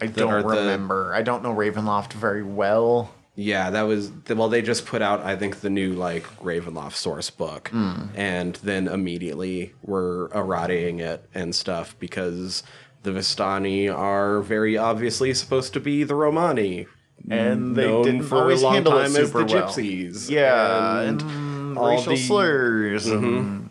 i 0.00 0.06
don't 0.06 0.42
the- 0.42 0.48
remember 0.48 1.14
i 1.14 1.22
don't 1.22 1.42
know 1.42 1.54
ravenloft 1.54 2.12
very 2.14 2.42
well 2.42 3.12
Yeah, 3.36 3.70
that 3.70 3.82
was 3.82 4.12
well. 4.28 4.48
They 4.48 4.62
just 4.62 4.86
put 4.86 5.02
out, 5.02 5.20
I 5.22 5.34
think, 5.34 5.58
the 5.60 5.68
new 5.70 5.94
like 5.94 6.22
Ravenloft 6.40 6.94
source 6.94 7.30
book, 7.30 7.68
and 8.14 8.54
then 8.62 8.86
immediately 8.86 9.72
were 9.82 10.30
errating 10.32 11.00
it 11.00 11.28
and 11.34 11.52
stuff 11.52 11.96
because 11.98 12.62
the 13.02 13.10
Vistani 13.10 13.92
are 13.92 14.40
very 14.40 14.76
obviously 14.78 15.34
supposed 15.34 15.72
to 15.72 15.80
be 15.80 16.04
the 16.04 16.14
Romani, 16.14 16.86
and 17.28 17.74
they 17.74 17.88
known 17.88 18.04
didn't 18.04 18.22
for 18.22 18.36
a 18.36 18.40
always 18.42 18.62
long 18.62 18.74
handle 18.74 18.92
it 18.98 19.02
time 19.08 19.16
as 19.16 19.26
super 19.32 19.44
the 19.44 19.52
well. 19.54 19.68
Gypsies. 19.68 20.30
Yeah, 20.30 21.00
and, 21.00 21.20
and, 21.20 21.76
racial 21.76 22.12
the- 22.14 22.18
Mm-hmm. 22.20 22.26
slurs. 22.28 23.06
And, 23.08 23.63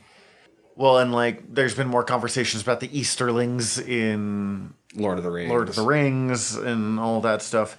well, 0.76 0.97
and 0.97 1.11
like, 1.11 1.53
there's 1.53 1.76
been 1.76 1.88
more 1.88 2.03
conversations 2.03 2.63
about 2.63 2.80
the 2.80 2.88
Easterlings 2.97 3.80
in 3.80 4.74
Lord 4.95 5.17
of 5.17 5.24
the 5.24 5.32
Rings. 5.32 5.49
Lord 5.49 5.69
of 5.69 5.76
the 5.76 5.84
Rings 5.84 6.55
and 6.55 6.99
all 6.99 7.21
that 7.21 7.41
stuff. 7.41 7.78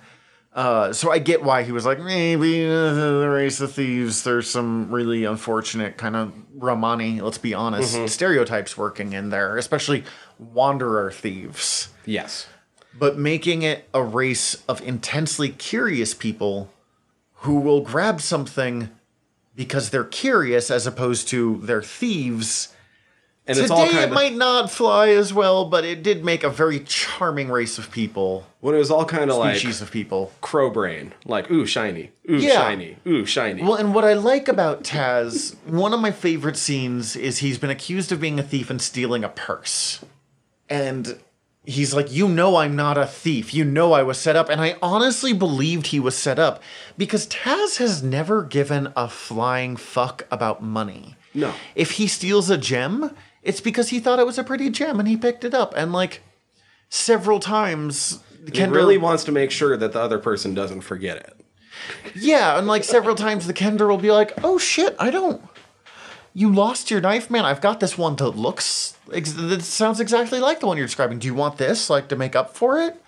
Uh, 0.53 0.92
so 0.92 1.11
I 1.11 1.18
get 1.18 1.42
why 1.42 1.64
he 1.64 1.72
was 1.72 1.84
like, 1.84 1.99
maybe 1.99 2.64
uh, 2.64 2.95
the 2.95 3.28
race 3.28 3.61
of 3.61 3.72
thieves. 3.72 4.22
There's 4.22 4.49
some 4.49 4.88
really 4.92 5.24
unfortunate 5.24 5.97
kind 5.97 6.14
of 6.14 6.32
Romani, 6.55 7.20
let's 7.20 7.38
be 7.38 7.55
honest, 7.55 7.97
Mm-hmm. 7.97 8.07
stereotypes 8.07 8.76
working 8.78 9.12
in 9.14 9.30
there, 9.30 9.57
especially 9.57 10.05
wanderer 10.38 11.11
thieves 11.11 11.88
Yes. 12.07 12.47
but 12.97 13.18
making 13.18 13.62
it 13.62 13.88
a 13.92 14.03
race 14.03 14.62
of 14.68 14.80
intensely 14.82 15.49
curious 15.49 16.14
people 16.14 16.70
who 17.38 17.59
will 17.59 17.80
grab 17.80 18.20
something 18.20 18.90
because 19.57 19.90
they're 19.90 20.05
curious 20.05 20.70
as 20.70 20.86
opposed 20.86 21.26
to 21.28 21.61
they're 21.64 21.82
thieves. 21.82 22.74
And 23.47 23.57
Today 23.57 23.64
it's 23.64 23.70
all 23.70 23.84
it 23.84 24.05
of 24.05 24.11
might 24.11 24.34
not 24.34 24.70
fly 24.70 25.09
as 25.11 25.34
well, 25.34 25.66
but 25.66 25.84
it 25.84 26.03
did 26.03 26.24
make 26.24 26.45
a 26.45 26.49
very 26.49 26.80
charming 26.80 27.51
race 27.51 27.76
of 27.76 27.90
people, 27.90 28.47
when 28.61 28.74
it 28.74 28.78
was 28.78 28.90
all 28.90 29.05
kind 29.05 29.30
of 29.30 29.36
like 29.36 29.57
species 29.57 29.82
of 29.82 29.90
people. 29.90 30.32
crow 30.40 30.70
brain, 30.70 31.12
like 31.26 31.51
ooh 31.51 31.66
shiny, 31.66 32.11
ooh 32.30 32.38
Yeah. 32.38 32.53
shiny, 32.53 32.97
ooh 33.07 33.26
shiny. 33.26 33.62
Well, 33.62 33.74
and 33.74 33.95
what 33.95 34.03
I 34.05 34.14
like 34.14 34.49
about 34.49 34.82
Tass, 34.82 35.55
one 35.66 35.92
of 35.92 36.01
my 36.01 36.11
favorite 36.11 36.57
scenes 36.57 37.16
is 37.16 37.38
he's 37.38 37.59
been 37.59 37.68
accused 37.68 38.11
of 38.12 38.20
being 38.20 38.38
a 38.38 38.42
thief 38.42 38.70
and 38.70 38.80
stealing 38.80 39.24
a 39.24 39.28
purse. 39.28 40.03
And 40.70 41.18
he's 41.66 41.92
like, 41.92 42.11
You 42.11 42.28
know, 42.28 42.57
I'm 42.57 42.74
not 42.74 42.97
a 42.97 43.07
thief. 43.07 43.53
You 43.53 43.66
know, 43.66 43.92
I 43.92 44.03
was 44.03 44.16
set 44.18 44.36
up. 44.36 44.49
And 44.49 44.61
I 44.61 44.76
honestly 44.80 45.34
believed 45.34 45.88
he 45.88 46.01
was 46.01 46.16
set 46.16 46.38
up 46.38 46.62
because 46.97 47.26
Tass 47.26 47.76
has 47.76 48.03
never 48.03 48.42
given 48.42 48.90
a 48.97 49.07
flying 49.09 49.76
fuck 49.76 50.26
about 50.30 50.62
money. 50.62 51.16
No. 51.34 51.53
If 51.74 51.92
he 51.92 52.07
steals 52.07 52.49
a 52.49 52.57
gem, 52.57 53.11
it's 53.45 53.61
because 53.61 53.90
he 53.90 54.01
thought 54.01 54.18
it 54.18 54.26
was 54.26 54.38
a 54.38 54.45
pretty 54.45 54.70
gem 54.70 54.99
and 54.99 55.09
he 55.09 55.16
picked 55.16 55.45
it 55.45 55.54
up. 55.54 55.75
And 55.76 55.92
like 55.92 56.22
several 56.88 57.38
times, 57.38 58.21
he 58.45 58.50
Kendra 58.50 58.75
really 58.75 58.99
wants 58.99 59.22
to 59.25 59.33
make 59.33 59.50
sure 59.50 59.76
that 59.76 59.92
the 59.92 60.00
other 60.00 60.18
person 60.18 60.54
doesn't 60.54 60.80
forget 60.80 61.18
it. 61.18 61.37
Yeah, 62.14 62.58
and 62.58 62.66
like 62.66 62.84
several 62.84 63.14
times 63.14 63.46
the 63.46 63.54
Kender 63.54 63.88
will 63.88 63.99
be 63.99 64.11
like, 64.11 64.33
"Oh 64.42 64.58
shit, 64.58 64.96
I 64.99 65.11
don't. 65.11 65.42
You 66.33 66.53
lost 66.53 66.91
your 66.91 67.00
knife, 67.00 67.30
man. 67.30 67.45
I've 67.45 67.61
got 67.61 67.80
this 67.80 67.99
one 67.99 68.16
that 68.16 68.30
looks. 68.30 68.96
Ex- 69.12 69.33
that 69.33 69.62
sounds 69.62 70.00
exactly 70.00 70.41
like 70.41 70.61
the 70.61 70.66
one 70.66 70.76
you're 70.76 70.87
describing. 70.87 71.18
Do 71.18 71.26
you 71.26 71.34
want 71.34 71.58
this, 71.58 71.91
like, 71.91 72.08
to 72.08 72.16
make 72.16 72.34
up 72.34 72.57
for 72.57 72.79
it?" 72.80 73.00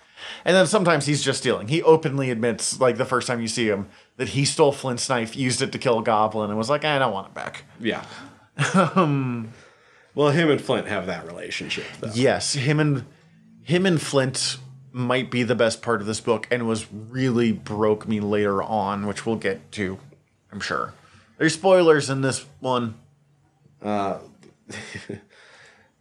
And 0.45 0.55
then 0.55 0.67
sometimes 0.67 1.05
he's 1.05 1.23
just 1.23 1.39
stealing. 1.39 1.67
He 1.67 1.81
openly 1.83 2.29
admits, 2.31 2.79
like 2.79 2.97
the 2.97 3.05
first 3.05 3.27
time 3.27 3.39
you 3.41 3.47
see 3.47 3.67
him, 3.67 3.87
that 4.17 4.29
he 4.29 4.45
stole 4.45 4.71
Flint's 4.71 5.07
knife, 5.09 5.35
used 5.35 5.61
it 5.61 5.71
to 5.71 5.77
kill 5.77 5.99
a 5.99 6.03
goblin, 6.03 6.49
and 6.49 6.57
was 6.57 6.69
like, 6.69 6.83
"I 6.85 6.99
don't 6.99 7.13
want 7.13 7.27
it 7.27 7.33
back." 7.33 7.63
Yeah. 7.79 8.03
Um, 8.95 9.53
well, 10.17 10.31
him 10.31 10.49
and 10.49 10.59
Flint 10.59 10.87
have 10.87 11.05
that 11.05 11.27
relationship, 11.27 11.85
though. 11.99 12.11
Yes, 12.13 12.53
him 12.53 12.79
and 12.79 13.05
him 13.61 13.85
and 13.85 14.01
Flint 14.01 14.57
might 14.91 15.29
be 15.29 15.43
the 15.43 15.55
best 15.55 15.81
part 15.81 16.01
of 16.01 16.07
this 16.07 16.19
book, 16.19 16.47
and 16.49 16.67
was 16.67 16.87
really 16.91 17.51
broke 17.51 18.07
me 18.07 18.19
later 18.19 18.63
on, 18.63 19.05
which 19.05 19.25
we'll 19.25 19.35
get 19.35 19.71
to, 19.73 19.99
I'm 20.51 20.59
sure. 20.59 20.93
There's 21.37 21.53
spoilers 21.53 22.09
in 22.09 22.21
this 22.21 22.45
one. 22.59 22.95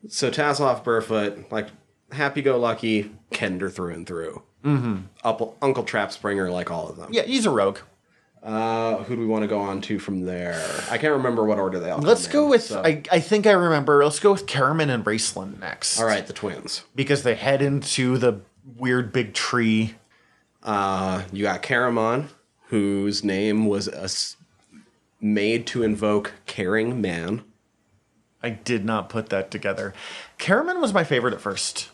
So 0.08 0.30
Tassoff, 0.30 0.84
Burrfoot, 0.84 1.50
like 1.50 1.68
happy-go-lucky 2.12 3.10
Kender 3.32 3.72
through 3.72 3.94
and 3.94 4.06
through. 4.06 4.42
Mm-hmm. 4.64 4.96
Uncle, 5.24 5.56
Uncle 5.60 5.84
Trapspringer, 5.84 6.50
like 6.50 6.70
all 6.70 6.88
of 6.88 6.96
them. 6.96 7.08
Yeah, 7.12 7.22
he's 7.22 7.46
a 7.46 7.50
rogue. 7.50 7.78
Uh, 8.46 9.02
who 9.02 9.16
do 9.16 9.20
we 9.20 9.26
want 9.26 9.42
to 9.42 9.48
go 9.48 9.58
on 9.58 9.80
to 9.80 9.98
from 9.98 10.24
there? 10.24 10.64
I 10.88 10.98
can't 10.98 11.14
remember 11.14 11.44
what 11.44 11.58
order 11.58 11.80
they 11.80 11.90
all. 11.90 11.98
Let's 11.98 12.28
go 12.28 12.44
in, 12.44 12.50
with. 12.50 12.62
so- 12.62 12.80
I, 12.80 13.02
I 13.10 13.18
think 13.18 13.44
I 13.44 13.50
remember. 13.52 14.04
Let's 14.04 14.20
go 14.20 14.30
with 14.30 14.46
Caramon 14.46 14.88
and 14.88 15.04
Raistlin 15.04 15.58
next. 15.58 15.98
All 15.98 16.06
right, 16.06 16.24
the 16.24 16.32
twins. 16.32 16.84
Because 16.94 17.24
they 17.24 17.34
head 17.34 17.60
into 17.60 18.16
the 18.18 18.40
weird 18.76 19.12
big 19.12 19.34
tree. 19.34 19.96
Uh, 20.62 21.22
you 21.32 21.42
got 21.42 21.62
Caramon, 21.64 22.28
whose 22.68 23.24
name 23.24 23.66
was 23.66 23.88
a 23.88 24.08
made 25.20 25.66
to 25.66 25.82
invoke 25.82 26.34
caring 26.46 27.00
man. 27.00 27.42
I 28.44 28.50
did 28.50 28.84
not 28.84 29.08
put 29.08 29.28
that 29.30 29.50
together. 29.50 29.92
Caramon 30.38 30.80
was 30.80 30.94
my 30.94 31.02
favorite 31.02 31.34
at 31.34 31.40
first. 31.40 31.88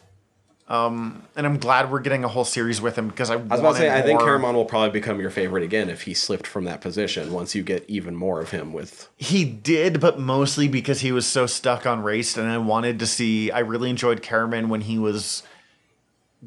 Um, 0.68 1.24
and 1.36 1.44
I'm 1.44 1.58
glad 1.58 1.90
we're 1.90 2.00
getting 2.00 2.24
a 2.24 2.28
whole 2.28 2.44
series 2.44 2.80
with 2.80 2.96
him 2.96 3.08
because 3.08 3.30
I, 3.30 3.34
I 3.34 3.36
was 3.36 3.60
about 3.60 3.72
to 3.72 3.78
say, 3.78 3.94
I 3.94 4.00
think 4.00 4.20
Caramon 4.20 4.54
will 4.54 4.64
probably 4.64 4.90
become 4.90 5.20
your 5.20 5.28
favorite 5.28 5.64
again 5.64 5.90
if 5.90 6.02
he 6.02 6.14
slipped 6.14 6.46
from 6.46 6.64
that 6.64 6.80
position 6.80 7.32
once 7.32 7.54
you 7.54 7.62
get 7.62 7.84
even 7.88 8.14
more 8.16 8.40
of 8.40 8.52
him 8.52 8.72
with. 8.72 9.08
He 9.16 9.44
did, 9.44 10.00
but 10.00 10.18
mostly 10.18 10.68
because 10.68 11.00
he 11.00 11.12
was 11.12 11.26
so 11.26 11.46
stuck 11.46 11.84
on 11.84 12.02
race, 12.02 12.36
and 12.38 12.48
I 12.48 12.58
wanted 12.58 13.00
to 13.00 13.06
see. 13.06 13.50
I 13.50 13.58
really 13.58 13.90
enjoyed 13.90 14.22
Caramon 14.22 14.68
when 14.68 14.82
he 14.82 14.98
was 14.98 15.42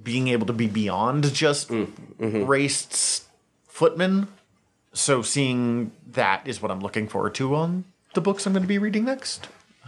being 0.01 0.29
able 0.29 0.47
to 0.47 0.53
be 0.53 0.67
beyond 0.67 1.33
just 1.33 1.69
Mm, 1.69 1.91
mm-hmm. 2.19 2.45
raced 2.45 3.25
footman. 3.67 4.27
So 4.93 5.21
seeing 5.21 5.91
that 6.07 6.47
is 6.47 6.61
what 6.61 6.71
I'm 6.71 6.79
looking 6.79 7.07
forward 7.07 7.35
to 7.35 7.53
on 7.53 7.83
the 8.13 8.21
books 8.21 8.45
I'm 8.45 8.53
going 8.53 8.63
to 8.63 8.67
be 8.67 8.77
reading 8.77 9.03
next. 9.05 9.47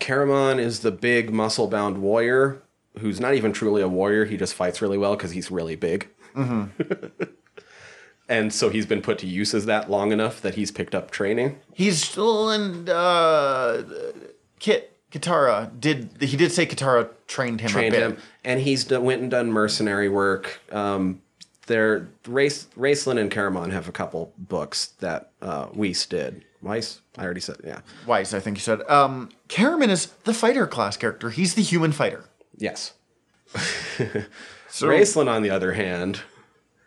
Caramon 0.00 0.58
is 0.58 0.80
the 0.80 0.90
big 0.90 1.32
muscle 1.32 1.68
bound 1.68 1.98
warrior 1.98 2.61
who's 2.98 3.20
not 3.20 3.34
even 3.34 3.52
truly 3.52 3.82
a 3.82 3.88
warrior. 3.88 4.24
He 4.24 4.36
just 4.36 4.54
fights 4.54 4.82
really 4.82 4.98
well 4.98 5.16
because 5.16 5.32
he's 5.32 5.50
really 5.50 5.76
big. 5.76 6.08
and 8.28 8.52
so 8.52 8.68
he's 8.70 8.86
been 8.86 9.02
put 9.02 9.18
to 9.18 9.26
use 9.26 9.54
as 9.54 9.66
that 9.66 9.90
long 9.90 10.12
enough 10.12 10.40
that 10.40 10.54
he's 10.54 10.70
picked 10.70 10.94
up 10.94 11.10
training. 11.10 11.58
He's 11.72 12.02
still 12.02 12.50
in 12.50 12.88
uh, 12.88 13.82
Kit 14.58 14.96
Kitiara 15.12 15.70
did 15.78 16.10
he 16.20 16.36
did 16.36 16.52
say 16.52 16.64
Kitiara 16.64 17.10
trained 17.26 17.60
him 17.60 17.70
trained 17.70 17.94
a 17.94 17.98
bit. 17.98 18.10
him, 18.12 18.16
and 18.44 18.60
he's 18.60 18.84
done, 18.84 19.04
went 19.04 19.20
and 19.20 19.30
done 19.30 19.52
mercenary 19.52 20.08
work. 20.08 20.60
Um, 20.72 21.20
they're 21.66 22.08
Race 22.26 22.66
Raistlin 22.76 23.18
and 23.18 23.30
Caramon 23.30 23.70
have 23.72 23.88
a 23.88 23.92
couple 23.92 24.32
books 24.38 24.86
that 25.00 25.30
uh, 25.42 25.66
Weis 25.68 26.08
did. 26.08 26.44
Weis, 26.64 27.00
I 27.18 27.24
already 27.24 27.40
said, 27.40 27.56
yeah, 27.64 27.80
Weis, 28.06 28.32
I 28.32 28.40
think 28.40 28.56
you 28.56 28.60
said. 28.60 28.88
Um, 28.88 29.30
Caramon 29.48 29.88
is 29.88 30.06
the 30.24 30.32
fighter 30.32 30.66
class 30.66 30.96
character. 30.96 31.30
He's 31.30 31.54
the 31.54 31.62
human 31.62 31.92
fighter. 31.92 32.24
Yes. 32.56 32.92
So 34.72 34.88
Raistlin, 34.88 35.28
on 35.28 35.42
the 35.42 35.50
other 35.50 35.74
hand, 35.74 36.22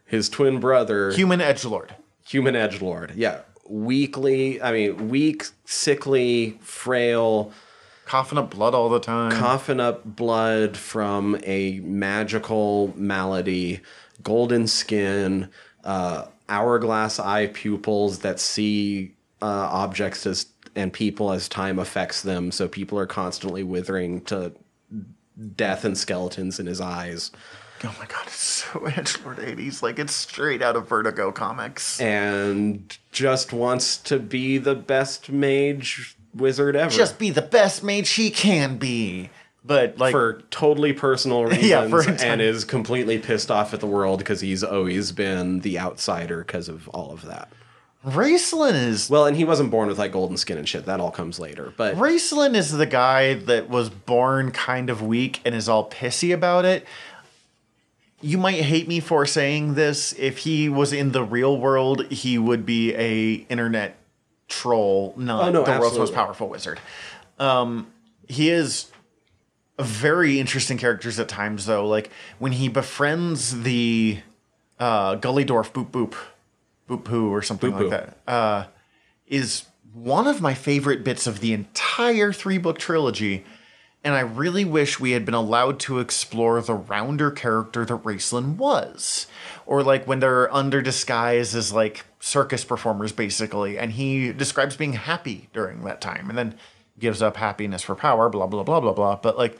his 0.06 0.28
twin 0.28 0.60
brother, 0.60 1.12
human 1.12 1.40
edge 1.40 1.64
lord. 1.66 1.94
human 2.26 2.56
edge 2.56 2.82
lord, 2.82 3.14
yeah, 3.16 3.42
weakly. 3.70 4.60
I 4.60 4.72
mean, 4.72 5.10
weak, 5.10 5.46
sickly, 5.66 6.58
frail. 6.62 7.52
coughing 8.06 8.40
up 8.40 8.50
blood 8.50 8.74
all 8.74 8.90
the 8.90 9.00
time. 9.00 9.32
coughing 9.34 9.80
up 9.80 10.04
blood 10.04 10.76
from 10.78 11.38
a 11.44 11.80
magical 11.82 12.92
malady, 12.96 13.82
golden 14.24 14.66
skin, 14.66 15.50
uh, 15.84 16.26
hourglass 16.50 17.20
eye 17.20 17.46
pupils 17.54 18.20
that 18.20 18.40
see 18.40 19.14
uh, 19.44 19.46
objects 19.46 20.26
as 20.26 20.48
and 20.76 20.92
people 20.92 21.32
as 21.32 21.48
time 21.48 21.78
affects 21.78 22.24
them. 22.24 22.52
So 22.52 22.68
people 22.68 22.98
are 22.98 23.06
constantly 23.06 23.62
withering 23.62 24.22
to 24.22 24.54
death 25.56 25.84
and 25.86 25.98
skeletons 25.98 26.60
in 26.60 26.66
his 26.66 26.80
eyes. 26.82 27.32
oh 27.84 27.96
my 28.00 28.06
god, 28.06 28.24
it's 28.28 28.36
so 28.36 28.86
edge 28.96 29.18
lord 29.24 29.40
eighties. 29.40 29.84
Like 29.84 30.00
it's 30.00 30.14
straight 30.14 30.62
out 30.62 30.76
of 30.76 30.88
Vertigo 30.88 31.32
comics. 31.32 32.00
And 32.02 32.98
just 33.12 33.54
wants 33.54 33.98
to 33.98 34.20
be 34.20 34.58
the 34.58 34.76
best 34.76 35.30
mage 35.30 36.16
wizard 36.34 36.76
ever. 36.76 36.92
Just 36.92 37.18
be 37.20 37.30
the 37.30 37.42
best 37.42 37.84
mage 37.84 38.08
she 38.08 38.30
can 38.30 38.78
be. 38.78 39.30
But 39.64 39.98
like 39.98 40.12
for 40.12 40.44
totally 40.52 40.94
personal 40.94 41.46
reasons 41.48 41.66
Yeah, 41.68 41.88
for- 41.88 42.08
and 42.08 42.40
is 42.40 42.64
completely 42.66 43.18
pissed 43.18 43.50
off 43.50 43.74
at 43.74 43.80
the 43.80 43.88
world 43.88 44.20
because 44.20 44.40
he's 44.42 44.64
always 44.64 45.12
been 45.12 45.62
the 45.62 45.80
outsider 45.80 46.44
because 46.44 46.70
of 46.70 46.88
all 46.90 47.12
of 47.12 47.24
that. 47.24 47.50
Raistlin 48.06 48.76
is 48.76 49.10
Well, 49.10 49.26
and 49.26 49.36
he 49.36 49.44
wasn't 49.44 49.72
born 49.72 49.88
with 49.88 49.98
like 49.98 50.12
golden 50.12 50.38
skin 50.38 50.58
and 50.58 50.70
shit. 50.70 50.86
That 50.86 51.00
all 51.00 51.12
comes 51.12 51.40
later. 51.40 51.74
But 51.76 51.96
Raistlin 51.96 52.56
is 52.56 52.72
the 52.72 52.86
guy 52.86 53.34
that 53.34 53.70
was 53.70 53.90
born 53.90 54.52
kind 54.52 54.90
of 54.90 55.02
weak 55.02 55.42
and 55.44 55.56
is 55.56 55.68
all 55.68 55.90
pissy 55.90 56.34
about 56.34 56.66
it. 56.66 56.86
You 58.22 58.38
might 58.38 58.62
hate 58.62 58.88
me 58.88 59.00
for 59.00 59.26
saying 59.26 59.74
this. 59.74 60.14
If 60.18 60.40
he 60.40 60.70
was 60.70 60.94
in 60.94 61.12
the 61.12 61.24
real 61.24 61.58
world, 61.58 62.06
he 62.12 62.38
would 62.38 62.66
be 62.66 62.94
a 62.96 63.46
internet 63.50 63.98
troll, 64.48 65.14
not 65.18 65.50
Oh, 65.50 65.52
no, 65.52 65.64
the 65.64 65.80
world's 65.80 65.98
most 65.98 66.14
powerful 66.14 66.48
wizard. 66.48 66.80
Um, 67.40 67.88
he 68.28 68.50
is 68.50 68.92
a 69.78 69.84
very 69.84 70.40
interesting 70.40 70.78
characters 70.78 71.20
at 71.20 71.28
times, 71.28 71.66
though. 71.66 71.88
Like 71.88 72.12
when 72.38 72.54
he 72.54 72.70
befriends 72.70 73.64
the 73.64 74.20
uh, 74.80 75.16
Gully 75.16 75.44
Dwarf 75.44 75.72
Boop 75.72 75.90
Boop, 75.90 76.16
Bupu 76.90 77.30
or 77.30 77.42
something 77.42 77.72
Bupu. 77.72 77.82
like 77.82 77.90
that, 77.90 78.18
uh, 78.28 78.66
is 79.28 79.66
one 79.94 80.28
of 80.28 80.42
my 80.42 80.54
favorite 80.54 81.04
bits 81.04 81.26
of 81.26 81.40
the 81.40 81.54
entire 81.54 82.32
three 82.34 82.58
book 82.58 82.78
trilogy. 82.78 83.46
And 84.04 84.14
I 84.14 84.20
really 84.20 84.66
wish 84.66 85.00
we 85.00 85.12
had 85.12 85.26
been 85.26 85.34
allowed 85.34 85.80
to 85.82 85.98
explore 85.98 86.62
the 86.62 86.76
rounder 86.76 87.32
character 87.32 87.86
that 87.86 88.04
Raistlin 88.04 88.56
was. 88.56 89.26
Or 89.66 89.82
like 89.82 90.06
when 90.06 90.20
they're 90.20 90.54
under 90.54 90.82
disguise 90.82 91.56
as 91.56 91.74
like 91.74 92.06
circus 92.20 92.64
performers, 92.64 93.12
basically. 93.12 93.80
And 93.80 93.94
he 93.94 94.32
describes 94.32 94.76
being 94.76 94.94
happy 94.94 95.50
during 95.54 95.84
that 95.86 96.02
time 96.02 96.30
and 96.30 96.38
then 96.38 96.56
gives 97.00 97.22
up 97.22 97.38
happiness 97.38 97.82
for 97.82 97.96
power, 97.96 98.30
blah, 98.30 98.46
blah, 98.46 98.64
blah, 98.64 98.80
blah, 98.80 98.94
blah. 98.94 99.16
But 99.16 99.40
like, 99.40 99.58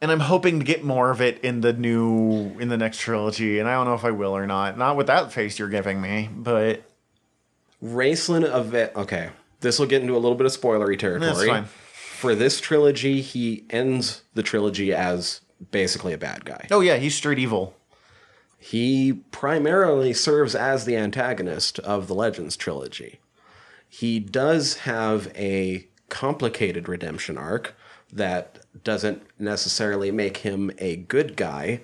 and 0.00 0.10
I'm 0.10 0.20
hoping 0.20 0.58
to 0.58 0.64
get 0.64 0.84
more 0.84 1.10
of 1.10 1.20
it 1.20 1.38
in 1.42 1.60
the 1.60 1.72
new, 1.72 2.56
in 2.58 2.68
the 2.68 2.76
next 2.76 2.98
trilogy. 2.98 3.58
And 3.58 3.68
I 3.68 3.74
don't 3.74 3.86
know 3.86 3.94
if 3.94 4.04
I 4.04 4.10
will 4.10 4.36
or 4.36 4.46
not. 4.46 4.76
Not 4.76 4.96
with 4.96 5.06
that 5.06 5.32
face 5.32 5.58
you're 5.58 5.68
giving 5.68 6.00
me, 6.00 6.28
but 6.32 6.82
Raistlin 7.82 8.44
of 8.44 8.74
it. 8.74 8.92
Okay, 8.94 9.30
this 9.60 9.78
will 9.78 9.86
get 9.86 10.02
into 10.02 10.14
a 10.14 10.18
little 10.18 10.36
bit 10.36 10.46
of 10.46 10.52
spoilery 10.52 10.98
territory. 10.98 11.30
That's 11.30 11.46
fine. 11.46 11.64
For 11.64 12.34
this 12.34 12.60
trilogy, 12.60 13.20
he 13.20 13.64
ends 13.70 14.22
the 14.34 14.42
trilogy 14.42 14.92
as 14.92 15.40
basically 15.70 16.12
a 16.12 16.18
bad 16.18 16.44
guy. 16.44 16.66
oh 16.70 16.80
yeah, 16.80 16.96
he's 16.96 17.14
straight 17.14 17.38
evil. 17.38 17.74
He 18.58 19.12
primarily 19.30 20.12
serves 20.12 20.54
as 20.54 20.86
the 20.86 20.96
antagonist 20.96 21.78
of 21.80 22.08
the 22.08 22.14
Legends 22.14 22.56
trilogy. 22.56 23.20
He 23.88 24.18
does 24.18 24.78
have 24.78 25.30
a 25.36 25.86
complicated 26.08 26.88
redemption 26.88 27.38
arc 27.38 27.74
that 28.12 28.58
doesn't 28.84 29.22
necessarily 29.38 30.10
make 30.10 30.38
him 30.38 30.70
a 30.78 30.96
good 30.96 31.36
guy, 31.36 31.80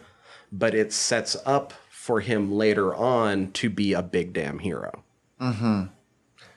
but 0.50 0.74
it 0.74 0.92
sets 0.92 1.36
up 1.46 1.72
for 1.90 2.20
him 2.20 2.52
later 2.52 2.94
on 2.94 3.52
to 3.52 3.70
be 3.70 3.92
a 3.92 4.02
big 4.02 4.32
damn 4.32 4.58
hero. 4.58 5.02
Mm-hmm. 5.40 5.84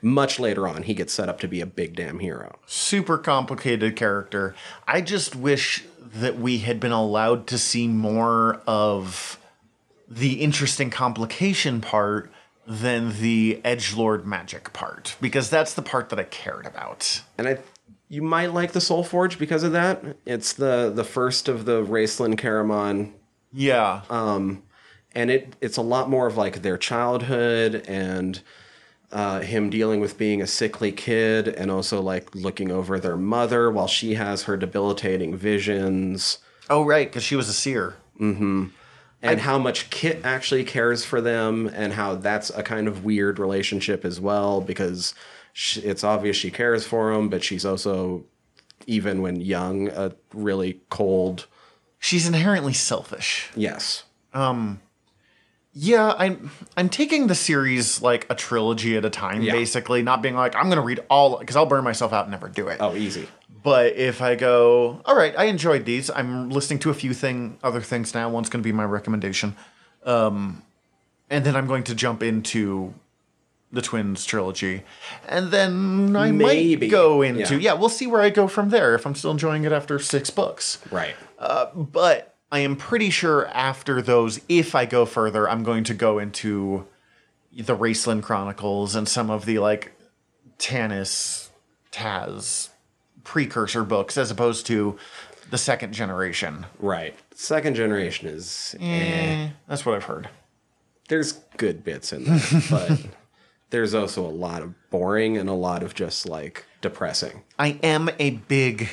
Much 0.02 0.38
later 0.38 0.68
on, 0.68 0.82
he 0.82 0.94
gets 0.94 1.12
set 1.12 1.28
up 1.28 1.40
to 1.40 1.48
be 1.48 1.60
a 1.60 1.66
big 1.66 1.96
damn 1.96 2.18
hero. 2.18 2.58
super 2.66 3.18
complicated 3.18 3.96
character. 3.96 4.54
I 4.86 5.00
just 5.00 5.34
wish 5.34 5.84
that 5.98 6.38
we 6.38 6.58
had 6.58 6.78
been 6.80 6.92
allowed 6.92 7.46
to 7.48 7.58
see 7.58 7.88
more 7.88 8.60
of 8.66 9.38
the 10.08 10.40
interesting 10.40 10.90
complication 10.90 11.80
part 11.80 12.30
than 12.66 13.20
the 13.20 13.60
edge 13.64 13.94
lord 13.94 14.26
magic 14.26 14.72
part 14.72 15.16
because 15.20 15.48
that's 15.50 15.74
the 15.74 15.82
part 15.82 16.08
that 16.10 16.18
I 16.18 16.24
cared 16.24 16.66
about. 16.66 17.22
and 17.38 17.46
I 17.48 17.58
you 18.08 18.22
might 18.22 18.52
like 18.52 18.72
the 18.72 18.80
Soul 18.80 19.02
Forge 19.02 19.38
because 19.38 19.62
of 19.62 19.72
that. 19.72 20.02
It's 20.24 20.52
the 20.52 20.92
the 20.94 21.04
first 21.04 21.48
of 21.48 21.64
the 21.64 21.84
Raistlin 21.84 22.36
Caramon 22.38 23.12
Yeah. 23.52 24.02
and 24.10 25.30
it 25.30 25.56
it's 25.60 25.76
a 25.76 25.82
lot 25.82 26.08
more 26.10 26.26
of 26.26 26.36
like 26.36 26.62
their 26.62 26.76
childhood 26.78 27.84
and 27.88 28.40
uh, 29.12 29.40
him 29.40 29.70
dealing 29.70 30.00
with 30.00 30.18
being 30.18 30.42
a 30.42 30.46
sickly 30.46 30.90
kid 30.92 31.46
and 31.48 31.70
also 31.70 32.00
like 32.02 32.34
looking 32.34 32.70
over 32.72 32.98
their 32.98 33.16
mother 33.16 33.70
while 33.70 33.86
she 33.86 34.14
has 34.14 34.42
her 34.44 34.56
debilitating 34.56 35.36
visions 35.36 36.38
oh 36.68 36.84
right, 36.84 37.12
cuz 37.12 37.22
she 37.22 37.36
was 37.36 37.48
a 37.48 37.52
seer. 37.52 37.94
Mm-hmm. 38.20 38.66
And 39.22 39.40
how 39.40 39.58
much 39.58 39.90
Kit 39.90 40.20
actually 40.24 40.62
cares 40.62 41.04
for 41.04 41.20
them 41.20 41.68
and 41.74 41.94
how 41.94 42.14
that's 42.14 42.50
a 42.50 42.62
kind 42.62 42.86
of 42.86 43.04
weird 43.04 43.38
relationship 43.40 44.04
as 44.04 44.20
well 44.20 44.60
because 44.60 45.14
sh 45.58 45.78
it's 45.78 46.04
obvious 46.04 46.36
she 46.36 46.50
cares 46.50 46.84
for 46.86 47.10
him 47.12 47.30
but 47.30 47.42
she's 47.42 47.64
also 47.64 48.24
even 48.86 49.22
when 49.22 49.36
young 49.40 49.88
a 49.88 50.12
really 50.34 50.80
cold 50.90 51.46
She's 51.98 52.26
inherently 52.28 52.74
selfish. 52.74 53.48
yes 53.56 54.04
Um, 54.34 54.80
Yeah, 55.72 56.12
I'm 56.18 56.50
I'm 56.76 56.88
taking 56.90 57.26
the 57.26 57.34
series 57.34 58.02
like 58.02 58.26
a 58.30 58.34
trilogy 58.34 58.96
at 58.98 59.04
a 59.06 59.10
time 59.10 59.40
Yeah. 59.42 59.52
basically, 59.52 60.02
not 60.02 60.20
being 60.22 60.36
like 60.36 60.54
I'm 60.54 60.66
going 60.72 60.76
to 60.76 60.88
read 60.90 61.00
all 61.08 61.38
cuz 61.38 61.56
I'll 61.56 61.66
burn 61.74 61.84
myself 61.84 62.12
out 62.12 62.24
and 62.26 62.32
never 62.32 62.48
do 62.48 62.68
it. 62.68 62.76
oh 62.80 62.94
easy 62.94 63.26
But 63.62 63.96
if 63.96 64.20
I 64.20 64.36
go, 64.36 65.00
all 65.06 65.16
right, 65.16 65.34
I 65.36 65.44
enjoyed 65.46 65.84
these. 65.86 66.10
I'm 66.10 66.50
listening 66.50 66.78
to 66.80 66.90
a 66.90 66.94
few 66.94 67.12
thing, 67.14 67.58
other 67.64 67.80
things 67.80 68.14
now. 68.14 68.28
One's 68.28 68.48
going 68.50 68.62
to 68.62 68.68
be 68.72 68.76
my 68.82 68.84
recommendation, 68.98 69.56
um, 70.04 70.62
and 71.30 71.44
then 71.44 71.56
I'm 71.56 71.66
going 71.66 71.82
to 71.84 71.94
jump 71.94 72.22
into 72.22 72.94
the 73.72 73.82
Twins 73.82 74.24
trilogy, 74.24 74.82
and 75.28 75.50
then 75.50 76.14
I 76.16 76.30
Maybe. 76.30 76.76
might 76.86 76.90
go 76.90 77.22
into 77.22 77.54
Yeah. 77.56 77.72
yeah. 77.72 77.72
We'll 77.74 77.88
see 77.88 78.06
where 78.06 78.20
I 78.22 78.30
go 78.30 78.46
from 78.48 78.70
there. 78.70 78.94
If 78.94 79.06
I'm 79.06 79.14
still 79.14 79.32
enjoying 79.32 79.64
it 79.64 79.72
after 79.72 79.98
six 79.98 80.30
books, 80.30 80.78
right 80.90 81.14
but 81.74 82.34
I 82.50 82.60
am 82.60 82.76
pretty 82.76 83.10
sure 83.10 83.48
after 83.48 84.00
those, 84.00 84.40
if 84.48 84.74
I 84.74 84.86
go 84.86 85.04
further, 85.04 85.48
I'm 85.50 85.62
going 85.64 85.84
to 85.84 85.94
go 85.94 86.18
into 86.18 86.86
the 87.52 87.76
Raistlin 87.76 88.22
Chronicles 88.22 88.94
and 88.94 89.08
some 89.08 89.30
of 89.30 89.44
the 89.46 89.58
like 89.58 89.92
Tanis, 90.58 91.48
Tass 91.90 92.70
precursor 93.24 93.82
books 93.84 94.16
as 94.16 94.30
opposed 94.30 94.66
to 94.66 94.96
the 95.50 95.58
second 95.58 95.92
generation. 95.92 96.66
Right. 96.78 97.14
Second 97.34 97.74
generation 97.74 98.28
is 98.28 98.74
eh. 98.80 99.48
That's 99.68 99.84
what 99.84 99.94
I've 99.96 100.04
heard. 100.04 100.28
there's 101.08 101.32
good 101.56 101.84
bits 101.84 102.12
in 102.12 102.24
there, 102.24 102.40
but 102.70 103.00
there's 103.76 103.94
also 103.94 104.24
a 104.24 104.32
lot 104.32 104.62
of 104.62 104.72
boring 104.88 105.36
and 105.36 105.50
a 105.50 105.52
lot 105.52 105.82
of 105.82 105.94
just 105.94 106.26
like 106.26 106.64
depressing. 106.80 107.42
I 107.58 107.78
am 107.82 108.08
a 108.18 108.30
big 108.30 108.88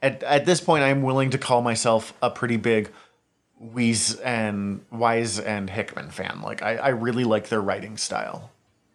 at 0.00 0.22
at 0.22 0.46
this 0.46 0.60
point 0.60 0.84
I'm 0.84 1.02
willing 1.02 1.30
to 1.30 1.38
call 1.38 1.60
myself 1.60 2.14
a 2.22 2.30
pretty 2.30 2.56
big 2.56 2.88
Weis 3.60 4.20
and 4.24 4.88
Weis 4.92 5.44
and 5.44 5.68
Hickman 5.68 6.10
fan. 6.10 6.40
Like 6.40 6.62
I, 6.62 6.76
I 6.76 6.88
really 6.90 7.24
like 7.24 7.48
their 7.48 7.60
writing 7.60 7.96
style. 7.96 8.52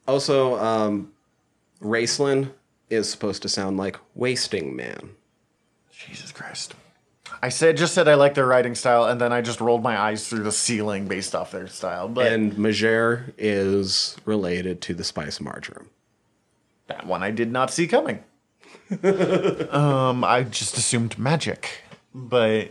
Also, 0.07 0.57
um, 0.59 1.11
Raistlin 1.81 2.53
is 2.89 3.09
supposed 3.09 3.41
to 3.41 3.49
sound 3.49 3.75
like 3.75 3.97
Wasting 4.15 4.77
Man. 4.77 5.09
Jesus 5.91 6.31
Christ. 6.31 6.73
I 7.41 7.49
said 7.49 7.77
just 7.77 7.93
said 7.93 8.07
I 8.07 8.15
like 8.15 8.33
their 8.33 8.45
writing 8.45 8.75
style, 8.75 9.05
and 9.05 9.21
then 9.21 9.31
I 9.31 9.41
just 9.41 9.61
rolled 9.61 9.83
my 9.83 9.99
eyes 9.99 10.27
through 10.27 10.43
the 10.43 10.51
ceiling 10.51 11.07
based 11.07 11.35
off 11.35 11.51
their 11.51 11.67
style. 11.67 12.07
But 12.07 12.31
And 12.31 12.53
Majere 12.53 13.33
is 13.37 14.15
related 14.25 14.81
to 14.81 14.93
the 14.93 15.03
spice 15.03 15.39
marjoram. 15.39 15.89
that 16.87 17.05
one 17.05 17.21
I 17.23 17.31
did 17.31 17.51
not 17.51 17.71
see 17.71 17.87
coming. 17.87 18.23
um, 19.71 20.23
I 20.23 20.45
just 20.49 20.77
assumed 20.77 21.19
magic, 21.19 21.81
but 22.13 22.69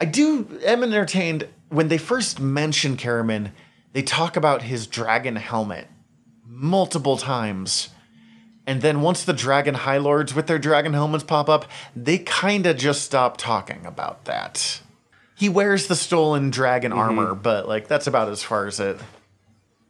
I 0.00 0.04
do 0.04 0.60
am 0.64 0.82
entertained 0.82 1.48
when 1.70 1.88
they 1.88 1.98
first 1.98 2.40
mention 2.40 2.96
Caramon. 2.96 3.50
They 3.92 4.02
talk 4.02 4.36
about 4.36 4.62
his 4.62 4.86
dragon 4.86 5.36
helmet 5.36 5.86
multiple 6.46 7.16
times. 7.16 7.88
And 8.66 8.80
then 8.80 9.02
once 9.02 9.24
the 9.24 9.32
dragon 9.32 9.74
high 9.74 9.98
lords 9.98 10.34
with 10.34 10.46
their 10.46 10.58
dragon 10.58 10.94
helmets 10.94 11.24
pop 11.24 11.48
up, 11.48 11.66
they 11.94 12.18
kind 12.18 12.66
of 12.66 12.76
just 12.76 13.02
stop 13.02 13.36
talking 13.36 13.84
about 13.84 14.24
that. 14.24 14.80
He 15.34 15.48
wears 15.48 15.86
the 15.86 15.96
stolen 15.96 16.50
dragon 16.50 16.92
armor, 16.92 17.34
but 17.34 17.68
like 17.68 17.88
that's 17.88 18.06
about 18.06 18.28
as 18.28 18.42
far 18.42 18.66
as 18.66 18.80
it. 18.80 18.98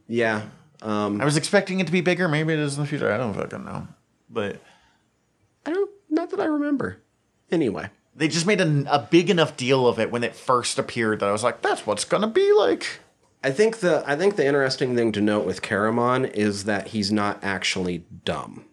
Yeah. 0.09 0.43
Um, 0.83 1.21
I 1.21 1.25
was 1.25 1.37
expecting 1.37 1.81
it 1.81 1.87
to 1.87 1.93
be 1.93 2.01
bigger. 2.01 2.29
Maybe 2.29 2.53
it 2.53 2.59
is 2.59 2.77
in 2.77 2.83
the 2.83 2.89
future. 2.89 3.13
I 3.13 3.17
don't 3.17 3.35
fucking 3.35 3.65
know. 3.65 3.87
But 4.29 4.61
I 5.65 5.71
don't, 5.73 5.91
not 6.11 6.31
that 6.31 6.41
I 6.41 6.47
remember. 6.47 6.99
Anyway, 7.51 7.89
they 8.17 8.29
just 8.29 8.47
made 8.47 8.61
a, 8.61 8.85
a 8.93 8.99
big 8.99 9.31
enough 9.31 9.57
deal 9.57 9.87
of 9.87 9.99
it 10.01 10.11
when 10.11 10.25
it 10.25 10.35
first 10.35 10.79
appeared 10.79 11.21
that 11.21 11.29
I 11.29 11.33
was 11.33 11.45
like, 11.45 11.63
that's 11.63 11.87
what's 11.87 12.05
gonna 12.05 12.27
be 12.27 12.53
like. 12.53 13.01
I 13.45 13.51
think 13.51 13.81
the 13.81 14.03
I 14.07 14.17
think 14.17 14.37
the 14.37 14.47
interesting 14.47 14.97
thing 14.97 15.13
to 15.13 15.21
note 15.21 15.45
with 15.45 15.61
Caramon 15.61 16.33
is 16.33 16.65
that 16.65 16.89
he's 16.89 17.13
not 17.13 17.39
actually 17.43 18.05
dumb. 18.25 18.65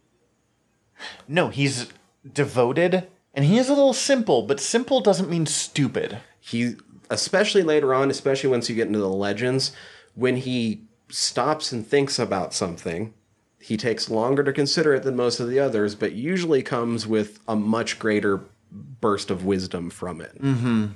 No, 1.28 1.50
he's 1.50 1.92
devoted 2.34 3.08
and 3.34 3.44
he 3.46 3.58
is 3.58 3.68
a 3.68 3.74
little 3.74 3.94
simple, 3.94 4.44
but 4.44 4.62
simple 4.62 5.02
doesn't 5.02 5.30
mean 5.30 5.46
stupid. 5.46 6.20
He 6.40 6.78
especially 7.10 7.64
later 7.64 7.94
on, 7.94 8.10
especially 8.10 8.50
once 8.50 8.70
you 8.70 8.76
get 8.76 8.88
into 8.88 9.00
the 9.00 9.10
legends, 9.10 9.74
when 10.16 10.38
he 10.38 10.86
stops 11.10 11.74
and 11.74 11.86
thinks 11.86 12.18
about 12.18 12.54
something, 12.54 13.14
he 13.60 13.76
takes 13.76 14.10
longer 14.10 14.42
to 14.42 14.54
consider 14.54 14.94
it 14.94 15.04
than 15.04 15.18
most 15.18 15.42
of 15.42 15.50
the 15.50 15.60
others, 15.60 15.96
but 15.96 16.14
usually 16.14 16.64
comes 16.64 17.06
with 17.06 17.40
a 17.46 17.58
much 17.58 18.00
greater 18.00 18.40
burst 18.72 19.30
of 19.30 19.44
wisdom 19.44 19.90
from 19.90 20.22
it. 20.22 20.42
Mm-hmm. 20.42 20.88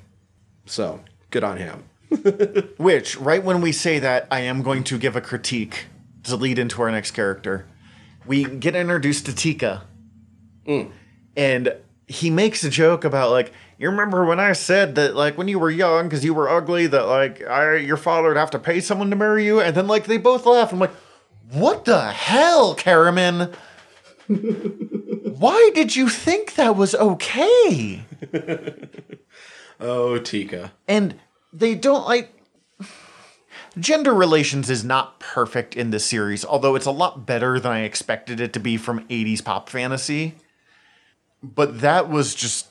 So 0.66 1.02
good 1.30 1.44
on 1.44 1.58
him. 1.58 1.84
Which, 2.78 3.18
right 3.18 3.44
when 3.44 3.62
we 3.62 3.72
say 3.72 4.00
that, 4.00 4.28
I 4.32 4.42
am 4.42 4.62
going 4.62 4.84
to 4.86 4.98
give 4.98 5.16
a 5.16 5.22
critique 5.22 5.86
to 6.24 6.36
lead 6.36 6.60
into 6.60 6.82
our 6.82 6.92
next 6.92 7.12
character. 7.12 7.66
We 8.26 8.44
get 8.44 8.76
introduced 8.76 9.26
to 9.28 9.36
Tika, 9.36 9.84
mm. 10.68 10.92
and 11.38 11.76
he 12.08 12.30
makes 12.30 12.64
a 12.64 12.70
joke 12.70 13.04
about 13.04 13.32
like, 13.32 13.54
you 13.78 13.90
remember 13.90 14.26
when 14.26 14.40
I 14.40 14.54
said 14.54 14.96
that 14.96 15.16
like 15.16 15.38
when 15.38 15.48
you 15.48 15.60
were 15.60 15.70
young 15.70 16.06
because 16.06 16.24
you 16.24 16.34
were 16.34 16.50
ugly 16.50 16.88
that 16.88 17.04
like 17.04 17.44
I 17.44 17.76
your 17.76 17.98
father 17.98 18.30
would 18.30 18.38
have 18.38 18.52
to 18.52 18.60
pay 18.60 18.80
someone 18.80 19.10
to 19.10 19.16
marry 19.16 19.46
you, 19.46 19.60
and 19.60 19.76
then 19.76 19.88
like 19.88 20.06
they 20.06 20.18
both 20.18 20.46
laugh. 20.46 20.72
I'm 20.72 20.80
like, 20.80 20.94
what 21.52 21.86
the 21.86 22.12
hell, 22.12 22.76
Caramon? 22.76 23.54
Why 24.28 25.72
did 25.76 25.96
you 25.96 26.10
think 26.10 26.56
that 26.56 26.76
was 26.76 26.96
okay? 26.96 28.04
Oh, 29.78 30.18
Tika. 30.20 30.72
and 30.88 31.16
they 31.56 31.76
don't 31.76 32.06
like 32.06 32.32
gender 33.80 34.14
relations 34.14 34.70
is 34.70 34.84
not 34.84 35.20
perfect 35.20 35.76
in 35.76 35.92
this 35.92 36.06
series 36.06 36.46
although 36.46 36.76
it's 36.76 36.86
a 36.86 36.92
lot 36.92 37.26
better 37.26 37.60
than 37.60 37.72
i 37.72 37.82
expected 37.82 38.40
it 38.40 38.54
to 38.54 38.60
be 38.60 38.78
from 38.78 39.06
80s 39.08 39.44
pop 39.44 39.70
fantasy. 39.70 40.36
But 41.44 41.82
that 41.82 42.10
was 42.10 42.34
just 42.34 42.68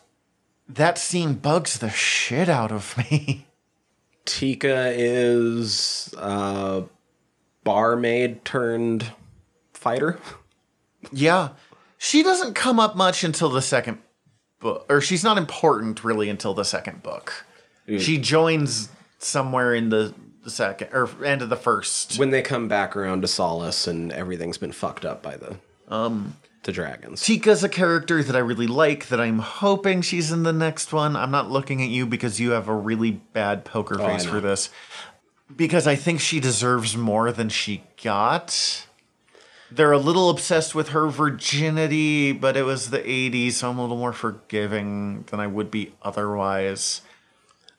that 0.69 0.99
scene 0.99 1.35
bugs 1.35 1.79
the 1.79 1.91
shit 1.91 2.49
out 2.49 2.73
of 2.73 2.97
me. 2.99 3.47
Tika 4.25 4.93
is 4.97 6.13
uh, 6.17 6.83
barmaid 7.63 8.45
turned 8.45 9.13
fighter. 9.73 10.19
yeah. 11.13 11.51
She 11.99 12.23
doesn't 12.23 12.55
come 12.55 12.81
up 12.81 12.97
much 12.97 13.23
until 13.25 13.49
the 13.49 13.63
second 13.63 13.99
book 14.61 14.87
or 14.89 15.01
she's 15.01 15.23
not 15.23 15.39
important 15.39 16.03
really 16.05 16.29
until 16.29 16.55
the 16.55 16.65
second 16.65 17.03
book 17.03 17.47
she 17.87 18.19
joins 18.19 18.89
somewhere 19.19 19.75
in 19.75 19.89
the, 19.91 20.15
the 20.43 20.51
second 20.51 20.89
or 20.93 21.09
end 21.25 21.43
of 21.43 21.49
the 21.49 21.57
first 21.57 22.19
When 22.19 22.31
they 22.31 22.43
come 22.43 22.69
back 22.69 22.97
around 22.97 23.23
to 23.23 23.29
Solace 23.29 23.87
and 23.87 24.13
everything's 24.13 24.59
been 24.59 24.73
fucked 24.73 25.05
up 25.05 25.23
by 25.23 25.37
the 25.37 25.57
um 25.89 26.37
the 26.65 26.73
dragons. 26.73 27.23
Tika's 27.23 27.63
a 27.63 27.69
character 27.69 28.23
that 28.23 28.35
I 28.35 28.41
really 28.41 28.67
like 28.67 29.09
that 29.09 29.21
I'm 29.21 29.39
hoping 29.39 30.01
she's 30.01 30.33
in 30.33 30.43
the 30.43 30.53
next 30.53 30.93
one. 30.93 31.15
I'm 31.15 31.31
not 31.31 31.51
looking 31.51 31.83
at 31.83 31.89
you 31.89 32.07
because 32.07 32.41
you 32.41 32.51
have 32.53 32.69
a 32.69 32.75
really 32.75 33.13
bad 33.13 33.65
poker 33.65 34.01
I 34.01 34.15
face 34.15 34.25
for 34.25 34.41
this. 34.41 34.71
Because 35.55 35.87
I 35.87 35.95
think 35.95 36.21
she 36.21 36.41
deserves 36.41 36.97
more 36.97 37.31
than 37.33 37.51
she 37.51 37.85
got. 38.03 38.87
They're 39.71 39.93
a 39.93 39.99
little 39.99 40.31
obsessed 40.31 40.75
with 40.75 40.89
her 40.91 41.09
virginity, 41.09 42.33
but 42.33 42.57
it 42.57 42.63
was 42.63 42.91
the 42.91 42.99
80s, 42.99 43.53
so 43.53 43.71
I'm 43.71 43.79
a 43.79 43.83
little 43.83 43.97
more 43.97 44.13
forgiving 44.13 45.25
than 45.25 45.41
I 45.41 45.47
would 45.47 45.71
be 45.71 45.93
otherwise. 46.03 47.03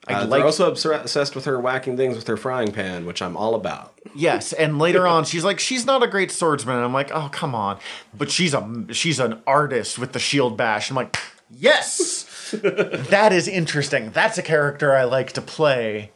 I 0.08 0.14
Uh, 0.14 0.26
like 0.26 0.38
they're 0.38 0.46
also 0.46 0.70
obsessed 0.70 1.34
with 1.34 1.44
her 1.46 1.58
whacking 1.60 1.96
things 1.96 2.16
with 2.16 2.26
her 2.28 2.36
frying 2.36 2.72
pan, 2.72 3.06
which 3.06 3.20
I'm 3.20 3.36
all 3.36 3.54
about. 3.54 3.98
Yes, 4.14 4.52
and 4.52 4.78
later 4.78 5.06
on, 5.14 5.24
she's 5.24 5.44
like, 5.44 5.58
she's 5.58 5.84
not 5.84 6.02
a 6.02 6.06
great 6.06 6.30
swordsman. 6.30 6.76
And 6.76 6.84
I'm 6.84 6.92
like, 6.92 7.10
oh 7.12 7.28
come 7.32 7.54
on, 7.54 7.78
but 8.16 8.30
she's 8.30 8.54
a 8.54 8.86
she's 8.92 9.18
an 9.18 9.40
artist 9.46 9.98
with 9.98 10.12
the 10.12 10.18
shield 10.18 10.56
bash. 10.56 10.90
I'm 10.90 10.96
like, 10.96 11.16
yes, 11.50 12.50
that 12.62 13.32
is 13.32 13.48
interesting. 13.48 14.10
That's 14.10 14.38
a 14.38 14.42
character 14.42 14.94
I 14.94 15.04
like 15.04 15.32
to 15.32 15.42
play, 15.42 16.12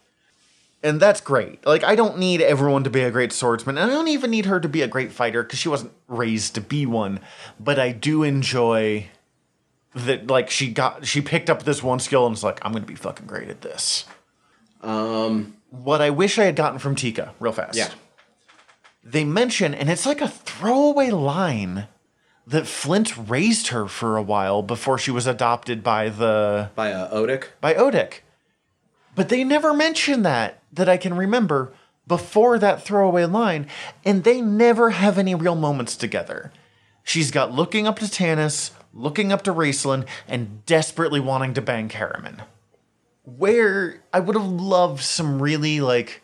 and 0.82 1.00
that's 1.00 1.20
great. 1.20 1.66
Like, 1.66 1.82
I 1.82 1.96
don't 1.96 2.18
need 2.18 2.40
everyone 2.40 2.84
to 2.84 2.90
be 2.90 3.02
a 3.02 3.10
great 3.10 3.32
swordsman, 3.32 3.76
and 3.76 3.90
I 3.90 3.94
don't 3.94 4.08
even 4.08 4.30
need 4.30 4.46
her 4.46 4.60
to 4.60 4.68
be 4.68 4.82
a 4.82 4.88
great 4.88 5.10
fighter 5.10 5.42
because 5.42 5.58
she 5.58 5.68
wasn't 5.68 5.92
raised 6.06 6.54
to 6.54 6.60
be 6.60 6.86
one. 6.86 7.18
But 7.58 7.78
I 7.80 7.90
do 7.90 8.22
enjoy 8.22 9.08
that, 9.94 10.28
like, 10.28 10.50
she 10.50 10.70
got 10.72 11.06
she 11.06 11.20
picked 11.20 11.50
up 11.50 11.64
this 11.64 11.82
one 11.82 11.98
skill 11.98 12.26
and 12.26 12.32
was 12.32 12.44
like, 12.44 12.58
I'm 12.64 12.72
gonna 12.72 12.86
be 12.86 12.94
fucking 12.94 13.26
great 13.26 13.48
at 13.48 13.60
this. 13.62 14.04
Um, 14.82 15.56
What 15.70 16.00
I 16.00 16.10
wish 16.10 16.38
I 16.38 16.44
had 16.44 16.56
gotten 16.56 16.78
from 16.78 16.94
Tika, 16.94 17.34
real 17.38 17.52
fast 17.52 17.76
yeah. 17.76 17.90
they 19.04 19.24
mention, 19.24 19.74
and 19.74 19.90
it's 19.90 20.06
like 20.06 20.20
a 20.20 20.28
throwaway 20.28 21.10
line 21.10 21.86
that 22.46 22.66
Flint 22.66 23.14
raised 23.28 23.68
her 23.68 23.86
for 23.86 24.16
a 24.16 24.22
while 24.22 24.62
before 24.62 24.98
she 24.98 25.10
was 25.10 25.26
adopted 25.26 25.82
by 25.82 26.08
the 26.08 26.70
By 26.74 26.92
uh, 26.92 27.14
Otik. 27.14 27.48
by 27.60 27.74
Otik. 27.74 28.20
But 29.14 29.28
they 29.28 29.44
never 29.44 29.74
mention 29.74 30.22
that 30.22 30.62
that 30.72 30.88
I 30.88 30.96
can 30.96 31.14
remember 31.14 31.72
before 32.06 32.58
that 32.58 32.82
throwaway 32.82 33.24
line, 33.26 33.66
and 34.04 34.24
they 34.24 34.40
never 34.40 34.90
have 34.90 35.18
any 35.18 35.34
real 35.34 35.54
moments 35.54 35.96
together. 35.96 36.52
She's 37.04 37.30
got 37.30 37.52
looking 37.52 37.86
up 37.86 37.98
to 37.98 38.06
Tanis, 38.06 38.70
looking 38.92 39.32
up 39.32 39.42
to 39.42 39.52
Raistlin, 39.52 40.06
and 40.28 40.64
desperately 40.66 41.20
wanting 41.20 41.54
to 41.54 41.62
bang 41.62 41.88
Caramon. 41.88 42.40
Where 43.24 44.02
I 44.12 44.20
would 44.20 44.36
have 44.36 44.46
loved 44.46 45.02
some 45.02 45.40
really 45.40 45.80
like 45.80 46.22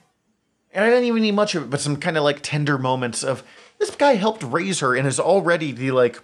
and 0.76 0.84
I 0.84 0.90
didn't 0.90 1.04
even 1.04 1.22
need 1.22 1.32
much 1.32 1.54
of 1.54 1.62
it, 1.64 1.70
but 1.70 1.80
some 1.80 1.96
kind 1.96 2.18
of 2.18 2.22
like 2.22 2.40
tender 2.42 2.76
moments 2.76 3.24
of 3.24 3.42
this 3.78 3.90
guy 3.96 4.14
helped 4.14 4.42
raise 4.42 4.80
her 4.80 4.94
and 4.94 5.08
is 5.08 5.18
already 5.18 5.72
the 5.72 5.90
like 5.90 6.22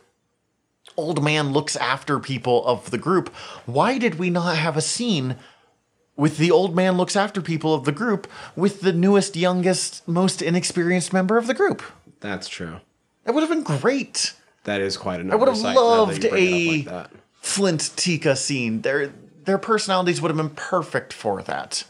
old 0.95 1.25
man 1.25 1.53
looks 1.53 1.75
after 1.75 2.19
people 2.19 2.65
of 2.67 2.91
the 2.91 2.99
group. 2.99 3.35
Why 3.65 3.97
did 3.97 4.17
we 4.17 4.29
not 4.29 4.59
have 4.59 4.77
a 4.77 4.83
scene 4.83 5.37
with 6.17 6.37
the 6.37 6.51
old 6.51 6.77
man 6.77 6.99
looks 6.99 7.17
after 7.17 7.41
people 7.41 7.73
of 7.73 7.85
the 7.85 7.93
group 7.93 8.31
with 8.55 8.83
the 8.83 8.93
newest, 8.93 9.37
youngest, 9.37 10.07
most 10.07 10.43
inexperienced 10.43 11.15
member 11.15 11.39
of 11.39 11.47
the 11.47 11.55
group? 11.55 11.83
That's 12.21 12.47
true. 12.47 12.81
That 13.25 13.35
would 13.35 13.41
have 13.41 13.51
been 13.51 13.63
great. 13.63 14.35
That 14.65 14.81
is 14.81 14.97
quite 14.97 15.21
an 15.21 15.33
I 15.33 15.35
would 15.37 15.49
have 15.49 15.61
that 15.63 15.75
loved 15.77 16.25
you 16.25 16.31
bring 16.31 16.45
it 16.45 16.87
a 16.87 16.91
like. 16.91 17.09
Flint 17.41 17.91
Tika 17.97 18.37
scene. 18.37 18.83
Their 18.83 19.13
their 19.45 19.59
personalities 19.59 20.21
would 20.21 20.31
have 20.31 20.37
been 20.37 20.51
perfect 20.51 21.13
for 21.13 21.43
that. 21.43 21.85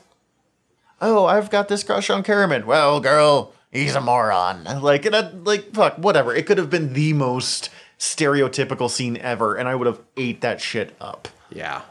Oh, 1.00 1.26
I've 1.26 1.50
got 1.50 1.68
this 1.68 1.82
crush 1.82 2.08
on 2.10 2.22
Caramon. 2.22 2.64
Well, 2.64 3.00
girl, 3.00 3.52
he's 3.70 3.94
a 3.94 4.00
moron. 4.00 4.64
Like, 4.82 5.04
I, 5.12 5.30
like, 5.30 5.74
fuck, 5.74 5.98
whatever. 5.98 6.34
It 6.34 6.46
could 6.46 6.58
have 6.58 6.70
been 6.70 6.92
the 6.92 7.12
most 7.12 7.68
stereotypical 7.98 8.88
scene 8.88 9.16
ever, 9.18 9.56
and 9.56 9.68
I 9.68 9.74
would 9.74 9.86
have 9.86 10.00
ate 10.16 10.40
that 10.40 10.60
shit 10.60 10.94
up. 11.00 11.28
Yeah. 11.50 11.82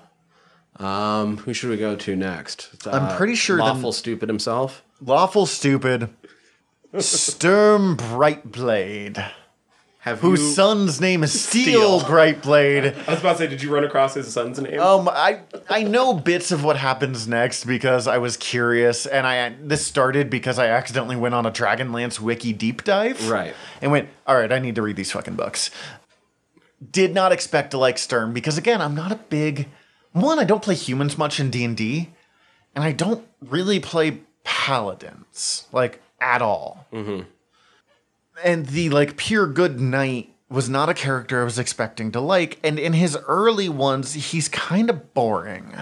Um, 0.78 1.38
who 1.38 1.54
should 1.54 1.70
we 1.70 1.78
go 1.78 1.96
to 1.96 2.16
next? 2.16 2.88
I'm 2.88 3.16
pretty 3.18 3.36
sure 3.36 3.58
the- 3.58 3.64
Lawful 3.64 3.92
Stupid 3.92 4.30
himself. 4.30 4.82
Lawful 5.02 5.46
stupid. 5.46 6.10
Sturm 7.00 7.98
Brightblade, 7.98 9.32
Have 10.02 10.20
whose 10.20 10.42
you? 10.42 10.50
son's 10.54 11.00
name 11.00 11.24
is 11.24 11.40
Steel, 11.40 12.00
Steel. 12.00 12.10
Brightblade. 12.10 13.08
I 13.08 13.12
was 13.12 13.20
about 13.20 13.34
to 13.34 13.38
say, 13.38 13.48
did 13.48 13.62
you 13.62 13.72
run 13.72 13.84
across 13.84 14.16
his 14.16 14.34
son's 14.34 14.60
name? 14.60 14.80
Um, 14.80 15.08
I 15.08 15.42
I 15.70 15.84
know 15.84 16.16
bits 16.16 16.52
of 16.52 16.64
what 16.64 16.76
happens 16.76 17.28
next 17.28 17.66
because 17.66 18.08
I 18.08 18.18
was 18.18 18.36
curious, 18.36 19.06
and 19.06 19.28
I 19.28 19.56
this 19.62 19.86
started 19.86 20.32
because 20.32 20.58
I 20.58 20.68
accidentally 20.70 21.16
went 21.16 21.36
on 21.36 21.46
a 21.46 21.52
Dragonlance 21.52 22.20
wiki 22.20 22.52
deep 22.52 22.84
dive, 22.84 23.30
Right. 23.30 23.54
And 23.80 23.92
went, 23.92 24.10
all 24.26 24.36
right, 24.38 24.52
I 24.52 24.58
need 24.58 24.74
to 24.76 24.82
read 24.82 24.96
these 24.96 25.12
fucking 25.12 25.36
books. 25.36 25.70
Did 26.90 27.14
not 27.14 27.32
expect 27.32 27.70
to 27.72 27.78
like 27.78 28.00
Sturm 28.00 28.34
because 28.34 28.58
again, 28.58 28.82
I'm 28.82 28.96
not 28.96 29.12
a 29.12 29.18
big 29.18 29.68
one. 30.14 30.40
I 30.40 30.46
don't 30.46 30.64
play 30.64 30.74
humans 30.74 31.16
much 31.16 31.40
in 31.40 31.52
D 31.52 31.64
and 31.64 31.78
D, 31.78 32.10
and 32.74 32.84
I 32.84 32.92
don't 32.92 33.24
really 33.40 33.80
play 33.80 34.22
paladins 34.44 35.68
like 35.72 36.02
at 36.20 36.42
all. 36.42 36.88
And 38.44 38.66
the 38.68 38.90
like 38.90 39.18
pure 39.18 39.48
good 39.48 39.80
knight 39.80 40.34
was 40.50 40.70
not 40.70 40.90
a 40.90 40.94
character 40.94 41.42
I 41.42 41.46
was 41.46 41.58
expecting 41.58 42.12
to 42.12 42.20
like, 42.20 42.60
and 42.64 42.78
in 42.78 42.94
his 42.94 43.18
early 43.28 43.70
ones, 43.70 44.14
he's 44.14 44.50
kind 44.50 44.90
of 44.90 45.14
boring. 45.14 45.74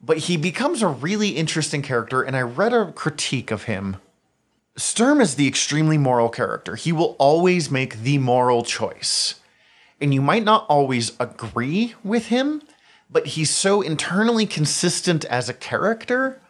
But 0.00 0.16
he 0.18 0.38
becomes 0.38 0.80
a 0.80 0.88
really 0.88 1.30
interesting 1.30 1.82
character, 1.82 2.22
and 2.22 2.34
I 2.34 2.40
read 2.40 2.72
a 2.72 2.90
critique 2.92 3.50
of 3.50 3.64
him. 3.64 3.98
Sturm 4.76 5.20
is 5.20 5.34
the 5.34 5.46
extremely 5.46 5.98
moral 5.98 6.30
character. 6.30 6.74
He 6.74 6.90
will 6.90 7.16
always 7.18 7.70
make 7.70 7.98
the 7.98 8.16
moral 8.16 8.64
choice. 8.64 9.34
And 10.00 10.14
you 10.14 10.22
might 10.22 10.44
not 10.44 10.64
always 10.70 11.12
agree 11.20 11.94
with 12.02 12.28
him, 12.28 12.62
but 13.10 13.26
he's 13.26 13.50
so 13.50 13.82
internally 13.82 14.46
consistent 14.46 15.26
as 15.26 15.50
a 15.50 15.54
character 15.54 16.40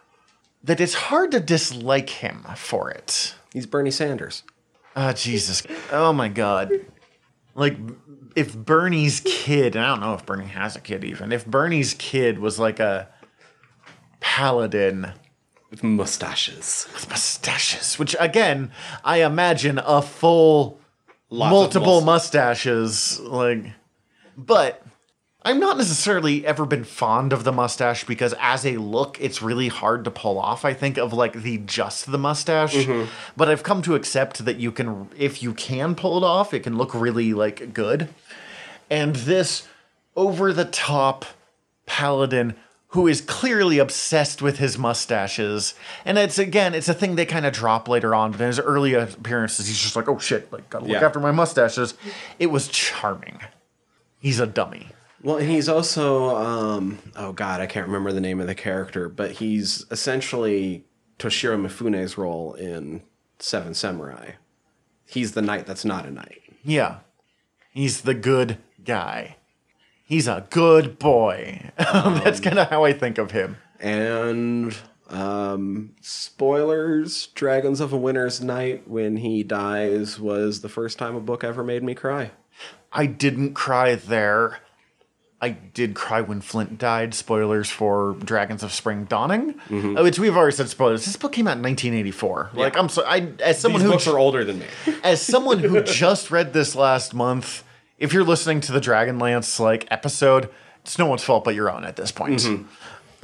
that 0.63 0.79
it's 0.79 0.93
hard 0.93 1.31
to 1.31 1.41
dislike 1.41 2.09
him 2.09 2.45
for 2.55 2.89
it. 2.89 3.35
He's 3.51 3.65
Bernie 3.65 3.91
Sanders. 3.91 4.43
Ah, 4.95 5.13
Jesus. 5.13 5.63
Oh 5.91 6.11
my 6.13 6.27
God. 6.29 6.71
Like, 7.55 7.77
if 8.35 8.55
Bernie's 8.57 9.21
kid, 9.21 9.75
and 9.75 9.83
I 9.85 9.89
don't 9.89 9.99
know 10.01 10.13
if 10.13 10.25
Bernie 10.25 10.45
has 10.47 10.75
a 10.75 10.81
kid 10.81 11.03
even, 11.03 11.31
if 11.31 11.45
Bernie's 11.45 11.93
kid 11.93 12.39
was 12.39 12.59
like 12.59 12.79
a 12.79 13.07
paladin 14.19 15.11
With 15.69 15.83
mustaches. 15.83 16.87
with 16.93 17.09
mustaches, 17.09 17.97
which 17.99 18.15
again, 18.19 18.71
I 19.03 19.23
imagine 19.23 19.79
a 19.79 20.01
full 20.01 20.79
Lots 21.29 21.51
multiple 21.51 22.01
mus- 22.01 22.05
mustaches. 22.05 23.19
Like, 23.21 23.65
but 24.37 24.80
I'm 25.43 25.59
not 25.59 25.77
necessarily 25.77 26.45
ever 26.45 26.65
been 26.65 26.83
fond 26.83 27.33
of 27.33 27.43
the 27.43 27.51
mustache 27.51 28.03
because 28.03 28.35
as 28.39 28.63
a 28.65 28.77
look, 28.77 29.19
it's 29.19 29.41
really 29.41 29.69
hard 29.69 30.03
to 30.03 30.11
pull 30.11 30.37
off. 30.39 30.63
I 30.63 30.73
think 30.75 30.97
of 30.99 31.13
like 31.13 31.33
the 31.33 31.57
just 31.57 32.11
the 32.11 32.19
mustache, 32.19 32.75
Mm-hmm. 32.75 33.09
but 33.35 33.49
I've 33.49 33.63
come 33.63 33.81
to 33.83 33.95
accept 33.95 34.45
that 34.45 34.57
you 34.57 34.71
can, 34.71 35.09
if 35.17 35.41
you 35.41 35.53
can 35.53 35.95
pull 35.95 36.17
it 36.17 36.23
off, 36.23 36.53
it 36.53 36.59
can 36.61 36.77
look 36.77 36.93
really 36.93 37.33
like 37.33 37.73
good. 37.73 38.09
And 38.89 39.15
this 39.15 39.67
over 40.15 40.53
the 40.53 40.65
top 40.65 41.25
paladin 41.87 42.55
who 42.89 43.07
is 43.07 43.21
clearly 43.21 43.79
obsessed 43.79 44.41
with 44.41 44.57
his 44.59 44.77
mustaches. 44.77 45.73
And 46.05 46.17
it's 46.19 46.37
again, 46.37 46.75
it's 46.75 46.89
a 46.89 46.93
thing 46.93 47.15
they 47.15 47.25
kind 47.25 47.45
of 47.47 47.53
drop 47.53 47.87
later 47.87 48.13
on, 48.13 48.31
but 48.31 48.41
in 48.41 48.47
his 48.47 48.59
early 48.59 48.93
appearances, 48.93 49.65
he's 49.67 49.79
just 49.79 49.95
like, 49.95 50.07
oh 50.09 50.19
shit, 50.19 50.51
like 50.53 50.69
gotta 50.69 50.85
look 50.85 50.93
Yeah. 51.01 51.05
after 51.05 51.19
my 51.21 51.31
mustaches. 51.31 51.93
It 52.37 52.47
was 52.47 52.67
charming. 52.67 53.39
He's 54.19 54.39
a 54.39 54.45
dummy. 54.45 54.89
Well, 55.23 55.37
and 55.37 55.49
he's 55.49 55.69
also, 55.69 56.35
um, 56.35 56.99
oh 57.15 57.31
god, 57.31 57.61
I 57.61 57.67
can't 57.67 57.85
remember 57.85 58.11
the 58.11 58.21
name 58.21 58.39
of 58.39 58.47
the 58.47 58.55
character, 58.55 59.07
but 59.07 59.31
he's 59.31 59.85
essentially 59.91 60.85
Toshiro 61.19 61.61
Mifune's 61.61 62.17
role 62.17 62.53
in 62.55 63.03
Seven 63.39 63.73
Samurai. 63.73 64.31
He's 65.05 65.33
the 65.33 65.41
knight 65.41 65.67
that's 65.67 65.85
not 65.85 66.05
a 66.05 66.11
knight. 66.11 66.41
Yeah. 66.63 66.99
He's 67.71 68.01
the 68.01 68.13
good 68.13 68.57
guy. 68.83 69.37
He's 70.03 70.27
a 70.27 70.45
good 70.49 70.99
boy. 70.99 71.71
That's 71.77 72.41
kind 72.41 72.59
of 72.59 72.69
how 72.69 72.83
I 72.83 72.91
think 72.91 73.17
of 73.17 73.31
him. 73.31 73.55
And 73.79 74.75
um, 75.09 75.95
spoilers: 76.01 77.27
Dragons 77.27 77.79
of 77.79 77.93
a 77.93 77.97
Winter's 77.97 78.41
Night, 78.41 78.89
when 78.89 79.17
he 79.17 79.41
dies, 79.43 80.19
was 80.19 80.59
the 80.59 80.69
first 80.69 80.97
time 80.97 81.15
a 81.15 81.21
book 81.21 81.45
ever 81.45 81.63
made 81.63 81.81
me 81.81 81.95
cry. 81.95 82.31
I 82.91 83.05
didn't 83.05 83.53
cry 83.53 83.95
there. 83.95 84.59
I 85.43 85.49
did 85.49 85.95
cry 85.95 86.21
when 86.21 86.39
Flint 86.39 86.77
died. 86.77 87.15
Spoilers 87.15 87.67
for 87.69 88.15
Dragons 88.23 88.61
of 88.61 88.71
Spring 88.71 89.05
Dawning, 89.05 89.55
uh, 89.71 90.03
which 90.03 90.19
we've 90.19 90.37
already 90.37 90.55
said 90.55 90.69
spoilers. 90.69 91.03
This 91.03 91.15
book 91.15 91.31
came 91.31 91.47
out 91.47 91.57
in 91.57 91.63
1984. 91.63 92.51
Like 92.53 92.77
I'm 92.77 92.89
so 92.89 93.03
I 93.03 93.31
as 93.43 93.59
someone 93.59 93.81
These 93.81 93.87
who 93.87 93.93
books 93.93 94.07
are 94.07 94.19
older 94.19 94.43
than 94.45 94.59
me. 94.59 94.67
as 95.03 95.19
someone 95.19 95.57
who 95.57 95.81
just 95.81 96.29
read 96.29 96.53
this 96.53 96.75
last 96.75 97.15
month, 97.15 97.63
if 97.97 98.13
you're 98.13 98.23
listening 98.23 98.61
to 98.61 98.71
the 98.71 98.79
Dragonlance 98.79 99.59
like 99.59 99.87
episode, 99.89 100.47
it's 100.83 100.99
no 100.99 101.07
one's 101.07 101.23
fault 101.23 101.43
but 101.43 101.55
your 101.55 101.71
own 101.71 101.85
at 101.85 101.95
this 101.95 102.11
point. 102.11 102.45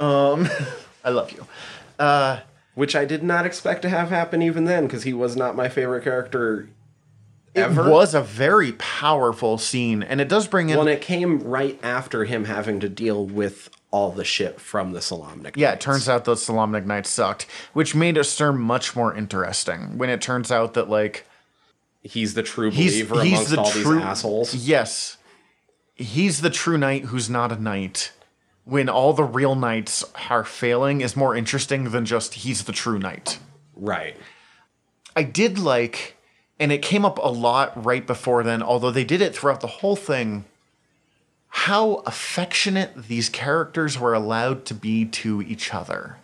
Um, 0.00 0.48
I 1.04 1.10
love 1.10 1.32
you. 1.32 1.46
Which 2.74 2.94
I 2.96 3.04
did 3.04 3.22
not 3.22 3.44
expect 3.46 3.82
to 3.82 3.88
have 3.88 4.10
happen 4.10 4.40
even 4.42 4.64
then, 4.64 4.86
because 4.86 5.02
he 5.02 5.12
was 5.12 5.36
not 5.36 5.56
my 5.56 5.68
favorite 5.68 6.04
character 6.04 6.68
It 7.54 7.60
ever. 7.60 7.90
was 7.90 8.14
a 8.14 8.20
very 8.20 8.72
powerful 8.72 9.58
scene, 9.58 10.02
and 10.02 10.20
it 10.20 10.28
does 10.28 10.46
bring 10.46 10.68
in. 10.68 10.76
Well, 10.76 10.86
and 10.86 10.96
it 10.96 11.00
came 11.02 11.40
right 11.40 11.78
after 11.82 12.24
him 12.24 12.44
having 12.44 12.80
to 12.80 12.88
deal 12.88 13.24
with 13.24 13.70
all 13.90 14.12
the 14.12 14.24
shit 14.24 14.60
from 14.60 14.92
the 14.92 15.00
Solamnic. 15.00 15.56
yeah, 15.56 15.72
it 15.72 15.80
turns 15.80 16.08
out 16.08 16.24
those 16.24 16.44
Solamnic 16.44 16.84
Knights 16.84 17.08
sucked, 17.08 17.46
which 17.72 17.94
made 17.94 18.18
a 18.18 18.24
Sturm 18.24 18.60
much 18.60 18.94
more 18.94 19.14
interesting. 19.14 19.96
When 19.96 20.10
it 20.10 20.20
turns 20.20 20.52
out 20.52 20.74
that 20.74 20.90
like 20.90 21.26
he's 22.02 22.34
the 22.34 22.42
true 22.42 22.70
he's 22.70 22.92
believer 22.92 23.22
he's 23.22 23.32
amongst 23.32 23.50
the 23.50 23.58
all 23.60 23.70
true 23.70 23.94
these 23.96 24.04
assholes. 24.04 24.54
Yes, 24.54 25.16
he's 25.94 26.42
the 26.42 26.50
true 26.50 26.76
knight 26.78 27.06
who's 27.06 27.30
not 27.30 27.50
a 27.50 27.60
knight. 27.60 28.12
When 28.64 28.90
all 28.90 29.14
the 29.14 29.24
real 29.24 29.54
knights 29.54 30.04
are 30.28 30.44
failing 30.44 31.00
is 31.00 31.16
more 31.16 31.34
interesting 31.34 31.84
than 31.84 32.04
just 32.04 32.34
he's 32.34 32.64
the 32.64 32.72
true 32.72 32.98
knight. 32.98 33.38
Right. 33.74 34.14
I 35.16 35.22
did 35.22 35.58
like, 35.58 36.17
and 36.60 36.72
it 36.72 36.82
came 36.82 37.04
up 37.04 37.18
a 37.18 37.28
lot 37.28 37.84
right 37.84 38.06
before 38.06 38.42
then, 38.42 38.62
although 38.62 38.90
they 38.90 39.04
did 39.04 39.20
it 39.20 39.34
throughout 39.34 39.60
the 39.60 39.66
whole 39.66 39.96
thing, 39.96 40.44
how 41.48 42.02
affectionate 42.06 43.06
these 43.08 43.28
characters 43.28 43.98
were 43.98 44.14
allowed 44.14 44.64
to 44.66 44.74
be 44.74 45.04
to 45.04 45.42
each 45.42 45.72
other. 45.72 46.16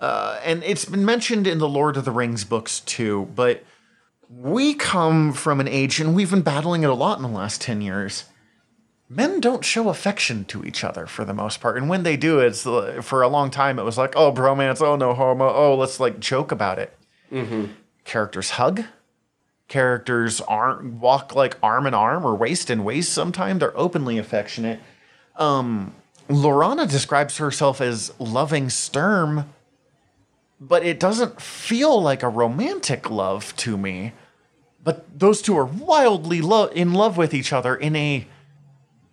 Uh, 0.00 0.40
and 0.44 0.64
it's 0.64 0.84
been 0.84 1.04
mentioned 1.04 1.46
in 1.46 1.58
the 1.58 1.68
Lord 1.68 1.96
of 1.96 2.04
the 2.04 2.10
Rings 2.10 2.44
books 2.44 2.80
too, 2.80 3.30
but 3.36 3.64
we 4.28 4.74
come 4.74 5.32
from 5.32 5.60
an 5.60 5.68
age, 5.68 6.00
and 6.00 6.14
we've 6.14 6.30
been 6.30 6.42
battling 6.42 6.82
it 6.82 6.90
a 6.90 6.94
lot 6.94 7.18
in 7.18 7.22
the 7.22 7.28
last 7.28 7.60
10 7.60 7.82
years. 7.82 8.24
Men 9.08 9.40
don't 9.40 9.62
show 9.64 9.90
affection 9.90 10.46
to 10.46 10.64
each 10.64 10.82
other 10.82 11.06
for 11.06 11.24
the 11.24 11.34
most 11.34 11.60
part. 11.60 11.76
And 11.76 11.88
when 11.88 12.02
they 12.02 12.16
do, 12.16 12.40
it's 12.40 12.66
uh, 12.66 13.02
for 13.02 13.20
a 13.20 13.28
long 13.28 13.50
time, 13.50 13.78
it 13.78 13.82
was 13.84 13.98
like, 13.98 14.14
oh, 14.16 14.32
bromance, 14.32 14.80
oh, 14.80 14.96
no 14.96 15.12
homo, 15.12 15.52
oh, 15.52 15.76
let's 15.76 16.00
like 16.00 16.18
joke 16.18 16.50
about 16.50 16.78
it 16.78 16.96
characters 18.04 18.50
hug 18.50 18.84
characters 19.72 20.42
aren't 20.42 20.84
walk 20.84 21.34
like 21.34 21.56
arm 21.62 21.86
in 21.86 21.94
arm 21.94 22.26
or 22.26 22.34
waist 22.34 22.68
in 22.68 22.84
waist 22.84 23.10
sometimes. 23.10 23.60
They're 23.60 23.76
openly 23.76 24.18
affectionate. 24.18 24.80
Um 25.36 25.94
laurana 26.28 26.88
describes 26.88 27.38
herself 27.38 27.80
as 27.80 28.12
loving 28.18 28.68
sturm 28.70 29.52
but 30.60 30.84
it 30.84 31.00
doesn't 31.00 31.40
feel 31.40 32.00
like 32.00 32.22
a 32.22 32.28
romantic 32.28 33.10
love 33.10 33.54
to 33.56 33.76
me. 33.76 34.12
But 34.84 35.18
those 35.18 35.42
two 35.42 35.56
are 35.56 35.64
wildly 35.64 36.40
lo- 36.40 36.66
in 36.66 36.92
love 36.92 37.16
with 37.16 37.34
each 37.34 37.52
other 37.52 37.74
in 37.74 37.96
a 37.96 38.26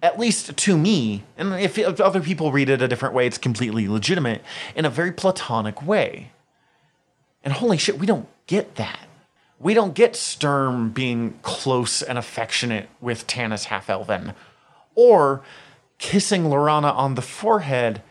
at 0.01 0.19
least 0.19 0.55
to 0.55 0.77
me 0.77 1.23
and 1.37 1.53
if, 1.55 1.77
if 1.77 1.99
other 1.99 2.21
people 2.21 2.51
read 2.51 2.69
it 2.69 2.81
a 2.81 2.87
different 2.87 3.15
way 3.15 3.27
it's 3.27 3.37
completely 3.37 3.87
legitimate 3.87 4.41
in 4.75 4.85
a 4.85 4.89
very 4.89 5.11
platonic 5.11 5.81
way. 5.81 6.31
And 7.43 7.53
holy 7.53 7.77
shit, 7.77 7.97
we 7.97 8.05
don't 8.05 8.27
get 8.45 8.75
that. 8.75 9.08
We 9.59 9.73
don't 9.73 9.93
get 9.93 10.15
Sturm 10.15 10.91
being 10.91 11.37
close 11.41 12.01
and 12.01 12.17
affectionate 12.17 12.89
with 13.01 13.27
Tanis 13.27 13.65
half 13.65 13.89
elven, 13.89 14.33
or 14.95 15.41
kissing 15.97 16.43
Laurana 16.43 16.95
on 16.95 17.15
the 17.15 17.21
forehead, 17.21 18.01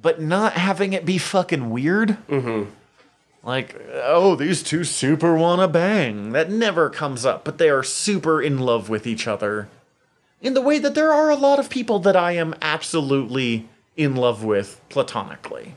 but 0.00 0.20
not 0.20 0.54
having 0.54 0.94
it 0.94 1.04
be 1.04 1.18
fucking 1.18 1.70
weird. 1.70 2.16
Mm-hmm. 2.26 2.70
Like, 3.44 3.78
oh, 3.92 4.34
these 4.34 4.62
two 4.62 4.84
super 4.84 5.34
wanna 5.36 5.68
bang. 5.68 6.32
That 6.32 6.50
never 6.50 6.88
comes 6.88 7.26
up, 7.26 7.44
but 7.44 7.58
they 7.58 7.68
are 7.68 7.82
super 7.82 8.40
in 8.40 8.58
love 8.58 8.88
with 8.88 9.06
each 9.06 9.26
other. 9.26 9.68
In 10.40 10.54
the 10.54 10.60
way 10.62 10.78
that 10.78 10.94
there 10.94 11.12
are 11.12 11.28
a 11.28 11.36
lot 11.36 11.58
of 11.58 11.68
people 11.68 11.98
that 12.00 12.16
I 12.16 12.32
am 12.32 12.54
absolutely 12.62 13.68
in 13.96 14.16
love 14.16 14.42
with 14.42 14.80
platonically. 14.88 15.74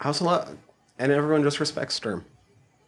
I 0.00 0.06
also 0.06 0.24
love, 0.24 0.56
and 0.98 1.10
everyone 1.10 1.42
just 1.42 1.60
respects 1.60 1.94
Sturm. 1.94 2.24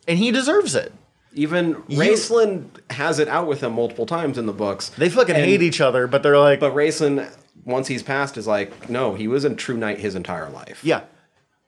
And 0.09 0.19
he 0.19 0.31
deserves 0.31 0.75
it. 0.75 0.93
Even 1.35 1.77
Raistlin 1.85 2.67
has 2.91 3.19
it 3.19 3.29
out 3.29 3.47
with 3.47 3.63
him 3.63 3.73
multiple 3.73 4.05
times 4.05 4.37
in 4.37 4.47
the 4.47 4.53
books. 4.53 4.91
They 4.91 5.09
fucking 5.09 5.35
And- 5.35 5.45
hate 5.45 5.63
each 5.63 5.81
other, 5.81 6.07
but 6.07 6.23
they're 6.23 6.39
like, 6.39 6.61
But 6.61 6.75
Raistlin, 6.75 7.31
once 7.65 7.89
he's 7.89 8.03
passed, 8.03 8.37
is 8.37 8.47
like, 8.47 8.91
no, 8.91 9.15
he 9.15 9.29
was 9.29 9.45
a 9.45 9.55
true 9.55 9.77
knight 9.77 9.99
his 9.99 10.15
entire 10.15 10.51
life. 10.51 10.81
yeah, 10.83 11.03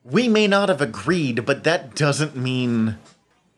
we 0.03 0.29
may 0.29 0.47
not 0.47 0.69
have 0.69 0.83
agreed, 0.83 1.47
but 1.47 1.65
that 1.65 1.95
doesn't 1.95 2.37
mean 2.37 2.99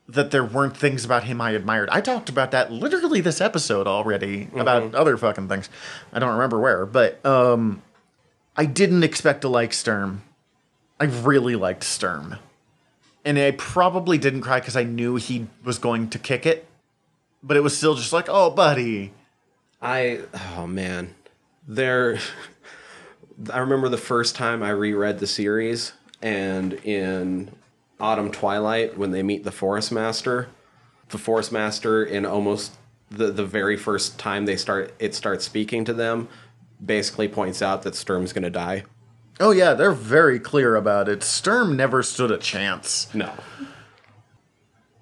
that 0.09 0.31
there 0.31 0.45
weren't 0.45 0.77
things 0.77 1.05
about 1.05 1.25
him 1.25 1.41
I 1.41 1.51
admired. 1.51 1.89
I 1.91 2.01
talked 2.01 2.29
about 2.29 2.53
that 2.53 2.71
literally 2.71 3.21
this 3.21 3.41
episode 3.41 3.89
already 3.89 4.49
about 4.55 4.95
other 4.95 5.17
fucking 5.17 5.49
things. 5.49 5.69
I 6.13 6.21
don't 6.21 6.35
remember 6.35 6.61
where, 6.61 6.87
but 6.87 7.25
um, 7.27 7.83
I 8.57 8.67
didn't 8.67 9.03
expect 9.03 9.41
to 9.41 9.49
like 9.49 9.73
Sturm. 9.73 10.23
I 11.01 11.07
really 11.07 11.57
liked 11.57 11.83
Sturm. 11.83 12.37
And 13.27 13.39
I 13.39 13.51
probably 13.51 14.17
didn't 14.17 14.41
cry 14.41 14.61
because 14.61 14.77
I 14.77 14.85
knew 14.85 15.17
he 15.17 15.49
was 15.65 15.79
going 15.79 16.09
to 16.11 16.19
kick 16.19 16.47
it. 16.47 16.67
But 17.43 17.59
it 17.59 17.61
was 17.61 17.77
still 17.77 17.95
just 17.95 18.13
like, 18.13 18.27
oh, 18.29 18.51
buddy. 18.51 19.13
I 19.83 20.21
oh 20.57 20.67
man, 20.67 21.15
there. 21.67 22.19
I 23.53 23.59
remember 23.59 23.89
the 23.89 23.99
first 23.99 24.35
time 24.35 24.63
I 24.63 24.71
reread 24.71 25.19
the 25.19 25.27
series, 25.27 25.93
and 26.23 26.73
in 26.73 27.51
Autumn 28.01 28.31
Twilight 28.31 28.97
when 28.97 29.11
they 29.11 29.23
meet 29.23 29.45
the 29.45 29.53
Forest 29.53 29.93
Master, 29.93 30.49
the 31.11 31.19
Forest 31.19 31.53
Master 31.53 32.05
in 32.05 32.25
almost 32.25 32.73
the 33.11 33.31
the 33.31 33.45
very 33.45 33.77
first 33.77 34.19
time 34.19 34.47
they 34.47 34.57
start 34.57 34.95
it 34.99 35.15
starts 35.15 35.45
speaking 35.45 35.85
to 35.85 35.93
them, 35.93 36.29
basically 36.85 37.29
points 37.29 37.61
out 37.61 37.83
that 37.83 37.95
Sturm's 37.95 38.33
gonna 38.33 38.51
die. 38.51 38.85
Oh, 39.39 39.51
yeah, 39.51 39.75
they're 39.75 39.93
very 39.93 40.39
clear 40.39 40.77
about 40.77 41.09
it. 41.09 41.23
Sturm 41.23 41.77
never 41.77 42.03
stood 42.03 42.31
a 42.31 42.39
chance. 42.39 43.13
No. 43.15 43.33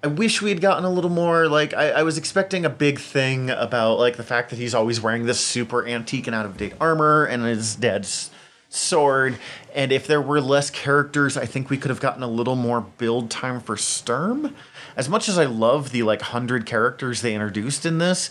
I 0.03 0.07
wish 0.07 0.41
we 0.41 0.49
had 0.49 0.61
gotten 0.61 0.83
a 0.83 0.89
little 0.89 1.09
more. 1.09 1.47
Like, 1.47 1.73
I, 1.73 1.91
I 1.91 2.03
was 2.03 2.17
expecting 2.17 2.65
a 2.65 2.69
big 2.69 2.99
thing 2.99 3.49
about, 3.49 3.97
like, 3.97 4.17
the 4.17 4.23
fact 4.23 4.49
that 4.49 4.59
he's 4.59 4.75
always 4.75 4.99
wearing 4.99 5.25
this 5.25 5.39
super 5.39 5.87
antique 5.87 6.27
and 6.27 6.35
out 6.35 6.45
of 6.45 6.57
date 6.57 6.73
armor 6.81 7.23
and 7.23 7.43
his 7.43 7.75
dad's 7.75 8.29
sword. 8.67 9.37
And 9.73 9.93
if 9.93 10.05
there 10.05 10.21
were 10.21 10.41
less 10.41 10.69
characters, 10.69 11.37
I 11.37 11.45
think 11.45 11.69
we 11.69 11.77
could 11.77 11.89
have 11.89 12.01
gotten 12.01 12.21
a 12.21 12.27
little 12.27 12.57
more 12.57 12.81
build 12.81 13.31
time 13.31 13.61
for 13.61 13.77
Sturm. 13.77 14.53
As 14.97 15.07
much 15.07 15.29
as 15.29 15.37
I 15.37 15.45
love 15.45 15.91
the, 15.91 16.03
like, 16.03 16.19
100 16.19 16.65
characters 16.65 17.21
they 17.21 17.33
introduced 17.33 17.85
in 17.85 17.99
this, 17.99 18.29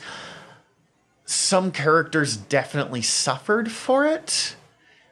some 1.24 1.72
characters 1.72 2.36
definitely 2.36 3.00
suffered 3.00 3.72
for 3.72 4.04
it 4.04 4.54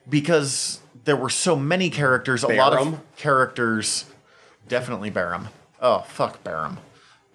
because 0.08 0.81
there 1.04 1.16
were 1.16 1.30
so 1.30 1.56
many 1.56 1.90
characters. 1.90 2.42
A 2.42 2.48
lot 2.48 2.74
of 2.74 3.00
characters. 3.16 4.06
Definitely 4.68 5.10
Berem. 5.10 5.48
Oh, 5.80 6.00
fuck 6.00 6.42
Berem. 6.44 6.78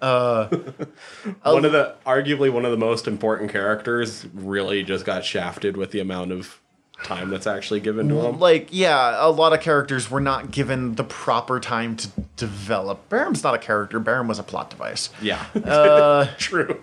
One 0.00 1.64
of 1.64 1.72
the 1.72 1.96
arguably 2.06 2.52
one 2.52 2.64
of 2.64 2.70
the 2.70 2.76
most 2.76 3.08
important 3.08 3.50
characters 3.50 4.26
really 4.32 4.84
just 4.84 5.04
got 5.04 5.24
shafted 5.24 5.76
with 5.76 5.90
the 5.90 5.98
amount 5.98 6.30
of 6.30 6.60
time 7.02 7.30
that's 7.30 7.46
actually 7.48 7.80
given 7.80 8.08
to 8.08 8.20
him. 8.20 8.38
Like, 8.38 8.68
yeah, 8.70 9.16
a 9.18 9.30
lot 9.30 9.52
of 9.52 9.60
characters 9.60 10.10
were 10.10 10.20
not 10.20 10.50
given 10.52 10.94
the 10.94 11.04
proper 11.04 11.58
time 11.58 11.96
to 11.96 12.08
develop. 12.36 13.08
Berem's 13.08 13.42
not 13.42 13.54
a 13.54 13.58
character. 13.58 14.00
Berem 14.00 14.28
was 14.28 14.38
a 14.38 14.42
plot 14.44 14.70
device. 14.70 15.10
Yeah. 15.20 15.44
Uh, 15.54 16.26
True. 16.38 16.80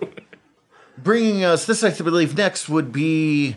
Bringing 0.98 1.44
us 1.44 1.66
this, 1.66 1.84
I 1.84 1.90
believe, 1.90 2.36
next 2.36 2.68
would 2.68 2.92
be 2.92 3.56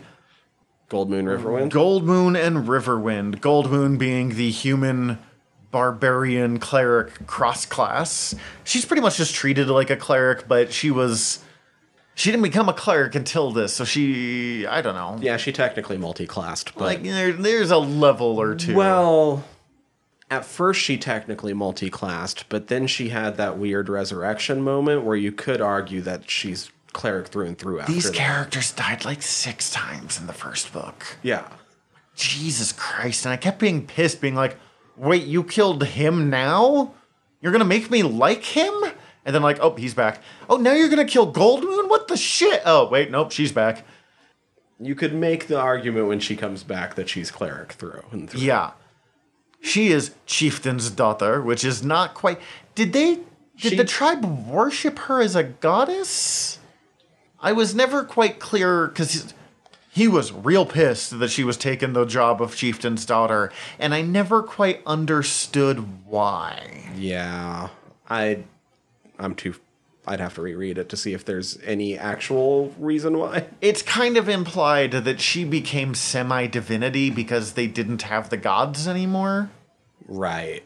Goldmoon 0.90 1.24
Riverwind. 1.24 1.70
Goldmoon 1.70 2.36
and 2.38 2.66
Riverwind. 2.66 3.36
Goldmoon 3.40 3.96
being 3.96 4.30
the 4.34 4.50
human 4.50 5.18
barbarian 5.70 6.58
cleric 6.58 7.26
cross 7.26 7.64
class. 7.64 8.34
She's 8.64 8.84
pretty 8.84 9.00
much 9.00 9.16
just 9.16 9.34
treated 9.34 9.68
like 9.68 9.88
a 9.88 9.96
cleric, 9.96 10.48
but 10.48 10.72
she 10.72 10.90
was. 10.90 11.42
She 12.16 12.30
didn't 12.32 12.42
become 12.42 12.68
a 12.68 12.72
cleric 12.74 13.14
until 13.14 13.52
this, 13.52 13.72
so 13.72 13.84
she. 13.84 14.66
I 14.66 14.82
don't 14.82 14.94
know. 14.96 15.16
Yeah, 15.22 15.36
she 15.36 15.52
technically 15.52 15.96
multi-classed, 15.96 16.74
but 16.74 16.84
Like, 16.84 17.02
there, 17.04 17.32
there's 17.32 17.70
a 17.70 17.78
level 17.78 18.38
or 18.40 18.56
two. 18.56 18.74
well, 18.74 19.44
at 20.28 20.44
first 20.44 20.80
she 20.80 20.98
technically 20.98 21.54
multi-classed, 21.54 22.48
but 22.48 22.66
then 22.66 22.86
she 22.88 23.08
had 23.10 23.36
that 23.36 23.56
weird 23.58 23.88
resurrection 23.88 24.60
moment 24.60 25.04
where 25.04 25.16
you 25.16 25.30
could 25.32 25.60
argue 25.60 26.00
that 26.02 26.28
she's 26.28 26.70
cleric 26.92 27.28
through 27.28 27.46
and 27.46 27.58
through 27.58 27.80
after 27.80 27.92
these 27.92 28.04
that. 28.04 28.14
characters 28.14 28.72
died 28.72 29.04
like 29.04 29.22
six 29.22 29.70
times 29.70 30.20
in 30.20 30.26
the 30.26 30.32
first 30.32 30.72
book. 30.72 31.16
Yeah. 31.22 31.48
Jesus 32.14 32.72
Christ. 32.72 33.24
And 33.24 33.32
I 33.32 33.36
kept 33.36 33.58
being 33.58 33.86
pissed, 33.86 34.20
being 34.20 34.34
like, 34.34 34.56
wait, 34.96 35.24
you 35.24 35.42
killed 35.44 35.84
him 35.84 36.28
now? 36.30 36.94
You're 37.40 37.52
gonna 37.52 37.64
make 37.64 37.90
me 37.90 38.02
like 38.02 38.44
him? 38.44 38.72
And 39.24 39.34
then, 39.34 39.42
like, 39.42 39.58
oh, 39.60 39.74
he's 39.74 39.92
back. 39.94 40.22
Oh, 40.48 40.56
now 40.56 40.72
you're 40.72 40.88
gonna 40.88 41.04
kill 41.04 41.30
Goldmoon? 41.32 41.88
What 41.90 42.08
the 42.08 42.16
shit? 42.16 42.62
Oh, 42.64 42.88
wait, 42.88 43.10
nope, 43.10 43.30
she's 43.32 43.52
back. 43.52 43.84
You 44.78 44.94
could 44.94 45.14
make 45.14 45.46
the 45.46 45.58
argument 45.60 46.08
when 46.08 46.20
she 46.20 46.36
comes 46.36 46.62
back 46.62 46.94
that 46.94 47.08
she's 47.10 47.30
cleric 47.30 47.72
through 47.72 48.02
and 48.12 48.28
through. 48.30 48.40
Yeah. 48.40 48.70
She 49.60 49.88
is 49.88 50.12
Chieftain's 50.24 50.88
daughter, 50.90 51.42
which 51.42 51.64
is 51.64 51.82
not 51.84 52.14
quite. 52.14 52.40
Did 52.74 52.94
they. 52.94 53.16
Did 53.16 53.24
She- 53.72 53.76
the 53.76 53.84
tribe 53.84 54.24
worship 54.48 54.98
her 55.00 55.20
as 55.20 55.36
a 55.36 55.42
goddess? 55.42 56.58
I 57.42 57.52
was 57.52 57.74
never 57.74 58.04
quite 58.04 58.38
clear 58.38 58.88
because 58.88 59.32
he 59.90 60.06
was 60.08 60.32
real 60.32 60.66
pissed 60.66 61.18
that 61.18 61.30
she 61.30 61.44
was 61.44 61.56
taking 61.56 61.92
the 61.92 62.04
job 62.04 62.40
of 62.40 62.54
Chieftain's 62.54 63.04
daughter, 63.04 63.50
and 63.78 63.94
I 63.94 64.02
never 64.02 64.42
quite 64.42 64.82
understood 64.86 66.06
why. 66.06 66.90
Yeah. 66.96 67.68
I 68.08 68.44
I'm 69.18 69.34
too 69.34 69.54
I'd 70.06 70.20
have 70.20 70.34
to 70.34 70.42
reread 70.42 70.78
it 70.78 70.88
to 70.88 70.96
see 70.96 71.12
if 71.12 71.24
there's 71.24 71.58
any 71.62 71.96
actual 71.98 72.74
reason 72.78 73.18
why. 73.18 73.46
It's 73.60 73.82
kind 73.82 74.16
of 74.16 74.28
implied 74.28 74.92
that 74.92 75.20
she 75.20 75.44
became 75.44 75.94
semi 75.94 76.46
divinity 76.46 77.10
because 77.10 77.52
they 77.52 77.66
didn't 77.66 78.02
have 78.02 78.30
the 78.30 78.36
gods 78.36 78.88
anymore. 78.88 79.50
Right. 80.06 80.64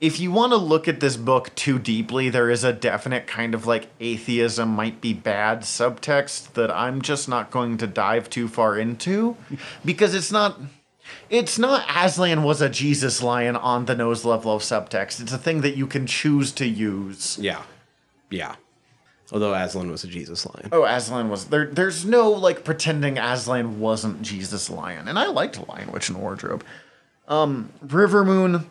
If 0.00 0.20
you 0.20 0.30
want 0.30 0.52
to 0.52 0.56
look 0.56 0.88
at 0.88 1.00
this 1.00 1.16
book 1.16 1.54
too 1.54 1.78
deeply, 1.78 2.28
there 2.28 2.50
is 2.50 2.64
a 2.64 2.72
definite 2.72 3.26
kind 3.26 3.54
of 3.54 3.66
like 3.66 3.88
atheism 3.98 4.68
might 4.68 5.00
be 5.00 5.14
bad 5.14 5.60
subtext 5.62 6.52
that 6.52 6.70
I'm 6.70 7.00
just 7.00 7.28
not 7.28 7.50
going 7.50 7.78
to 7.78 7.86
dive 7.86 8.28
too 8.28 8.48
far 8.48 8.78
into 8.78 9.36
because 9.84 10.14
it's 10.14 10.30
not 10.30 10.60
it's 11.30 11.58
not 11.58 11.86
Aslan 11.88 12.42
was 12.42 12.60
a 12.60 12.68
Jesus 12.68 13.22
lion 13.22 13.56
on 13.56 13.86
the 13.86 13.94
nose 13.94 14.24
level 14.24 14.54
of 14.54 14.62
subtext. 14.62 15.20
It's 15.20 15.32
a 15.32 15.38
thing 15.38 15.62
that 15.62 15.76
you 15.76 15.86
can 15.86 16.06
choose 16.06 16.52
to 16.52 16.66
use. 16.66 17.38
Yeah. 17.38 17.62
Yeah. 18.30 18.56
Although 19.32 19.54
Aslan 19.54 19.90
was 19.90 20.04
a 20.04 20.08
Jesus 20.08 20.46
lion. 20.46 20.68
Oh, 20.72 20.84
Aslan 20.84 21.30
was 21.30 21.46
there. 21.46 21.66
There's 21.66 22.04
no 22.04 22.30
like 22.30 22.64
pretending 22.64 23.18
Aslan 23.18 23.80
wasn't 23.80 24.22
Jesus 24.22 24.70
Lion, 24.70 25.08
and 25.08 25.18
I 25.18 25.26
liked 25.26 25.68
Lion 25.68 25.90
Witch 25.90 26.08
and 26.08 26.18
Wardrobe. 26.18 26.64
Um, 27.26 27.72
River 27.82 28.24
Moon, 28.24 28.70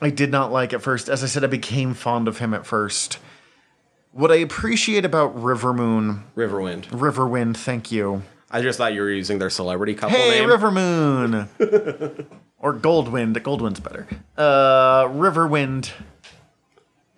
I 0.00 0.10
did 0.10 0.30
not 0.30 0.52
like 0.52 0.72
at 0.72 0.82
first. 0.82 1.08
As 1.08 1.24
I 1.24 1.26
said, 1.26 1.44
I 1.44 1.48
became 1.48 1.94
fond 1.94 2.28
of 2.28 2.38
him 2.38 2.52
at 2.54 2.66
first. 2.66 3.18
What 4.12 4.30
I 4.30 4.36
appreciate 4.36 5.04
about 5.04 5.40
River 5.40 5.72
Moon, 5.74 6.24
Riverwind. 6.34 6.84
Riverwind, 6.86 7.56
thank 7.56 7.92
you. 7.92 8.22
I 8.50 8.62
just 8.62 8.78
thought 8.78 8.94
you 8.94 9.00
were 9.02 9.10
using 9.10 9.38
their 9.38 9.50
celebrity 9.50 9.94
couple 9.94 10.16
Hey, 10.16 10.40
name. 10.40 10.48
River 10.48 10.70
Moon, 10.70 11.34
or 12.58 12.72
Goldwind. 12.74 13.34
Goldwind's 13.42 13.80
better. 13.80 14.06
Uh, 14.36 15.04
Riverwind 15.08 15.90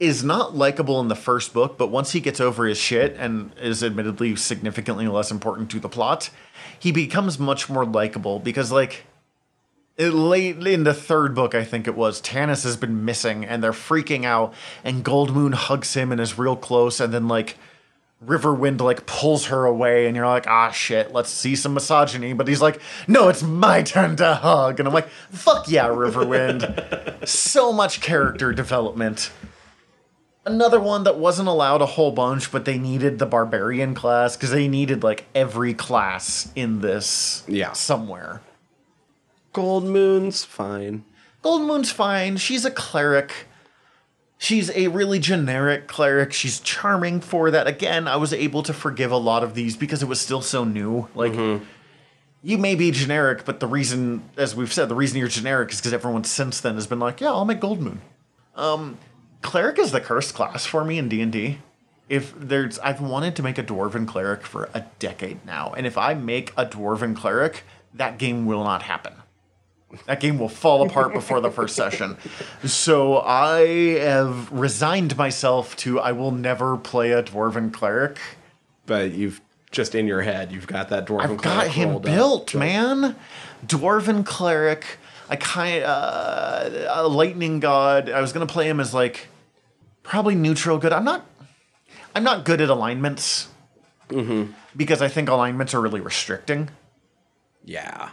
is 0.00 0.24
not 0.24 0.56
likable 0.56 1.00
in 1.00 1.08
the 1.08 1.14
first 1.14 1.52
book, 1.52 1.76
but 1.76 1.88
once 1.88 2.12
he 2.12 2.20
gets 2.20 2.40
over 2.40 2.66
his 2.66 2.78
shit 2.78 3.14
and 3.16 3.52
is 3.60 3.84
admittedly 3.84 4.34
significantly 4.36 5.06
less 5.06 5.30
important 5.30 5.70
to 5.70 5.78
the 5.80 5.88
plot, 5.88 6.30
he 6.78 6.90
becomes 6.92 7.38
much 7.38 7.68
more 7.68 7.84
likable 7.84 8.38
because, 8.38 8.72
like, 8.72 9.04
it- 9.98 10.14
late 10.14 10.64
in 10.66 10.84
the 10.84 10.94
third 10.94 11.34
book, 11.34 11.54
I 11.54 11.64
think 11.64 11.86
it 11.86 11.96
was, 11.96 12.22
Tanis 12.22 12.62
has 12.64 12.76
been 12.76 13.04
missing 13.04 13.44
and 13.44 13.62
they're 13.62 13.72
freaking 13.72 14.24
out, 14.24 14.54
and 14.84 15.04
Goldmoon 15.04 15.52
hugs 15.54 15.94
him 15.94 16.12
and 16.12 16.20
is 16.20 16.38
real 16.38 16.56
close, 16.56 17.00
and 17.00 17.12
then, 17.12 17.28
like, 17.28 17.56
Riverwind 18.26 18.80
like 18.80 19.06
pulls 19.06 19.46
her 19.46 19.64
away, 19.64 20.06
and 20.08 20.16
you're 20.16 20.26
like, 20.26 20.48
ah, 20.48 20.72
shit, 20.72 21.12
let's 21.12 21.30
see 21.30 21.54
some 21.54 21.74
misogyny. 21.74 22.32
But 22.32 22.48
he's 22.48 22.60
like, 22.60 22.80
no, 23.06 23.28
it's 23.28 23.44
my 23.44 23.82
turn 23.84 24.16
to 24.16 24.34
hug. 24.34 24.80
And 24.80 24.88
I'm 24.88 24.92
like, 24.94 25.08
fuck 25.30 25.68
yeah, 25.68 25.86
Riverwind. 25.86 27.28
so 27.28 27.72
much 27.72 28.00
character 28.00 28.52
development. 28.52 29.30
Another 30.44 30.80
one 30.80 31.04
that 31.04 31.16
wasn't 31.16 31.46
allowed 31.48 31.80
a 31.80 31.86
whole 31.86 32.10
bunch, 32.10 32.50
but 32.50 32.64
they 32.64 32.76
needed 32.76 33.20
the 33.20 33.26
barbarian 33.26 33.94
class 33.94 34.34
because 34.36 34.50
they 34.50 34.66
needed 34.66 35.04
like 35.04 35.26
every 35.34 35.72
class 35.72 36.50
in 36.56 36.80
this 36.80 37.44
Yeah. 37.46 37.72
somewhere. 37.72 38.40
Goldmoon's 39.58 40.44
fine. 40.44 41.04
Goldmoon's 41.42 41.90
fine. 41.90 42.36
She's 42.36 42.64
a 42.64 42.70
cleric. 42.70 43.46
She's 44.38 44.70
a 44.70 44.86
really 44.88 45.18
generic 45.18 45.88
cleric. 45.88 46.32
She's 46.32 46.60
charming 46.60 47.20
for 47.20 47.50
that. 47.50 47.66
Again, 47.66 48.06
I 48.06 48.16
was 48.16 48.32
able 48.32 48.62
to 48.62 48.72
forgive 48.72 49.10
a 49.10 49.16
lot 49.16 49.42
of 49.42 49.54
these 49.54 49.76
because 49.76 50.00
it 50.00 50.06
was 50.06 50.20
still 50.20 50.42
so 50.42 50.62
new. 50.64 51.08
Like, 51.16 51.34
you 52.42 52.56
may 52.56 52.76
be 52.76 52.92
generic, 52.92 53.44
but 53.44 53.58
the 53.58 53.66
reason, 53.66 54.22
as 54.36 54.54
we've 54.54 54.72
said, 54.72 54.88
the 54.88 54.94
reason 54.94 55.18
you're 55.18 55.26
generic 55.26 55.72
is 55.72 55.78
because 55.80 55.92
everyone 55.92 56.22
since 56.22 56.60
then 56.60 56.76
has 56.76 56.86
been 56.86 57.00
like, 57.00 57.20
yeah, 57.20 57.30
I'll 57.30 57.44
make 57.44 57.60
Goldmoon. 57.60 57.98
Um, 58.54 58.96
cleric 59.42 59.78
is 59.80 59.90
the 59.90 60.00
cursed 60.00 60.34
class 60.34 60.66
for 60.66 60.84
me 60.84 60.98
in 60.98 61.08
D 61.08 61.20
and 61.20 61.32
D. 61.32 61.58
If 62.08 62.32
there's, 62.38 62.78
I've 62.78 63.00
wanted 63.00 63.34
to 63.36 63.42
make 63.42 63.58
a 63.58 63.64
dwarven 63.64 64.06
cleric 64.06 64.46
for 64.46 64.70
a 64.72 64.84
decade 65.00 65.44
now, 65.44 65.74
and 65.76 65.84
if 65.84 65.98
I 65.98 66.14
make 66.14 66.52
a 66.56 66.64
dwarven 66.64 67.16
cleric, 67.16 67.64
that 67.92 68.18
game 68.18 68.46
will 68.46 68.62
not 68.62 68.82
happen. 68.82 69.14
That 70.06 70.20
game 70.20 70.38
will 70.38 70.48
fall 70.50 70.86
apart 70.86 71.12
before 71.14 71.40
the 71.40 71.50
first 71.50 71.74
session. 71.74 72.18
So 72.64 73.18
I 73.20 73.98
have 74.00 74.52
resigned 74.52 75.16
myself 75.16 75.74
to 75.76 75.98
I 75.98 76.12
will 76.12 76.30
never 76.30 76.76
play 76.76 77.12
a 77.12 77.22
dwarven 77.22 77.72
cleric. 77.72 78.18
But 78.84 79.12
you've 79.12 79.40
just 79.70 79.94
in 79.94 80.06
your 80.06 80.20
head, 80.22 80.52
you've 80.52 80.66
got 80.66 80.90
that 80.90 81.06
dwarven. 81.06 81.22
I've 81.30 81.36
got 81.42 81.68
him 81.68 81.88
rolled 81.90 82.06
up. 82.06 82.12
built, 82.14 82.54
man. 82.54 83.16
Dwarven 83.66 84.24
cleric. 84.26 84.98
I 85.30 85.36
kind 85.36 85.82
uh, 85.84 86.70
a 86.90 87.08
lightning 87.08 87.60
god. 87.60 88.10
I 88.10 88.20
was 88.20 88.32
gonna 88.32 88.46
play 88.46 88.68
him 88.68 88.80
as 88.80 88.92
like 88.94 89.28
probably 90.02 90.34
neutral 90.34 90.78
good. 90.78 90.92
I'm 90.92 91.04
not. 91.04 91.24
I'm 92.14 92.24
not 92.24 92.44
good 92.44 92.60
at 92.60 92.68
alignments 92.70 93.48
Mm-hmm. 94.08 94.52
because 94.74 95.02
I 95.02 95.08
think 95.08 95.28
alignments 95.28 95.74
are 95.74 95.80
really 95.82 96.00
restricting. 96.00 96.70
Yeah. 97.64 98.10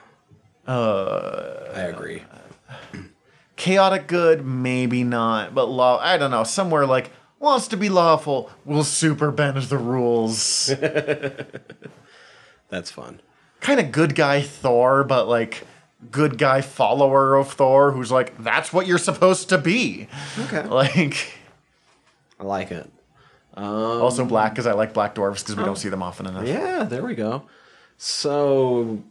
Uh, 0.68 1.72
I 1.74 1.82
agree. 1.82 2.24
Chaotic 3.56 4.08
good, 4.08 4.46
maybe 4.46 5.04
not, 5.04 5.56
but 5.56 5.70
law. 5.70 5.98
I 6.00 6.18
don't 6.18 6.32
know. 6.32 6.44
Somewhere 6.44 6.86
like 6.86 7.12
wants 7.40 7.68
to 7.70 7.78
be 7.78 7.90
lawful 7.90 8.50
will 8.66 8.84
super 8.84 9.32
bend 9.32 9.62
the 9.64 9.78
rules. 9.78 10.68
That's 12.70 12.92
fun. 12.92 13.22
kind 13.62 13.80
of 13.80 13.92
good 13.92 14.16
guy 14.16 14.42
Thor, 14.42 15.04
but 15.04 15.28
like 15.28 15.66
good 16.12 16.38
guy 16.38 16.62
follower 16.62 17.36
of 17.36 17.54
Thor 17.54 17.92
who's 17.92 18.12
like, 18.12 18.38
that's 18.44 18.74
what 18.74 18.88
you're 18.88 18.98
supposed 18.98 19.50
to 19.50 19.58
be. 19.58 20.08
Okay. 20.40 20.64
Like, 20.68 21.34
I 22.40 22.44
like 22.44 22.72
it. 22.72 22.90
also 23.58 24.26
black 24.26 24.52
because 24.52 24.68
I 24.68 24.74
like 24.74 24.94
black 24.94 25.16
dwarves 25.16 25.44
because 25.44 25.56
we 25.56 25.64
don't 25.64 25.78
see 25.78 25.90
them 25.90 26.04
often 26.04 26.26
enough. 26.26 26.46
Yeah, 26.46 26.84
there 26.84 27.04
we 27.04 27.16
go. 27.16 27.44
So, 27.98 29.02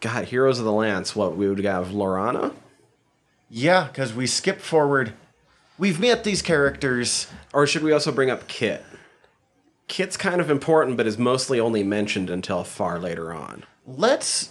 God, 0.00 0.26
Heroes 0.26 0.58
of 0.58 0.64
the 0.64 0.72
Lance. 0.72 1.14
What 1.14 1.36
we 1.36 1.48
would 1.48 1.62
have 1.64 1.88
Laurana, 1.88 2.54
Yeah, 3.48 3.86
because 3.88 4.14
we 4.14 4.26
skip 4.26 4.60
forward. 4.60 5.12
We've 5.78 6.00
met 6.00 6.24
these 6.24 6.42
characters. 6.42 7.26
or 7.52 7.66
should 7.66 7.82
we 7.82 7.92
also 7.92 8.12
bring 8.12 8.30
up 8.30 8.48
Kit? 8.48 8.84
Kit's 9.88 10.16
kind 10.16 10.40
of 10.40 10.50
important, 10.50 10.96
but 10.96 11.06
is 11.06 11.18
mostly 11.18 11.58
only 11.58 11.82
mentioned 11.82 12.30
until 12.30 12.62
far 12.64 12.98
later 12.98 13.32
on. 13.34 13.64
Let's 13.86 14.50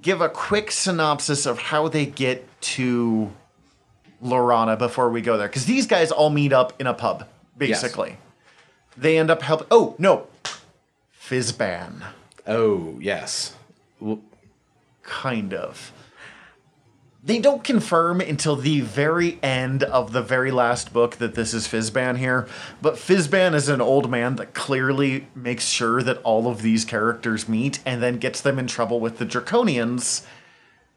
give 0.00 0.20
a 0.20 0.28
quick 0.28 0.70
synopsis 0.70 1.46
of 1.46 1.58
how 1.58 1.88
they 1.88 2.06
get 2.06 2.48
to 2.60 3.30
Laurana 4.24 4.78
before 4.78 5.10
we 5.10 5.20
go 5.20 5.36
there. 5.36 5.46
Because 5.48 5.66
these 5.66 5.86
guys 5.86 6.10
all 6.10 6.30
meet 6.30 6.52
up 6.52 6.80
in 6.80 6.86
a 6.86 6.94
pub, 6.94 7.26
basically. 7.56 8.16
They 8.96 9.18
end 9.18 9.30
up 9.30 9.42
helping. 9.42 9.66
Oh, 9.70 9.94
no. 9.98 10.26
Fizban. 11.22 12.02
Oh 12.46 12.96
yes, 13.00 13.54
Well, 14.00 14.20
kind 15.08 15.54
of. 15.54 15.92
They 17.24 17.40
don't 17.40 17.64
confirm 17.64 18.20
until 18.20 18.54
the 18.54 18.80
very 18.80 19.38
end 19.42 19.82
of 19.82 20.12
the 20.12 20.22
very 20.22 20.52
last 20.52 20.92
book 20.92 21.16
that 21.16 21.34
this 21.34 21.52
is 21.52 21.66
Fizban 21.66 22.16
here, 22.16 22.46
but 22.80 22.94
Fizban 22.94 23.54
is 23.54 23.68
an 23.68 23.80
old 23.80 24.08
man 24.08 24.36
that 24.36 24.54
clearly 24.54 25.26
makes 25.34 25.66
sure 25.66 26.00
that 26.02 26.18
all 26.22 26.46
of 26.46 26.62
these 26.62 26.84
characters 26.84 27.48
meet 27.48 27.80
and 27.84 28.00
then 28.00 28.18
gets 28.18 28.40
them 28.40 28.58
in 28.58 28.68
trouble 28.68 29.00
with 29.00 29.18
the 29.18 29.26
Draconians, 29.26 30.24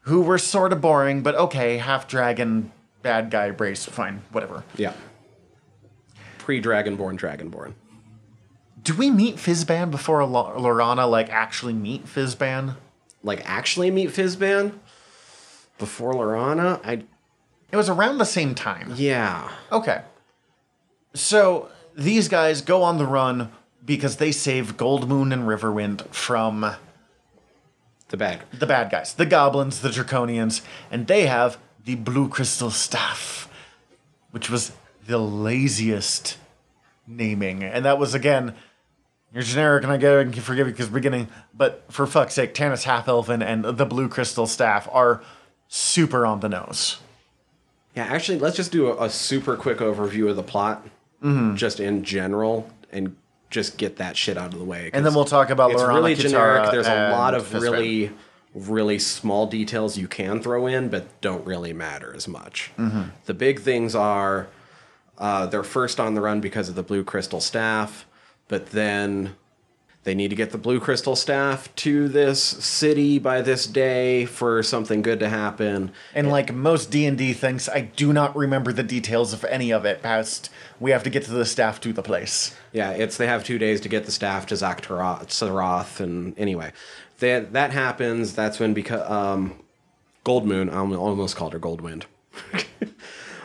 who 0.02 0.20
were 0.22 0.38
sort 0.38 0.72
of 0.72 0.80
boring, 0.80 1.22
but 1.22 1.34
okay, 1.34 1.78
half 1.78 2.06
dragon, 2.06 2.70
bad 3.02 3.30
guy, 3.30 3.50
brace, 3.50 3.84
fine, 3.84 4.22
whatever. 4.30 4.62
yeah. 4.76 4.92
Pre-Dragonborn, 6.38 7.18
Dragonborn. 7.18 7.74
Do 8.82 8.96
we 8.96 9.10
meet 9.10 9.36
Fizban 9.36 9.92
before 9.92 10.20
Laurana, 10.22 11.08
like, 11.08 11.30
actually 11.30 11.72
meet 11.72 12.04
Fizban? 12.06 12.76
Like 13.22 13.42
actually 13.44 13.90
meet 13.90 14.10
Fizban 14.10 14.78
before 15.78 16.12
Laurana. 16.14 16.80
I 16.84 17.04
It 17.70 17.76
was 17.76 17.88
around 17.88 18.18
the 18.18 18.24
same 18.24 18.54
time. 18.54 18.92
yeah. 18.96 19.50
Okay. 19.70 20.02
So 21.14 21.68
these 21.94 22.28
guys 22.28 22.62
go 22.62 22.82
on 22.82 22.98
the 22.98 23.06
run 23.06 23.52
because 23.84 24.16
they 24.16 24.32
saved 24.32 24.76
Goldmoon 24.76 25.32
and 25.32 25.42
Riverwind 25.46 26.08
from 26.08 26.74
The 28.08 28.16
bad 28.16 28.42
the 28.52 28.66
bad 28.66 28.90
guys, 28.90 29.14
the 29.14 29.26
goblins, 29.26 29.80
the 29.80 29.88
draconians, 29.90 30.62
and 30.90 31.06
they 31.06 31.26
have 31.26 31.58
the 31.84 31.96
blue 31.96 32.28
crystal 32.28 32.70
staff, 32.70 33.48
which 34.30 34.48
was 34.48 34.72
the 35.06 35.18
laziest 35.18 36.38
naming. 37.06 37.62
And 37.64 37.84
that 37.84 37.98
was 37.98 38.14
again, 38.14 38.54
you're 39.32 39.42
generic, 39.42 39.82
and 39.84 39.92
I 39.92 39.96
get 39.96 40.32
can 40.32 40.42
forgive 40.42 40.66
you 40.66 40.72
because 40.72 40.88
beginning, 40.88 41.28
but 41.54 41.84
for 41.88 42.06
fuck's 42.06 42.34
sake, 42.34 42.54
Tanis 42.54 42.84
Half 42.84 43.08
Elven 43.08 43.42
and 43.42 43.64
the 43.64 43.86
blue 43.86 44.08
crystal 44.08 44.46
staff 44.46 44.88
are 44.92 45.22
super 45.68 46.26
on 46.26 46.40
the 46.40 46.48
nose. 46.48 46.98
Yeah, 47.94 48.04
actually, 48.04 48.38
let's 48.38 48.56
just 48.56 48.72
do 48.72 48.88
a, 48.88 49.04
a 49.04 49.10
super 49.10 49.56
quick 49.56 49.78
overview 49.78 50.28
of 50.30 50.36
the 50.36 50.42
plot, 50.42 50.86
Mm-hmm. 51.22 51.54
just 51.54 51.78
in 51.78 52.02
general, 52.02 52.68
and 52.90 53.14
just 53.48 53.76
get 53.76 53.96
that 53.98 54.16
shit 54.16 54.36
out 54.36 54.52
of 54.52 54.58
the 54.58 54.64
way. 54.64 54.90
And 54.92 55.06
then 55.06 55.14
we'll 55.14 55.24
talk 55.24 55.50
about 55.50 55.70
It's 55.70 55.80
Laurana, 55.80 55.94
really 55.94 56.14
Kitiara, 56.16 56.22
generic. 56.22 56.70
There's 56.72 56.86
a 56.88 57.10
lot 57.12 57.34
of 57.34 57.52
really, 57.54 58.10
really 58.54 58.98
small 58.98 59.46
details 59.46 59.96
you 59.96 60.08
can 60.08 60.42
throw 60.42 60.66
in, 60.66 60.88
but 60.88 61.20
don't 61.20 61.46
really 61.46 61.72
matter 61.72 62.12
as 62.16 62.26
much. 62.26 62.72
Mm-hmm. 62.76 63.02
The 63.26 63.34
big 63.34 63.60
things 63.60 63.94
are 63.94 64.48
uh, 65.18 65.46
they're 65.46 65.62
first 65.62 66.00
on 66.00 66.14
the 66.14 66.20
run 66.20 66.40
because 66.40 66.68
of 66.68 66.74
the 66.74 66.82
blue 66.82 67.04
crystal 67.04 67.40
staff, 67.40 68.04
but 68.48 68.70
then 68.70 69.34
they 70.04 70.14
need 70.14 70.28
to 70.30 70.36
get 70.36 70.50
the 70.50 70.58
blue 70.58 70.80
crystal 70.80 71.14
staff 71.14 71.72
to 71.76 72.08
this 72.08 72.42
city 72.42 73.20
by 73.20 73.40
this 73.40 73.66
day 73.66 74.24
for 74.24 74.62
something 74.62 75.00
good 75.00 75.20
to 75.20 75.28
happen. 75.28 75.92
And 76.12 76.28
like 76.28 76.52
most 76.52 76.90
D 76.90 77.06
and 77.06 77.16
D 77.16 77.32
things, 77.32 77.68
I 77.68 77.82
do 77.82 78.12
not 78.12 78.34
remember 78.34 78.72
the 78.72 78.82
details 78.82 79.32
of 79.32 79.44
any 79.44 79.72
of 79.72 79.84
it. 79.84 80.02
Past 80.02 80.50
we 80.80 80.90
have 80.90 81.04
to 81.04 81.10
get 81.10 81.24
to 81.24 81.30
the 81.30 81.44
staff 81.44 81.80
to 81.82 81.92
the 81.92 82.02
place. 82.02 82.56
Yeah, 82.72 82.90
it's 82.90 83.16
they 83.16 83.28
have 83.28 83.44
two 83.44 83.58
days 83.58 83.80
to 83.82 83.88
get 83.88 84.04
the 84.04 84.12
staff 84.12 84.46
to 84.46 84.54
Xak 84.54 84.80
Tsaroth, 84.80 86.00
and 86.00 86.36
anyway, 86.36 86.72
that 87.20 87.52
that 87.52 87.70
happens. 87.70 88.34
That's 88.34 88.58
when 88.58 88.74
because 88.74 89.08
um, 89.08 89.54
Goldmoon, 90.24 90.72
I 90.72 90.78
almost 90.96 91.36
called 91.36 91.52
her 91.52 91.60
Goldwind. 91.60 92.04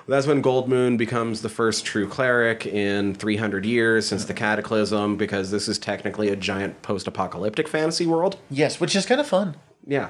That's 0.08 0.26
when 0.26 0.42
Goldmoon 0.42 0.98
becomes 0.98 1.42
the 1.42 1.50
first 1.50 1.86
true 1.86 2.08
cleric 2.08 2.66
in 2.66 3.14
300 3.14 3.66
years 3.66 4.08
since 4.08 4.24
the 4.24 4.34
Cataclysm, 4.34 5.18
because 5.18 5.52
this 5.52 5.68
is 5.68 5.78
technically 5.78 6.30
a 6.30 6.36
giant 6.36 6.82
post-apocalyptic 6.82 7.68
fantasy 7.68 8.06
world. 8.06 8.38
Yes, 8.50 8.80
which 8.80 8.96
is 8.96 9.06
kind 9.06 9.20
of 9.20 9.28
fun. 9.28 9.58
Yeah. 9.86 10.10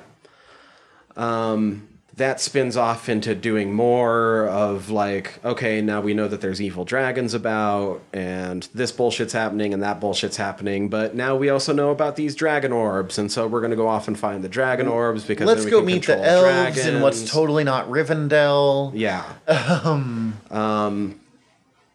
Um, 1.15 1.87
that 2.17 2.41
spins 2.41 2.75
off 2.75 3.09
into 3.09 3.35
doing 3.35 3.71
more 3.71 4.47
of 4.47 4.89
like, 4.89 5.39
okay, 5.45 5.81
now 5.81 6.01
we 6.01 6.15
know 6.15 6.27
that 6.27 6.41
there's 6.41 6.59
evil 6.59 6.83
dragons 6.83 7.35
about, 7.35 8.01
and 8.11 8.67
this 8.73 8.91
bullshit's 8.91 9.33
happening, 9.33 9.71
and 9.71 9.83
that 9.83 10.01
bullshit's 10.01 10.37
happening. 10.37 10.89
But 10.89 11.13
now 11.13 11.35
we 11.35 11.49
also 11.49 11.73
know 11.73 11.91
about 11.91 12.15
these 12.15 12.35
dragon 12.35 12.71
orbs, 12.71 13.19
and 13.19 13.31
so 13.31 13.47
we're 13.47 13.61
gonna 13.61 13.75
go 13.75 13.87
off 13.87 14.07
and 14.07 14.17
find 14.17 14.43
the 14.43 14.49
dragon 14.49 14.87
orbs 14.87 15.23
because 15.25 15.45
Let's 15.45 15.65
go 15.65 15.81
meet 15.81 16.07
the 16.07 16.17
elves 16.17 16.85
in 16.85 17.01
what's 17.01 17.29
totally 17.29 17.63
not 17.63 17.87
Rivendell. 17.87 18.91
Yeah. 18.95 19.23
Um, 20.49 21.19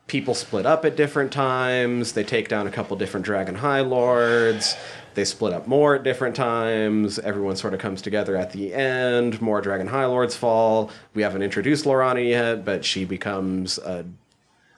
people 0.06 0.34
split 0.34 0.66
up 0.66 0.84
at 0.84 0.94
different 0.96 1.32
times. 1.32 2.12
They 2.12 2.22
take 2.22 2.48
down 2.48 2.66
a 2.66 2.70
couple 2.70 2.96
different 2.96 3.24
Dragon 3.24 3.54
High 3.56 3.80
Lords. 3.80 4.76
They 5.14 5.24
split 5.24 5.52
up 5.52 5.66
more 5.66 5.94
at 5.96 6.02
different 6.02 6.36
times. 6.36 7.18
Everyone 7.18 7.56
sort 7.56 7.74
of 7.74 7.80
comes 7.80 8.02
together 8.02 8.36
at 8.36 8.52
the 8.52 8.72
end. 8.72 9.40
More 9.40 9.60
Dragon 9.60 9.86
High 9.86 10.06
Lords 10.06 10.36
fall. 10.36 10.90
We 11.14 11.22
haven't 11.22 11.42
introduced 11.42 11.84
Laurana 11.84 12.26
yet, 12.26 12.64
but 12.64 12.84
she 12.84 13.04
becomes 13.04 13.78
a 13.78 14.04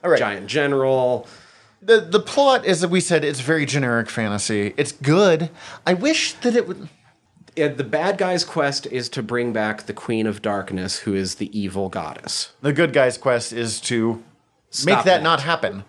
right. 0.03 0.19
giant 0.19 0.47
general. 0.47 1.27
The 1.83 2.01
the 2.01 2.21
plot 2.21 2.65
is 2.65 2.81
that 2.81 2.89
we 2.89 3.01
said 3.01 3.25
it's 3.25 3.41
very 3.41 3.67
generic 3.67 4.09
fantasy. 4.09 4.75
It's 4.77 4.93
good. 4.93 5.51
I 5.87 5.95
wish 5.95 6.33
that 6.35 6.57
it 6.57 6.67
would. 6.67 6.89
Yeah, 7.57 7.69
the 7.69 7.85
bad 7.85 8.19
guy's 8.19 8.45
quest 8.45 8.87
is 8.87 9.09
to 9.11 9.23
bring 9.23 9.53
back 9.53 9.83
the 9.87 9.93
Queen 9.93 10.27
of 10.27 10.43
Darkness, 10.43 11.01
who 11.01 11.15
is 11.15 11.37
the 11.37 11.57
evil 11.57 11.89
goddess. 11.89 12.53
The 12.63 12.73
good 12.73 12.93
guy's 12.93 13.17
quest 13.17 13.53
is 13.53 13.81
to 13.83 14.25
make 14.85 14.97
that 14.97 15.05
that. 15.05 15.23
not 15.23 15.43
happen. 15.43 15.85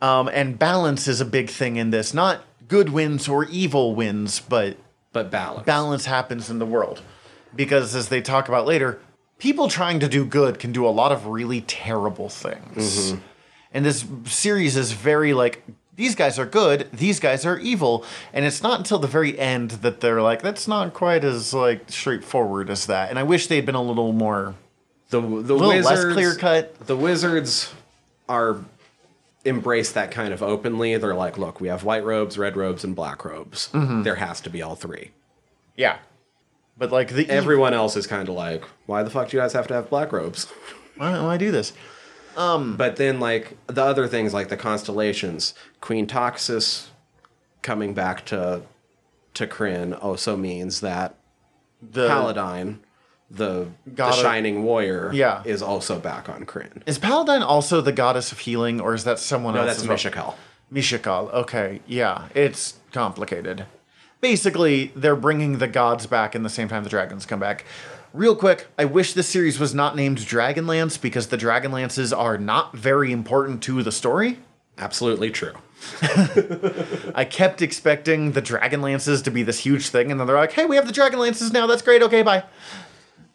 Um, 0.00 0.28
and 0.32 0.58
balance 0.58 1.06
is 1.06 1.20
a 1.20 1.24
big 1.24 1.48
thing 1.48 1.76
in 1.76 1.90
this. 1.90 2.12
Not 2.12 2.42
good 2.72 2.88
wins 2.88 3.28
or 3.28 3.44
evil 3.44 3.94
wins, 3.94 4.40
but 4.40 4.78
But 5.12 5.30
balance. 5.30 5.66
balance 5.66 6.06
happens 6.06 6.48
in 6.48 6.58
the 6.58 6.64
world. 6.64 7.02
Because 7.54 7.94
as 7.94 8.08
they 8.08 8.22
talk 8.22 8.48
about 8.48 8.66
later, 8.66 8.98
people 9.38 9.68
trying 9.68 10.00
to 10.00 10.08
do 10.08 10.24
good 10.24 10.58
can 10.58 10.72
do 10.72 10.86
a 10.86 10.88
lot 10.88 11.12
of 11.12 11.26
really 11.26 11.60
terrible 11.60 12.30
things. 12.30 13.12
Mm-hmm. 13.12 13.20
And 13.74 13.84
this 13.84 14.06
series 14.24 14.78
is 14.78 14.92
very 14.92 15.34
like 15.34 15.62
these 15.94 16.14
guys 16.14 16.38
are 16.38 16.46
good, 16.46 16.88
these 16.94 17.20
guys 17.20 17.44
are 17.44 17.58
evil, 17.58 18.06
and 18.32 18.46
it's 18.46 18.62
not 18.62 18.78
until 18.78 18.98
the 18.98 19.06
very 19.06 19.38
end 19.38 19.72
that 19.82 20.00
they're 20.00 20.22
like 20.22 20.40
that's 20.40 20.66
not 20.66 20.94
quite 20.94 21.24
as 21.24 21.52
like 21.52 21.90
straightforward 21.90 22.70
as 22.70 22.86
that. 22.86 23.10
And 23.10 23.18
I 23.18 23.22
wish 23.22 23.48
they'd 23.48 23.66
been 23.66 23.74
a 23.74 23.82
little 23.82 24.12
more 24.12 24.54
the 25.10 25.20
the 25.20 25.54
little 25.54 25.68
less 25.68 26.04
clear 26.14 26.34
cut. 26.34 26.86
The 26.86 26.96
wizards 26.96 27.74
are 28.30 28.56
embrace 29.44 29.92
that 29.92 30.10
kind 30.10 30.32
of 30.32 30.42
openly. 30.42 30.96
They're 30.96 31.14
like, 31.14 31.38
look, 31.38 31.60
we 31.60 31.68
have 31.68 31.84
white 31.84 32.04
robes, 32.04 32.38
red 32.38 32.56
robes, 32.56 32.84
and 32.84 32.94
black 32.94 33.24
robes. 33.24 33.68
Mm-hmm. 33.72 34.02
There 34.02 34.16
has 34.16 34.40
to 34.42 34.50
be 34.50 34.62
all 34.62 34.76
three. 34.76 35.10
Yeah. 35.76 35.98
But 36.78 36.90
like 36.92 37.10
the 37.10 37.28
Everyone 37.28 37.74
else 37.74 37.96
is 37.96 38.06
kind 38.06 38.28
of 38.28 38.34
like, 38.34 38.64
why 38.86 39.02
the 39.02 39.10
fuck 39.10 39.28
do 39.28 39.36
you 39.36 39.42
guys 39.42 39.52
have 39.52 39.66
to 39.68 39.74
have 39.74 39.90
black 39.90 40.12
robes? 40.12 40.44
why, 40.96 41.20
why 41.22 41.36
do 41.36 41.50
this? 41.50 41.72
Um, 42.36 42.76
but 42.76 42.96
then, 42.96 43.20
like 43.20 43.56
the 43.66 43.84
other 43.84 44.08
things, 44.08 44.32
like 44.32 44.48
the 44.48 44.56
constellations, 44.56 45.54
Queen 45.80 46.06
Toxis 46.06 46.88
coming 47.60 47.94
back 47.94 48.24
to 48.26 48.62
to 49.34 49.46
Krynn 49.46 50.02
also 50.02 50.36
means 50.36 50.80
that 50.80 51.14
The 51.80 52.08
Paladine, 52.08 52.80
the, 53.32 53.66
the 53.86 54.12
Shining 54.12 54.62
Warrior, 54.62 55.10
Yeah. 55.12 55.42
is 55.44 55.62
also 55.62 55.98
back 55.98 56.28
on 56.28 56.44
Krynn. 56.44 56.82
is 56.86 56.98
Paladine 56.98 57.42
also 57.42 57.80
the 57.80 57.92
goddess 57.92 58.30
of 58.32 58.40
healing, 58.40 58.80
or 58.80 58.94
is 58.94 59.04
that 59.04 59.18
someone 59.18 59.54
No, 59.54 59.62
else? 59.62 59.82
that's? 59.82 60.02
Mishakal. 60.04 60.34
Mishakal. 60.72 61.32
Okay, 61.32 61.80
yeah, 61.86 62.28
it's 62.34 62.74
complicated. 62.92 63.66
Basically, 64.20 64.92
they're 64.94 65.16
bringing 65.16 65.58
the 65.58 65.66
gods 65.66 66.06
back 66.06 66.34
in 66.34 66.42
the 66.44 66.48
same 66.50 66.68
time 66.68 66.84
the 66.84 66.90
dragons 66.90 67.26
come 67.26 67.40
back. 67.40 67.64
Real 68.12 68.36
quick, 68.36 68.66
I 68.78 68.84
wish 68.84 69.14
this 69.14 69.28
series 69.28 69.58
was 69.58 69.74
not 69.74 69.96
named 69.96 70.18
Dragonlance 70.18 71.00
because 71.00 71.28
the 71.28 71.38
Dragonlances 71.38 72.16
are 72.16 72.36
not 72.38 72.76
very 72.76 73.10
important 73.10 73.62
to 73.64 73.82
the 73.82 73.90
story. 73.90 74.38
Absolutely 74.78 75.30
true. 75.30 75.54
I 77.14 77.24
kept 77.28 77.62
expecting 77.62 78.32
the 78.32 78.42
Dragonlances 78.42 79.22
to 79.24 79.30
be 79.30 79.42
this 79.42 79.60
huge 79.60 79.88
thing, 79.88 80.10
and 80.10 80.20
then 80.20 80.26
they're 80.26 80.36
like, 80.36 80.52
"Hey, 80.52 80.64
we 80.64 80.76
have 80.76 80.86
the 80.86 80.92
Dragonlances 80.92 81.52
now. 81.52 81.66
That's 81.66 81.82
great. 81.82 82.02
Okay, 82.02 82.22
bye." 82.22 82.44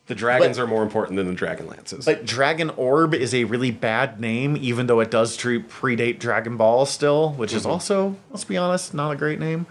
The 0.07 0.15
dragons 0.15 0.57
But- 0.57 0.63
are 0.63 0.67
more 0.67 0.83
important 0.83 1.17
than 1.17 1.27
the 1.27 1.33
dragon 1.33 1.67
lances. 1.67 2.05
But 2.05 2.25
Dragon 2.25 2.69
Orb 2.71 3.13
is 3.13 3.33
a 3.35 3.43
really 3.43 3.71
bad 3.71 4.21
name, 4.21 4.57
even 4.59 4.87
though 4.87 5.01
it 5.01 5.11
does 5.11 5.35
tre- 5.35 5.61
predate 5.61 6.17
Dragon 6.17 6.55
Ball 6.55 6.85
still, 6.85 7.33
which 7.33 7.53
is 7.53 7.65
also, 7.65 8.15
let's 8.31 8.45
be 8.45 8.55
honest, 8.55 8.93
not 8.93 9.11
a 9.11 9.15
great 9.17 9.39
name. 9.39 9.67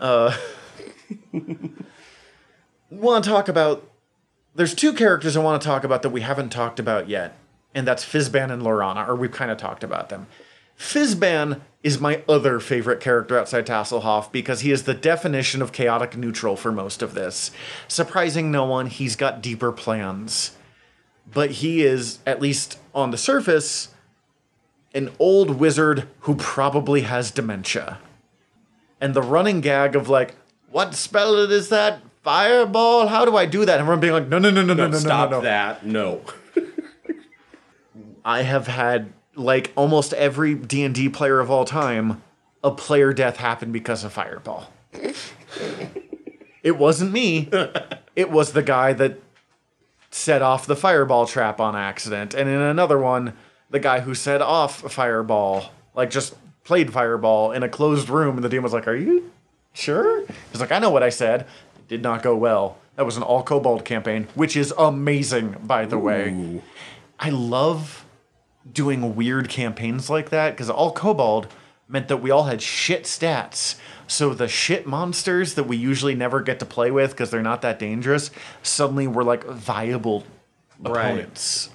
Uh, 0.00 0.36
want 2.90 3.24
to 3.24 3.30
talk 3.30 3.48
about? 3.48 3.88
There's 4.56 4.74
two 4.74 4.92
characters 4.92 5.36
I 5.36 5.40
want 5.40 5.60
to 5.62 5.66
talk 5.66 5.84
about 5.84 6.02
that 6.02 6.10
we 6.10 6.22
haven't 6.22 6.50
talked 6.50 6.80
about 6.80 7.08
yet, 7.08 7.36
and 7.74 7.86
that's 7.86 8.04
Fizban 8.04 8.50
and 8.50 8.62
Laurana, 8.62 9.06
or 9.06 9.14
we've 9.14 9.30
kind 9.32 9.50
of 9.50 9.58
talked 9.58 9.84
about 9.84 10.08
them. 10.08 10.26
Fizban 10.78 11.60
is 11.82 12.00
my 12.00 12.22
other 12.28 12.58
favorite 12.60 13.00
character 13.00 13.38
outside 13.38 13.66
Tasslehoff 13.66 14.32
because 14.32 14.60
he 14.60 14.72
is 14.72 14.82
the 14.82 14.94
definition 14.94 15.62
of 15.62 15.72
chaotic 15.72 16.16
neutral 16.16 16.56
for 16.56 16.72
most 16.72 17.00
of 17.00 17.14
this. 17.14 17.50
Surprising 17.86 18.50
no 18.50 18.64
one, 18.64 18.86
he's 18.86 19.16
got 19.16 19.42
deeper 19.42 19.72
plans 19.72 20.56
but 21.32 21.50
he 21.52 21.82
is 21.82 22.18
at 22.26 22.40
least 22.40 22.78
on 22.94 23.10
the 23.10 23.18
surface 23.18 23.88
an 24.94 25.10
old 25.18 25.58
wizard 25.58 26.08
who 26.20 26.34
probably 26.36 27.02
has 27.02 27.30
dementia 27.30 27.98
and 29.00 29.14
the 29.14 29.22
running 29.22 29.60
gag 29.60 29.96
of 29.96 30.08
like 30.08 30.34
what 30.70 30.94
spell 30.94 31.36
is 31.36 31.68
that 31.68 32.00
fireball 32.22 33.08
how 33.08 33.24
do 33.24 33.36
i 33.36 33.44
do 33.44 33.64
that 33.64 33.74
and 33.74 33.80
everyone 33.80 34.00
being 34.00 34.12
like 34.12 34.28
no 34.28 34.38
no 34.38 34.50
no 34.50 34.62
no 34.62 34.74
no 34.74 34.86
no 34.86 34.88
no 34.88 34.98
Stop 34.98 35.30
no, 35.30 35.38
no. 35.38 35.42
that. 35.42 35.84
No. 35.84 36.22
i 38.24 38.42
have 38.42 38.66
had 38.66 39.12
like 39.36 39.72
almost 39.76 40.12
every 40.14 40.54
d&d 40.54 41.08
player 41.10 41.40
of 41.40 41.50
all 41.50 41.64
time 41.64 42.22
a 42.64 42.70
player 42.70 43.12
death 43.12 43.36
happened 43.36 43.72
because 43.72 44.02
of 44.02 44.12
fireball 44.12 44.72
it 46.62 46.76
wasn't 46.76 47.12
me 47.12 47.48
it 48.16 48.30
was 48.30 48.52
the 48.52 48.62
guy 48.62 48.92
that 48.92 49.20
set 50.16 50.40
off 50.40 50.66
the 50.66 50.76
fireball 50.76 51.26
trap 51.26 51.60
on 51.60 51.76
accident. 51.76 52.34
And 52.34 52.48
in 52.48 52.60
another 52.60 52.98
one, 52.98 53.34
the 53.70 53.78
guy 53.78 54.00
who 54.00 54.14
set 54.14 54.40
off 54.40 54.82
a 54.82 54.88
fireball, 54.88 55.70
like 55.94 56.10
just 56.10 56.34
played 56.64 56.92
fireball 56.92 57.52
in 57.52 57.62
a 57.62 57.68
closed 57.68 58.08
room, 58.08 58.36
and 58.36 58.44
the 58.44 58.48
DM 58.48 58.62
was 58.62 58.72
like, 58.72 58.88
Are 58.88 58.96
you 58.96 59.30
sure? 59.74 60.24
He's 60.50 60.60
like, 60.60 60.72
I 60.72 60.78
know 60.78 60.90
what 60.90 61.02
I 61.02 61.10
said. 61.10 61.42
It 61.42 61.88
did 61.88 62.02
not 62.02 62.22
go 62.22 62.34
well. 62.34 62.78
That 62.96 63.04
was 63.04 63.18
an 63.18 63.22
all 63.22 63.42
kobold 63.42 63.84
campaign, 63.84 64.26
which 64.34 64.56
is 64.56 64.72
amazing, 64.78 65.56
by 65.62 65.84
the 65.84 65.98
way. 65.98 66.62
I 67.20 67.28
love 67.28 68.05
doing 68.72 69.14
weird 69.16 69.48
campaigns 69.48 70.10
like 70.10 70.30
that 70.30 70.50
because 70.50 70.70
all 70.70 70.92
kobold 70.92 71.48
meant 71.88 72.08
that 72.08 72.18
we 72.18 72.30
all 72.30 72.44
had 72.44 72.60
shit 72.60 73.04
stats. 73.04 73.76
So 74.08 74.34
the 74.34 74.48
shit 74.48 74.86
monsters 74.86 75.54
that 75.54 75.64
we 75.64 75.76
usually 75.76 76.14
never 76.14 76.40
get 76.40 76.58
to 76.60 76.66
play 76.66 76.90
with 76.90 77.10
because 77.12 77.30
they're 77.30 77.42
not 77.42 77.62
that 77.62 77.78
dangerous 77.78 78.30
suddenly 78.62 79.06
were 79.06 79.24
like 79.24 79.44
viable 79.44 80.24
Right. 80.78 81.06
opponents. 81.06 81.70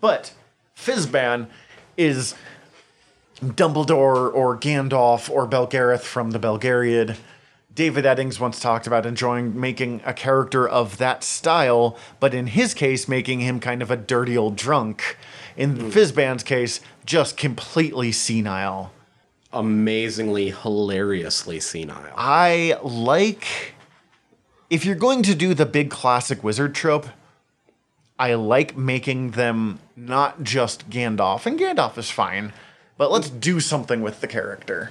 But 0.00 0.32
Fizban 0.76 1.48
is 1.96 2.34
Dumbledore 3.42 4.32
or 4.32 4.56
Gandalf 4.56 5.28
or 5.28 5.48
Belgarath 5.48 6.02
from 6.02 6.30
the 6.30 6.38
Belgariad. 6.38 7.16
David 7.74 8.04
Eddings 8.04 8.38
once 8.38 8.60
talked 8.60 8.86
about 8.86 9.06
enjoying 9.06 9.58
making 9.58 10.02
a 10.04 10.12
character 10.12 10.68
of 10.68 10.98
that 10.98 11.24
style, 11.24 11.96
but 12.20 12.34
in 12.34 12.48
his 12.48 12.74
case, 12.74 13.08
making 13.08 13.40
him 13.40 13.58
kind 13.60 13.80
of 13.82 13.90
a 13.90 13.96
dirty 13.96 14.36
old 14.36 14.56
drunk. 14.56 15.16
In 15.56 15.76
hmm. 15.76 15.88
Fizban's 15.88 16.42
case, 16.42 16.80
just 17.04 17.36
completely 17.36 18.12
senile. 18.12 18.92
Amazingly, 19.52 20.50
hilariously 20.50 21.60
senile. 21.60 22.12
I 22.16 22.78
like 22.82 23.74
if 24.72 24.86
you're 24.86 24.94
going 24.94 25.22
to 25.24 25.34
do 25.34 25.52
the 25.52 25.66
big 25.66 25.90
classic 25.90 26.42
wizard 26.42 26.74
trope, 26.74 27.06
I 28.18 28.32
like 28.32 28.74
making 28.74 29.32
them 29.32 29.80
not 29.94 30.42
just 30.42 30.88
Gandalf, 30.88 31.44
and 31.44 31.60
Gandalf 31.60 31.98
is 31.98 32.10
fine, 32.10 32.54
but 32.96 33.10
let's 33.10 33.28
do 33.28 33.60
something 33.60 34.00
with 34.00 34.22
the 34.22 34.26
character. 34.26 34.90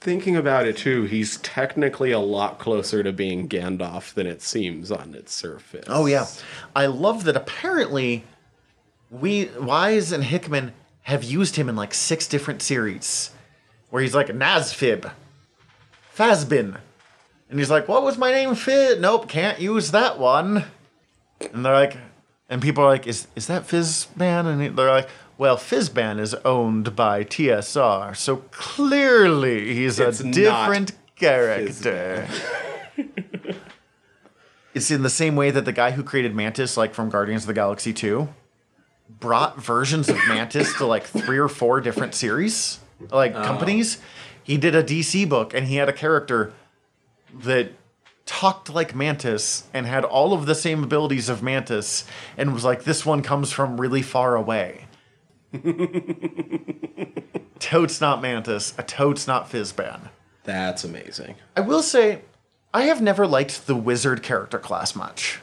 Thinking 0.00 0.36
about 0.36 0.66
it 0.66 0.76
too, 0.76 1.02
he's 1.02 1.38
technically 1.38 2.12
a 2.12 2.20
lot 2.20 2.60
closer 2.60 3.02
to 3.02 3.12
being 3.12 3.48
Gandalf 3.48 4.14
than 4.14 4.28
it 4.28 4.40
seems 4.40 4.92
on 4.92 5.16
its 5.16 5.34
surface. 5.34 5.86
Oh 5.88 6.06
yeah, 6.06 6.26
I 6.76 6.86
love 6.86 7.24
that. 7.24 7.36
Apparently, 7.36 8.22
we 9.10 9.46
Weis 9.46 10.12
and 10.12 10.24
Hickman 10.24 10.72
have 11.02 11.24
used 11.24 11.56
him 11.56 11.68
in 11.68 11.76
like 11.76 11.92
six 11.92 12.26
different 12.26 12.62
series, 12.62 13.30
where 13.90 14.02
he's 14.02 14.14
like 14.14 14.28
Nazfib, 14.28 15.10
Fazbin, 16.16 16.78
and 17.48 17.58
he's 17.58 17.70
like, 17.70 17.88
"What 17.88 18.04
was 18.04 18.16
my 18.16 18.30
name? 18.30 18.54
Fit? 18.54 19.00
Nope, 19.00 19.28
can't 19.28 19.60
use 19.60 19.90
that 19.90 20.18
one." 20.18 20.64
And 21.52 21.64
they're 21.64 21.72
like, 21.72 21.96
and 22.48 22.62
people 22.62 22.84
are 22.84 22.88
like, 22.88 23.06
"Is 23.06 23.26
is 23.34 23.48
that 23.48 23.66
Fizban?" 23.66 24.46
And 24.46 24.76
they're 24.76 24.88
like, 24.88 25.08
"Well, 25.36 25.56
Fizban 25.56 26.20
is 26.20 26.34
owned 26.44 26.94
by 26.94 27.24
TSR, 27.24 28.16
so 28.16 28.36
clearly 28.52 29.74
he's 29.74 29.98
It's 29.98 30.20
a 30.20 30.24
not 30.24 30.34
different 30.34 30.92
character." 31.16 32.28
it's 34.74 34.90
in 34.90 35.02
the 35.02 35.10
same 35.10 35.34
way 35.34 35.50
that 35.50 35.64
the 35.64 35.72
guy 35.72 35.92
who 35.92 36.04
created 36.04 36.34
Mantis, 36.34 36.76
like 36.76 36.94
from 36.94 37.10
Guardians 37.10 37.42
of 37.42 37.48
the 37.48 37.54
Galaxy 37.54 37.92
2, 37.92 38.28
brought 39.20 39.62
versions 39.62 40.08
of 40.08 40.16
Mantis 40.28 40.74
to 40.78 40.86
like 40.86 41.04
three 41.04 41.38
or 41.38 41.48
four 41.48 41.80
different 41.80 42.14
series, 42.14 42.80
like 43.10 43.34
oh. 43.34 43.44
companies. 43.44 43.98
He 44.42 44.56
did 44.56 44.74
a 44.74 44.82
DC 44.82 45.28
book 45.28 45.54
and 45.54 45.68
he 45.68 45.76
had 45.76 45.88
a 45.88 45.92
character 45.92 46.52
that 47.42 47.72
talked 48.26 48.70
like 48.70 48.94
Mantis 48.94 49.64
and 49.74 49.86
had 49.86 50.04
all 50.04 50.32
of 50.32 50.46
the 50.46 50.54
same 50.54 50.82
abilities 50.82 51.28
of 51.28 51.42
Mantis 51.42 52.04
and 52.36 52.54
was 52.54 52.64
like, 52.64 52.84
this 52.84 53.04
one 53.04 53.22
comes 53.22 53.52
from 53.52 53.80
really 53.80 54.02
far 54.02 54.36
away. 54.36 54.86
totes 57.58 58.00
not 58.00 58.22
Mantis, 58.22 58.74
a 58.78 58.82
totes 58.82 59.26
not 59.26 59.50
Fizban. 59.50 60.08
That's 60.44 60.84
amazing. 60.84 61.36
I 61.56 61.60
will 61.60 61.82
say, 61.82 62.22
I 62.72 62.82
have 62.82 63.02
never 63.02 63.26
liked 63.26 63.66
the 63.66 63.76
wizard 63.76 64.22
character 64.22 64.58
class 64.58 64.94
much. 64.94 65.40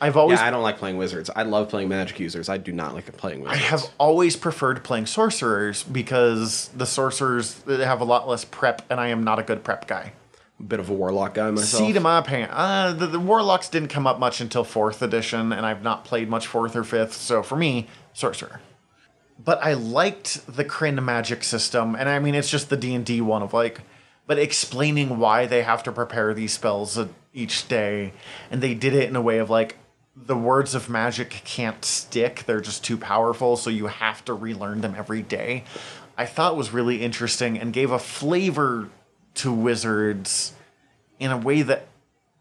I've 0.00 0.16
always 0.16 0.38
Yeah, 0.38 0.46
I 0.46 0.50
don't 0.50 0.62
like 0.62 0.78
playing 0.78 0.96
wizards. 0.96 1.30
I 1.34 1.42
love 1.42 1.68
playing 1.68 1.88
magic 1.88 2.20
users. 2.20 2.48
I 2.48 2.56
do 2.56 2.72
not 2.72 2.94
like 2.94 3.14
playing 3.16 3.40
wizards. 3.40 3.60
I 3.60 3.64
have 3.64 3.90
always 3.98 4.36
preferred 4.36 4.84
playing 4.84 5.06
sorcerers 5.06 5.82
because 5.82 6.68
the 6.76 6.86
sorcerers 6.86 7.54
they 7.66 7.84
have 7.84 8.00
a 8.00 8.04
lot 8.04 8.28
less 8.28 8.44
prep, 8.44 8.82
and 8.90 9.00
I 9.00 9.08
am 9.08 9.24
not 9.24 9.38
a 9.38 9.42
good 9.42 9.64
prep 9.64 9.86
guy. 9.88 10.12
a 10.58 10.62
bit 10.62 10.78
of 10.80 10.88
a 10.88 10.94
warlock 10.94 11.34
guy 11.34 11.50
myself. 11.50 11.82
Seat 11.82 11.96
of 11.96 12.02
my 12.02 12.20
pants. 12.20 12.52
Uh, 12.56 12.92
the, 12.92 13.06
the 13.06 13.20
warlocks 13.20 13.68
didn't 13.68 13.88
come 13.88 14.06
up 14.06 14.18
much 14.18 14.40
until 14.40 14.64
fourth 14.64 15.02
edition, 15.02 15.52
and 15.52 15.66
I've 15.66 15.82
not 15.82 16.04
played 16.04 16.28
much 16.28 16.46
fourth 16.46 16.76
or 16.76 16.84
fifth. 16.84 17.14
So 17.14 17.42
for 17.42 17.56
me, 17.56 17.88
sorcerer. 18.12 18.60
But 19.44 19.62
I 19.62 19.74
liked 19.74 20.46
the 20.56 20.64
Krynn 20.64 21.02
magic 21.02 21.44
system, 21.44 21.94
and 21.94 22.08
I 22.08 22.18
mean 22.18 22.34
it's 22.34 22.50
just 22.50 22.70
the 22.70 22.76
D 22.76 22.94
and 22.94 23.04
D 23.04 23.20
one 23.20 23.42
of 23.42 23.52
like, 23.52 23.80
but 24.26 24.38
explaining 24.38 25.18
why 25.18 25.46
they 25.46 25.62
have 25.62 25.82
to 25.84 25.92
prepare 25.92 26.34
these 26.34 26.52
spells 26.52 26.98
uh, 26.98 27.08
each 27.32 27.66
day, 27.68 28.12
and 28.50 28.60
they 28.60 28.74
did 28.74 28.94
it 28.94 29.08
in 29.08 29.16
a 29.16 29.20
way 29.20 29.38
of 29.38 29.50
like. 29.50 29.76
The 30.26 30.36
words 30.36 30.74
of 30.74 30.88
magic 30.88 31.30
can't 31.44 31.84
stick. 31.84 32.44
They're 32.46 32.60
just 32.60 32.84
too 32.84 32.98
powerful, 32.98 33.56
so 33.56 33.70
you 33.70 33.86
have 33.86 34.24
to 34.26 34.34
relearn 34.34 34.80
them 34.80 34.94
every 34.96 35.22
day. 35.22 35.64
I 36.16 36.26
thought 36.26 36.56
was 36.56 36.72
really 36.72 37.02
interesting 37.02 37.58
and 37.58 37.72
gave 37.72 37.90
a 37.90 37.98
flavor 37.98 38.90
to 39.34 39.52
wizards 39.52 40.52
in 41.20 41.30
a 41.30 41.38
way 41.38 41.62
that 41.62 41.86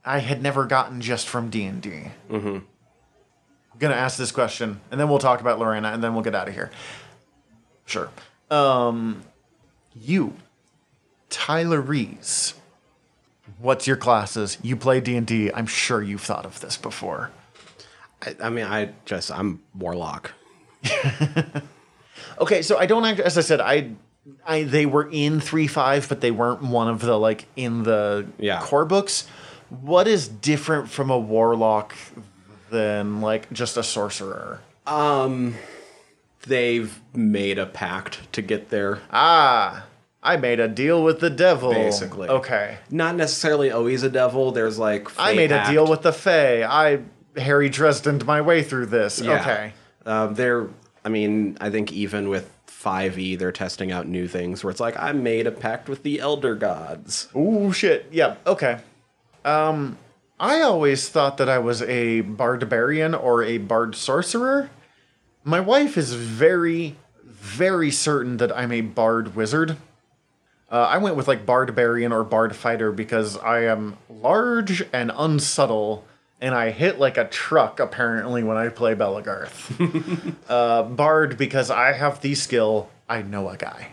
I 0.04 0.20
had 0.20 0.42
never 0.42 0.66
gotten 0.66 1.02
just 1.02 1.28
from 1.28 1.50
D 1.50 1.66
and 1.66 1.82
D. 1.82 2.04
Mm-hmm. 2.30 2.48
I'm 2.48 3.80
gonna 3.80 3.94
ask 3.94 4.18
this 4.18 4.32
question, 4.32 4.82
and 4.90 5.00
then 5.00 5.10
we'll 5.10 5.20
talk 5.20 5.42
about 5.42 5.60
Laurana, 5.60 5.94
and 5.94 6.04
then 6.04 6.14
we'll 6.14 6.24
get 6.24 6.34
out 6.34 6.48
of 6.48 6.54
here. 6.56 6.72
Sure. 7.86 8.10
Um, 8.50 9.22
you, 9.94 10.34
Tyler 11.30 11.82
Rees. 11.82 12.56
What's 13.60 13.88
your 13.88 13.98
classes? 13.98 14.58
You 14.62 14.76
play 14.76 15.00
D 15.02 15.16
and 15.16 15.28
D. 15.28 15.52
I'm 15.54 15.68
sure 15.68 16.02
you've 16.02 16.22
thought 16.22 16.46
of 16.46 16.60
this 16.60 16.78
before. 16.78 17.32
I, 18.22 18.36
I 18.44 18.50
mean, 18.50 18.66
I 18.66 18.92
just 19.06 19.32
I'm 19.32 19.62
warlock. 19.76 20.32
Okay, 22.40 22.62
so 22.62 22.78
I 22.78 22.86
don't 22.86 23.04
act 23.06 23.20
as 23.20 23.38
I 23.38 23.42
said. 23.42 23.60
I, 23.62 23.92
I 24.46 24.64
they 24.64 24.86
were 24.86 25.10
in 25.12 25.40
three 25.40 25.66
five, 25.68 26.08
but 26.08 26.22
they 26.22 26.30
weren't 26.32 26.62
one 26.62 26.88
of 26.88 27.02
the 27.02 27.18
like 27.18 27.46
in 27.56 27.84
the 27.84 28.28
Yeah. 28.38 28.60
core 28.62 28.86
books. 28.86 29.28
What 29.70 30.08
is 30.08 30.28
different 30.28 30.90
from 30.90 31.10
a 31.10 31.18
warlock 31.18 31.96
than 32.70 33.22
like 33.22 33.52
just 33.52 33.76
a 33.78 33.84
sorcerer? 33.84 34.62
Um 34.86 35.56
They've 36.48 36.98
made 37.14 37.58
a 37.60 37.66
pact 37.66 38.32
to 38.34 38.42
get 38.42 38.70
there. 38.70 39.00
Ah, 39.12 39.86
I 40.24 40.38
made 40.38 40.60
a 40.60 40.68
deal 40.68 41.04
with 41.04 41.20
the 41.20 41.30
devil. 41.32 41.74
Basically. 41.74 42.30
Okay. 42.30 42.78
Not 42.90 43.16
necessarily 43.16 43.70
always 43.72 44.04
a 44.04 44.10
devil. 44.10 44.52
There's 44.52 44.78
like 44.80 45.10
I 45.20 45.34
made 45.34 45.52
a 45.52 45.66
deal 45.70 45.88
with 45.88 46.04
the 46.04 46.14
Fae. 46.14 46.64
I 46.64 47.00
Harry 47.38 47.70
Dresdened 47.70 48.26
my 48.26 48.42
way 48.42 48.64
through 48.64 48.88
this. 48.88 49.20
Yeah. 49.22 49.42
Okay. 49.42 49.74
Um, 50.06 50.34
they're. 50.36 50.68
I 51.06 51.10
mean, 51.10 51.58
I 51.62 51.70
think 51.70 51.94
even 51.94 52.28
with 52.28 52.52
5e, 52.68 53.40
they're 53.40 53.52
testing 53.52 53.92
out 53.92 54.08
new 54.08 54.28
things 54.28 54.64
where 54.64 54.72
it's 54.72 54.80
like 54.80 54.98
I 54.98 55.12
made 55.14 55.48
a 55.48 55.52
pact 55.52 55.88
with 55.88 56.04
the 56.04 56.20
elder 56.20 56.56
gods. 56.56 57.30
Ooh, 57.36 57.72
shit. 57.72 58.08
Yeah. 58.12 58.36
Okay. 58.46 58.80
Um, 59.46 59.98
I 60.40 60.62
always 60.62 61.10
thought 61.10 61.38
that 61.38 61.50
I 61.50 61.60
was 61.60 61.82
a 61.82 62.22
barbarian 62.22 63.16
or 63.16 63.44
a 63.44 63.58
bard 63.58 63.96
sorcerer. 63.96 64.70
My 65.44 65.60
wife 65.60 65.98
is 65.98 66.14
very, 66.14 66.96
very 67.24 67.90
certain 67.90 68.38
that 68.38 68.56
I'm 68.56 68.72
a 68.72 68.82
bard 68.82 69.36
wizard. 69.36 69.78
Uh, 70.70 70.82
I 70.82 70.98
went 70.98 71.16
with 71.16 71.28
like 71.28 71.46
barbarian 71.46 72.12
or 72.12 72.24
bard 72.24 72.56
fighter 72.56 72.92
because 72.92 73.38
I 73.38 73.64
am 73.64 73.98
large 74.10 74.84
and 74.92 75.12
unsubtle, 75.16 76.06
and 76.40 76.54
I 76.54 76.72
hit 76.72 77.00
like 77.00 77.18
a 77.18 77.26
truck 77.26 77.80
apparently 77.80 78.44
when 78.44 78.58
I 78.58 78.70
play 78.70 78.96
Belegarth. 78.96 80.36
uh, 80.50 80.84
bard 80.84 81.38
because 81.38 81.72
I 81.72 81.94
have 81.94 82.22
the 82.22 82.36
skill. 82.36 82.90
I 83.10 83.22
know 83.22 83.50
a 83.50 83.58
guy. 83.58 83.90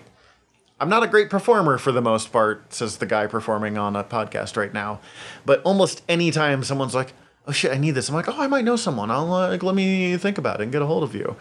I'm 0.81 0.89
not 0.89 1.03
a 1.03 1.07
great 1.07 1.31
performer 1.31 1.79
for 1.79 1.93
the 1.93 2.03
most 2.03 2.33
part, 2.33 2.75
says 2.75 2.99
the 2.99 3.07
guy 3.07 3.27
performing 3.27 3.79
on 3.79 3.97
a 3.97 4.05
podcast 4.05 4.57
right 4.57 4.73
now. 4.73 5.01
But 5.47 5.63
almost 5.63 6.03
any 6.09 6.31
time 6.31 6.65
someone's 6.65 6.95
like, 6.95 7.13
"Oh 7.47 7.53
shit, 7.53 7.73
I 7.73 7.79
need 7.79 7.93
this," 7.93 8.09
I'm 8.09 8.15
like, 8.15 8.29
"Oh, 8.29 8.41
I 8.41 8.49
might 8.49 8.65
know 8.65 8.77
someone. 8.77 9.11
I'll 9.11 9.33
uh, 9.33 9.49
like, 9.49 9.63
let 9.63 9.75
me 9.75 10.17
think 10.17 10.37
about 10.37 10.61
it 10.61 10.65
and 10.65 10.73
get 10.73 10.83
a 10.83 10.87
hold 10.87 11.05
of 11.05 11.15
you." 11.15 11.37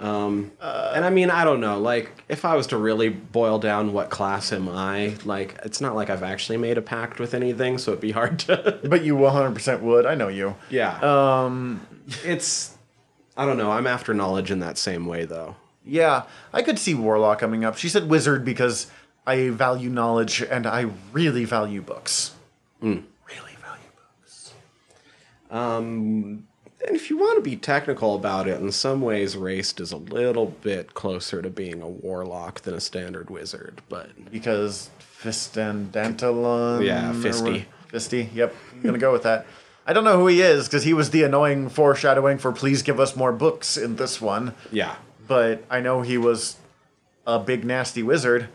And 0.00 1.04
I 1.04 1.10
mean, 1.10 1.30
I 1.30 1.44
don't 1.44 1.60
know. 1.60 1.78
Like, 1.78 2.24
if 2.28 2.44
I 2.44 2.54
was 2.56 2.66
to 2.68 2.76
really 2.76 3.10
boil 3.10 3.58
down 3.58 3.92
what 3.92 4.08
class 4.10 4.52
am 4.52 4.68
I, 4.68 5.16
like, 5.24 5.58
it's 5.64 5.80
not 5.80 5.94
like 5.94 6.08
I've 6.10 6.22
actually 6.22 6.56
made 6.56 6.78
a 6.78 6.82
pact 6.82 7.20
with 7.20 7.34
anything, 7.34 7.76
so 7.78 7.92
it'd 7.92 8.00
be 8.00 8.12
hard 8.12 8.38
to. 8.40 8.80
But 8.88 9.04
you 9.04 9.14
100% 9.16 9.80
would. 9.80 10.06
I 10.06 10.14
know 10.14 10.28
you. 10.28 10.56
yeah. 10.70 10.98
Um, 11.00 11.86
it's. 12.24 12.76
I 13.36 13.46
don't 13.46 13.56
know. 13.58 13.70
I'm 13.70 13.86
after 13.86 14.12
knowledge 14.14 14.50
in 14.50 14.60
that 14.60 14.78
same 14.78 15.06
way, 15.06 15.24
though. 15.24 15.56
Yeah, 15.84 16.24
I 16.52 16.62
could 16.62 16.78
see 16.78 16.94
Warlock 16.94 17.38
coming 17.38 17.64
up. 17.64 17.76
She 17.76 17.88
said 17.88 18.08
wizard 18.08 18.44
because 18.44 18.86
I 19.26 19.48
value 19.50 19.88
knowledge 19.88 20.42
and 20.42 20.66
I 20.66 20.90
really 21.12 21.44
value 21.44 21.80
books. 21.80 22.32
Mm. 22.82 23.04
Really 23.28 23.56
value 23.62 23.90
books. 23.96 24.52
And 26.86 26.96
if 26.96 27.10
you 27.10 27.18
want 27.18 27.36
to 27.36 27.42
be 27.42 27.56
technical 27.56 28.14
about 28.14 28.48
it, 28.48 28.60
in 28.60 28.72
some 28.72 29.00
ways, 29.02 29.36
Raistlin 29.36 29.80
is 29.80 29.92
a 29.92 29.96
little 29.98 30.46
bit 30.46 30.94
closer 30.94 31.42
to 31.42 31.50
being 31.50 31.82
a 31.82 31.88
warlock 31.88 32.62
than 32.62 32.74
a 32.74 32.80
standard 32.80 33.28
wizard, 33.28 33.82
but 33.88 34.10
Because 34.30 34.88
Fistandantilus. 35.22 36.84
Yeah, 36.84 37.10
or 37.10 37.14
Fisty. 37.14 37.64
Fisty, 37.92 38.30
yep. 38.34 38.54
I'm 38.72 38.82
going 38.82 38.94
to 38.94 39.00
go 39.00 39.12
with 39.12 39.24
that. 39.24 39.46
I 39.86 39.92
don't 39.92 40.04
know 40.04 40.18
who 40.18 40.28
he 40.28 40.40
is 40.40 40.68
because 40.68 40.84
he 40.84 40.94
was 40.94 41.10
the 41.10 41.22
annoying 41.24 41.68
foreshadowing 41.68 42.38
for 42.38 42.52
please 42.52 42.82
give 42.82 43.00
us 43.00 43.16
more 43.16 43.32
books 43.32 43.76
in 43.76 43.96
this 43.96 44.20
one. 44.20 44.54
yeah. 44.70 44.96
But 45.26 45.64
I 45.70 45.80
know 45.80 46.02
he 46.02 46.18
was 46.18 46.56
a 47.24 47.38
big 47.38 47.64
nasty 47.64 48.02
wizard 48.02 48.48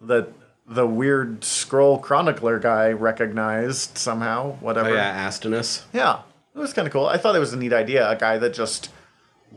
that 0.00 0.28
the 0.68 0.86
weird 0.86 1.42
scroll 1.42 1.98
chronicler 1.98 2.60
guy 2.60 2.92
recognized 2.92 3.98
somehow. 3.98 4.52
Whatever. 4.60 4.90
Oh, 4.90 4.94
yeah, 4.94 5.26
Astinus. 5.28 5.82
Yeah, 5.92 6.20
it 6.54 6.58
was 6.58 6.72
kind 6.72 6.86
of 6.86 6.92
cool. 6.92 7.06
I 7.06 7.16
thought 7.16 7.36
it 7.36 7.40
was 7.40 7.52
a 7.52 7.56
neat 7.56 7.72
idea. 7.72 8.08
A 8.08 8.16
guy 8.16 8.38
that 8.38 8.54
just 8.54 8.90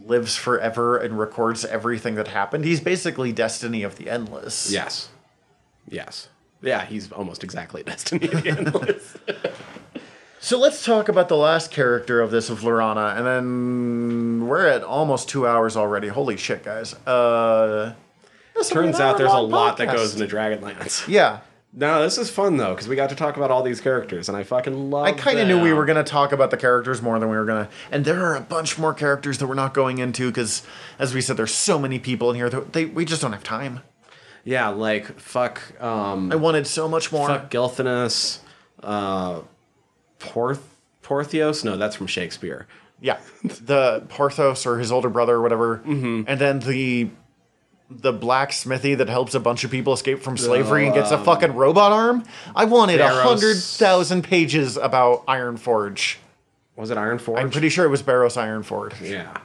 lives 0.05 0.35
forever 0.35 0.97
and 0.97 1.17
records 1.17 1.63
everything 1.65 2.15
that 2.15 2.27
happened. 2.29 2.65
He's 2.65 2.81
basically 2.81 3.31
Destiny 3.31 3.83
of 3.83 3.97
the 3.97 4.09
Endless. 4.09 4.71
Yes. 4.71 5.09
Yes. 5.87 6.29
Yeah, 6.61 6.85
he's 6.85 7.11
almost 7.11 7.43
exactly 7.43 7.83
Destiny 7.85 8.27
of 8.27 8.43
the 8.43 8.49
Endless. 8.49 9.17
So 10.45 10.59
let's 10.59 10.85
talk 10.85 11.09
about 11.09 11.27
the 11.27 11.35
last 11.37 11.71
character 11.71 12.21
of 12.21 12.29
this 12.29 12.51
of 12.51 12.59
Laurana, 12.59 13.17
and 13.17 13.25
then 13.25 14.47
we're 14.47 14.67
at 14.67 14.83
almost 14.83 15.27
two 15.27 15.47
hours 15.47 15.75
already. 15.75 16.07
Holy 16.07 16.37
shit, 16.37 16.63
guys! 16.63 16.93
Uh, 17.07 17.95
this 18.53 18.69
will 18.71 18.83
be 18.83 18.85
Turns 18.89 18.99
out 18.99 19.17
there's 19.17 19.31
a 19.31 19.33
hour-long 19.33 19.49
lot 19.49 19.77
that 19.77 19.87
goes 19.87 20.13
into 20.13 20.31
Dragonlance. 20.31 21.07
Yeah, 21.07 21.39
No, 21.77 22.01
this 22.01 22.17
is 22.17 22.29
fun 22.29 22.55
though 22.55 22.73
because 22.73 22.87
we 22.87 22.95
got 22.95 23.09
to 23.09 23.15
talk 23.15 23.35
about 23.35 23.51
all 23.51 23.61
these 23.61 23.81
characters, 23.81 24.29
and 24.29 24.37
I 24.37 24.43
fucking 24.43 24.89
love. 24.91 25.05
I 25.05 25.11
kind 25.11 25.39
of 25.39 25.47
knew 25.47 25.61
we 25.61 25.73
were 25.73 25.83
going 25.85 25.97
to 26.03 26.09
talk 26.09 26.31
about 26.31 26.49
the 26.49 26.55
characters 26.57 27.01
more 27.01 27.19
than 27.19 27.29
we 27.29 27.35
were 27.35 27.43
going 27.45 27.65
to. 27.65 27.71
And 27.91 28.05
there 28.05 28.23
are 28.25 28.35
a 28.35 28.39
bunch 28.41 28.77
more 28.79 28.93
characters 28.93 29.39
that 29.39 29.47
we're 29.47 29.55
not 29.55 29.73
going 29.73 29.97
into 29.97 30.29
because, 30.29 30.63
as 30.99 31.13
we 31.13 31.19
said, 31.19 31.35
there's 31.35 31.53
so 31.53 31.77
many 31.77 31.99
people 31.99 32.29
in 32.29 32.37
here 32.37 32.49
that 32.49 32.71
they, 32.71 32.85
we 32.85 33.03
just 33.03 33.21
don't 33.21 33.33
have 33.33 33.43
time. 33.43 33.81
Yeah, 34.45 34.69
like 34.69 35.19
fuck. 35.19 35.61
Um, 35.81 36.31
I 36.31 36.35
wanted 36.35 36.65
so 36.65 36.87
much 36.87 37.11
more. 37.11 37.27
fuck 37.27 37.49
Gilthanas, 37.51 38.39
uh, 38.81 39.41
Porth 40.19 40.63
Porthios. 41.03 41.65
No, 41.65 41.75
that's 41.77 41.95
from 41.97 42.07
Shakespeare. 42.07 42.67
Yeah, 43.01 43.17
the 43.43 44.03
Porthos 44.07 44.65
or 44.65 44.79
his 44.79 44.91
older 44.91 45.09
brother 45.09 45.35
or 45.35 45.41
whatever, 45.41 45.79
Mm-hmm. 45.85 46.23
and 46.27 46.39
then 46.39 46.59
the 46.59 47.09
the 47.89 48.11
blacksmithy 48.13 48.97
that 48.97 49.09
helps 49.09 49.35
a 49.35 49.39
bunch 49.39 49.63
of 49.63 49.71
people 49.71 49.93
escape 49.93 50.21
from 50.21 50.37
slavery 50.37 50.85
and 50.85 50.93
gets 50.93 51.11
a 51.11 51.17
fucking 51.17 51.53
robot 51.53 51.91
arm. 51.91 52.23
I 52.55 52.65
wanted 52.65 52.99
a 52.99 53.09
hundred 53.09 53.57
thousand 53.57 54.23
pages 54.23 54.77
about 54.77 55.23
Iron 55.27 55.57
Forge. 55.57 56.19
Was 56.75 56.89
it 56.89 56.97
Iron 56.97 57.19
Forge? 57.19 57.39
I'm 57.39 57.51
pretty 57.51 57.69
sure 57.69 57.85
it 57.85 57.89
was 57.89 58.01
Barrows 58.01 58.37
Iron 58.37 58.63
Forge. 58.63 58.99
Yeah. 59.01 59.37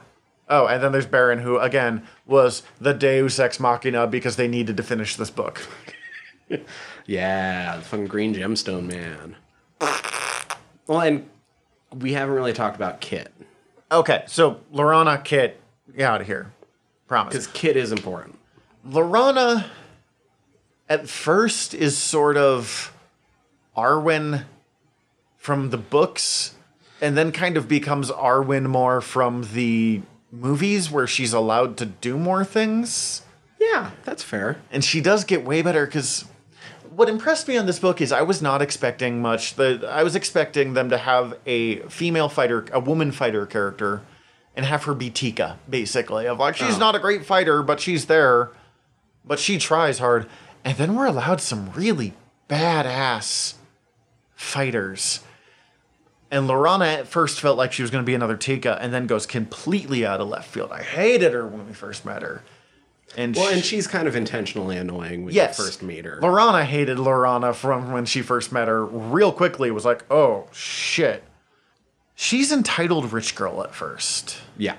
Oh, 0.49 0.67
and 0.67 0.83
then 0.83 0.91
there's 0.91 1.05
Berem, 1.07 1.41
who 1.41 1.59
again 1.59 2.05
was 2.25 2.63
the 2.79 2.93
Deus 2.93 3.39
Ex 3.39 3.59
Machina 3.59 4.07
because 4.07 4.35
they 4.35 4.47
needed 4.47 4.75
to 4.77 4.83
finish 4.83 5.15
this 5.15 5.29
book. 5.29 5.65
Yeah, 7.07 7.77
the 7.77 7.81
fucking 7.81 8.05
Green 8.07 8.35
Gemstone 8.35 8.85
man. 8.85 9.35
Well, 10.85 11.01
and 11.01 11.29
we 11.97 12.13
haven't 12.13 12.35
really 12.35 12.53
talked 12.53 12.75
about 12.75 13.01
Kit 13.01 13.33
Okay, 13.91 14.23
so 14.27 14.61
Laurana 14.73 15.21
Kit, 15.21 15.59
get 15.95 16.03
out 16.03 16.21
of 16.21 16.27
here. 16.27 16.53
Promise. 17.11 17.33
because 17.33 17.47
Kit 17.47 17.75
is 17.75 17.91
important. 17.91 18.39
Laurana 18.87 19.65
at 20.87 21.09
first 21.09 21.73
is 21.73 21.97
sort 21.97 22.37
of 22.37 22.95
Arwen 23.75 24.45
from 25.35 25.71
the 25.71 25.77
books 25.77 26.55
and 27.01 27.17
then 27.17 27.33
kind 27.33 27.57
of 27.57 27.67
becomes 27.67 28.09
Arwen 28.11 28.67
more 28.67 29.01
from 29.01 29.49
the 29.53 30.03
movies 30.31 30.89
where 30.89 31.05
she's 31.05 31.33
allowed 31.33 31.75
to 31.79 31.85
do 31.85 32.17
more 32.17 32.45
things. 32.45 33.23
Yeah, 33.59 33.91
that's 34.05 34.23
fair. 34.23 34.61
And 34.71 34.81
she 34.81 35.01
does 35.01 35.25
get 35.25 35.43
way 35.43 35.61
better 35.61 35.85
cuz 35.87 36.23
what 36.95 37.09
impressed 37.09 37.45
me 37.49 37.57
on 37.57 37.65
this 37.65 37.79
book 37.79 37.99
is 37.99 38.13
I 38.13 38.21
was 38.21 38.41
not 38.41 38.61
expecting 38.61 39.21
much. 39.21 39.55
The 39.55 39.85
I 39.91 40.03
was 40.03 40.15
expecting 40.15 40.75
them 40.75 40.89
to 40.89 40.97
have 40.97 41.37
a 41.45 41.79
female 41.89 42.29
fighter, 42.29 42.67
a 42.71 42.79
woman 42.79 43.11
fighter 43.11 43.45
character 43.45 44.01
and 44.55 44.65
have 44.65 44.83
her 44.85 44.93
be 44.93 45.09
Tika 45.09 45.57
basically. 45.69 46.27
Of 46.27 46.39
like 46.39 46.55
she's 46.57 46.75
Oh. 46.75 46.79
not 46.79 46.95
a 46.95 46.99
great 46.99 47.25
fighter, 47.25 47.61
but 47.63 47.79
she's 47.79 48.05
there 48.05 48.51
but 49.25 49.39
she 49.39 49.57
tries 49.57 49.99
hard. 49.99 50.27
And 50.63 50.77
then 50.77 50.95
we're 50.95 51.05
allowed 51.07 51.41
some 51.41 51.71
really 51.73 52.13
badass 52.49 53.55
fighters. 54.35 55.21
And 56.29 56.47
Laurana 56.47 56.93
at 56.99 57.07
first 57.07 57.39
felt 57.41 57.57
like 57.57 57.73
she 57.73 57.81
was 57.81 57.91
going 57.91 58.03
to 58.03 58.05
be 58.05 58.15
another 58.15 58.37
Tika, 58.37 58.77
and 58.81 58.93
then 58.93 59.05
goes 59.05 59.25
completely 59.25 60.05
out 60.05 60.21
of 60.21 60.29
left 60.29 60.49
field. 60.49 60.71
I 60.71 60.81
hated 60.81 61.33
her 61.33 61.45
when 61.45 61.67
we 61.67 61.73
first 61.73 62.05
met 62.05 62.21
her. 62.21 62.41
And 63.17 63.35
Well, 63.35 63.49
and 63.53 63.63
she's 63.63 63.87
kind 63.87 64.07
of 64.07 64.15
intentionally 64.15 64.77
annoying 64.77 65.25
when 65.25 65.33
yes, 65.33 65.57
you 65.59 65.65
first 65.65 65.83
meet 65.83 66.05
her. 66.05 66.19
Laurana 66.21 66.63
hated 66.63 66.97
Laurana 66.97 67.53
from 67.53 67.91
when 67.91 68.05
she 68.05 68.21
first 68.21 68.53
met 68.53 68.69
her. 68.69 68.85
Real 68.85 69.33
quickly, 69.33 69.69
was 69.71 69.83
like, 69.83 70.05
"Oh 70.09 70.47
shit." 70.53 71.21
She's 72.21 72.51
entitled 72.51 73.11
rich 73.11 73.33
girl 73.33 73.63
at 73.63 73.73
first 73.73 74.37
yeah. 74.55 74.77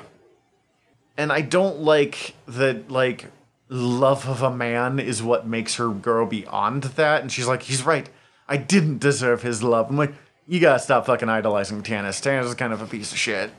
and 1.17 1.33
I 1.33 1.41
don't 1.41 1.81
like 1.81 2.37
that 2.47 2.89
like 2.89 3.27
love 3.69 4.29
of 4.29 4.43
a 4.43 4.51
man 4.57 5.01
is 5.01 5.25
what 5.25 5.45
makes 5.45 5.75
her 5.75 5.89
grow 5.89 6.25
beyond 6.25 6.85
that. 6.85 7.21
And 7.21 7.33
she's 7.33 7.49
like, 7.49 7.63
he's 7.63 7.83
right. 7.83 8.09
I 8.47 8.59
didn't 8.59 8.99
deserve 8.99 9.43
his 9.43 9.61
love. 9.61 9.91
I'm 9.91 9.97
like, 9.97 10.15
you 10.47 10.61
gotta 10.61 10.79
stop 10.79 11.05
fucking 11.07 11.29
idolizing 11.29 11.83
Tanis. 11.83 12.23
Tanis 12.23 12.45
is 12.45 12.55
kind 12.55 12.73
of 12.73 12.81
a 12.81 12.87
piece 12.87 13.11
of 13.11 13.19
shit. 13.19 13.51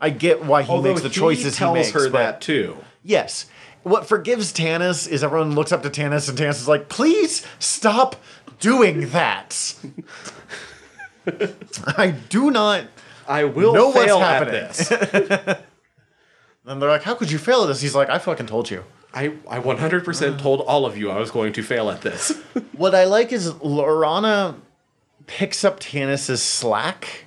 I 0.00 0.08
get 0.08 0.46
why 0.46 0.62
he 0.62 0.72
Although 0.72 0.88
makes 0.88 1.02
the 1.02 1.10
he 1.10 1.14
choices 1.14 1.56
tells 1.56 1.76
he 1.76 1.82
makes. 1.82 1.92
her 1.92 2.08
that 2.08 2.40
too. 2.40 2.78
Yes. 3.02 3.50
What 3.82 4.06
forgives 4.06 4.50
Tanis 4.50 5.06
is 5.06 5.22
everyone 5.22 5.54
looks 5.54 5.72
up 5.72 5.82
to 5.82 5.90
Tanis 5.90 6.26
and 6.26 6.38
Tanis 6.38 6.52
is 6.52 6.68
like, 6.68 6.88
please 6.88 7.46
stop 7.58 8.16
doing 8.60 9.10
that. 9.10 9.74
I 11.96 12.10
do 12.28 12.50
not 12.50 12.84
I 13.26 13.44
will 13.44 13.74
know 13.74 13.88
what's 13.88 14.12
happening. 14.12 14.52
this. 14.54 15.60
And 16.68 16.82
they're 16.82 16.90
like, 16.90 17.02
how 17.02 17.14
could 17.14 17.30
you 17.30 17.38
fail 17.38 17.62
at 17.62 17.68
this? 17.68 17.80
He's 17.80 17.94
like, 17.94 18.10
I 18.10 18.18
fucking 18.18 18.46
told 18.46 18.70
you. 18.70 18.84
I, 19.14 19.32
I 19.48 19.58
100% 19.58 20.34
uh. 20.34 20.38
told 20.38 20.60
all 20.60 20.84
of 20.84 20.98
you 20.98 21.10
I 21.10 21.18
was 21.18 21.30
going 21.30 21.54
to 21.54 21.62
fail 21.62 21.90
at 21.90 22.02
this. 22.02 22.38
What 22.72 22.94
I 22.94 23.04
like 23.04 23.32
is 23.32 23.50
Laurana 23.54 24.54
picks 25.26 25.64
up 25.64 25.80
Tanis's 25.80 26.40
slack, 26.40 27.24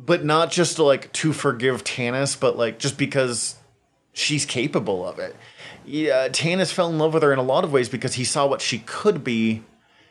but 0.00 0.24
not 0.24 0.50
just 0.50 0.76
to, 0.76 0.82
like 0.82 1.12
to 1.12 1.32
forgive 1.32 1.84
Tanis, 1.84 2.38
but 2.38 2.56
like 2.58 2.80
just 2.80 2.98
because 2.98 3.54
she's 4.12 4.44
capable 4.44 5.06
of 5.06 5.20
it. 5.20 5.36
Yeah, 5.84 6.28
Tanis 6.28 6.72
fell 6.72 6.88
in 6.88 6.98
love 6.98 7.14
with 7.14 7.22
her 7.22 7.32
in 7.32 7.38
a 7.38 7.44
lot 7.44 7.62
of 7.62 7.72
ways 7.72 7.88
because 7.88 8.14
he 8.14 8.24
saw 8.24 8.44
what 8.44 8.60
she 8.60 8.80
could 8.80 9.22
be, 9.22 9.62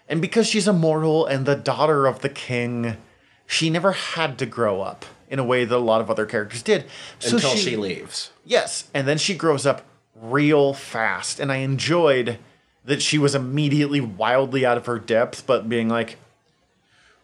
and 0.07 0.21
because 0.21 0.47
she's 0.47 0.67
immortal 0.67 1.25
and 1.25 1.45
the 1.45 1.55
daughter 1.55 2.05
of 2.05 2.21
the 2.21 2.29
king, 2.29 2.97
she 3.45 3.69
never 3.69 3.91
had 3.91 4.37
to 4.39 4.45
grow 4.45 4.81
up 4.81 5.05
in 5.29 5.39
a 5.39 5.43
way 5.43 5.65
that 5.65 5.75
a 5.75 5.77
lot 5.77 6.01
of 6.01 6.09
other 6.09 6.25
characters 6.25 6.61
did. 6.61 6.85
So 7.19 7.37
until 7.37 7.55
she, 7.55 7.75
leaves. 7.75 8.31
Yes, 8.43 8.89
and 8.93 9.07
then 9.07 9.17
she 9.17 9.35
grows 9.35 9.65
up 9.65 9.83
real 10.15 10.73
fast, 10.73 11.39
and 11.39 11.51
I 11.51 11.57
enjoyed 11.57 12.37
that 12.85 13.01
she 13.01 13.17
was 13.17 13.33
immediately 13.33 13.99
wildly 13.99 14.65
out 14.65 14.77
of 14.77 14.85
her 14.85 14.99
depth, 14.99 15.45
but 15.47 15.67
being 15.67 15.89
like, 15.89 16.17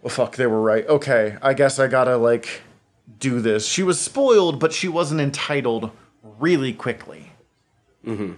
"Well, 0.02 0.10
fuck, 0.10 0.36
they 0.36 0.48
were 0.48 0.62
right. 0.62 0.88
Okay, 0.88 1.38
I 1.42 1.54
guess 1.54 1.80
I 1.80 1.88
gotta 1.88 2.18
like 2.18 2.62
do 3.20 3.40
this." 3.40 3.68
She 3.68 3.84
was 3.84 4.00
spoiled, 4.00 4.60
but 4.60 4.74
she 4.74 4.88
wasn't 4.88 5.22
entitled 5.22 5.92
really 6.40 6.74
quickly. 6.74 7.32
Mm-hmm. 8.06 8.34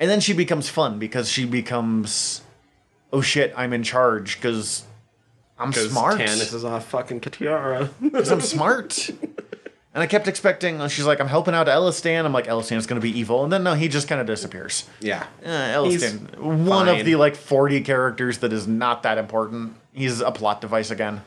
And 0.00 0.10
then 0.10 0.20
she 0.20 0.32
becomes 0.32 0.68
fun 0.68 0.98
because 0.98 1.28
she 1.30 1.44
becomes, 1.44 2.42
"Oh 3.14 3.20
shit, 3.20 3.54
I'm 3.56 3.72
in 3.72 3.82
charge," 3.82 4.36
because 4.36 4.84
I'm 5.58 5.72
smart. 5.72 6.20
Tanis 6.20 6.52
is 6.52 6.64
off 6.64 6.86
fucking 6.86 7.20
Kitiara. 7.20 7.90
because 8.02 8.30
I'm 8.30 8.40
smart. 8.40 9.08
And 9.08 10.02
I 10.02 10.08
kept 10.08 10.26
expecting, 10.26 10.80
uh, 10.80 10.88
she's 10.88 11.06
like, 11.06 11.20
I'm 11.20 11.28
helping 11.28 11.54
out 11.54 11.68
Elistan. 11.68 12.24
I'm 12.24 12.32
like, 12.32 12.46
Elistan's 12.46 12.86
going 12.86 13.00
to 13.00 13.04
be 13.04 13.16
evil. 13.16 13.44
And 13.44 13.52
then 13.52 13.62
no, 13.62 13.74
he 13.74 13.86
just 13.86 14.08
kind 14.08 14.20
of 14.20 14.26
disappears. 14.26 14.88
yeah. 15.00 15.26
Uh, 15.44 15.48
Elistan, 15.48 16.36
one 16.36 16.86
fine. 16.86 17.00
of 17.00 17.06
the 17.06 17.14
like 17.14 17.36
40 17.36 17.80
characters 17.82 18.38
that 18.38 18.52
is 18.52 18.66
not 18.66 19.04
that 19.04 19.18
important. 19.18 19.76
He's 19.92 20.20
a 20.20 20.32
plot 20.32 20.60
device 20.60 20.90
again. 20.90 21.22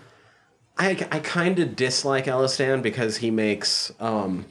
I, 0.77 0.89
I 1.11 1.19
kind 1.19 1.57
of 1.59 1.77
dislike 1.77 2.26
Elistan 2.26 2.81
because 2.81 3.18
he 3.18 3.31
makes 3.31 3.93
um, 4.01 4.45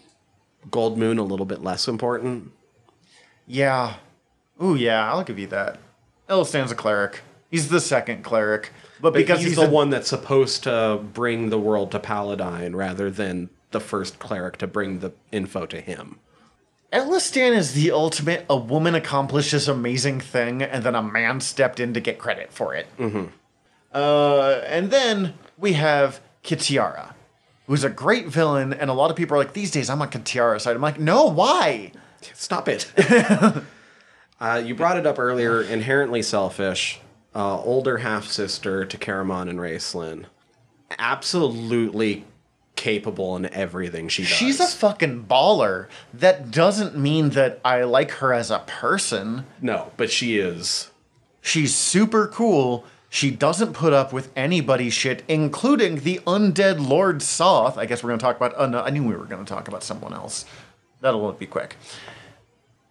Goldmoon 0.70 1.18
a 1.18 1.22
little 1.22 1.46
bit 1.46 1.62
less 1.62 1.86
important. 1.86 2.52
Yeah. 3.46 3.96
Ooh, 4.62 4.74
yeah, 4.74 5.12
I'll 5.12 5.24
give 5.24 5.38
you 5.38 5.46
that. 5.48 5.78
Elistan's 6.28 6.72
a 6.72 6.74
cleric. 6.74 7.20
He's 7.50 7.68
the 7.68 7.80
second 7.80 8.22
cleric. 8.24 8.72
But, 9.00 9.12
But 9.12 9.18
because 9.18 9.38
he's, 9.38 9.48
he's, 9.48 9.56
the 9.56 9.66
a- 9.66 9.70
one 9.70 9.90
that's 9.90 10.08
supposed 10.08 10.64
to 10.64 11.00
bring 11.12 11.50
the 11.50 11.58
world 11.58 11.90
to 11.92 11.98
Paladine 12.00 12.74
rather 12.74 13.10
than 13.10 13.50
the 13.70 13.80
first 13.80 14.18
cleric 14.18 14.56
to 14.58 14.66
bring 14.66 15.00
the 15.00 15.12
info 15.32 15.66
to 15.66 15.80
him. 15.80 16.18
Elistan 16.92 17.52
is 17.54 17.74
the 17.74 17.90
ultimate. 17.90 18.46
A 18.48 18.56
woman 18.56 18.94
accomplished 18.94 19.52
this 19.52 19.68
amazing 19.68 20.20
thing, 20.20 20.62
and 20.62 20.82
then 20.84 20.94
a 20.94 21.02
man 21.02 21.40
stepped 21.40 21.78
in 21.80 21.92
to 21.94 22.00
get 22.00 22.18
credit 22.18 22.52
for 22.52 22.74
it. 22.74 22.86
Mm-hmm. 22.96 23.26
Uh, 23.92 24.60
and 24.66 24.90
then 24.90 25.34
we 25.58 25.74
have 25.74 26.20
Kitiara, 26.44 27.12
who's 27.66 27.84
a 27.84 27.90
great 27.90 28.28
villain, 28.28 28.72
and 28.72 28.88
a 28.88 28.94
lot 28.94 29.10
of 29.10 29.16
people 29.16 29.34
are 29.34 29.38
like, 29.38 29.52
these 29.52 29.70
days 29.70 29.90
I'm 29.90 30.00
on 30.00 30.10
Kitiara's 30.10 30.62
side. 30.62 30.76
I'm 30.76 30.82
like, 30.82 30.98
no, 30.98 31.26
why? 31.26 31.92
Stop 32.34 32.68
it. 32.68 32.90
uh, 34.40 34.62
you 34.64 34.74
brought 34.74 34.96
it 34.96 35.06
up 35.06 35.18
earlier. 35.18 35.62
Inherently 35.62 36.22
selfish. 36.22 37.00
Uh, 37.34 37.60
older 37.62 37.98
half 37.98 38.26
sister 38.26 38.84
to 38.84 38.96
Caramon 38.96 39.48
and 39.48 39.58
Raistlin. 39.58 40.24
Absolutely 40.98 42.24
capable 42.76 43.36
in 43.36 43.46
everything 43.52 44.08
she 44.08 44.22
does. 44.22 44.30
She's 44.30 44.60
a 44.60 44.66
fucking 44.66 45.24
baller. 45.24 45.88
That 46.14 46.50
doesn't 46.50 46.96
mean 46.96 47.30
that 47.30 47.60
I 47.64 47.82
like 47.82 48.10
her 48.12 48.32
as 48.32 48.50
a 48.50 48.60
person. 48.60 49.46
no, 49.60 49.92
but 49.96 50.10
she 50.10 50.38
is. 50.38 50.90
She's 51.40 51.74
super 51.74 52.26
cool. 52.28 52.84
She 53.08 53.30
doesn't 53.30 53.72
put 53.72 53.92
up 53.92 54.12
with 54.12 54.30
anybody's 54.36 54.92
shit, 54.92 55.22
including 55.28 56.00
the 56.00 56.20
undead 56.26 56.86
Lord 56.86 57.22
Soth. 57.22 57.78
I 57.78 57.86
guess 57.86 58.02
we're 58.02 58.10
going 58.10 58.18
to 58.18 58.24
talk 58.24 58.36
about. 58.36 58.54
Uh, 58.58 58.66
no, 58.66 58.82
I 58.82 58.90
knew 58.90 59.04
we 59.04 59.14
were 59.14 59.24
going 59.24 59.44
to 59.44 59.48
talk 59.48 59.68
about 59.68 59.82
someone 59.82 60.12
else. 60.12 60.44
That'll 61.00 61.32
be 61.32 61.46
quick. 61.46 61.76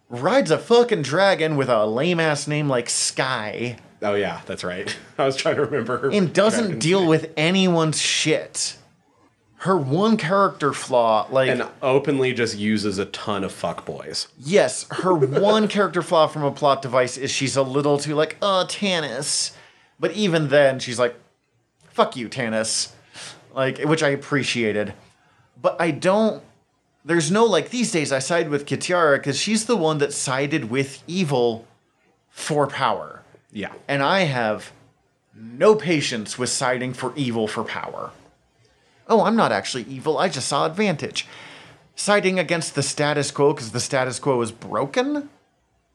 Rides 0.09 0.51
a 0.51 0.57
fucking 0.57 1.01
dragon 1.01 1.55
with 1.57 1.69
a 1.69 1.85
lame 1.85 2.19
ass 2.19 2.47
name 2.47 2.69
like 2.69 2.87
Skie 2.87 3.77
Oh 4.01 4.13
yeah, 4.13 4.41
that's 4.45 4.63
right. 4.63 4.95
I 5.17 5.25
was 5.25 5.35
trying 5.35 5.55
to 5.55 5.65
remember 5.65 5.97
her. 5.97 6.11
and 6.11 6.33
doesn't 6.33 6.79
deal 6.79 7.01
name. 7.01 7.09
with 7.09 7.31
anyone's 7.35 7.99
shit. 8.01 8.77
Her 9.59 9.75
one 9.75 10.15
character 10.17 10.73
flaw, 10.73 11.27
like 11.31 11.49
and 11.49 11.65
openly 11.81 12.33
just 12.33 12.55
uses 12.55 12.99
a 12.99 13.05
ton 13.05 13.43
of 13.43 13.51
fuckboys. 13.51 14.27
Yes, 14.37 14.85
her 14.91 15.13
one 15.15 15.67
character 15.67 16.03
flaw 16.03 16.27
from 16.27 16.43
a 16.43 16.51
plot 16.51 16.83
device 16.83 17.17
is 17.17 17.31
she's 17.31 17.55
a 17.55 17.63
little 17.63 17.97
too 17.97 18.13
like, 18.13 18.37
uh, 18.43 18.65
Tanis. 18.67 19.55
But 19.99 20.11
even 20.11 20.49
then, 20.49 20.77
she's 20.79 20.99
like, 20.99 21.15
fuck 21.89 22.15
you, 22.15 22.29
Tanis. 22.29 22.91
Like, 23.55 23.79
which 23.79 24.03
I 24.03 24.09
appreciated. 24.09 24.93
But 25.59 25.77
I 25.79 25.91
don't. 25.91 26.43
There's 27.05 27.29
no, 27.29 27.45
like, 27.45 27.69
these 27.69 27.91
days 27.91 28.11
I 28.11 28.17
side 28.17 28.49
with 28.49 28.65
Kitiara 28.65 29.17
because 29.17 29.39
she's 29.39 29.65
the 29.65 29.77
one 29.77 29.99
that 29.99 30.11
sided 30.11 30.71
with 30.71 31.03
evil 31.05 31.67
for 32.31 32.65
power. 32.65 33.21
Yeah. 33.51 33.71
And 33.87 34.01
I 34.01 34.21
have 34.21 34.71
no 35.35 35.75
patience 35.75 36.39
with 36.39 36.49
siding 36.49 36.93
for 36.93 37.13
evil 37.15 37.47
for 37.47 37.63
power. 37.63 38.11
Oh, 39.07 39.21
I'm 39.23 39.35
not 39.35 39.51
actually 39.51 39.83
evil. 39.83 40.17
I 40.17 40.29
just 40.29 40.47
saw 40.47 40.65
advantage. 40.65 41.27
Siding 41.95 42.39
against 42.39 42.73
the 42.73 42.81
status 42.81 43.29
quo 43.29 43.53
because 43.53 43.71
the 43.71 43.79
status 43.79 44.17
quo 44.17 44.41
is 44.41 44.51
broken? 44.51 45.29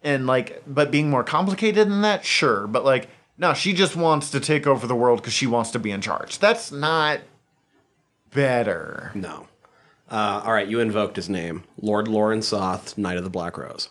And 0.03 0.27
like, 0.27 0.63
but 0.67 0.91
being 0.91 1.11
more 1.11 1.25
complicated 1.25 1.91
than 1.91 2.03
that? 2.03 2.25
Sure. 2.25 2.67
But 2.67 2.85
like, 2.85 3.09
no, 3.37 3.53
she 3.53 3.73
just 3.73 3.97
wants 3.97 4.31
to 4.31 4.41
take 4.41 4.67
over 4.67 4.87
the 4.87 4.95
world 4.95 5.21
because 5.21 5.35
she 5.35 5.47
wants 5.47 5.71
to 5.73 5.79
be 5.79 5.91
in 5.91 6.01
charge. 6.01 6.39
That's 6.39 6.71
not 6.71 7.21
better. 8.33 9.11
No. 9.15 9.49
Uh, 10.11 10.43
all 10.45 10.53
right, 10.53 10.67
you 10.67 10.81
invoked 10.81 11.15
his 11.17 11.29
name, 11.29 11.63
Lord 11.81 12.09
Loren 12.09 12.43
Soth, 12.43 12.99
Knight 12.99 13.17
of 13.17 13.25
the 13.25 13.31
Black 13.31 13.57
Rose. 13.57 13.89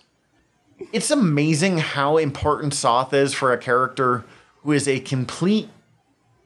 It's 0.91 1.11
amazing 1.11 1.77
how 1.77 2.17
important 2.17 2.73
Soth 2.73 3.13
is 3.13 3.33
for 3.33 3.53
a 3.53 3.57
character 3.57 4.25
who 4.63 4.73
is 4.73 4.87
a 4.87 4.99
complete 4.99 5.69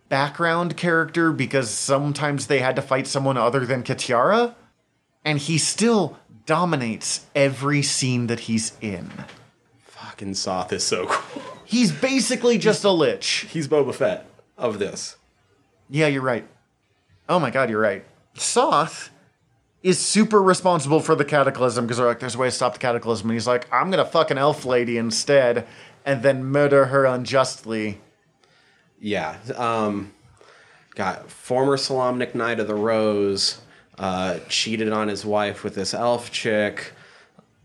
background 0.09 0.77
character 0.77 1.31
because 1.31 1.71
sometimes 1.71 2.45
they 2.45 2.59
had 2.59 2.75
to 2.75 2.81
fight 2.83 3.07
someone 3.07 3.37
other 3.37 3.65
than 3.65 3.81
Kitiara, 3.81 4.53
and 5.25 5.39
he 5.39 5.57
still 5.57 6.19
dominates 6.45 7.25
every 7.33 7.81
scene 7.81 8.27
that 8.27 8.41
he's 8.41 8.73
in. 8.79 9.09
Fucking 9.85 10.35
Soth 10.35 10.71
is 10.71 10.83
so 10.83 11.05
cool. 11.09 11.41
He's 11.65 11.91
basically 11.91 12.59
just 12.59 12.83
a 12.83 12.91
lich. 12.91 13.47
He's 13.49 13.67
Boba 13.67 13.95
Fett 13.95 14.27
of 14.55 14.77
this. 14.77 15.15
Yeah, 15.89 16.07
you're 16.07 16.21
right. 16.21 16.47
Oh 17.27 17.39
my 17.39 17.49
god, 17.49 17.71
you're 17.71 17.81
right. 17.81 18.05
Soth 18.35 19.09
is 19.83 19.99
super 19.99 20.41
responsible 20.41 21.01
for 21.01 21.13
the 21.13 21.25
cataclysm 21.25 21.85
because 21.85 21.97
they're 21.97 22.07
like, 22.07 22.19
there's 22.19 22.35
a 22.35 22.37
way 22.37 22.47
to 22.47 22.51
stop 22.51 22.73
the 22.73 22.79
cataclysm. 22.79 23.29
And 23.29 23.35
he's 23.35 23.47
like, 23.47 23.71
I'm 23.71 23.91
gonna 23.91 24.05
fuck 24.05 24.31
an 24.31 24.37
elf 24.37 24.65
lady 24.65 24.97
instead 24.97 25.67
and 26.05 26.23
then 26.23 26.45
murder 26.45 26.85
her 26.85 27.05
unjustly. 27.05 27.99
Yeah. 28.99 29.37
Um, 29.55 30.13
got 30.95 31.29
former 31.29 31.75
Solamnic 31.75 32.33
Knight 32.33 32.61
of 32.61 32.67
the 32.67 32.75
Rose, 32.75 33.61
uh, 33.99 34.39
cheated 34.47 34.91
on 34.91 35.09
his 35.09 35.25
wife 35.25 35.63
with 35.63 35.75
this 35.75 35.93
elf 35.93 36.31
chick, 36.31 36.93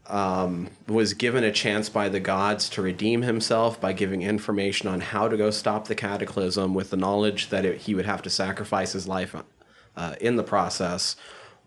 um, 0.09 0.69
was 0.89 1.15
given 1.15 1.45
a 1.45 1.53
chance 1.53 1.89
by 1.89 2.09
the 2.09 2.19
gods 2.19 2.69
to 2.71 2.83
redeem 2.83 3.23
himself 3.23 3.81
by 3.81 3.93
giving 3.93 4.23
information 4.23 4.89
on 4.89 5.01
how 5.01 5.29
to 5.29 5.37
go 5.37 5.51
stop 5.51 5.87
the 5.87 5.95
cataclysm 5.95 6.75
with 6.75 6.91
the 6.91 6.97
knowledge 6.97 7.51
that 7.51 7.65
it, 7.65 7.83
he 7.83 7.95
would 7.95 8.07
have 8.07 8.23
to 8.23 8.31
sacrifice 8.31 8.93
his 8.93 9.07
life 9.07 9.37
uh, 9.97 10.15
in 10.21 10.37
the 10.37 10.43
process. 10.43 11.15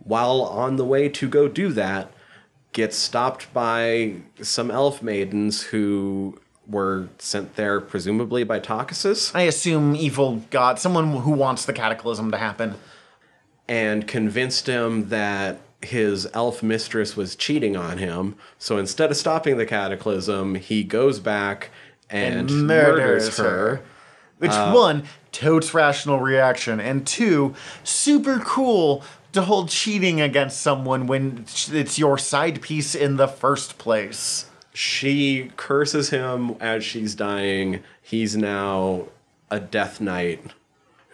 While 0.04 0.42
on 0.42 0.76
the 0.78 0.86
way 0.86 1.10
to 1.10 1.28
go 1.28 1.48
do 1.48 1.72
that, 1.74 2.12
gets 2.74 2.98
stopped 2.98 3.54
by 3.54 4.16
some 4.42 4.72
elf 4.72 5.02
maidens 5.04 5.62
who 5.64 6.40
were 6.68 7.10
sent 7.18 7.56
there 7.56 7.82
presumably 7.82 8.44
by 8.44 8.60
Takhisis. 8.60 9.36
I 9.36 9.42
assume 9.42 9.96
evil 9.96 10.44
god, 10.52 10.80
someone 10.80 11.12
who 11.22 11.32
wants 11.32 11.66
the 11.66 11.74
cataclysm 11.74 12.32
to 12.32 12.38
happen. 12.38 12.76
and 13.68 14.08
convinced 14.08 14.68
him 14.68 15.10
that 15.10 15.60
his 15.82 16.28
elf 16.34 16.62
mistress 16.62 17.16
was 17.16 17.36
cheating 17.36 17.76
on 17.78 17.98
him. 17.98 18.36
So 18.58 18.78
instead 18.78 19.12
of 19.12 19.18
stopping 19.18 19.58
the 19.58 19.66
cataclysm, 19.66 20.56
he 20.56 20.84
goes 20.84 21.20
back 21.20 21.70
and, 22.10 22.50
And 22.50 22.68
murders, 22.68 22.98
murders 22.98 23.38
her. 23.38 23.44
her. 23.44 23.82
Which 24.40 24.52
uh, 24.52 24.74
one, 24.74 25.04
totes 25.32 25.74
rational 25.74 26.20
reaction, 26.20 26.80
and 26.80 27.06
two, 27.08 27.56
super 27.84 28.40
cool 28.40 29.04
to 29.34 29.44
hold 29.44 29.70
cheating 29.70 30.22
against 30.22 30.62
someone 30.62 31.08
when 31.08 31.46
it's 31.72 31.98
your 31.98 32.18
side 32.18 32.62
piece 32.62 32.96
in 32.96 33.18
the 33.18 33.28
first 33.28 33.78
place. 33.78 34.50
She 34.74 35.52
curses 35.58 36.10
him 36.10 36.56
as 36.60 36.84
she's 36.84 37.16
dying. 37.16 37.84
He's 38.02 38.36
now 38.38 39.08
a 39.50 39.60
death 39.60 40.00
knight 40.00 40.42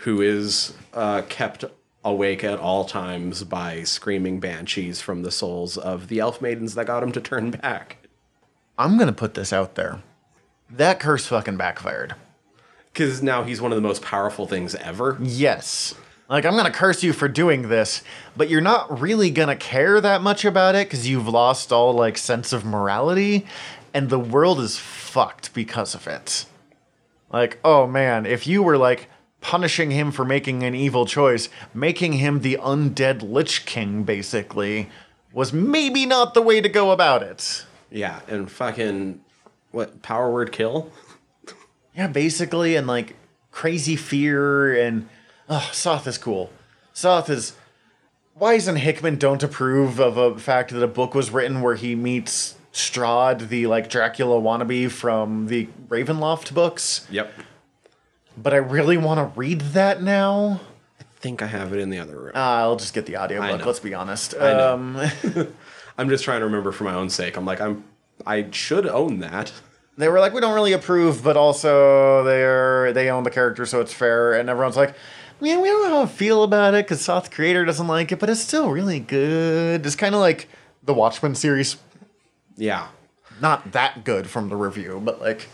who 0.02 0.22
is 0.22 0.74
uh, 0.94 1.24
kept 1.28 1.66
awake 2.04 2.44
at 2.44 2.60
all 2.60 2.86
times 2.86 3.44
by 3.44 3.84
screaming 3.84 4.40
banshees 4.40 5.02
from 5.02 5.24
the 5.24 5.32
souls 5.32 5.78
of 5.78 6.08
the 6.08 6.20
elf 6.20 6.42
maidens 6.42 6.76
that 6.76 6.86
got 6.88 7.04
him 7.04 7.12
to 7.12 7.22
turn 7.22 7.52
back. 7.52 7.98
I'm 8.78 8.98
gonna 8.98 9.14
put 9.14 9.34
this 9.34 9.52
out 9.52 9.76
there. 9.76 10.02
That 10.70 11.00
curse 11.00 11.26
fucking 11.26 11.58
backfired. 11.58 12.16
Because 12.94 13.24
now 13.24 13.44
he's 13.44 13.62
one 13.62 13.72
of 13.72 13.76
the 13.76 13.82
most 13.88 14.02
powerful 14.02 14.48
things 14.48 14.76
ever. 14.76 15.18
Yes. 15.22 15.96
Like, 16.30 16.46
I'm 16.46 16.56
gonna 16.58 16.72
curse 16.72 17.04
you 17.04 17.14
for 17.14 17.28
doing 17.28 17.70
this, 17.70 18.04
but 18.36 18.50
you're 18.50 18.60
not 18.60 19.00
really 19.00 19.30
gonna 19.30 19.56
care 19.56 20.02
that 20.02 20.22
much 20.22 20.44
about 20.44 20.76
it 20.76 20.88
because 20.88 21.08
you've 21.08 21.28
lost 21.28 21.72
all, 21.72 21.94
like, 21.94 22.18
sense 22.18 22.52
of 22.52 22.66
morality, 22.66 23.46
and 23.94 24.10
the 24.10 24.20
world 24.20 24.60
is 24.60 24.78
fucked 24.78 25.54
because 25.54 25.96
of 25.96 26.06
it. 26.06 26.46
Like, 27.32 27.60
oh 27.64 27.88
man, 27.88 28.26
if 28.26 28.46
you 28.46 28.62
were, 28.62 28.78
like, 28.78 29.10
punishing 29.40 29.92
him 29.92 30.12
for 30.12 30.26
making 30.26 30.64
an 30.64 30.76
evil 30.76 31.06
choice, 31.06 31.48
making 31.74 32.14
him 32.14 32.42
the 32.42 32.58
undead 32.62 33.22
Lich 33.22 33.66
King, 33.66 34.04
basically, 34.04 34.90
was 35.32 35.54
maybe 35.54 36.06
not 36.06 36.34
the 36.34 36.42
way 36.42 36.60
to 36.60 36.68
go 36.68 36.92
about 36.92 37.24
it. 37.24 37.66
Yeah, 37.90 38.20
and 38.28 38.52
fucking 38.52 39.22
what 39.72 40.02
power 40.02 40.32
word 40.32 40.52
kill? 40.52 40.92
Yeah, 41.96 42.08
basically, 42.08 42.76
and 42.76 42.88
like 42.88 43.16
crazy 43.52 43.96
fear 43.96 44.76
and 44.76 45.08
oh, 45.50 45.70
Soth 45.72 46.08
is 46.08 46.18
cool. 46.18 46.52
Soth 46.94 47.30
is 47.30 47.54
Why 48.34 48.58
Weis 48.58 48.68
and 48.68 48.78
Hickman 48.78 49.18
don't 49.18 49.44
approve 49.44 50.00
of 50.00 50.18
a 50.18 50.38
fact 50.38 50.72
that 50.72 50.84
a 50.84 50.88
book 50.88 51.14
was 51.14 51.32
written 51.32 51.62
where 51.62 51.76
he 51.76 51.96
meets 51.96 52.56
Strahd, 52.74 53.50
the 53.50 53.68
like 53.68 53.90
Dracula 53.90 54.40
wannabe 54.40 54.90
from 54.92 55.48
the 55.48 55.68
Ravenloft 55.88 56.54
books. 56.54 57.08
Yep. 57.10 57.32
But 58.38 58.54
I 58.54 58.58
really 58.58 58.98
want 58.98 59.20
to 59.20 59.40
read 59.40 59.62
that 59.62 60.02
now. 60.02 60.62
I 61.00 61.04
think 61.20 61.42
I 61.42 61.48
have 61.48 61.74
it 61.74 61.80
in 61.80 61.90
the 61.90 61.98
other 61.98 62.18
room. 62.18 62.32
Uh, 62.36 62.40
I'll 62.40 62.76
just 62.76 62.94
get 62.94 63.08
the 63.08 63.18
audiobook, 63.18 63.60
know. 63.60 63.66
let's 63.66 63.80
be 63.80 63.96
honest. 63.96 64.34
know. 64.38 64.74
Um, 64.74 65.02
I'm 65.98 66.10
just 66.10 66.24
trying 66.24 66.42
to 66.42 66.46
remember 66.46 66.72
for 66.72 66.84
my 66.84 66.94
own 66.94 67.10
sake. 67.10 67.38
I'm 67.38 67.46
like, 67.46 67.60
I'm 67.60 67.84
I 68.26 68.48
should 68.52 68.88
own 68.88 69.20
that. 69.20 69.52
they 69.98 70.10
were 70.10 70.20
like, 70.20 70.34
we 70.34 70.42
don't 70.42 70.54
really 70.54 70.74
approve, 70.74 71.24
but 71.24 71.38
also 71.38 72.24
they're 72.24 72.94
they 72.94 73.10
own 73.10 73.24
the 73.24 73.32
character, 73.32 73.66
so 73.66 73.82
it's 73.82 73.94
fair. 73.94 74.34
And 74.34 74.50
everyone's 74.50 74.78
like, 74.78 74.96
man, 75.42 75.62
we 75.62 75.68
don't 75.68 75.90
know 75.90 75.96
how 75.98 76.04
I 76.04 76.06
feel 76.08 76.44
about 76.44 76.74
it 76.74 76.86
because 76.86 77.02
Soth 77.02 77.32
creator 77.32 77.66
doesn't 77.66 77.88
like 77.88 78.12
it, 78.12 78.20
but 78.20 78.30
it's 78.30 78.40
still 78.42 78.70
really 78.70 79.00
good. 79.00 79.86
It's 79.86 79.96
kind 79.96 80.16
of 80.16 80.22
like 80.22 80.48
the 80.84 80.94
Watchmen 80.94 81.36
series, 81.36 81.78
Yeah. 82.56 82.88
not 83.42 83.72
that 83.74 84.04
good 84.04 84.28
from 84.30 84.50
the 84.50 84.56
review, 84.56 85.02
but 85.04 85.22
like, 85.22 85.48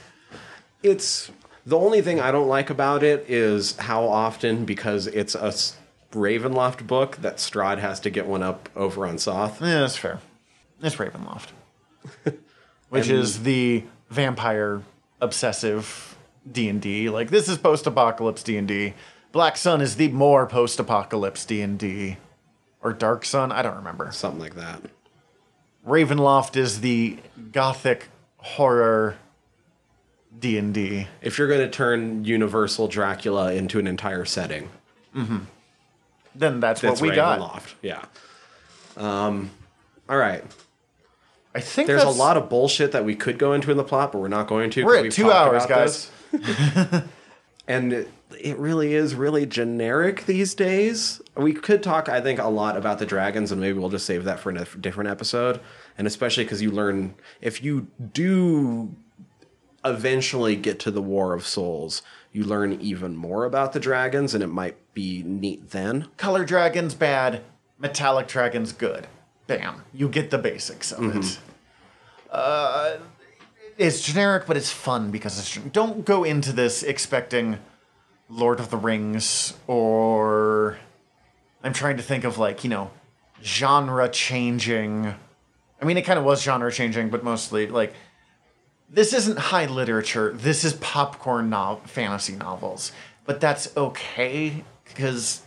It's 0.82 1.32
the 1.66 1.78
only 1.78 2.02
thing 2.02 2.20
I 2.20 2.32
don't 2.32 2.48
like 2.50 2.70
about 2.70 3.04
it 3.04 3.26
is 3.30 3.76
how 3.78 4.04
often 4.06 4.66
because 4.66 5.08
it's 5.08 5.34
a 5.36 5.54
Ravenloft 6.12 6.86
book 6.86 7.18
that 7.22 7.38
Strahd 7.38 7.80
has 7.80 8.00
to 8.02 8.10
get 8.10 8.26
one 8.28 8.44
up 8.44 8.70
over 8.76 9.06
on 9.08 9.18
Soth. 9.18 9.62
yeah, 9.62 9.80
that's 9.80 9.96
fair. 9.98 10.20
It's 10.82 10.96
Ravenloft, 10.98 11.48
which 12.90 13.10
is 13.10 13.44
the 13.44 13.84
vampire 14.10 14.82
obsessive 15.22 16.16
D 16.52 16.68
and 16.70 16.82
D. 16.82 17.10
Like 17.10 17.30
this 17.30 17.48
is 17.50 17.58
post 17.58 17.88
apocalypse 17.88 18.44
D 18.44 18.58
and 18.58 18.68
D. 18.68 18.94
Black 19.34 19.58
Sun 19.58 19.82
is 19.82 19.96
the 19.96 20.10
more 20.10 20.46
post 20.46 20.80
apocalypse 20.80 21.44
D 21.44 21.62
and 21.62 21.78
D, 21.78 22.18
or 22.82 22.94
Dark 22.94 23.26
Sun. 23.26 23.52
I 23.52 23.64
don't 23.64 23.76
remember. 23.76 24.12
Something 24.12 24.40
like 24.40 24.56
that. 24.56 24.80
Ravenloft 25.86 26.56
is 26.56 26.82
the 26.82 27.18
gothic 27.52 28.10
horror 28.38 29.18
D 30.40 30.58
and 30.58 30.72
D. 30.72 31.08
If 31.22 31.40
you're 31.40 31.48
going 31.48 31.62
to 31.62 31.70
turn 31.70 32.24
Universal 32.24 32.90
Dracula 32.90 33.54
into 33.54 33.80
an 33.80 33.88
entire 33.88 34.24
setting, 34.24 34.70
Then 36.36 36.60
that's, 36.60 36.82
that's 36.82 37.02
what 37.02 37.10
we 37.10 37.16
got. 37.16 37.40
Ravenloft. 37.40 37.74
Yeah. 37.82 38.06
Um, 38.96 39.50
all 40.08 40.18
right. 40.18 40.44
I 41.56 41.60
think 41.60 41.88
There's 41.88 42.04
a 42.04 42.10
lot 42.10 42.38
of 42.38 42.50
bullshit 42.50 42.92
that 42.92 43.04
we 43.04 43.16
could 43.16 43.40
go 43.40 43.54
into 43.54 43.72
in 43.72 43.78
the 43.78 43.84
plot, 43.84 44.12
but 44.12 44.20
we're 44.20 44.28
not 44.28 44.48
going 44.48 44.70
to. 44.72 44.84
We're 44.84 45.06
at 45.06 45.12
two 45.12 45.32
hours, 45.32 45.66
guys. 45.66 46.12
and 47.68 48.06
it, 48.40 48.58
really 48.58 48.94
is 48.94 49.16
really 49.16 49.46
generic 49.46 50.26
these 50.26 50.54
days. 50.56 51.22
We 51.36 51.54
could 51.54 51.82
talk, 51.84 52.10
I 52.10 52.22
think, 52.22 52.40
a 52.40 52.48
lot 52.48 52.78
about 52.78 53.00
the 53.00 53.06
dragons, 53.06 53.52
and 53.52 53.60
maybe 53.62 53.78
we'll 53.80 53.90
just 53.90 54.06
save 54.06 54.24
that 54.26 54.40
for 54.40 54.50
a 54.52 54.66
different 54.80 55.10
episode. 55.10 55.60
And 55.98 56.08
especially 56.08 56.44
because 56.44 56.62
you 56.62 56.72
learn 56.72 57.16
if 57.42 57.64
you 57.64 57.88
do 58.14 58.96
eventually 59.86 60.56
get 60.56 60.80
to 60.80 60.92
the 60.92 61.02
War 61.02 61.34
of 61.34 61.46
Souls, 61.46 62.02
you 62.32 62.44
learn 62.44 62.74
even 62.82 63.16
more 63.16 63.46
about 63.46 63.74
the 63.74 63.80
dragons, 63.80 64.34
and 64.34 64.44
it 64.44 64.48
might 64.48 64.78
be 64.94 65.24
neat 65.24 65.72
then. 65.72 66.08
color 66.18 66.46
dragons 66.46 66.96
bad, 66.96 67.42
metallic 67.80 68.28
dragons 68.28 68.72
good. 68.72 69.08
Bam, 69.48 69.84
you 69.94 70.08
get 70.08 70.30
the 70.30 70.38
basics 70.38 70.92
of 70.92 71.00
Mm-hmm. 71.00 71.20
it. 71.20 71.40
Uh, 72.32 72.98
it's 73.78 74.02
generic, 74.02 74.46
but 74.48 74.56
it's 74.58 74.72
fun 74.72 75.12
because 75.12 75.38
it's. 75.38 75.56
Don't 75.72 76.06
go 76.06 76.24
into 76.24 76.52
this 76.54 76.82
expecting 76.84 77.60
Lord 78.34 78.60
of 78.60 78.70
the 78.70 78.78
Rings 78.78 79.54
or. 79.68 80.78
I'm 81.64 81.72
trying 81.74 81.96
to 81.98 82.04
think 82.04 82.26
of 82.26 82.38
like 82.38 82.64
you 82.64 82.70
know, 82.70 82.92
genre 83.42 84.10
changing. 84.10 85.14
I 85.82 85.86
mean, 85.86 85.98
it 85.98 86.02
kind 86.04 86.20
of 86.20 86.26
was 86.26 86.42
genre 86.44 86.72
changing, 86.72 87.10
but 87.10 87.24
mostly 87.24 87.68
like 87.68 87.94
this 88.90 89.14
isn't 89.14 89.40
high 89.40 89.66
literature. 89.66 90.34
This 90.34 90.64
is 90.64 90.74
popcorn 90.74 91.50
no- 91.50 91.82
fantasy 91.86 92.36
novels. 92.36 92.92
But 93.26 93.40
that's 93.40 93.76
okay 93.78 94.64
because 94.86 95.42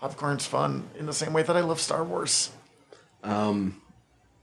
popcorn's 0.00 0.46
fun 0.46 0.88
in 0.98 1.06
the 1.06 1.12
same 1.12 1.32
way 1.32 1.42
that 1.42 1.56
I 1.56 1.60
love 1.60 1.80
Star 1.80 2.04
Wars. 2.04 2.50
Um, 3.24 3.80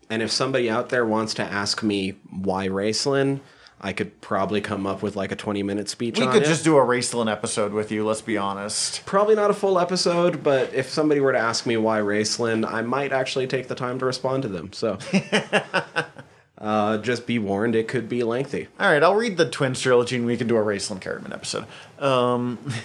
And 0.10 0.22
if 0.22 0.32
somebody 0.32 0.70
out 0.70 0.90
there 0.90 1.06
wants 1.06 1.36
to 1.36 1.44
ask 1.44 1.82
me 1.84 2.16
why 2.30 2.68
Raistlin, 2.68 3.40
I 3.82 3.94
could 3.94 4.20
probably 4.20 4.60
come 4.60 4.86
up 4.86 5.02
with 5.02 5.16
like 5.16 5.32
a 5.32 5.36
20 5.36 5.64
minute 5.64 5.88
speech 5.88 6.20
We 6.20 6.28
could 6.28 6.44
it. 6.44 6.48
just 6.48 6.64
do 6.66 6.78
a 6.78 6.82
Raistlin 6.82 7.32
episode 7.32 7.72
with 7.72 7.92
you, 7.92 8.06
let's 8.06 8.22
be 8.22 8.38
honest. 8.38 9.06
Probably 9.06 9.36
not 9.36 9.50
a 9.50 9.54
full 9.54 9.80
episode, 9.80 10.44
but 10.44 10.74
if 10.74 10.90
somebody 10.90 11.22
were 11.22 11.32
to 11.32 11.40
ask 11.40 11.66
me 11.66 11.78
why 11.78 12.00
Raistlin, 12.00 12.70
I 12.70 12.82
might 12.82 13.14
actually 13.14 13.48
take 13.48 13.68
the 13.70 13.76
time 13.76 13.98
to 14.00 14.06
respond 14.06 14.44
to 14.44 14.50
them. 14.50 14.74
So 14.74 14.98
uh, 16.58 16.98
just 16.98 17.26
be 17.26 17.40
warned, 17.40 17.76
it 17.76 17.88
could 17.88 18.10
be 18.10 18.24
lengthy. 18.24 18.68
All 18.80 18.92
right, 18.92 19.02
I'll 19.02 19.16
read 19.16 19.38
the 19.38 19.50
Twins 19.50 19.80
trilogy 19.80 20.18
and 20.18 20.26
we 20.26 20.36
can 20.36 20.48
do 20.48 20.58
a 20.58 20.62
Raistlin 20.62 21.00
Caramon 21.00 21.34
episode. 21.34 21.66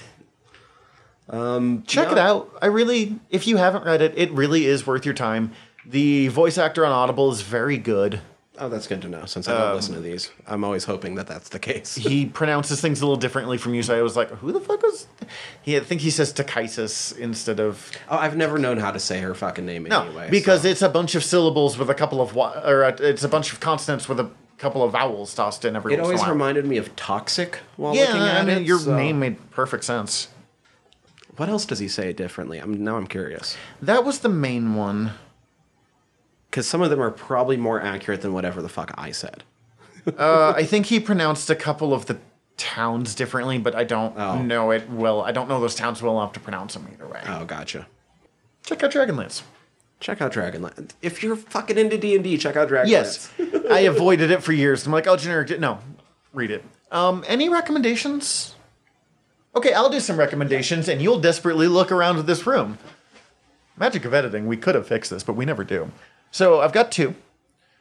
Um, 1.29 1.85
check 1.87 2.13
it 2.13 2.19
out. 2.19 2.55
I 2.61 2.67
really, 2.67 3.19
if 3.31 3.47
you 3.47 3.57
haven't 3.57 3.85
read 3.85 4.03
it, 4.03 4.13
it 4.17 4.31
really 4.33 4.67
is 4.67 4.87
worth 4.87 5.07
your 5.07 5.15
time. 5.15 5.53
The 5.87 6.29
voice 6.29 6.59
actor 6.59 6.85
on 6.85 6.93
Audible 6.93 7.31
is 7.33 7.41
very 7.41 7.79
good. 7.79 8.21
Oh, 8.57 8.69
that's 8.69 8.87
good 8.87 9.03
to 9.03 9.09
know 9.09 9.25
since 9.25 9.49
I 9.49 9.59
don't 9.59 9.75
listen 9.75 9.95
to 9.95 9.99
um, 9.99 10.05
these. 10.05 10.31
I'm 10.47 10.63
always 10.63 10.85
hoping 10.85 11.17
that 11.17 11.27
that's 11.27 11.49
the 11.49 11.59
case. 11.59 11.97
He 11.97 12.25
pronounces 12.27 12.81
things 12.81 13.01
a 13.01 13.05
little 13.05 13.17
differently 13.21 13.59
from 13.59 13.75
you, 13.75 13.83
so 13.83 13.99
I 13.99 14.03
was 14.03 14.17
like, 14.17 14.31
"Who 14.31 14.53
the 14.53 14.61
fuck 14.61 14.81
was?" 14.81 15.09
He, 15.63 15.77
I 15.77 15.81
think 15.81 16.03
he 16.03 16.11
says 16.11 16.33
Takaisis 16.33 17.17
instead 17.19 17.59
of 17.59 17.91
Oh, 18.09 18.17
I've 18.17 18.37
never 18.37 18.57
known 18.59 18.79
how 18.79 18.93
to 18.93 19.01
say 19.01 19.19
her 19.21 19.35
fucking 19.35 19.67
name 19.67 19.85
no, 19.85 20.03
anyway. 20.05 20.29
because 20.31 20.63
so- 20.63 20.69
it's 20.69 20.83
a 20.83 20.89
bunch 20.89 21.17
of 21.17 21.25
syllables 21.25 21.77
with 21.77 21.91
a 21.91 21.95
couple 21.95 22.21
of 22.21 22.37
or 22.37 22.85
it's 23.01 23.25
a 23.25 23.29
bunch 23.29 23.53
of 23.53 23.59
consonants 23.59 24.09
with 24.09 24.21
a 24.21 24.31
couple 24.59 24.85
of 24.85 24.93
vowels 24.93 25.35
tossed 25.35 25.65
in 25.65 25.75
every. 25.75 25.95
it 25.95 25.97
once 25.99 26.11
in 26.11 26.15
a 26.15 26.19
always 26.21 26.31
reminded 26.33 26.65
me 26.65 26.77
of 26.77 26.95
Toxic 26.95 27.59
while 27.77 27.95
Yeah, 27.97 28.03
looking 28.05 28.23
at 28.23 28.41
I 28.41 28.45
mean, 28.45 28.59
it. 28.59 28.67
your 28.67 28.79
so- 28.79 28.95
name 28.97 29.19
made 29.19 29.51
perfect 29.51 29.83
sense. 29.83 30.29
What 31.37 31.49
else 31.49 31.67
does 31.67 31.81
he 31.81 31.89
say 31.89 32.13
differently? 32.13 32.59
I'm 32.59 32.85
now 32.85 32.97
I'm 32.97 33.09
curious. 33.09 33.57
That 33.83 34.05
was 34.05 34.21
the 34.21 34.29
main 34.29 34.77
one. 34.77 35.11
Because 36.55 36.69
some 36.69 36.83
of 36.83 36.91
them 36.91 37.03
are 37.03 37.11
probably 37.11 37.57
more 37.57 37.81
accurate 37.83 38.21
than 38.23 38.33
whatever 38.33 38.63
the 38.63 38.69
fuck 38.69 38.95
I 38.97 39.11
said. 39.11 39.43
Uh, 40.17 40.53
I 40.55 40.63
think 40.65 40.87
he 40.87 41.01
pronounced 41.01 41.51
a 41.51 41.57
couple 41.57 41.93
of 41.93 42.07
the 42.07 42.17
towns 42.57 43.17
differently, 43.17 43.59
but 43.59 43.75
I 43.75 43.83
don't 43.83 44.17
Oh. 44.17 44.41
know 44.41 44.71
it 44.71 44.89
well. 44.89 45.23
I 45.23 45.33
don't 45.33 45.49
know 45.49 45.59
those 45.59 45.75
towns 45.75 46.01
well 46.01 46.17
enough 46.21 46.33
to 46.35 46.39
pronounce 46.39 46.75
them 46.75 46.87
either 46.93 47.09
way. 47.09 47.21
Oh, 47.27 47.45
gotcha. 47.45 47.89
Check 48.65 48.85
out 48.85 48.93
Dragonlance. 48.93 49.43
Check 49.99 50.23
out 50.23 50.33
Dragonlance. 50.33 50.93
If 51.03 51.25
you're 51.25 51.35
fucking 51.35 51.77
into 51.77 51.99
D 51.99 52.15
and 52.15 52.23
D, 52.23 52.39
check 52.39 52.55
out 52.55 52.69
Dragonlance. 52.69 52.87
Yes, 52.89 53.33
I 53.69 53.81
avoided 53.81 54.31
it 54.31 54.41
for 54.45 54.53
years. 54.53 54.87
I'm 54.87 54.93
like, 54.93 55.09
oh, 55.09 55.17
generic. 55.17 55.59
No, 55.59 55.81
read 56.33 56.53
it. 56.53 56.65
Um, 56.93 57.25
any 57.27 57.49
recommendations? 57.49 58.55
Okay, 59.57 59.73
I'll 59.73 59.91
do 59.91 59.99
some 59.99 60.19
recommendations, 60.21 60.89
and 60.89 61.03
you'll 61.03 61.19
desperately 61.19 61.67
look 61.67 61.91
around 61.91 62.25
this 62.27 62.47
room. 62.47 62.79
Magic 63.77 64.05
of 64.05 64.15
editing. 64.15 64.47
We 64.47 64.57
could 64.57 64.77
have 64.77 64.87
fixed 64.87 65.11
this, 65.11 65.25
but 65.25 65.33
we 65.33 65.45
never 65.45 65.65
do. 65.65 65.91
So 66.35 66.63
I've 66.63 66.73
got 66.73 66.91
two. 66.91 67.15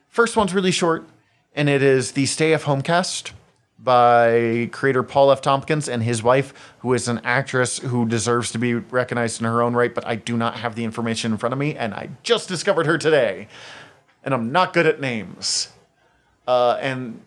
First 0.09 0.37
one's 0.37 0.53
really 0.53 0.69
short, 0.69 1.09
and 1.55 1.67
it 1.67 1.81
is 1.81 2.11
the 2.11 2.27
Stay 2.27 2.53
of 2.53 2.65
Homecast 2.65 3.31
by 3.79 4.69
creator 4.71 5.01
Paul 5.01 5.31
F. 5.31 5.41
Tompkins 5.41 5.89
and 5.89 6.03
his 6.03 6.21
wife, 6.21 6.53
who 6.81 6.93
is 6.93 7.07
an 7.07 7.19
actress 7.23 7.79
who 7.79 8.07
deserves 8.07 8.51
to 8.51 8.59
be 8.59 8.75
recognized 8.75 9.41
in 9.41 9.47
her 9.47 9.63
own 9.63 9.73
right, 9.73 9.91
but 9.91 10.05
I 10.05 10.17
do 10.17 10.37
not 10.37 10.57
have 10.57 10.75
the 10.75 10.83
information 10.83 11.31
in 11.31 11.39
front 11.39 11.53
of 11.53 11.57
me, 11.57 11.75
and 11.75 11.95
I 11.95 12.09
just 12.21 12.47
discovered 12.47 12.85
her 12.85 12.99
today. 12.99 13.47
And 14.23 14.35
I'm 14.35 14.51
not 14.51 14.71
good 14.71 14.85
at 14.85 15.01
names. 15.01 15.69
Uh, 16.47 16.77
and 16.79 17.25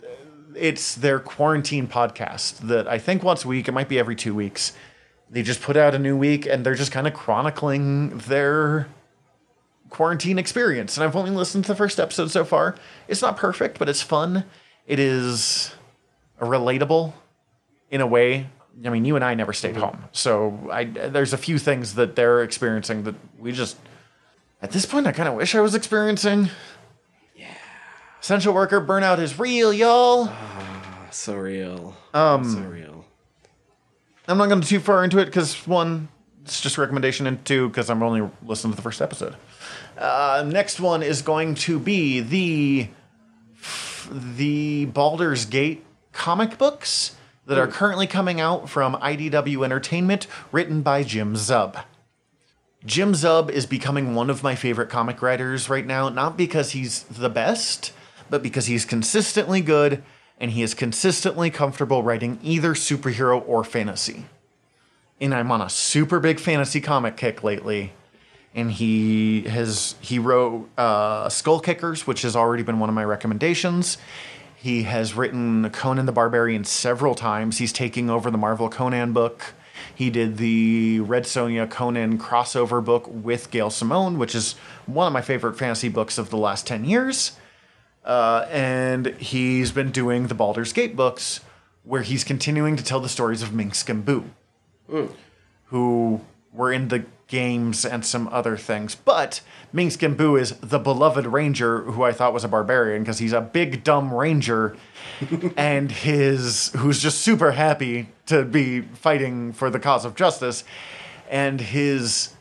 it's 0.55 0.95
their 0.95 1.19
quarantine 1.19 1.89
podcast 1.89 2.59
that 2.69 2.87
I 2.87 2.99
think 3.01 3.25
once 3.25 3.45
a 3.45 3.49
week, 3.49 3.67
it 3.67 3.73
might 3.73 3.89
be 3.89 3.99
every 3.99 4.15
two 4.15 4.33
weeks. 4.33 4.75
They 5.29 5.43
just 5.43 5.61
put 5.61 5.77
out 5.77 5.93
a 5.93 5.99
new 5.99 6.17
week 6.17 6.47
and 6.47 6.65
they're 6.65 6.77
just 6.77 6.93
kind 6.93 7.09
of 7.09 7.15
chronicling 7.15 8.17
their 8.19 8.87
quarantine 9.91 10.39
experience. 10.39 10.97
And 10.97 11.05
I've 11.05 11.17
only 11.17 11.31
listened 11.31 11.65
to 11.65 11.73
the 11.73 11.77
first 11.77 11.99
episode 11.99 12.31
so 12.31 12.45
far. 12.45 12.75
It's 13.09 13.23
not 13.23 13.37
perfect, 13.37 13.79
but 13.79 13.89
it's 13.89 14.03
fun. 14.03 14.45
It 14.87 14.99
is 14.99 15.75
relatable 16.41 17.13
in 17.91 18.01
a 18.01 18.07
way. 18.07 18.49
I 18.85 18.91
mean, 18.91 19.05
you 19.05 19.17
and 19.17 19.25
I 19.25 19.35
never 19.35 19.55
stayed 19.55 19.77
home, 19.77 20.05
so 20.13 20.69
I 20.71 20.85
there's 20.85 21.33
a 21.33 21.39
few 21.39 21.59
things 21.59 21.95
that 21.95 22.15
they're 22.15 22.43
experiencing 22.43 23.05
that 23.05 23.15
we 23.39 23.53
just 23.53 23.79
at 24.61 24.71
this 24.71 24.85
point 24.85 25.07
I 25.07 25.13
kind 25.13 25.31
of 25.31 25.35
wish 25.35 25.55
I 25.55 25.61
was 25.61 25.75
experiencing. 25.75 26.51
Yeah, 27.35 27.55
essential 28.21 28.53
worker 28.53 28.83
burnout 28.83 29.19
is 29.19 29.39
real, 29.39 29.73
y'all. 29.73 30.31
So 31.11 31.37
real. 31.37 31.97
Um, 32.13 32.45
so 32.45 32.61
real. 32.61 33.07
I'm 34.29 34.37
not 34.37 34.49
going 34.49 34.61
to 34.61 34.69
too 34.69 34.81
far 34.81 35.05
into 35.05 35.19
it 35.19 35.27
because 35.27 35.67
one, 35.67 36.09
it's 36.45 36.61
just 36.61 36.77
a 36.77 36.81
recommendation, 36.83 37.27
and 37.27 37.43
two, 37.47 37.69
because 37.69 37.89
I'm 37.89 38.03
only 38.03 38.29
listening 38.45 38.73
to 38.73 38.77
the 38.77 38.83
first 38.83 39.01
episode. 39.01 39.37
Uh, 39.97 40.45
next 40.47 40.81
one 40.81 41.03
is 41.03 41.23
going 41.23 41.55
to 41.55 41.79
be 41.79 42.21
the 42.21 42.89
the 44.11 44.85
Baldur's 44.87 45.47
Gate 45.47 45.85
comic 46.13 46.59
books 46.59 47.17
that 47.47 47.59
are 47.59 47.67
currently 47.67 48.07
coming 48.07 48.41
out 48.41 48.69
from 48.69 48.95
IDW 48.97 49.65
Entertainment, 49.65 50.27
written 50.53 50.83
by 50.83 51.03
Jim 51.03 51.35
Zub. 51.35 51.85
Jim 52.85 53.13
Zub 53.13 53.51
is 53.51 53.67
becoming 53.67 54.15
one 54.15 54.31
of 54.31 54.43
my 54.43 54.55
favorite 54.55 54.89
comic 54.89 55.23
writers 55.23 55.69
right 55.69 55.87
now, 55.87 56.09
not 56.09 56.37
because 56.37 56.73
he's 56.73 57.03
the 57.05 57.29
best, 57.29 57.93
but 58.31 58.43
because 58.43 58.67
he's 58.67 58.85
consistently 58.85 59.61
good 59.61 60.03
and 60.39 60.51
he 60.53 60.63
is 60.63 60.75
consistently 60.75 61.51
comfortable 61.51 62.03
writing 62.03 62.39
either 62.43 62.75
superhero 62.75 63.43
or 63.47 63.65
fantasy. 63.65 64.27
And 65.21 65.35
I'm 65.35 65.51
on 65.51 65.63
a 65.63 65.71
super 65.71 66.21
big 66.21 66.39
fantasy 66.39 66.81
comic 66.81 67.17
kick 67.17 67.43
lately. 67.43 67.93
And 68.57 68.73
he 68.73 69.43
has 69.43 69.95
he 70.01 70.19
wrote 70.19 70.69
uh, 70.77 71.29
Skull 71.29 71.61
Kickers, 71.61 72.07
which 72.07 72.23
has 72.23 72.35
already 72.35 72.65
been 72.65 72.81
one 72.81 72.89
of 72.89 72.95
my 72.95 73.05
recommendations. 73.05 73.99
He 74.57 74.83
has 74.85 75.15
written 75.15 75.71
Conan 75.71 76.07
the 76.07 76.13
Barbarian 76.13 76.65
several 76.65 77.15
times. 77.15 77.59
He's 77.59 77.73
taking 77.73 78.11
over 78.11 78.31
the 78.31 78.39
Marvel 78.39 78.69
Conan 78.69 79.13
book. 79.13 79.55
He 79.95 80.11
did 80.11 80.39
the 80.39 81.01
Red 81.01 81.25
Sonja 81.25 81.71
Conan 81.71 82.19
crossover 82.19 82.85
book 82.85 83.07
with 83.09 83.51
Gail 83.51 83.71
Simone, 83.71 84.19
which 84.19 84.35
is 84.35 84.55
one 84.87 85.07
of 85.07 85.13
my 85.13 85.23
favorite 85.23 85.59
fantasy 85.59 85.89
books 85.89 86.19
of 86.19 86.31
the 86.31 86.37
last 86.37 86.67
10 86.67 86.85
years. 86.85 87.37
Uh, 88.05 88.47
and 88.51 89.07
he's 89.19 89.71
been 89.71 89.91
doing 89.91 90.29
the 90.29 90.35
Baldur's 90.35 90.73
Gate 90.73 90.97
books, 90.97 91.41
where 91.85 92.03
he's 92.03 92.25
continuing 92.25 92.77
to 92.77 92.85
tell 92.85 93.01
the 93.01 93.09
stories 93.09 93.43
of 93.43 93.51
Minsc 93.51 93.89
and 93.89 94.05
Boo, 94.05 94.31
who 95.67 96.21
were 96.53 96.73
in 96.73 96.89
the 96.89 97.05
games 97.29 97.85
and 97.85 98.05
some 98.05 98.29
other 98.29 98.57
things. 98.57 98.95
But 98.95 99.41
Minsc 99.75 100.03
and 100.03 100.17
Boo 100.17 100.37
is 100.37 100.53
the 100.61 100.79
beloved 100.79 101.27
ranger, 101.27 101.83
who 101.83 102.03
I 102.03 102.13
thought 102.13 102.33
was 102.33 102.45
a 102.45 102.49
barbarian 102.49 103.03
because 103.03 103.19
he's 103.19 103.33
a 103.33 103.41
big 103.41 103.83
dumb 103.85 104.13
ranger, 104.15 104.77
and 105.57 105.91
his 105.91 106.71
who's 106.77 107.01
just 107.01 107.19
super 107.21 107.53
happy 107.53 108.09
to 108.27 108.45
be 108.45 108.81
fighting 108.83 109.53
for 109.53 109.71
the 109.71 109.79
cause 109.81 110.05
of 110.05 110.15
justice, 110.15 110.65
and 111.29 111.61
his 111.61 112.33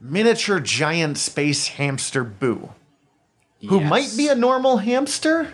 miniature 0.00 0.60
giant 0.60 1.16
space 1.18 1.68
hamster 1.68 2.24
Boo 2.24 2.70
who 3.68 3.78
Yes. 3.78 3.88
might 3.90 4.12
be 4.16 4.26
a 4.26 4.34
normal 4.34 4.78
hamster, 4.78 5.46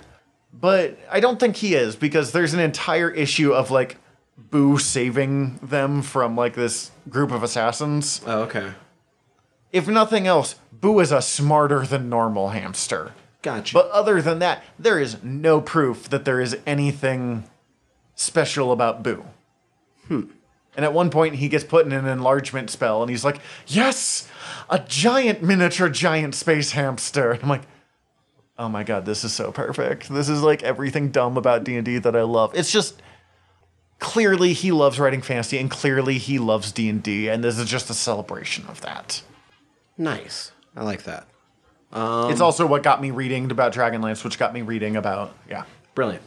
but 0.51 0.99
I 1.11 1.21
don't 1.21 1.39
think 1.39 1.57
he 1.57 1.75
is 1.75 1.95
because 1.95 2.33
there's 2.33 2.55
an 2.55 2.61
entire 2.61 3.11
issue 3.11 3.53
of 3.53 3.71
like 3.71 3.99
Boo 4.39 4.78
saving 4.78 5.59
them 5.62 6.01
from 6.01 6.36
like 6.36 6.55
this 6.55 6.93
group 7.09 7.32
of 7.32 7.43
assassins. 7.43 8.23
Oh, 8.24 8.43
okay. 8.43 8.73
If 9.73 9.89
nothing 9.89 10.27
else, 10.27 10.55
Boo 10.73 11.01
is 11.01 11.12
a 11.12 11.20
smarter 11.20 11.85
than 11.85 12.09
normal 12.09 12.51
hamster. 12.51 13.12
Gotcha. 13.43 13.74
But 13.74 13.90
other 13.90 14.23
than 14.23 14.39
that, 14.39 14.65
there 14.78 14.98
is 14.98 15.23
no 15.23 15.60
proof 15.60 16.09
that 16.09 16.24
there 16.24 16.40
is 16.40 16.56
anything 16.66 17.44
special 18.15 18.73
about 18.73 19.02
Boo. 19.02 19.24
Hmm. 20.06 20.23
And 20.77 20.85
at 20.85 20.93
one 20.93 21.10
point, 21.10 21.36
he 21.36 21.48
gets 21.48 21.65
put 21.65 21.86
in 21.86 21.93
an 21.93 22.06
enlargement 22.06 22.70
spell, 22.70 23.02
and 23.02 23.10
he's 23.10 23.24
like, 23.24 23.40
"Yes, 23.66 24.28
a 24.70 24.78
giant 24.78 25.43
miniature 25.43 25.89
giant 25.89 26.36
space 26.36 26.70
hamster." 26.70 27.32
And 27.32 27.43
I'm 27.43 27.48
like, 27.48 27.66
"Oh 28.56 28.69
my 28.69 28.85
god, 28.85 29.05
this 29.05 29.24
is 29.24 29.32
so 29.32 29.51
perfect. 29.51 30.09
This 30.09 30.28
is 30.28 30.40
like 30.40 30.62
everything 30.62 31.10
dumb 31.10 31.36
about 31.36 31.65
D 31.65 31.77
and 31.77 31.85
D 31.85 31.98
that 31.98 32.15
I 32.15 32.23
love. 32.23 32.52
It's 32.55 32.70
just 32.70 33.02
clearly 33.99 34.53
he 34.53 34.73
loves 34.73 34.99
writing 34.99 35.23
fantasy, 35.23 35.59
and 35.59 35.70
clearly 35.70 36.19
he 36.19 36.39
loves 36.39 36.73
D 36.73 36.89
and 36.89 37.45
this 37.45 37.59
is 37.59 37.69
just 37.69 37.91
a 37.91 37.95
celebration 37.95 38.66
of 38.66 38.81
that." 38.83 39.23
nice. 39.97 40.53
I 40.77 40.85
like 40.85 41.03
that. 41.05 41.27
it's 41.93 42.41
also 42.41 42.66
what 42.66 42.83
got 42.85 43.01
me 43.03 43.11
reading 43.11 43.51
about 43.51 43.73
Dragonlance, 43.73 44.23
which 44.23 44.39
got 44.39 44.53
me 44.55 44.62
reading 44.62 44.97
about 44.97 45.35
yeah. 45.49 45.65
Brilliant. 45.95 46.23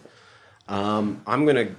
Um, 0.68 1.22
I'm 1.26 1.46
gonna 1.46 1.70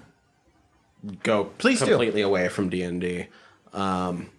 go 1.23 1.45
Please 1.59 1.81
do. 1.81 1.87
completely 1.87 2.23
away 2.23 2.49
from 2.49 2.69
D 2.69 2.83
and 2.83 3.01
D. 3.01 3.27
Um, 3.73 4.31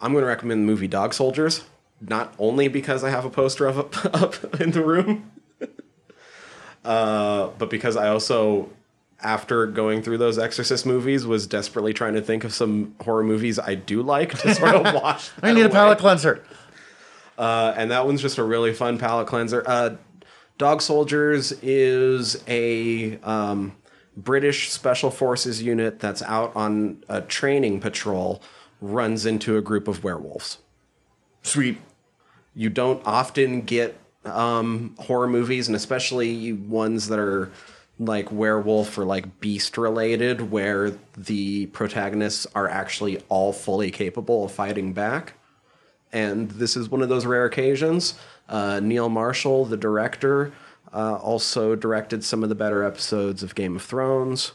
I'm 0.00 0.12
gonna 0.12 0.26
recommend 0.26 0.62
the 0.62 0.66
movie 0.66 0.86
Dog 0.86 1.14
Soldiers, 1.14 1.64
not 2.00 2.34
only 2.38 2.68
because 2.68 3.02
I 3.02 3.10
have 3.10 3.24
a 3.24 3.30
poster 3.30 3.66
of 3.66 3.78
it 3.78 4.14
up 4.14 4.60
in 4.60 4.70
the 4.72 4.84
room, 4.84 5.32
uh, 6.84 7.48
but 7.58 7.70
because 7.70 7.96
I 7.96 8.08
also, 8.08 8.68
after 9.20 9.66
going 9.66 10.02
through 10.02 10.18
those 10.18 10.38
Exorcist 10.38 10.84
movies, 10.86 11.26
was 11.26 11.46
desperately 11.46 11.92
trying 11.92 12.14
to 12.14 12.20
think 12.20 12.44
of 12.44 12.52
some 12.52 12.94
horror 13.00 13.24
movies 13.24 13.58
I 13.58 13.74
do 13.74 14.02
like 14.02 14.38
to 14.40 14.54
sort 14.54 14.74
of 14.74 14.94
watch. 15.02 15.30
I 15.42 15.52
need 15.52 15.60
a 15.60 15.64
that 15.64 15.72
palate 15.72 15.98
cleanser. 15.98 16.44
Uh, 17.36 17.74
and 17.76 17.90
that 17.90 18.06
one's 18.06 18.22
just 18.22 18.38
a 18.38 18.44
really 18.44 18.72
fun 18.72 18.98
palate 18.98 19.26
cleanser. 19.26 19.62
Uh, 19.66 19.96
Dog 20.56 20.82
Soldiers 20.82 21.52
is 21.62 22.42
a 22.46 23.18
um, 23.22 23.74
British 24.16 24.70
Special 24.70 25.10
Forces 25.10 25.62
unit 25.62 25.98
that's 25.98 26.22
out 26.22 26.54
on 26.54 27.02
a 27.08 27.20
training 27.22 27.80
patrol, 27.80 28.40
runs 28.80 29.26
into 29.26 29.56
a 29.56 29.60
group 29.60 29.88
of 29.88 30.04
werewolves. 30.04 30.58
Sweet. 31.42 31.78
You 32.54 32.70
don't 32.70 33.04
often 33.04 33.62
get 33.62 33.98
um, 34.24 34.94
horror 35.00 35.26
movies, 35.26 35.66
and 35.66 35.76
especially 35.76 36.52
ones 36.52 37.08
that 37.08 37.18
are 37.18 37.50
like 37.98 38.30
werewolf 38.32 38.98
or 38.98 39.04
like 39.04 39.40
beast 39.40 39.78
related, 39.78 40.50
where 40.50 40.92
the 41.16 41.66
protagonists 41.66 42.46
are 42.54 42.68
actually 42.68 43.22
all 43.28 43.52
fully 43.52 43.90
capable 43.90 44.44
of 44.44 44.52
fighting 44.52 44.92
back 44.92 45.34
and 46.14 46.52
this 46.52 46.76
is 46.76 46.88
one 46.88 47.02
of 47.02 47.08
those 47.10 47.26
rare 47.26 47.44
occasions. 47.44 48.14
Uh, 48.48 48.80
Neil 48.80 49.08
Marshall, 49.08 49.64
the 49.66 49.76
director, 49.76 50.52
uh, 50.94 51.16
also 51.16 51.74
directed 51.74 52.24
some 52.24 52.42
of 52.42 52.48
the 52.48 52.54
better 52.54 52.84
episodes 52.84 53.42
of 53.42 53.54
Game 53.54 53.76
of 53.76 53.82
Thrones. 53.82 54.52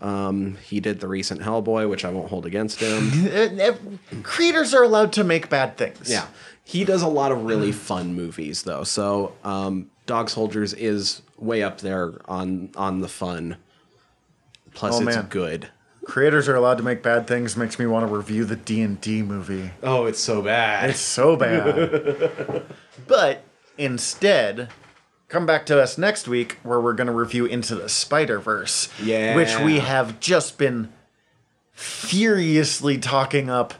Um, 0.00 0.56
he 0.64 0.80
did 0.80 1.00
the 1.00 1.08
recent 1.08 1.42
Hellboy, 1.42 1.90
which 1.90 2.04
I 2.04 2.10
won't 2.10 2.28
hold 2.28 2.46
against 2.46 2.80
him. 2.80 3.10
Uh, 3.32 3.70
uh, 3.70 3.74
Creators 4.22 4.72
are 4.72 4.84
allowed 4.84 5.12
to 5.14 5.24
make 5.24 5.48
bad 5.48 5.76
things. 5.76 6.08
yeah, 6.10 6.26
he 6.64 6.84
does 6.84 7.02
a 7.02 7.08
lot 7.08 7.32
of 7.32 7.44
really 7.44 7.72
fun 7.72 8.14
movies, 8.14 8.62
though. 8.62 8.84
So 8.84 9.34
um, 9.44 9.90
Dog 10.06 10.30
Soldiers 10.30 10.72
is 10.72 11.22
way 11.42 11.62
up 11.62 11.80
there 11.80 12.12
on 12.26 12.70
on 12.76 13.00
the 13.00 13.08
fun. 13.08 13.56
Plus, 14.74 14.94
Oh, 14.94 15.06
it's 15.06 15.16
man. 15.16 15.26
good. 15.28 15.68
Creators 16.04 16.48
are 16.48 16.56
allowed 16.56 16.78
to 16.78 16.82
make 16.82 17.02
bad 17.02 17.26
things 17.26 17.56
makes 17.56 17.78
me 17.78 17.86
want 17.86 18.08
to 18.08 18.12
review 18.14 18.44
the 18.44 18.56
D&D 18.56 19.22
movie. 19.22 19.70
Oh, 19.82 20.06
it's 20.06 20.18
so 20.18 20.42
bad. 20.42 20.90
It's 20.90 20.98
so 20.98 21.36
bad. 21.36 22.64
but 23.06 23.44
instead, 23.78 24.68
come 25.28 25.46
back 25.46 25.64
to 25.66 25.80
us 25.80 25.98
next 25.98 26.26
week 26.26 26.58
where 26.64 26.80
we're 26.80 26.94
going 26.94 27.06
to 27.06 27.12
review 27.12 27.44
Into 27.46 27.76
the 27.76 27.88
Spider-Verse, 27.88 28.88
Yeah. 29.00 29.36
which 29.36 29.56
we 29.60 29.78
have 29.78 30.18
just 30.18 30.58
been 30.58 30.92
furiously 31.72 32.98
talking 32.98 33.48
up 33.50 33.74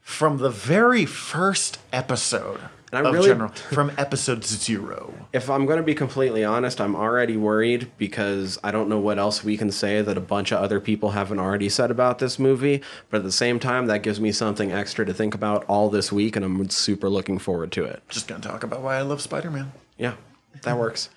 from 0.00 0.38
the 0.38 0.50
very 0.50 1.04
first 1.06 1.78
episode 1.92 2.60
And 2.92 3.06
I 3.06 3.08
of 3.08 3.14
really- 3.14 3.28
General 3.28 3.50
from 3.70 3.92
episode 3.96 4.44
0. 4.44 5.14
If 5.32 5.48
I'm 5.48 5.64
going 5.66 5.76
to 5.76 5.82
be 5.82 5.94
completely 5.94 6.44
honest, 6.44 6.80
I'm 6.80 6.96
already 6.96 7.36
worried 7.36 7.90
because 7.98 8.58
I 8.64 8.70
don't 8.72 8.88
know 8.88 8.98
what 8.98 9.18
else 9.18 9.44
we 9.44 9.56
can 9.56 9.70
say 9.70 10.02
that 10.02 10.16
a 10.16 10.20
bunch 10.20 10.50
of 10.50 10.58
other 10.60 10.80
people 10.80 11.10
haven't 11.12 11.38
already 11.38 11.68
said 11.68 11.90
about 11.90 12.18
this 12.18 12.38
movie. 12.38 12.82
But 13.10 13.18
at 13.18 13.22
the 13.24 13.32
same 13.32 13.60
time, 13.60 13.86
that 13.86 14.02
gives 14.02 14.20
me 14.20 14.32
something 14.32 14.72
extra 14.72 15.06
to 15.06 15.14
think 15.14 15.34
about 15.34 15.64
all 15.66 15.88
this 15.88 16.10
week, 16.10 16.34
and 16.34 16.44
I'm 16.44 16.68
super 16.70 17.08
looking 17.08 17.38
forward 17.38 17.70
to 17.72 17.84
it. 17.84 18.02
Just 18.08 18.26
going 18.26 18.40
to 18.40 18.48
talk 18.48 18.64
about 18.64 18.80
why 18.82 18.96
I 18.96 19.02
love 19.02 19.20
Spider-Man. 19.20 19.72
Yeah, 19.96 20.14
that 20.62 20.76
works. 20.76 21.10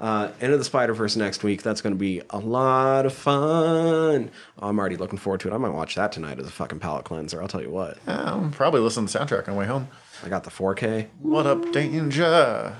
Uh, 0.00 0.32
Into 0.40 0.56
the 0.56 0.64
Spider 0.64 0.94
Verse 0.94 1.14
next 1.14 1.44
week. 1.44 1.62
That's 1.62 1.80
going 1.80 1.94
to 1.94 1.98
be 1.98 2.22
a 2.30 2.38
lot 2.38 3.06
of 3.06 3.12
fun. 3.14 4.32
I'm 4.58 4.78
already 4.80 4.96
looking 4.96 5.18
forward 5.18 5.38
to 5.40 5.48
it. 5.48 5.54
I 5.54 5.58
might 5.58 5.68
watch 5.70 5.94
that 5.94 6.10
tonight 6.10 6.40
as 6.40 6.46
a 6.48 6.50
fucking 6.50 6.80
palate 6.80 7.04
cleanser. 7.04 7.40
I'll 7.40 7.46
tell 7.46 7.62
you 7.62 7.70
what. 7.70 7.98
I'll 8.08 8.50
probably 8.50 8.80
listen 8.80 9.06
to 9.06 9.12
the 9.12 9.18
soundtrack 9.20 9.46
on 9.46 9.54
the 9.54 9.60
way 9.60 9.66
home. 9.66 9.86
I 10.24 10.28
got 10.28 10.44
the 10.44 10.50
4K. 10.50 11.08
What 11.20 11.46
up, 11.46 11.72
Danger? 11.72 12.76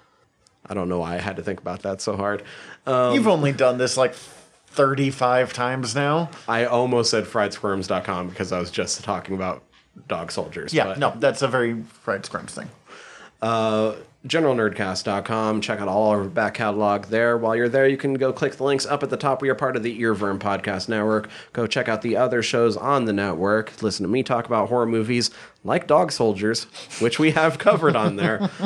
I 0.65 0.75
don't 0.75 0.89
know 0.89 1.01
why 1.01 1.17
I 1.17 1.19
had 1.19 1.35
to 1.35 1.43
think 1.43 1.59
about 1.59 1.83
that 1.83 2.01
so 2.01 2.17
hard. 2.17 2.45
Um, 2.87 3.15
You've 3.15 3.27
only 3.27 3.51
done 3.51 3.79
this 3.79 3.97
like 3.97 4.15
35 4.73 5.53
times 5.53 5.95
now. 5.95 6.31
I 6.49 6.65
almost 6.65 7.11
said 7.11 7.25
friedsquirms.com 7.25 8.29
because 8.29 8.53
I 8.53 8.59
was 8.59 8.71
just 8.71 9.03
talking 9.05 9.35
about 9.35 9.63
dog 10.09 10.33
soldiers. 10.33 10.73
Yeah, 10.73 10.85
but- 10.85 10.99
no, 10.99 11.13
that's 11.17 11.43
a 11.43 11.49
very 11.49 11.83
Fried 12.03 12.25
Squirms 12.25 12.55
thing. 12.55 12.69
uh, 13.43 13.95
generalnerdcast.com. 14.27 15.61
Check 15.61 15.81
out 15.81 15.89
all 15.89 16.11
our 16.11 16.23
back 16.25 16.55
catalog 16.55 17.07
there. 17.07 17.37
While 17.37 17.57
you're 17.57 17.69
there, 17.69 17.89
you 17.89 17.97
can 17.97 18.15
go 18.15 18.33
click 18.33 18.55
the 18.55 18.63
links 18.63 18.87
up 18.87 19.03
at 19.03 19.11
the 19.11 19.17
top. 19.17 19.43
We 19.43 19.49
are 19.49 19.55
part 19.57 19.75
of 19.75 19.83
the 19.83 20.01
Earworm 20.01 20.39
Podcast 20.39 20.89
Network. 20.89 21.29
Go 21.53 21.67
check 21.67 21.89
out 21.89 22.03
the 22.03 22.17
other 22.17 22.41
shows 22.41 22.77
on 22.77 23.05
the 23.07 23.13
network. 23.13 23.83
Listen 23.83 24.05
to 24.05 24.09
me 24.09 24.23
talk 24.23 24.47
about 24.47 24.69
horror 24.69 24.87
movies 24.87 25.31
like 25.65 25.89
Dog 25.89 26.13
Soldiers, 26.13 26.65
which 27.01 27.19
we 27.19 27.33
have 27.33 27.59
covered 27.59 27.97
on 27.97 28.17
there. 28.17 28.49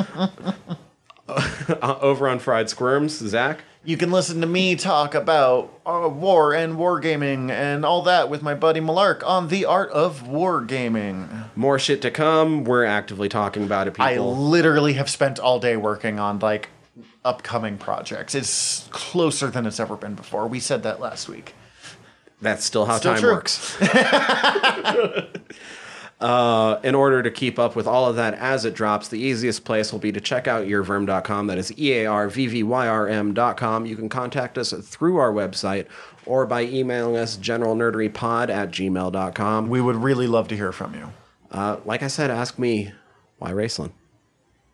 Uh, 1.29 1.97
Over 1.99 2.29
on 2.29 2.39
Fried 2.39 2.69
Squirms, 2.69 3.11
Zach. 3.17 3.59
You 3.87 3.95
can 3.95 4.11
listen 4.11 4.41
to 4.41 4.47
me 4.47 4.75
talk 4.75 5.15
about 5.15 5.71
uh, 5.85 6.09
war 6.11 6.53
and 6.53 6.75
wargaming 6.75 7.49
and 7.49 7.85
all 7.85 8.01
that 8.01 8.29
with 8.29 8.41
my 8.41 8.53
buddy 8.53 8.81
Malark 8.81 9.25
on 9.25 9.47
The 9.47 9.63
Art 9.63 9.89
of 9.91 10.23
Wargaming. 10.23 11.55
More 11.55 11.79
shit 11.79 12.01
to 12.01 12.11
come. 12.11 12.65
We're 12.65 12.83
actively 12.83 13.29
talking 13.29 13.63
about 13.63 13.87
it, 13.87 13.91
people. 13.91 14.05
I 14.05 14.17
literally 14.17 14.91
have 14.95 15.09
spent 15.09 15.39
all 15.39 15.61
day 15.61 15.77
working 15.77 16.19
on 16.19 16.39
like 16.39 16.67
upcoming 17.23 17.77
projects. 17.77 18.35
It's 18.35 18.89
closer 18.91 19.47
than 19.49 19.65
it's 19.65 19.79
ever 19.79 19.95
been 19.95 20.15
before. 20.15 20.47
We 20.47 20.59
said 20.59 20.83
that 20.83 20.99
last 20.99 21.29
week. 21.29 21.55
That's 22.41 22.65
still 22.65 22.87
how 22.87 22.97
Still 22.97 23.13
time 23.13 23.21
true. 23.21 23.31
works. 23.35 23.77
uh, 26.19 26.79
in 26.83 26.95
order 26.95 27.21
to 27.21 27.29
keep 27.29 27.59
up 27.59 27.75
with 27.75 27.85
all 27.85 28.07
of 28.07 28.15
that 28.15 28.33
as 28.35 28.65
it 28.65 28.73
drops, 28.73 29.07
the 29.07 29.19
easiest 29.19 29.65
place 29.65 29.91
will 29.91 29.99
be 29.99 30.11
to 30.11 30.19
check 30.19 30.47
out 30.47 30.65
earworm.com. 30.65 31.47
That 31.47 31.57
is 31.57 31.77
E 31.77 31.93
A 31.93 32.05
R 32.07 32.27
V 32.27 32.47
V 32.47 32.63
Y 32.63 32.87
R 32.87 33.07
M.com. 33.07 33.85
You 33.85 33.95
can 33.95 34.09
contact 34.09 34.57
us 34.57 34.71
through 34.71 35.17
our 35.17 35.31
website 35.31 35.85
or 36.25 36.45
by 36.45 36.63
emailing 36.63 37.17
us 37.17 37.37
generalnerderypod 37.37 38.49
at 38.49 38.71
gmail.com. 38.71 39.69
We 39.69 39.79
would 39.79 39.95
really 39.95 40.27
love 40.27 40.47
to 40.49 40.55
hear 40.55 40.71
from 40.71 40.95
you. 40.95 41.13
Uh, 41.51 41.77
like 41.85 42.03
I 42.03 42.07
said, 42.07 42.31
ask 42.31 42.57
me 42.57 42.91
why 43.37 43.51
Raceland. 43.51 43.91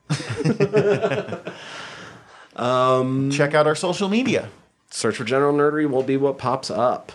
Check 3.32 3.54
out 3.54 3.68
our 3.68 3.76
social 3.76 4.10
media. 4.10 4.50
Search 4.90 5.18
for 5.18 5.24
General 5.24 5.54
Nerdery 5.54 5.90
will 5.90 6.04
be 6.04 6.18
what 6.18 6.38
pops 6.38 6.70
up. 6.70 7.12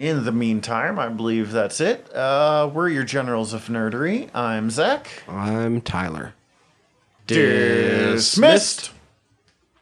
In 0.00 0.24
the 0.24 0.32
meantime, 0.32 0.98
I 0.98 1.10
believe 1.10 1.52
that's 1.52 1.78
it. 1.78 2.10
Uh, 2.14 2.70
we're 2.72 2.88
your 2.88 3.04
generals 3.04 3.52
of 3.52 3.66
nerdery. 3.66 4.34
I'm 4.34 4.70
Zach. 4.70 5.06
I'm 5.28 5.82
Tyler. 5.82 6.32
Dismissed. 7.26 8.92